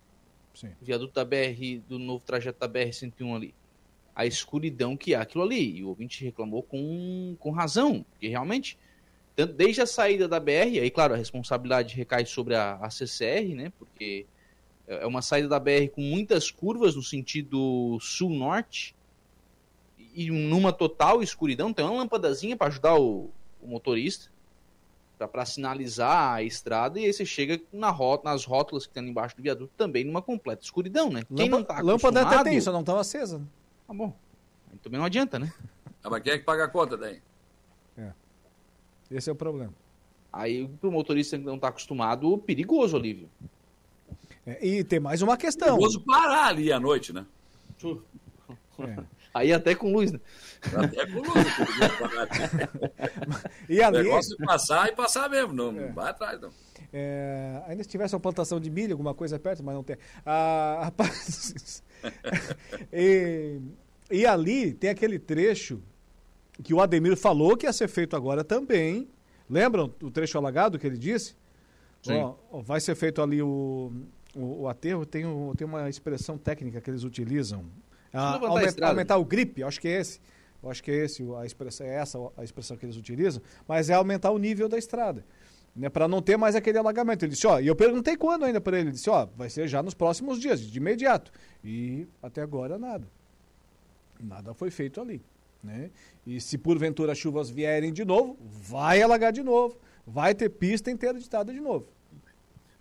Sim. 0.53 0.71
O 0.81 0.85
viaduto 0.85 1.13
da 1.13 1.23
BR, 1.23 1.81
do 1.87 1.99
novo 1.99 2.23
trajeto 2.25 2.59
da 2.59 2.67
BR-101 2.67 3.35
ali. 3.35 3.55
A 4.15 4.25
escuridão 4.25 4.97
que 4.97 5.13
é 5.13 5.17
aquilo 5.17 5.43
ali. 5.43 5.77
E 5.77 5.83
o 5.83 5.89
ouvinte 5.89 6.23
reclamou 6.23 6.63
com, 6.63 7.35
com 7.39 7.51
razão, 7.51 8.03
porque 8.03 8.27
realmente 8.27 8.77
tanto 9.35 9.53
desde 9.53 9.81
a 9.81 9.85
saída 9.85 10.27
da 10.27 10.39
BR, 10.39 10.79
aí 10.81 10.89
claro, 10.89 11.13
a 11.13 11.17
responsabilidade 11.17 11.95
recai 11.95 12.25
sobre 12.25 12.55
a, 12.55 12.73
a 12.81 12.89
CCR, 12.89 13.53
né? 13.53 13.71
Porque 13.77 14.25
é, 14.87 15.03
é 15.03 15.05
uma 15.05 15.21
saída 15.21 15.47
da 15.47 15.59
BR 15.59 15.89
com 15.93 16.01
muitas 16.01 16.49
curvas 16.49 16.95
no 16.95 17.03
sentido 17.03 17.99
sul-norte 18.01 18.95
e 20.15 20.31
numa 20.31 20.73
total 20.73 21.21
escuridão. 21.21 21.71
Tem 21.71 21.85
uma 21.85 21.93
lâmpadazinha 21.93 22.57
para 22.57 22.67
ajudar 22.67 22.95
o, 22.95 23.29
o 23.61 23.67
motorista 23.67 24.31
para 25.25 25.45
sinalizar 25.45 26.33
a 26.33 26.43
estrada 26.43 26.99
e 26.99 27.05
aí 27.05 27.13
você 27.13 27.25
chega 27.25 27.61
na 27.71 27.89
rota, 27.89 28.29
nas 28.29 28.43
rótulas 28.43 28.85
que 28.85 28.93
tem 28.93 29.07
embaixo 29.07 29.37
do 29.37 29.41
viaduto 29.41 29.71
também 29.77 30.03
numa 30.03 30.21
completa 30.21 30.63
escuridão, 30.63 31.09
né? 31.09 31.23
Quem 31.33 31.49
Lâmpada, 31.49 31.57
não 31.57 31.63
tá 31.63 31.73
acostumado... 31.75 32.15
Lâmpada 32.15 32.41
até 32.41 32.49
tem, 32.49 32.59
só 32.61 32.71
não 32.71 32.81
estava 32.81 32.99
acesa. 32.99 33.41
Tá 33.87 33.93
bom. 33.93 34.13
Também 34.83 34.99
não 34.99 35.05
adianta, 35.05 35.39
né? 35.39 35.53
Ah, 36.03 36.09
mas 36.09 36.21
quem 36.21 36.33
é 36.33 36.37
que 36.37 36.43
paga 36.43 36.65
a 36.65 36.67
conta 36.67 36.97
daí? 36.97 37.21
Esse 39.09 39.29
é 39.29 39.33
o 39.33 39.35
problema. 39.35 39.73
Aí, 40.31 40.67
para 40.67 40.89
o 40.89 40.91
motorista 40.91 41.37
que 41.37 41.45
não 41.45 41.55
está 41.55 41.69
acostumado, 41.69 42.37
perigoso, 42.39 42.97
Olívio. 42.97 43.29
É, 44.45 44.65
e 44.65 44.83
tem 44.83 44.99
mais 44.99 45.21
uma 45.21 45.37
questão. 45.37 45.69
Perigoso 45.69 46.01
parar 46.01 46.47
ali 46.47 46.71
à 46.71 46.79
noite, 46.79 47.13
né? 47.13 47.25
É. 48.79 49.03
Aí 49.37 49.53
até 49.53 49.75
com 49.75 49.91
luz, 49.91 50.11
né? 50.11 50.19
Até 50.75 51.05
com 51.05 51.19
luz. 51.19 51.47
e 53.69 53.81
ali... 53.81 53.99
O 53.99 54.03
negócio 54.03 54.35
é 54.39 54.45
passar 54.45 54.89
e 54.89 54.95
passar 54.95 55.29
mesmo, 55.29 55.53
não, 55.53 55.79
é. 55.79 55.91
vai 55.91 56.09
atrás, 56.09 56.39
não. 56.41 56.49
É, 56.91 57.61
ainda 57.67 57.83
se 57.83 57.89
tivesse 57.89 58.15
uma 58.15 58.19
plantação 58.19 58.59
de 58.59 58.69
milho, 58.69 58.93
alguma 58.93 59.13
coisa 59.13 59.37
perto, 59.37 59.63
mas 59.63 59.75
não 59.75 59.83
tem. 59.83 59.97
Ah, 60.25 60.81
rapaz, 60.85 61.83
e, 62.91 63.59
e 64.09 64.25
ali 64.25 64.73
tem 64.73 64.89
aquele 64.89 65.19
trecho 65.19 65.81
que 66.63 66.73
o 66.73 66.81
Ademir 66.81 67.15
falou 67.17 67.55
que 67.55 67.65
ia 67.65 67.73
ser 67.73 67.87
feito 67.87 68.15
agora 68.15 68.43
também. 68.43 69.09
Lembram 69.49 69.93
o 70.01 70.11
trecho 70.11 70.37
alagado 70.37 70.77
que 70.79 70.87
ele 70.87 70.97
disse? 70.97 71.35
Ó, 72.09 72.61
vai 72.61 72.79
ser 72.79 72.95
feito 72.95 73.21
ali 73.21 73.41
o, 73.41 73.91
o, 74.35 74.61
o 74.61 74.67
aterro, 74.67 75.05
tem, 75.05 75.25
o, 75.25 75.53
tem 75.57 75.67
uma 75.67 75.89
expressão 75.89 76.37
técnica 76.37 76.79
que 76.79 76.89
eles 76.89 77.03
utilizam. 77.03 77.65
Ah, 78.17 78.39
aumentar, 78.41 78.87
aumentar 78.87 79.17
o 79.17 79.25
grip, 79.25 79.63
acho 79.63 79.79
que 79.79 79.87
é 79.87 79.99
esse. 79.99 80.19
Eu 80.61 80.71
acho 80.71 80.83
que 80.83 80.89
é 80.89 81.05
esse 81.05 81.23
a 81.37 81.45
expressão, 81.45 81.85
é 81.85 81.95
essa 81.95 82.17
a 82.35 82.43
expressão 82.43 82.75
que 82.75 82.85
eles 82.85 82.97
utilizam, 82.97 83.41
mas 83.67 83.89
é 83.89 83.93
aumentar 83.93 84.31
o 84.31 84.37
nível 84.37 84.67
da 84.67 84.77
estrada. 84.77 85.23
Né, 85.75 85.89
para 85.89 86.07
não 86.07 86.23
ter 86.23 86.37
mais 86.37 86.55
aquele 86.55 86.79
alagamento. 86.79 87.23
Ele 87.23 87.33
disse, 87.33 87.45
ó, 87.45 87.59
e 87.59 87.67
eu 87.67 87.75
perguntei 87.75 88.17
quando 88.17 88.45
ainda 88.45 88.59
para 88.59 88.79
ele, 88.79 88.87
ele 88.87 88.95
disse, 88.95 89.11
ó, 89.11 89.27
vai 89.37 89.47
ser 89.47 89.67
já 89.67 89.83
nos 89.83 89.93
próximos 89.93 90.39
dias, 90.39 90.59
de 90.59 90.75
imediato. 90.79 91.31
E 91.63 92.07
até 92.21 92.41
agora 92.41 92.79
nada. 92.79 93.07
Nada 94.19 94.55
foi 94.55 94.71
feito 94.71 94.99
ali. 94.99 95.21
Né? 95.63 95.91
E 96.25 96.41
se 96.41 96.57
porventura 96.57 97.11
as 97.11 97.17
chuvas 97.19 97.51
vierem 97.51 97.93
de 97.93 98.03
novo, 98.03 98.37
vai 98.41 99.03
alagar 99.03 99.31
de 99.31 99.43
novo, 99.43 99.77
vai 100.05 100.33
ter 100.33 100.49
pista 100.49 100.89
interditada 100.89 101.53
de 101.53 101.59
novo. 101.59 101.85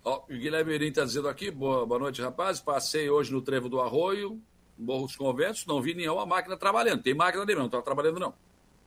Ó, 0.03 0.23
o 0.23 0.27
Guilherme 0.27 0.71
Mirim 0.71 0.87
está 0.87 1.03
dizendo 1.03 1.27
aqui, 1.27 1.51
boa, 1.51 1.85
boa 1.85 1.99
noite, 1.99 2.21
rapaz. 2.21 2.59
Passei 2.59 3.09
hoje 3.09 3.31
no 3.31 3.41
Trevo 3.41 3.69
do 3.69 3.79
Arroio, 3.79 4.41
Morro 4.77 5.07
dos 5.07 5.15
Conventos, 5.15 5.65
não 5.65 5.81
vi 5.81 5.93
nenhuma 5.93 6.25
máquina 6.25 6.55
trabalhando. 6.55 7.01
Tem 7.01 7.13
máquina 7.13 7.43
ali, 7.43 7.55
não 7.55 7.65
está 7.65 7.81
trabalhando, 7.81 8.19
não. 8.19 8.33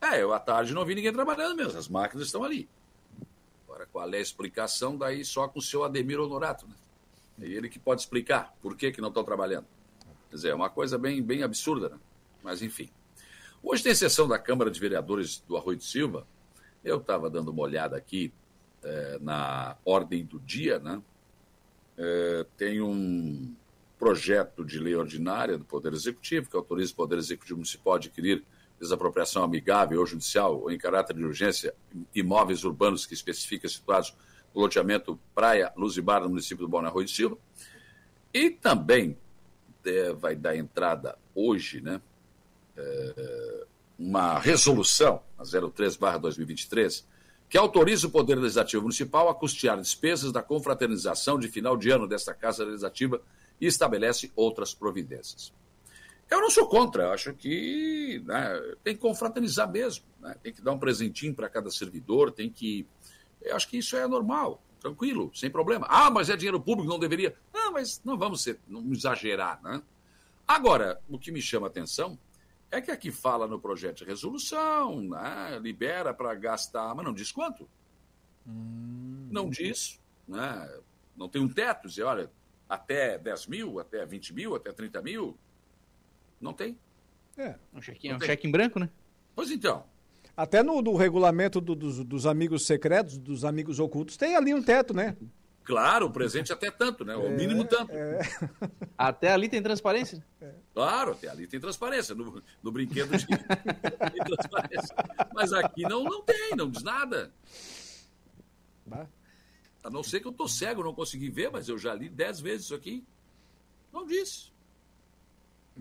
É, 0.00 0.22
eu 0.22 0.32
à 0.32 0.38
tarde 0.38 0.72
não 0.72 0.84
vi 0.84 0.94
ninguém 0.94 1.12
trabalhando 1.12 1.54
mesmo, 1.54 1.78
as 1.78 1.88
máquinas 1.88 2.26
estão 2.26 2.42
ali. 2.42 2.68
Agora, 3.64 3.86
qual 3.86 4.12
é 4.12 4.16
a 4.16 4.20
explicação? 4.20 4.96
Daí 4.96 5.24
só 5.24 5.46
com 5.46 5.58
o 5.58 5.62
seu 5.62 5.84
Ademir 5.84 6.18
Honorato, 6.18 6.66
né? 6.66 6.74
É 7.40 7.46
ele 7.46 7.68
que 7.68 7.78
pode 7.78 8.00
explicar 8.00 8.54
por 8.60 8.76
que, 8.76 8.90
que 8.92 9.00
não 9.00 9.08
estão 9.08 9.24
trabalhando. 9.24 9.66
Quer 10.28 10.36
dizer, 10.36 10.48
é 10.50 10.54
uma 10.54 10.70
coisa 10.70 10.98
bem, 10.98 11.22
bem 11.22 11.42
absurda, 11.42 11.88
né? 11.88 11.98
Mas 12.42 12.62
enfim. 12.62 12.90
Hoje 13.62 13.82
tem 13.82 13.94
sessão 13.94 14.26
da 14.26 14.38
Câmara 14.38 14.70
de 14.70 14.80
Vereadores 14.80 15.42
do 15.46 15.56
Arroio 15.56 15.76
de 15.76 15.84
Silva. 15.84 16.26
Eu 16.82 16.98
estava 16.98 17.28
dando 17.28 17.50
uma 17.50 17.62
olhada 17.62 17.96
aqui 17.96 18.32
é, 18.82 19.18
na 19.20 19.76
ordem 19.84 20.24
do 20.24 20.38
dia, 20.40 20.78
né? 20.78 21.02
É, 21.98 22.46
tem 22.56 22.80
um 22.80 23.54
projeto 24.00 24.64
de 24.64 24.78
lei 24.78 24.96
ordinária 24.96 25.58
do 25.58 25.64
Poder 25.64 25.92
Executivo 25.92 26.48
que 26.48 26.56
autoriza 26.56 26.92
o 26.92 26.96
Poder 26.96 27.18
Executivo 27.18 27.58
Municipal 27.58 27.92
a 27.92 27.96
adquirir 27.96 28.42
desapropriação 28.80 29.44
amigável 29.44 30.00
ou 30.00 30.06
judicial 30.06 30.58
ou 30.58 30.70
em 30.70 30.78
caráter 30.78 31.14
de 31.14 31.22
urgência 31.22 31.74
imóveis 32.14 32.64
urbanos 32.64 33.04
que 33.04 33.12
especifica 33.12 33.68
situados 33.68 34.16
no 34.54 34.62
loteamento 34.62 35.20
Praia 35.34 35.70
Luz 35.76 35.98
e 35.98 36.00
Bar 36.00 36.22
no 36.22 36.30
município 36.30 36.64
do 36.64 36.68
Balneário 36.68 37.04
de 37.04 37.10
Silva. 37.10 37.36
E 38.32 38.48
também 38.48 39.18
é, 39.84 40.14
vai 40.14 40.34
dar 40.34 40.56
entrada 40.56 41.18
hoje, 41.34 41.82
né, 41.82 42.00
é, 42.78 43.64
uma 43.98 44.38
resolução, 44.38 45.22
a 45.38 45.42
03-2023, 45.42 47.04
que 47.50 47.58
autoriza 47.58 48.06
o 48.06 48.10
Poder 48.10 48.36
Legislativo 48.36 48.82
Municipal 48.82 49.28
a 49.28 49.34
custear 49.34 49.76
despesas 49.78 50.32
da 50.32 50.42
confraternização 50.42 51.38
de 51.38 51.48
final 51.48 51.76
de 51.76 51.90
ano 51.90 52.08
desta 52.08 52.32
Casa 52.32 52.64
Legislativa 52.64 53.20
e 53.60 53.66
estabelece 53.66 54.32
outras 54.34 54.74
providências. 54.74 55.52
Eu 56.30 56.40
não 56.40 56.50
sou 56.50 56.68
contra, 56.68 57.12
acho 57.12 57.34
que 57.34 58.22
né, 58.24 58.74
tem 58.84 58.94
que 58.94 59.00
confraternizar 59.00 59.70
mesmo, 59.70 60.04
né, 60.20 60.36
tem 60.40 60.52
que 60.52 60.62
dar 60.62 60.72
um 60.72 60.78
presentinho 60.78 61.34
para 61.34 61.48
cada 61.48 61.70
servidor, 61.70 62.30
tem 62.30 62.48
que. 62.48 62.86
Eu 63.42 63.56
acho 63.56 63.68
que 63.68 63.78
isso 63.78 63.96
é 63.96 64.06
normal, 64.06 64.62
tranquilo, 64.80 65.32
sem 65.34 65.50
problema. 65.50 65.86
Ah, 65.90 66.10
mas 66.10 66.30
é 66.30 66.36
dinheiro 66.36 66.60
público, 66.60 66.88
não 66.88 67.00
deveria. 67.00 67.34
Não, 67.52 67.72
mas 67.72 68.00
não 68.04 68.16
vamos 68.16 68.42
ser, 68.42 68.60
não 68.68 68.92
exagerar, 68.92 69.60
né? 69.62 69.82
Agora, 70.46 71.00
o 71.08 71.18
que 71.18 71.32
me 71.32 71.42
chama 71.42 71.66
a 71.66 71.70
atenção 71.70 72.18
é 72.70 72.80
que 72.80 72.90
aqui 72.90 73.10
fala 73.10 73.48
no 73.48 73.60
projeto 73.60 73.98
de 73.98 74.04
resolução, 74.04 75.00
né, 75.02 75.58
libera 75.60 76.14
para 76.14 76.32
gastar, 76.34 76.94
mas 76.94 77.04
não 77.04 77.12
diz 77.12 77.32
quanto. 77.32 77.68
Hum. 78.46 79.28
Não 79.30 79.50
diz, 79.50 80.00
né, 80.28 80.80
não 81.16 81.28
tem 81.28 81.42
um 81.42 81.48
teto, 81.48 81.88
dizer, 81.88 82.04
olha, 82.04 82.30
até 82.70 83.18
10 83.18 83.48
mil, 83.48 83.80
até 83.80 84.06
20 84.06 84.32
mil, 84.32 84.54
até 84.54 84.72
30 84.72 85.02
mil. 85.02 85.36
Não 86.40 86.52
tem. 86.52 86.78
É. 87.36 87.56
Um 87.74 87.82
cheque, 87.82 88.08
é 88.08 88.14
um 88.14 88.20
cheque 88.20 88.46
em 88.46 88.50
branco, 88.50 88.78
né? 88.78 88.88
Pois 89.34 89.50
então. 89.50 89.84
Até 90.36 90.62
no, 90.62 90.80
no 90.80 90.94
regulamento 90.94 91.60
do, 91.60 91.74
dos, 91.74 92.04
dos 92.04 92.26
amigos 92.26 92.64
secretos, 92.64 93.18
dos 93.18 93.44
amigos 93.44 93.80
ocultos, 93.80 94.16
tem 94.16 94.36
ali 94.36 94.54
um 94.54 94.62
teto, 94.62 94.94
né? 94.94 95.16
Claro, 95.64 96.06
o 96.06 96.10
presente 96.10 96.52
até 96.52 96.70
tanto, 96.70 97.04
né? 97.04 97.16
O 97.16 97.26
é, 97.26 97.30
mínimo 97.30 97.64
tanto. 97.64 97.92
É. 97.92 98.20
Até 98.96 99.32
ali 99.32 99.48
tem 99.48 99.62
transparência? 99.62 100.24
É. 100.40 100.52
Claro, 100.74 101.12
até 101.12 101.28
ali 101.28 101.46
tem 101.46 101.60
transparência. 101.60 102.14
No, 102.14 102.42
no 102.62 102.72
brinquedo 102.72 103.16
de... 103.16 103.26
tem 103.26 104.24
transparência. 104.24 104.94
Mas 105.34 105.52
aqui 105.52 105.82
não, 105.82 106.04
não 106.04 106.22
tem, 106.22 106.56
não 106.56 106.70
diz 106.70 106.82
nada. 106.82 107.32
Bah. 108.86 109.06
A 109.82 109.90
não 109.90 110.02
ser 110.02 110.20
que 110.20 110.28
eu 110.28 110.32
tô 110.32 110.46
cego, 110.46 110.82
não 110.82 110.94
consegui 110.94 111.30
ver, 111.30 111.50
mas 111.50 111.68
eu 111.68 111.78
já 111.78 111.94
li 111.94 112.08
dez 112.08 112.40
vezes 112.40 112.66
isso 112.66 112.74
aqui. 112.74 113.04
Não 113.92 114.06
disse. 114.06 114.50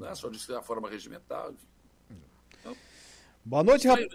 É 0.02 0.16
só 0.16 0.30
disse 0.30 0.54
a 0.54 0.62
forma 0.62 0.90
regimental. 0.90 1.54
Então, 2.60 2.76
Boa 3.44 3.64
noite, 3.64 3.88
rapaz. 3.88 4.08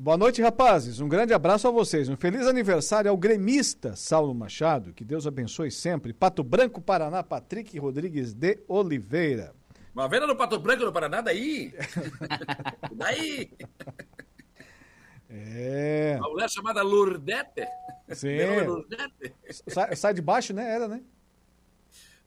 Boa 0.00 0.16
noite, 0.16 0.40
rapazes. 0.40 1.00
Um 1.00 1.08
grande 1.08 1.34
abraço 1.34 1.66
a 1.66 1.72
vocês. 1.72 2.08
Um 2.08 2.16
feliz 2.16 2.46
aniversário 2.46 3.10
ao 3.10 3.16
gremista 3.16 3.96
Saulo 3.96 4.32
Machado. 4.32 4.92
Que 4.92 5.02
Deus 5.02 5.26
abençoe 5.26 5.72
sempre. 5.72 6.12
Pato 6.12 6.44
Branco, 6.44 6.80
Paraná, 6.80 7.22
Patrick 7.24 7.76
Rodrigues 7.78 8.32
de 8.32 8.60
Oliveira. 8.68 9.52
Uma 9.92 10.08
venda 10.08 10.28
no 10.28 10.36
Pato 10.36 10.60
Branco, 10.60 10.84
no 10.84 10.92
Paraná, 10.92 11.20
daí? 11.20 11.74
daí? 12.94 13.50
É. 15.30 16.16
Uma 16.18 16.30
mulher 16.30 16.50
chamada 16.50 16.82
Lourdete. 16.82 17.66
Sim. 18.12 18.28
É 18.30 18.62
Lourdete. 18.62 19.34
Sai, 19.66 19.94
sai, 19.96 20.14
de 20.14 20.22
baixo, 20.22 20.54
né? 20.54 20.70
Era, 20.70 20.88
né? 20.88 21.02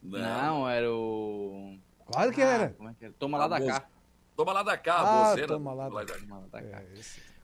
Não, 0.01 0.19
Não 0.19 0.69
era 0.69 0.91
o. 0.91 1.77
Claro 2.05 2.31
que 2.31 2.41
ah, 2.41 2.47
era. 2.47 2.69
Como 2.69 2.89
é 2.89 2.93
que 2.93 3.05
era? 3.05 3.13
Toma 3.17 3.37
lá 3.37 3.47
da 3.47 3.65
cá. 3.65 3.87
Toma 4.35 4.53
lá 4.53 4.63
da 4.63 4.77
cá, 4.77 4.95
ah, 4.99 5.35
você. 5.35 5.47
Toma 5.47 5.73
lá 5.73 5.89
da, 5.89 6.05
toma 6.05 6.39
lá 6.39 6.47
da 6.51 6.61
cá. 6.61 6.81
É, 6.81 6.85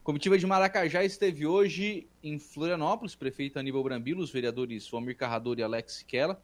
Comitiva 0.08 0.38
de 0.38 0.46
Maracajá 0.46 1.04
esteve 1.04 1.46
hoje 1.46 2.08
em 2.22 2.38
Florianópolis, 2.38 3.14
prefeito 3.14 3.58
Aníbal 3.58 3.84
Brambilo, 3.84 4.22
os 4.22 4.30
vereadores 4.30 4.90
Almir 4.90 5.14
Carrador 5.14 5.58
e 5.58 5.62
Alex 5.62 5.96
Siquela, 5.96 6.42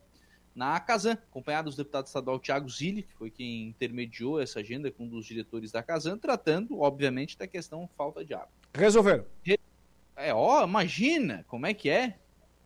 na 0.54 0.78
Casan, 0.78 1.12
acompanhados 1.12 1.74
do 1.74 1.78
deputado 1.78 2.06
estadual 2.06 2.38
Tiago 2.38 2.68
Zilli, 2.68 3.04
que 3.04 3.14
foi 3.14 3.30
quem 3.30 3.68
intermediou 3.68 4.38
essa 4.38 4.60
agenda 4.60 4.90
com 4.90 5.04
um 5.04 5.08
dos 5.08 5.24
diretores 5.24 5.72
da 5.72 5.82
Casan, 5.82 6.18
tratando, 6.18 6.78
obviamente, 6.78 7.38
da 7.38 7.46
questão 7.46 7.88
falta 7.96 8.22
de 8.22 8.34
água. 8.34 8.52
Resolveram. 8.74 9.24
É, 10.16 10.32
ó, 10.32 10.64
imagina 10.64 11.44
como 11.48 11.66
é 11.66 11.74
que 11.74 11.88
é. 11.88 12.18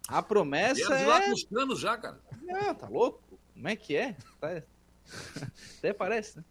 A 0.08 0.22
promessa 0.22 0.94
é... 0.94 1.06
lá 1.06 1.22
com 1.22 1.32
os 1.32 1.44
canos 1.44 1.80
já, 1.80 1.96
cara. 1.98 2.18
Ah, 2.50 2.74
tá 2.74 2.88
louco? 2.88 3.38
Como 3.54 3.68
é 3.68 3.76
que 3.76 3.94
é? 3.96 4.16
Tá- 4.40 4.62
Até 5.78 5.92
parece, 5.92 6.38
né? 6.38 6.44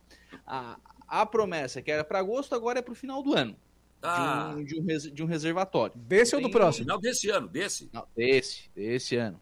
A, 0.46 0.80
a 1.08 1.26
promessa 1.26 1.82
que 1.82 1.92
era 1.92 2.04
para 2.04 2.20
agosto, 2.20 2.54
agora 2.54 2.80
é 2.80 2.82
para 2.82 2.92
o 2.92 2.96
final 2.96 3.22
do 3.24 3.34
ano. 3.34 3.56
Ah. 4.02 4.54
De, 4.56 4.62
um, 4.62 4.64
de, 4.66 4.80
um 4.80 4.86
res- 4.86 5.12
de 5.12 5.24
um 5.24 5.26
reservatório. 5.26 5.96
Desse 5.98 6.36
ou 6.36 6.42
do 6.42 6.46
Tem- 6.50 6.54
próximo? 6.54 6.86
Final 6.86 7.00
desse 7.00 7.30
ano, 7.30 7.48
desse. 7.48 7.90
Não, 7.92 8.08
desse, 8.16 8.70
desse 8.76 9.16
ano. 9.16 9.40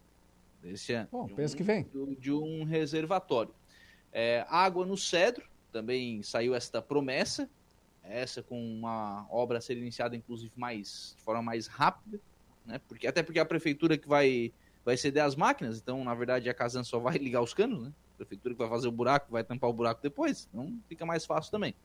Desse 0.62 0.94
ano. 0.94 1.10
Bom, 1.12 1.26
De 1.28 1.34
pensa 1.34 1.54
um- 1.54 1.58
que 1.58 1.64
vem. 1.64 1.84
do- 1.84 2.16
De 2.16 2.32
um 2.32 2.64
reservatório. 2.64 3.54
É, 4.14 4.46
água 4.48 4.86
no 4.86 4.96
Cedro, 4.98 5.44
também 5.72 6.24
saiu 6.24 6.56
esta 6.56 6.82
promessa. 6.82 7.50
Essa 8.08 8.44
com 8.44 8.60
uma 8.60 9.26
obra 9.30 9.58
a 9.58 9.62
ser 9.62 9.78
iniciada, 9.78 10.16
inclusive, 10.16 10.52
mais, 10.56 11.16
de 11.18 11.24
forma 11.24 11.42
mais 11.42 11.68
rápida. 11.68 12.20
Né? 12.66 12.80
Porque, 12.88 13.08
até 13.08 13.22
porque 13.24 13.40
é 13.40 13.42
a 13.42 13.46
prefeitura 13.46 13.98
que 13.98 14.08
vai, 14.08 14.54
vai 14.84 14.98
ceder 14.98 15.24
as 15.24 15.36
máquinas, 15.36 15.80
então, 15.80 16.04
na 16.04 16.14
verdade, 16.14 16.50
a 16.50 16.54
Casan 16.54 16.84
só 16.84 17.00
vai 17.00 17.18
ligar 17.18 17.42
os 17.42 17.54
canos, 17.54 17.84
né? 17.84 17.94
A 18.14 18.18
prefeitura 18.18 18.56
que 18.56 18.60
vai 18.60 18.70
fazer 18.70 18.88
o 18.88 18.92
buraco, 18.92 19.32
vai 19.32 19.44
tampar 19.44 19.70
o 19.70 19.74
buraco 19.74 20.02
depois. 20.02 20.48
Então, 20.52 20.80
fica 20.88 21.06
mais 21.06 21.26
fácil 21.26 21.52
também. 21.52 21.76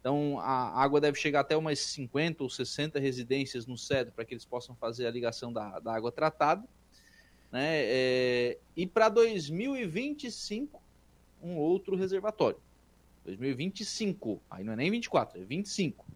Então, 0.00 0.40
a 0.40 0.82
água 0.82 1.00
deve 1.00 1.18
chegar 1.18 1.40
até 1.40 1.56
umas 1.56 1.78
50 1.78 2.42
ou 2.42 2.48
60 2.48 2.98
residências 2.98 3.66
no 3.66 3.76
Cedro 3.76 4.12
para 4.12 4.24
que 4.24 4.32
eles 4.32 4.46
possam 4.46 4.74
fazer 4.74 5.06
a 5.06 5.10
ligação 5.10 5.52
da, 5.52 5.78
da 5.78 5.94
água 5.94 6.10
tratada. 6.10 6.66
Né? 7.52 7.82
É, 7.84 8.58
e 8.74 8.86
para 8.86 9.10
2025, 9.10 10.82
um 11.42 11.56
outro 11.56 11.96
reservatório. 11.96 12.58
2025, 13.24 14.40
aí 14.50 14.64
não 14.64 14.72
é 14.72 14.76
nem 14.76 14.90
24, 14.90 15.40
é 15.40 15.44
25. 15.44 16.06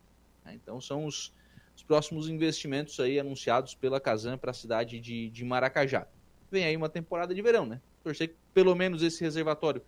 né? 0.44 0.55
Então, 0.55 0.81
são 0.81 1.05
os, 1.05 1.32
os 1.76 1.82
próximos 1.82 2.28
investimentos 2.28 2.98
aí 3.01 3.18
anunciados 3.18 3.74
pela 3.74 4.01
Casan 4.01 4.39
para 4.39 4.51
a 4.51 4.55
cidade 4.55 5.01
de, 5.01 5.31
de 5.31 5.44
Maracajá. 5.44 6.06
Vem 6.51 6.64
aí 6.64 6.76
uma 6.76 6.89
temporada 6.89 7.35
de 7.35 7.43
verão, 7.43 7.66
né? 7.66 7.81
Torcer 8.02 8.28
que 8.28 8.36
pelo 8.52 8.74
menos 8.74 9.02
esse 9.02 9.22
reservatório, 9.22 9.82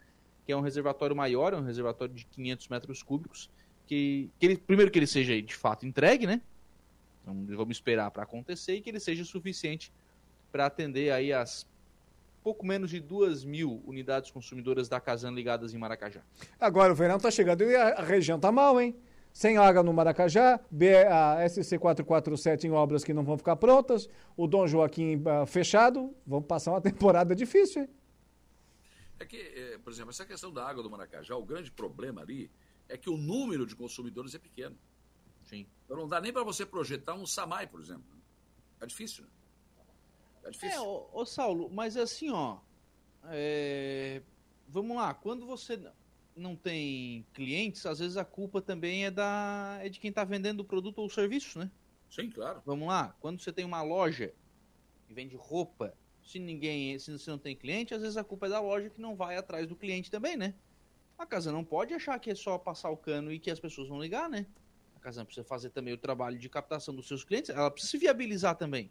que 0.45 0.53
é 0.53 0.57
um 0.57 0.61
reservatório 0.61 1.15
maior, 1.15 1.53
é 1.53 1.57
um 1.57 1.65
reservatório 1.65 2.15
de 2.15 2.25
500 2.27 2.69
metros 2.69 3.03
cúbicos, 3.03 3.51
que, 3.87 4.31
que 4.39 4.47
ele, 4.47 4.57
primeiro 4.57 4.91
que 4.91 4.99
ele 4.99 5.07
seja 5.07 5.41
de 5.41 5.55
fato 5.55 5.87
entregue, 5.87 6.27
né? 6.27 6.41
Então, 7.23 7.47
vamos 7.57 7.77
esperar 7.77 8.11
para 8.11 8.23
acontecer 8.23 8.77
e 8.77 8.81
que 8.81 8.91
ele 8.91 9.01
seja 9.01 9.25
suficiente 9.25 9.93
para 10.51 10.67
atender 10.67 11.13
aí 11.13 11.33
as 11.33 11.67
pouco 12.47 12.65
menos 12.65 12.91
de 12.91 13.01
duas 13.01 13.45
mil 13.45 13.83
unidades 13.85 14.31
consumidoras 14.31 14.89
da 14.89 15.01
Casan 15.01 15.33
ligadas 15.33 15.75
em 15.75 15.79
Maracajá. 15.79 16.23
Agora 16.61 16.93
o 16.93 16.95
verão 16.95 17.19
tá 17.19 17.29
chegando 17.29 17.65
e 17.65 17.75
a, 17.75 18.01
região 18.05 18.39
tá 18.39 18.53
mal, 18.53 18.81
hein? 18.81 18.95
Sem 19.33 19.57
água 19.57 19.83
no 19.83 19.93
Maracajá, 19.93 20.61
a 21.11 21.49
SC 21.49 21.77
447 21.77 22.69
em 22.69 22.71
obras 22.71 23.03
que 23.03 23.13
não 23.13 23.25
vão 23.25 23.37
ficar 23.37 23.57
prontas, 23.57 24.09
o 24.37 24.47
Dom 24.47 24.65
Joaquim 24.69 25.21
ah, 25.27 25.45
fechado, 25.45 26.15
vamos 26.25 26.47
passar 26.47 26.71
uma 26.71 26.81
temporada 26.81 27.35
difícil, 27.35 27.83
hein? 27.83 27.89
É 29.19 29.25
que, 29.25 29.39
eh, 29.39 29.79
por 29.83 29.93
exemplo, 29.93 30.11
essa 30.11 30.25
questão 30.25 30.53
da 30.53 30.65
água 30.65 30.85
do 30.85 30.89
Maracajá, 30.89 31.35
o 31.35 31.45
grande 31.45 31.73
problema 31.73 32.21
ali 32.21 32.49
é 32.89 32.97
que 32.97 33.11
o 33.11 33.17
número 33.17 33.67
de 33.67 33.75
consumidores 33.75 34.37
é 34.37 34.39
pequeno. 34.39 34.79
Sim. 35.43 35.67
Então 35.85 35.97
não 35.97 36.07
dá 36.07 36.21
nem 36.21 36.33
para 36.33 36.45
você 36.45 36.65
projetar 36.65 37.15
um 37.15 37.27
SAMAI, 37.27 37.67
por 37.67 37.81
exemplo. 37.81 38.07
É 38.81 38.87
difícil, 38.87 39.25
né? 39.25 39.31
É 40.47 40.51
difícil. 40.51 40.79
É, 40.79 40.81
ô, 40.81 41.09
ô, 41.13 41.27
Saulo, 41.27 41.69
mas 41.71 41.97
assim, 41.97 42.31
ó. 42.31 42.59
é, 43.25 44.23
Vamos 44.69 44.97
lá, 44.97 45.15
quando 45.15 45.47
você 45.47 45.81
não 46.35 46.55
tem 46.55 47.27
clientes, 47.33 47.87
às 47.87 47.99
vezes 47.99 48.17
a 48.17 48.25
culpa 48.25 48.61
também 48.61 49.07
é, 49.07 49.11
da... 49.11 49.79
é 49.81 49.89
de 49.89 49.99
quem 49.99 50.11
está 50.11 50.25
vendendo 50.25 50.61
o 50.61 50.65
produto 50.65 50.99
ou 50.99 51.07
o 51.07 51.11
serviço, 51.11 51.59
né? 51.59 51.71
Sim, 52.11 52.31
claro. 52.31 52.63
Vamos 52.65 52.89
lá, 52.89 53.17
quando 53.21 53.41
você 53.41 53.53
tem 53.53 53.65
uma 53.65 53.83
loja 53.83 54.33
que 55.07 55.15
vende 55.15 55.37
roupa, 55.37 55.97
se 56.23 56.39
ninguém, 56.39 56.99
se 56.99 57.13
você 57.13 57.31
não 57.31 57.39
tem 57.39 57.55
cliente, 57.55 57.95
às 57.95 58.03
vezes 58.03 58.17
a 58.17 58.25
culpa 58.25 58.47
é 58.47 58.51
da 58.51 58.61
loja 58.61 58.91
que 58.91 59.01
não 59.01 59.15
vai 59.15 59.37
atrás 59.37 59.67
do 59.67 59.77
cliente 59.77 60.11
também, 60.11 60.37
né? 60.37 60.55
A 61.17 61.25
casa 61.25 61.51
não 61.51 61.65
pode 61.65 61.95
achar 61.95 62.19
que 62.19 62.31
é 62.31 62.35
só 62.35 62.59
passar 62.59 62.91
o 62.91 62.97
cano 62.97 63.33
e 63.33 63.39
que 63.39 63.51
as 63.51 63.61
pessoas 63.61 63.89
vão 63.89 64.01
ligar, 64.01 64.29
né? 64.29 64.47
A 64.95 65.01
casa 65.01 65.25
precisa 65.25 65.47
fazer 65.47 65.71
também 65.71 65.95
o 65.95 65.99
trabalho 65.99 66.39
de 66.39 66.49
captação 66.49 66.95
dos 66.95 67.07
seus 67.07 67.25
clientes, 67.25 67.51
ela 67.51 67.71
precisa 67.71 67.93
se 67.93 67.99
viabilizar 67.99 68.57
também. 68.57 68.91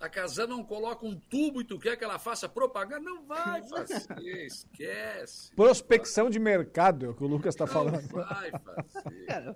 A 0.00 0.08
Casan 0.08 0.46
não 0.48 0.62
coloca 0.62 1.06
um 1.06 1.18
tubo 1.18 1.60
e 1.60 1.64
tu 1.64 1.78
quer 1.78 1.96
que 1.96 2.04
ela 2.04 2.18
faça 2.18 2.48
propaganda? 2.48 3.00
Não 3.00 3.24
vai 3.24 3.62
fazer, 3.62 4.46
esquece. 4.46 5.54
Prospecção 5.54 6.28
de 6.28 6.38
mercado, 6.38 7.06
é 7.06 7.08
o 7.08 7.14
que 7.14 7.24
o 7.24 7.26
Lucas 7.26 7.54
está 7.54 7.66
falando. 7.66 8.06
Vai 8.08 8.50
fazer. 8.50 9.54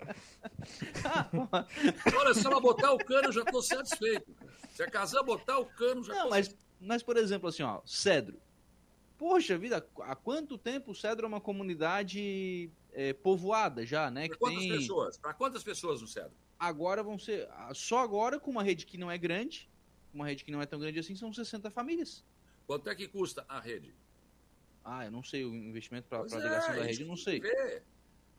Olha, 2.17 2.33
se 2.33 2.47
ela 2.47 2.59
botar 2.59 2.91
o 2.93 2.97
cano, 2.97 3.27
eu 3.27 3.31
já 3.31 3.41
estou 3.41 3.61
satisfeito. 3.61 4.35
Se 4.71 4.81
a 4.81 4.89
Casan 4.89 5.23
botar 5.23 5.59
o 5.59 5.65
cano, 5.65 6.03
já 6.03 6.13
Não, 6.15 6.23
tô 6.23 6.29
mas, 6.29 6.55
mas, 6.79 7.03
por 7.03 7.17
exemplo, 7.17 7.49
assim, 7.49 7.63
ó, 7.63 7.81
Cedro. 7.85 8.39
Poxa 9.17 9.57
vida, 9.57 9.85
há 10.01 10.15
quanto 10.15 10.57
tempo 10.57 10.91
o 10.91 10.95
Cedro 10.95 11.25
é 11.25 11.27
uma 11.27 11.41
comunidade 11.41 12.71
é, 12.93 13.11
povoada 13.13 13.85
já, 13.85 14.09
né? 14.09 14.27
Para 14.27 14.33
Que 14.33 14.39
quantas 14.39 14.59
tem... 14.59 14.71
pessoas? 14.71 15.17
Para 15.17 15.33
quantas 15.33 15.63
pessoas 15.63 16.01
no 16.01 16.07
Cedro? 16.07 16.31
Agora 16.57 17.03
vão 17.03 17.19
ser. 17.19 17.47
Só 17.73 17.99
agora, 17.99 18.39
com 18.39 18.49
uma 18.49 18.63
rede 18.63 18.85
que 18.85 18.97
não 18.97 19.11
é 19.11 19.17
grande, 19.17 19.69
uma 20.13 20.25
rede 20.25 20.43
que 20.43 20.51
não 20.51 20.61
é 20.61 20.65
tão 20.65 20.79
grande 20.79 20.99
assim, 20.99 21.15
são 21.15 21.33
60 21.33 21.69
famílias. 21.71 22.25
Quanto 22.65 22.89
é 22.89 22.95
que 22.95 23.07
custa 23.07 23.45
a 23.47 23.59
rede? 23.59 23.95
Ah, 24.83 25.05
eu 25.05 25.11
não 25.11 25.23
sei 25.23 25.43
o 25.45 25.53
investimento 25.53 26.07
para 26.07 26.19
a 26.19 26.23
ligação 26.23 26.73
é, 26.73 26.77
da 26.77 26.83
rede, 26.83 27.01
eu 27.01 27.07
não 27.07 27.17
sei. 27.17 27.39
ver. 27.39 27.83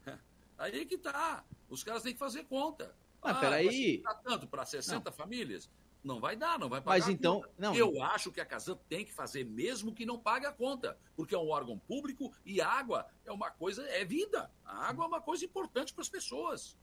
Aí 0.58 0.84
que 0.86 0.98
tá. 0.98 1.44
Os 1.68 1.84
caras 1.84 2.02
têm 2.02 2.12
que 2.12 2.18
fazer 2.18 2.44
conta. 2.44 2.94
Ah, 3.22 3.34
peraí. 3.34 3.66
vai 3.66 3.96
custar 3.96 4.22
tanto 4.22 4.46
para 4.46 4.64
60 4.64 5.12
famílias? 5.12 5.70
Não 6.02 6.18
vai 6.18 6.34
dar, 6.34 6.58
não 6.58 6.68
vai 6.68 6.80
pagar. 6.80 6.98
Mas 6.98 7.08
então- 7.08 7.42
conta. 7.42 7.52
não. 7.58 7.74
Eu 7.74 8.02
acho 8.02 8.32
que 8.32 8.40
a 8.40 8.46
Casan 8.46 8.76
tem 8.88 9.04
que 9.04 9.12
fazer 9.12 9.44
mesmo 9.44 9.94
que 9.94 10.06
não 10.06 10.18
pague 10.18 10.46
a 10.46 10.52
conta, 10.52 10.98
porque 11.14 11.34
é 11.34 11.38
um 11.38 11.48
órgão 11.48 11.78
público 11.78 12.32
e 12.44 12.60
água 12.60 13.06
é 13.24 13.30
uma 13.30 13.50
coisa, 13.50 13.86
é 13.88 14.04
vida. 14.04 14.50
A 14.64 14.88
água 14.88 15.04
é 15.04 15.08
uma 15.08 15.20
coisa 15.20 15.44
importante 15.44 15.92
para 15.92 16.02
as 16.02 16.08
pessoas. 16.08 16.78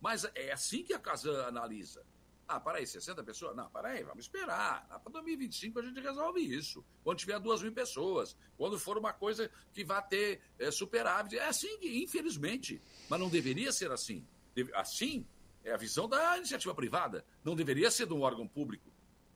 Mas 0.00 0.24
é 0.34 0.52
assim 0.52 0.84
que 0.84 0.92
a 0.92 0.98
Casan 0.98 1.44
analisa. 1.46 2.06
Ah, 2.46 2.60
para 2.60 2.78
aí, 2.78 2.86
60 2.86 3.22
pessoas? 3.24 3.56
Não, 3.56 3.70
para 3.70 3.88
aí, 3.88 4.02
vamos 4.02 4.24
esperar. 4.26 4.86
Para 5.02 5.12
2025 5.12 5.78
a 5.78 5.82
gente 5.82 6.00
resolve 6.00 6.40
isso. 6.40 6.84
Quando 7.02 7.18
tiver 7.18 7.38
duas 7.40 7.62
mil 7.62 7.72
pessoas. 7.72 8.36
Quando 8.56 8.78
for 8.78 8.98
uma 8.98 9.12
coisa 9.12 9.50
que 9.72 9.84
vai 9.84 10.06
ter 10.06 10.40
é, 10.58 10.70
superávit. 10.70 11.36
É 11.38 11.48
assim, 11.48 11.74
infelizmente. 11.82 12.80
Mas 13.08 13.18
não 13.18 13.28
deveria 13.28 13.72
ser 13.72 13.90
assim. 13.90 14.26
Assim 14.74 15.26
é 15.64 15.72
a 15.72 15.76
visão 15.78 16.06
da 16.08 16.36
iniciativa 16.36 16.74
privada. 16.74 17.24
Não 17.42 17.56
deveria 17.56 17.90
ser 17.90 18.06
de 18.06 18.12
um 18.12 18.20
órgão 18.20 18.46
público. 18.46 18.90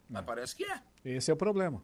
Mas 0.09 0.24
parece 0.24 0.55
que 0.55 0.64
é. 0.64 0.82
Esse 1.05 1.30
é 1.30 1.35
o 1.35 1.36
problema. 1.36 1.82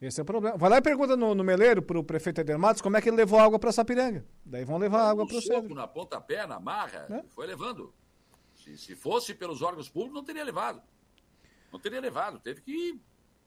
Esse 0.00 0.20
é 0.20 0.22
o 0.22 0.26
problema. 0.26 0.56
Vai 0.56 0.70
lá 0.70 0.78
e 0.78 0.82
pergunta 0.82 1.16
no, 1.16 1.34
no 1.34 1.44
Meleiro, 1.44 1.82
pro 1.82 2.02
prefeito 2.02 2.40
Eder 2.40 2.58
Matos, 2.58 2.80
como 2.80 2.96
é 2.96 3.02
que 3.02 3.08
ele 3.08 3.16
levou 3.16 3.38
água 3.38 3.58
para 3.58 3.72
Sapiranga. 3.72 4.24
Daí 4.44 4.64
vão 4.64 4.78
levar 4.78 5.10
água 5.10 5.26
para 5.26 5.36
o 5.36 5.42
centro. 5.42 5.74
na 5.74 5.86
pontapé, 5.86 6.46
na 6.46 6.58
marra, 6.58 7.06
É. 7.10 7.22
foi 7.28 7.46
levando. 7.46 7.92
Se, 8.64 8.76
se 8.78 8.94
fosse 8.94 9.34
pelos 9.34 9.62
órgãos 9.62 9.88
públicos, 9.88 10.14
não 10.14 10.24
teria 10.24 10.44
levado. 10.44 10.82
Não 11.72 11.78
teria 11.80 12.00
levado. 12.00 12.38
Teve 12.40 12.60
que 12.60 13.00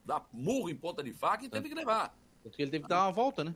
dar 0.03 0.27
murro 0.31 0.69
em 0.69 0.75
ponta 0.75 1.03
de 1.03 1.13
faca 1.13 1.45
e 1.45 1.49
teve 1.49 1.69
que 1.69 1.75
levar. 1.75 2.17
Porque 2.41 2.61
ele 2.61 2.71
teve 2.71 2.83
que 2.83 2.89
dar 2.89 3.05
uma 3.05 3.11
volta, 3.11 3.43
né? 3.43 3.55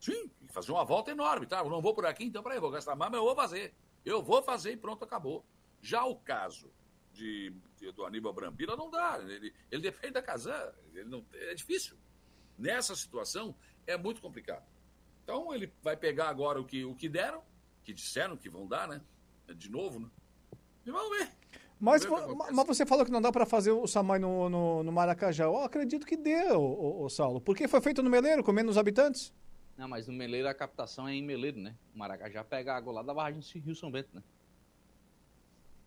Sim, 0.00 0.30
fazer 0.48 0.72
uma 0.72 0.84
volta 0.84 1.10
enorme, 1.10 1.46
tá? 1.46 1.60
Eu 1.60 1.70
não 1.70 1.80
vou 1.80 1.94
por 1.94 2.04
aqui, 2.04 2.24
então 2.24 2.42
peraí, 2.42 2.60
vou 2.60 2.70
gastar 2.70 2.94
mais, 2.94 3.10
mas 3.10 3.18
eu 3.18 3.24
vou 3.24 3.34
fazer. 3.34 3.74
Eu 4.04 4.22
vou 4.22 4.42
fazer 4.42 4.72
e 4.72 4.76
pronto, 4.76 5.02
acabou. 5.04 5.44
Já 5.80 6.04
o 6.04 6.16
caso 6.16 6.70
de, 7.12 7.52
de- 7.78 7.92
do 7.92 8.04
Aníbal 8.04 8.32
Brambila 8.32 8.76
não 8.76 8.90
dá. 8.90 9.18
Ele, 9.22 9.54
ele 9.70 9.82
depende 9.82 10.12
da 10.14 10.22
Casan. 10.22 10.72
Ele 10.92 11.04
não, 11.08 11.24
é 11.32 11.54
difícil. 11.54 11.96
Nessa 12.58 12.94
situação, 12.94 13.54
é 13.86 13.96
muito 13.96 14.20
complicado. 14.20 14.64
Então 15.24 15.52
ele 15.54 15.72
vai 15.82 15.96
pegar 15.96 16.28
agora 16.28 16.60
o 16.60 16.64
que, 16.64 16.84
o 16.84 16.94
que 16.94 17.08
deram, 17.08 17.42
que 17.84 17.92
disseram 17.92 18.36
que 18.36 18.48
vão 18.50 18.66
dar, 18.66 18.86
né? 18.86 19.00
De 19.54 19.70
novo, 19.70 19.98
né? 20.00 20.08
E 20.86 20.90
vamos 20.90 21.18
ver. 21.18 21.28
Mas, 21.78 22.04
Vamos 22.04 22.26
ver 22.26 22.46
que 22.46 22.52
mas 22.54 22.66
você 22.66 22.86
falou 22.86 23.04
que 23.04 23.10
não 23.10 23.20
dá 23.20 23.30
para 23.30 23.44
fazer 23.44 23.70
o 23.70 23.86
Samai 23.86 24.18
no, 24.18 24.48
no, 24.48 24.82
no 24.82 24.92
Maracajá. 24.92 25.44
Eu 25.44 25.58
acredito 25.58 26.06
que 26.06 26.16
deu, 26.16 26.58
ô, 26.58 27.02
ô, 27.04 27.08
Saulo. 27.10 27.40
Porque 27.40 27.68
foi 27.68 27.80
feito 27.82 28.02
no 28.02 28.08
Meleiro, 28.08 28.42
com 28.42 28.50
menos 28.52 28.78
habitantes. 28.78 29.32
Não, 29.76 29.86
mas 29.86 30.06
no 30.06 30.14
Meleiro 30.14 30.48
a 30.48 30.54
captação 30.54 31.06
é 31.06 31.12
em 31.14 31.22
Meleiro, 31.22 31.58
né? 31.60 31.74
O 31.94 31.98
Maracajá 31.98 32.42
pega 32.42 32.72
a 32.72 32.76
água 32.78 32.94
lá 32.94 33.02
da 33.02 33.12
barragem 33.12 33.40
de 33.40 33.58
Rio 33.58 33.74
São 33.74 33.90
Bento, 33.90 34.08
né? 34.14 34.22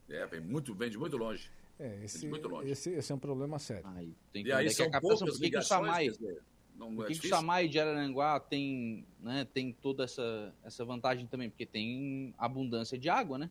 É, 0.09 0.26
vem 0.27 0.41
muito, 0.41 0.76
vem 0.76 0.89
de 0.89 0.97
muito 0.97 1.17
longe. 1.17 1.49
É, 1.80 1.88
Vem 1.95 2.05
esse, 2.05 2.19
de 2.19 2.27
muito 2.27 2.47
longe. 2.47 2.69
esse, 2.69 2.89
esse 2.91 3.11
é 3.11 3.15
um 3.15 3.19
problema 3.19 3.57
sério. 3.57 3.88
Aí, 3.95 4.13
tem 4.34 4.45
E 4.45 4.51
aí 4.51 4.65
é 4.65 4.67
que 4.67 4.73
é 4.73 4.76
são 4.76 4.85
a 4.88 4.91
captação? 4.91 5.17
poucas 5.17 5.35
Por 5.38 5.41
que, 5.43 5.49
que 5.49 5.55
o 5.55 5.59
ligações, 5.59 6.17
Samai, 6.17 6.38
não 6.76 6.95
por 6.95 7.05
é 7.05 7.07
que, 7.07 7.19
que 7.19 7.27
o. 7.27 7.30
Samai 7.30 7.67
de 7.67 7.80
Araranguá 7.80 8.39
tem, 8.39 9.05
né, 9.21 9.47
tem 9.53 9.71
toda 9.71 10.03
essa, 10.03 10.53
essa 10.63 10.84
vantagem 10.84 11.26
também? 11.26 11.49
Porque 11.49 11.65
tem 11.65 12.34
abundância 12.38 12.97
de 12.97 13.09
água, 13.09 13.38
né? 13.38 13.49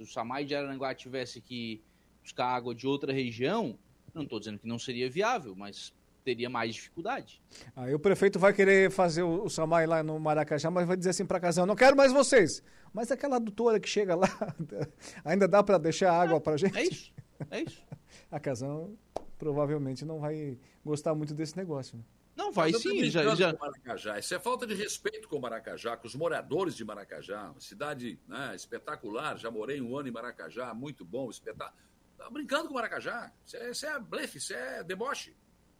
Se 0.00 0.04
o 0.04 0.06
Samai 0.06 0.46
de 0.46 0.54
Araranguá 0.54 0.94
tivesse 0.94 1.42
que 1.42 1.82
buscar 2.22 2.46
água 2.46 2.74
de 2.74 2.86
outra 2.86 3.12
região, 3.12 3.78
não 4.14 4.22
estou 4.22 4.38
dizendo 4.38 4.58
que 4.58 4.66
não 4.66 4.78
seria 4.78 5.10
viável, 5.10 5.54
mas 5.54 5.92
teria 6.24 6.48
mais 6.48 6.74
dificuldade. 6.74 7.42
Aí 7.76 7.94
o 7.94 7.98
prefeito 7.98 8.38
vai 8.38 8.54
querer 8.54 8.90
fazer 8.90 9.22
o, 9.22 9.44
o 9.44 9.50
Samai 9.50 9.86
lá 9.86 10.02
no 10.02 10.18
Maracajá, 10.18 10.70
mas 10.70 10.86
vai 10.86 10.96
dizer 10.96 11.10
assim 11.10 11.26
para 11.26 11.38
casal, 11.38 11.66
não 11.66 11.76
quero 11.76 11.94
mais 11.94 12.14
vocês. 12.14 12.62
Mas 12.94 13.10
aquela 13.10 13.36
adutora 13.36 13.78
que 13.78 13.86
chega 13.86 14.14
lá, 14.14 14.28
ainda 15.22 15.46
dá 15.46 15.62
para 15.62 15.76
deixar 15.76 16.18
água 16.18 16.40
para 16.40 16.56
gente? 16.56 16.78
É 16.78 16.82
isso, 16.82 17.12
é 17.50 17.60
isso. 17.60 17.84
A 18.32 18.40
casal 18.40 18.90
provavelmente 19.36 20.02
não 20.06 20.18
vai 20.18 20.56
gostar 20.82 21.14
muito 21.14 21.34
desse 21.34 21.58
negócio. 21.58 21.98
né? 21.98 22.04
Não, 22.40 22.50
vai 22.50 22.72
sim, 22.72 23.10
já, 23.10 23.34
já... 23.34 23.52
Maracajá. 23.52 24.18
Isso 24.18 24.34
é 24.34 24.38
falta 24.38 24.66
de 24.66 24.72
respeito 24.72 25.28
com 25.28 25.38
Maracajá, 25.38 25.94
com 25.94 26.06
os 26.06 26.14
moradores 26.14 26.74
de 26.74 26.82
Maracajá. 26.82 27.50
Uma 27.50 27.60
cidade 27.60 28.18
né, 28.26 28.56
espetacular. 28.56 29.36
Já 29.36 29.50
morei 29.50 29.78
um 29.78 29.94
ano 29.94 30.08
em 30.08 30.10
Maracajá, 30.10 30.72
muito 30.72 31.04
bom, 31.04 31.28
espetáculo. 31.28 31.78
Tá 32.16 32.30
brincando 32.30 32.68
com 32.68 32.74
Maracajá. 32.74 33.30
Isso 33.44 33.56
é, 33.58 33.70
isso 33.70 33.86
é 33.86 34.00
blefe, 34.00 34.38
isso 34.38 34.54
é 34.54 34.82
deboche. 34.82 35.36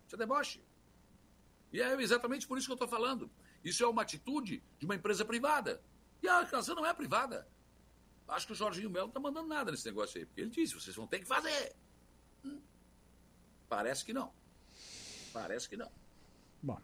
Isso 0.07 0.16
é 0.16 0.19
deboche. 0.19 0.62
E 1.73 1.81
é 1.81 1.99
exatamente 2.03 2.47
por 2.47 2.59
isso 2.59 2.66
que 2.66 2.73
eu 2.73 2.74
estou 2.74 2.89
falando. 2.89 3.31
Isso 3.65 3.82
é 3.82 3.87
uma 3.87 4.03
atitude 4.03 4.62
de 4.78 4.85
uma 4.85 4.95
empresa 4.95 5.24
privada. 5.24 5.82
E 6.23 6.28
a 6.28 6.45
canção 6.45 6.74
não 6.74 6.85
é 6.85 6.93
privada. 6.93 7.49
Acho 8.28 8.47
que 8.47 8.53
o 8.53 8.57
Jorginho 8.57 8.91
Melo 8.91 9.07
não 9.07 9.11
está 9.11 9.20
mandando 9.20 9.49
nada 9.49 9.70
nesse 9.70 9.87
negócio 9.87 10.19
aí. 10.19 10.27
Porque 10.27 10.43
ele 10.43 10.51
disse, 10.51 10.74
vocês 10.74 10.95
vão 10.95 11.07
ter 11.07 11.20
que 11.20 11.27
fazer. 11.27 11.74
Hum. 12.45 12.61
Parece 13.66 14.05
que 14.05 14.12
não. 14.12 14.31
Parece 15.32 15.66
que 15.66 15.77
não. 15.77 15.99
Bom. 16.62 16.78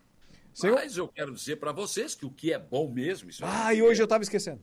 Mas 0.62 0.96
eu 0.96 1.06
quero 1.06 1.34
dizer 1.34 1.56
para 1.56 1.72
vocês 1.72 2.14
que 2.14 2.24
o 2.24 2.30
que 2.30 2.52
é 2.52 2.58
bom 2.58 2.90
mesmo. 2.90 3.28
Isso 3.28 3.44
Ah, 3.44 3.74
e 3.74 3.82
hoje 3.82 4.00
eu 4.00 4.04
estava 4.04 4.22
esquecendo. 4.22 4.62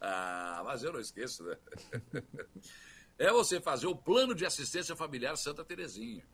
Ah, 0.00 0.62
mas 0.64 0.82
eu 0.82 0.92
não 0.92 1.00
esqueço, 1.00 1.42
né? 1.44 1.56
é 3.18 3.30
você 3.32 3.60
fazer 3.60 3.86
o 3.86 3.96
plano 3.96 4.34
de 4.34 4.46
assistência 4.46 4.94
familiar 4.94 5.36
Santa 5.36 5.64
Terezinha. 5.64 6.24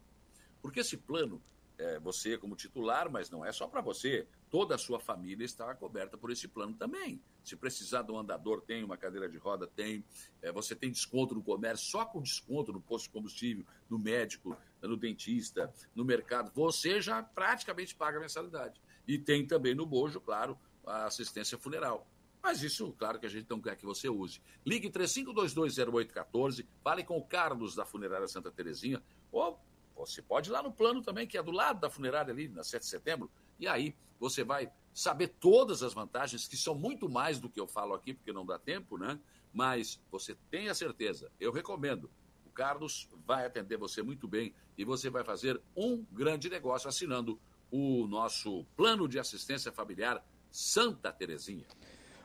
Porque 0.60 0.80
esse 0.80 0.96
plano, 0.96 1.40
é 1.78 1.98
você 2.00 2.36
como 2.36 2.56
titular, 2.56 3.08
mas 3.10 3.30
não 3.30 3.44
é 3.44 3.52
só 3.52 3.66
para 3.68 3.80
você. 3.80 4.26
Toda 4.50 4.74
a 4.74 4.78
sua 4.78 4.98
família 4.98 5.44
está 5.44 5.72
coberta 5.74 6.18
por 6.18 6.30
esse 6.30 6.48
plano 6.48 6.74
também. 6.74 7.20
Se 7.44 7.56
precisar 7.56 8.02
de 8.02 8.10
um 8.10 8.18
andador, 8.18 8.60
tem, 8.62 8.82
uma 8.82 8.96
cadeira 8.96 9.28
de 9.28 9.38
roda, 9.38 9.66
tem. 9.66 10.04
É, 10.42 10.50
você 10.50 10.74
tem 10.74 10.90
desconto 10.90 11.34
no 11.34 11.42
comércio, 11.42 11.86
só 11.86 12.04
com 12.04 12.20
desconto 12.20 12.72
no 12.72 12.80
posto 12.80 13.04
de 13.04 13.10
combustível, 13.10 13.64
no 13.88 13.98
médico, 13.98 14.56
no 14.82 14.96
dentista, 14.96 15.72
no 15.94 16.04
mercado. 16.04 16.50
Você 16.54 17.00
já 17.00 17.22
praticamente 17.22 17.94
paga 17.94 18.18
a 18.18 18.20
mensalidade. 18.20 18.80
E 19.06 19.18
tem 19.18 19.46
também 19.46 19.74
no 19.74 19.86
bojo, 19.86 20.20
claro, 20.20 20.58
a 20.86 21.06
assistência 21.06 21.58
funeral. 21.58 22.06
Mas 22.42 22.62
isso, 22.62 22.92
claro 22.98 23.18
que 23.18 23.26
a 23.26 23.28
gente 23.30 23.48
não 23.50 23.60
quer 23.60 23.76
que 23.76 23.84
você 23.84 24.08
use. 24.08 24.40
Ligue 24.64 24.90
35220814, 24.90 26.66
fale 26.82 27.02
com 27.02 27.16
o 27.16 27.24
Carlos 27.24 27.74
da 27.74 27.84
Funerária 27.84 28.28
Santa 28.28 28.50
Terezinha, 28.50 29.02
ou 29.32 29.60
você 29.96 30.22
pode 30.22 30.48
ir 30.48 30.52
lá 30.52 30.62
no 30.62 30.72
plano 30.72 31.02
também, 31.02 31.26
que 31.26 31.36
é 31.36 31.42
do 31.42 31.50
lado 31.50 31.80
da 31.80 31.90
funerária 31.90 32.32
ali, 32.32 32.48
na 32.48 32.62
7 32.62 32.82
de 32.82 32.88
setembro, 32.88 33.30
e 33.58 33.66
aí 33.66 33.96
você 34.20 34.44
vai 34.44 34.70
saber 34.94 35.28
todas 35.28 35.82
as 35.82 35.92
vantagens, 35.92 36.46
que 36.46 36.56
são 36.56 36.74
muito 36.74 37.08
mais 37.08 37.38
do 37.40 37.48
que 37.48 37.60
eu 37.60 37.66
falo 37.66 37.94
aqui, 37.94 38.14
porque 38.14 38.32
não 38.32 38.46
dá 38.46 38.58
tempo, 38.58 38.96
né? 38.96 39.18
Mas 39.52 40.00
você 40.10 40.36
tenha 40.50 40.74
certeza, 40.74 41.30
eu 41.40 41.52
recomendo. 41.52 42.10
Carlos 42.58 43.08
vai 43.24 43.46
atender 43.46 43.76
você 43.76 44.02
muito 44.02 44.26
bem 44.26 44.52
e 44.76 44.84
você 44.84 45.08
vai 45.08 45.22
fazer 45.22 45.60
um 45.76 46.04
grande 46.10 46.50
negócio 46.50 46.88
assinando 46.88 47.38
o 47.70 48.04
nosso 48.08 48.64
plano 48.76 49.06
de 49.06 49.16
assistência 49.16 49.70
familiar 49.70 50.26
Santa 50.50 51.12
Terezinha. 51.12 51.66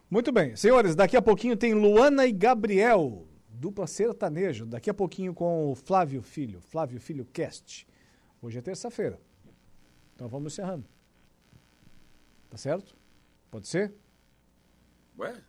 Muito 0.09 0.31
bem. 0.31 0.55
Senhores, 0.55 0.95
daqui 0.95 1.15
a 1.15 1.21
pouquinho 1.21 1.55
tem 1.55 1.75
Luana 1.75 2.25
e 2.25 2.31
Gabriel, 2.31 3.27
dupla 3.47 3.85
sertanejo. 3.85 4.65
Daqui 4.65 4.89
a 4.89 4.93
pouquinho 4.93 5.35
com 5.35 5.71
o 5.71 5.75
Flávio 5.75 6.23
Filho, 6.23 6.59
Flávio 6.61 6.99
Filho 6.99 7.25
Cast. 7.25 7.87
Hoje 8.41 8.57
é 8.57 8.61
terça-feira. 8.63 9.21
Então 10.15 10.27
vamos 10.27 10.53
encerrando. 10.53 10.89
Tá 12.49 12.57
certo? 12.57 12.97
Pode 13.51 13.67
ser? 13.67 13.93
Ué? 15.15 15.43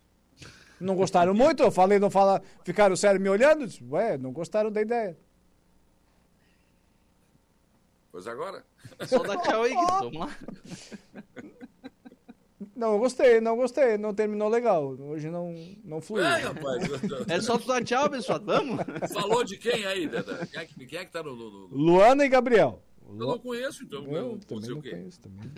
Não 0.85 0.95
gostaram 0.95 1.33
muito? 1.35 1.63
Eu 1.63 1.71
falei, 1.71 1.99
não 1.99 2.11
fala. 2.11 2.43
Ficaram 2.63 2.95
sério 2.95 3.21
me 3.21 3.29
olhando? 3.29 3.67
Ué, 3.91 4.19
não 4.19 4.33
gostaram 4.33 4.71
da 4.71 4.83
ideia. 4.83 5.17
Pois 8.13 8.27
agora. 8.27 8.65
Só 9.07 9.19
dá 9.23 9.37
tchau 9.39 9.63
aí. 9.63 9.75
Vamos 9.75 10.19
lá. 10.19 10.37
Não, 12.77 12.93
eu 12.95 12.99
gostei, 12.99 13.41
não 13.41 13.57
gostei, 13.57 13.97
não 13.97 14.13
terminou 14.13 14.49
legal. 14.49 14.85
Hoje 14.99 15.31
não, 15.31 15.55
não 15.85 16.01
fluiu. 16.01 16.25
É, 16.25 16.39
rapaz. 16.41 16.83
É 17.29 17.41
só 17.41 17.57
tu 17.57 17.67
dar 17.69 17.83
tchau, 17.85 18.11
pessoal. 18.11 18.41
Vamos? 18.45 18.81
Falou 19.13 19.43
de 19.45 19.57
quem 19.57 19.85
aí, 19.87 20.07
Deda? 20.09 20.45
Quem 20.47 20.61
é 20.61 20.67
que, 20.67 20.87
quem 20.87 20.99
é 20.99 21.05
que 21.05 21.13
tá 21.13 21.23
no, 21.23 21.35
no- 21.37 21.69
no- 21.69 21.77
Luana 21.77 22.25
e 22.25 22.29
Gabriel. 22.29 22.83
Eu 23.09 23.15
não 23.15 23.39
conheço, 23.39 23.85
então. 23.85 24.05
Eu 24.07 24.33
Eu, 24.33 24.39
também 24.41 24.65
sei 24.65 24.73
o 24.73 24.75
não 24.77 24.83
quê. 24.83 24.91
conheço 24.91 25.21
também. 25.21 25.51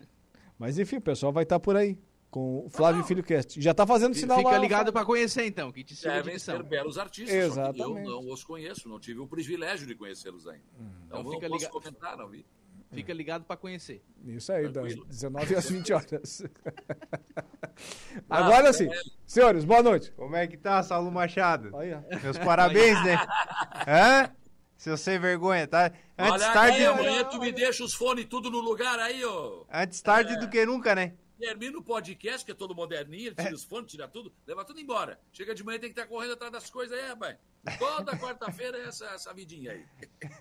Mas 0.58 0.78
enfim, 0.78 0.96
o 0.96 1.00
pessoal 1.00 1.32
vai 1.32 1.42
estar 1.42 1.58
por 1.58 1.74
aí 1.76 1.98
com 2.36 2.66
o 2.66 2.68
Flávio 2.68 3.02
Filho 3.02 3.22
Cast. 3.22 3.58
Já 3.62 3.72
tá 3.72 3.86
fazendo 3.86 4.14
sinal 4.14 4.36
Fica 4.36 4.50
lá. 4.50 4.58
ligado 4.58 4.92
pra 4.92 5.06
conhecer, 5.06 5.46
então, 5.46 5.72
que 5.72 5.82
te 5.82 5.94
Devem 6.02 6.38
ser 6.38 6.62
belos 6.62 6.98
artistas, 6.98 7.34
Exatamente. 7.34 7.80
eu 8.06 8.20
não 8.22 8.30
os 8.30 8.44
conheço, 8.44 8.86
não 8.90 9.00
tive 9.00 9.20
o 9.20 9.26
privilégio 9.26 9.86
de 9.86 9.94
conhecê-los 9.94 10.46
ainda. 10.46 10.62
Então, 10.78 10.90
Então 11.06 11.22
não 11.22 11.30
fica 11.30 11.48
posso 11.48 11.60
liga- 11.60 11.72
comentar, 11.72 12.14
não 12.14 12.28
vi. 12.28 12.44
Fica 12.92 13.10
ligado 13.14 13.44
pra 13.46 13.56
conhecer. 13.56 14.02
Isso 14.26 14.52
aí, 14.52 14.64
das 14.64 14.74
Tranquilo. 14.74 15.06
19 15.06 15.56
às 15.56 15.70
20 15.70 15.92
horas. 15.94 16.42
Agora 18.28 18.70
sim. 18.74 18.88
Senhores, 19.26 19.64
boa 19.64 19.82
noite. 19.82 20.12
Como 20.12 20.36
é 20.36 20.46
que 20.46 20.58
tá, 20.58 20.82
Saulo 20.82 21.10
Machado? 21.10 21.74
Aí, 21.76 21.94
ó. 21.94 22.00
Meus 22.22 22.36
parabéns, 22.38 23.02
né? 23.02 23.16
Hã? 23.88 24.30
Seu 24.76 24.96
sem 24.98 25.18
vergonha, 25.18 25.66
tá? 25.66 25.90
Antes 26.18 26.32
Olha 26.44 26.52
tarde, 26.52 26.76
aí, 26.76 26.86
amanhã 26.86 27.24
tu 27.24 27.38
me 27.40 27.50
deixa 27.50 27.82
os 27.82 27.94
fones 27.94 28.26
tudo 28.26 28.50
no 28.50 28.60
lugar 28.60 28.98
aí, 28.98 29.24
ô. 29.24 29.64
antes 29.72 30.02
tarde 30.02 30.36
do 30.38 30.48
que 30.50 30.66
nunca, 30.66 30.94
né? 30.94 31.14
Termina 31.38 31.78
o 31.78 31.82
podcast, 31.82 32.44
que 32.44 32.52
é 32.52 32.54
todo 32.54 32.74
moderninho, 32.74 33.28
ele 33.28 33.34
tira 33.34 33.54
os 33.54 33.64
fones, 33.64 33.90
tira 33.90 34.08
tudo, 34.08 34.32
leva 34.46 34.64
tudo 34.64 34.80
embora. 34.80 35.20
Chega 35.32 35.54
de 35.54 35.62
manhã 35.62 35.78
tem 35.78 35.92
que 35.92 35.98
estar 36.00 36.08
correndo 36.08 36.32
atrás 36.32 36.50
das 36.52 36.70
coisas 36.70 36.98
aí, 36.98 37.08
rapaz. 37.08 37.36
Toda 37.78 38.16
quarta-feira 38.16 38.78
é 38.78 38.86
essa, 38.86 39.06
essa 39.06 39.34
vidinha 39.34 39.72
aí. 39.72 39.86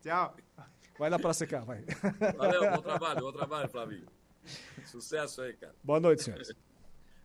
Tchau. 0.00 0.36
Vai 0.98 1.10
lá 1.10 1.18
pra 1.18 1.32
secar, 1.32 1.64
vai. 1.64 1.84
Valeu, 2.36 2.70
bom 2.70 2.82
trabalho, 2.82 3.20
bom 3.20 3.32
trabalho, 3.32 3.68
Flavinho. 3.68 4.06
Sucesso 4.84 5.42
aí, 5.42 5.54
cara. 5.54 5.74
Boa 5.82 6.00
noite, 6.00 6.22
senhores. 6.22 6.52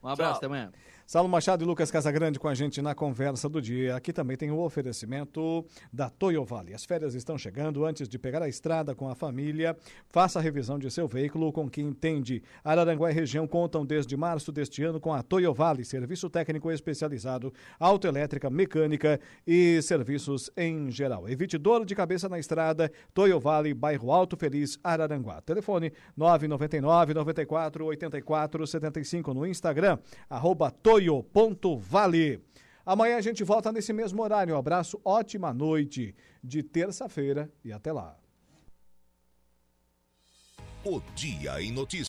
Um 0.01 0.09
abraço, 0.09 0.33
Tchau. 0.33 0.37
até 0.37 0.45
amanhã. 0.45 0.71
Saulo 1.07 1.29
Machado 1.29 1.63
e 1.63 1.65
Lucas 1.65 1.89
Casagrande 1.89 2.37
com 2.37 2.49
a 2.49 2.53
gente 2.53 2.81
na 2.81 2.93
conversa 2.93 3.47
do 3.47 3.61
dia. 3.61 3.95
Aqui 3.95 4.11
também 4.11 4.35
tem 4.35 4.51
o 4.51 4.59
oferecimento 4.59 5.65
da 5.91 6.09
Toyo 6.09 6.43
Vale. 6.43 6.73
As 6.73 6.83
férias 6.83 7.15
estão 7.15 7.37
chegando. 7.37 7.85
Antes 7.85 8.09
de 8.09 8.19
pegar 8.19 8.41
a 8.41 8.49
estrada 8.49 8.93
com 8.93 9.07
a 9.07 9.15
família, 9.15 9.77
faça 10.09 10.37
a 10.37 10.41
revisão 10.41 10.77
de 10.77 10.91
seu 10.91 11.07
veículo 11.07 11.53
com 11.53 11.69
quem 11.69 11.87
entende. 11.87 12.43
Araranguá 12.61 13.09
e 13.09 13.13
região 13.13 13.47
contam 13.47 13.85
desde 13.85 14.17
março 14.17 14.51
deste 14.51 14.83
ano 14.83 14.99
com 14.99 15.13
a 15.13 15.23
Toyo 15.23 15.53
Vale, 15.53 15.85
serviço 15.85 16.29
técnico 16.29 16.69
especializado, 16.69 17.53
autoelétrica, 17.79 18.49
mecânica 18.49 19.17
e 19.47 19.81
serviços 19.83 20.51
em 20.57 20.91
geral. 20.91 21.29
Evite 21.29 21.57
dor 21.57 21.85
de 21.85 21.95
cabeça 21.95 22.27
na 22.27 22.37
estrada. 22.37 22.91
Toyo 23.13 23.39
Vale, 23.39 23.73
bairro 23.73 24.11
Alto 24.11 24.35
Feliz, 24.35 24.77
Araranguá. 24.83 25.39
Telefone 25.39 25.93
999 26.17 27.13
94 27.13 27.85
84 27.85 28.67
75 28.67 29.33
no 29.33 29.47
Instagram, 29.47 29.97
arroba 30.29 30.69
toyo.vale. 30.97 32.41
Amanhã 32.85 33.17
a 33.17 33.21
gente 33.21 33.43
volta 33.43 33.71
nesse 33.71 33.93
mesmo 33.93 34.21
horário. 34.23 34.55
Um 34.55 34.57
abraço, 34.57 34.99
ótima 35.03 35.53
noite 35.53 36.15
de 36.43 36.63
terça-feira 36.63 37.51
e 37.63 37.71
até 37.71 37.91
lá. 37.91 38.17
O 40.83 41.01
Dia 41.15 41.61
em 41.61 41.71
Notícias. 41.71 42.05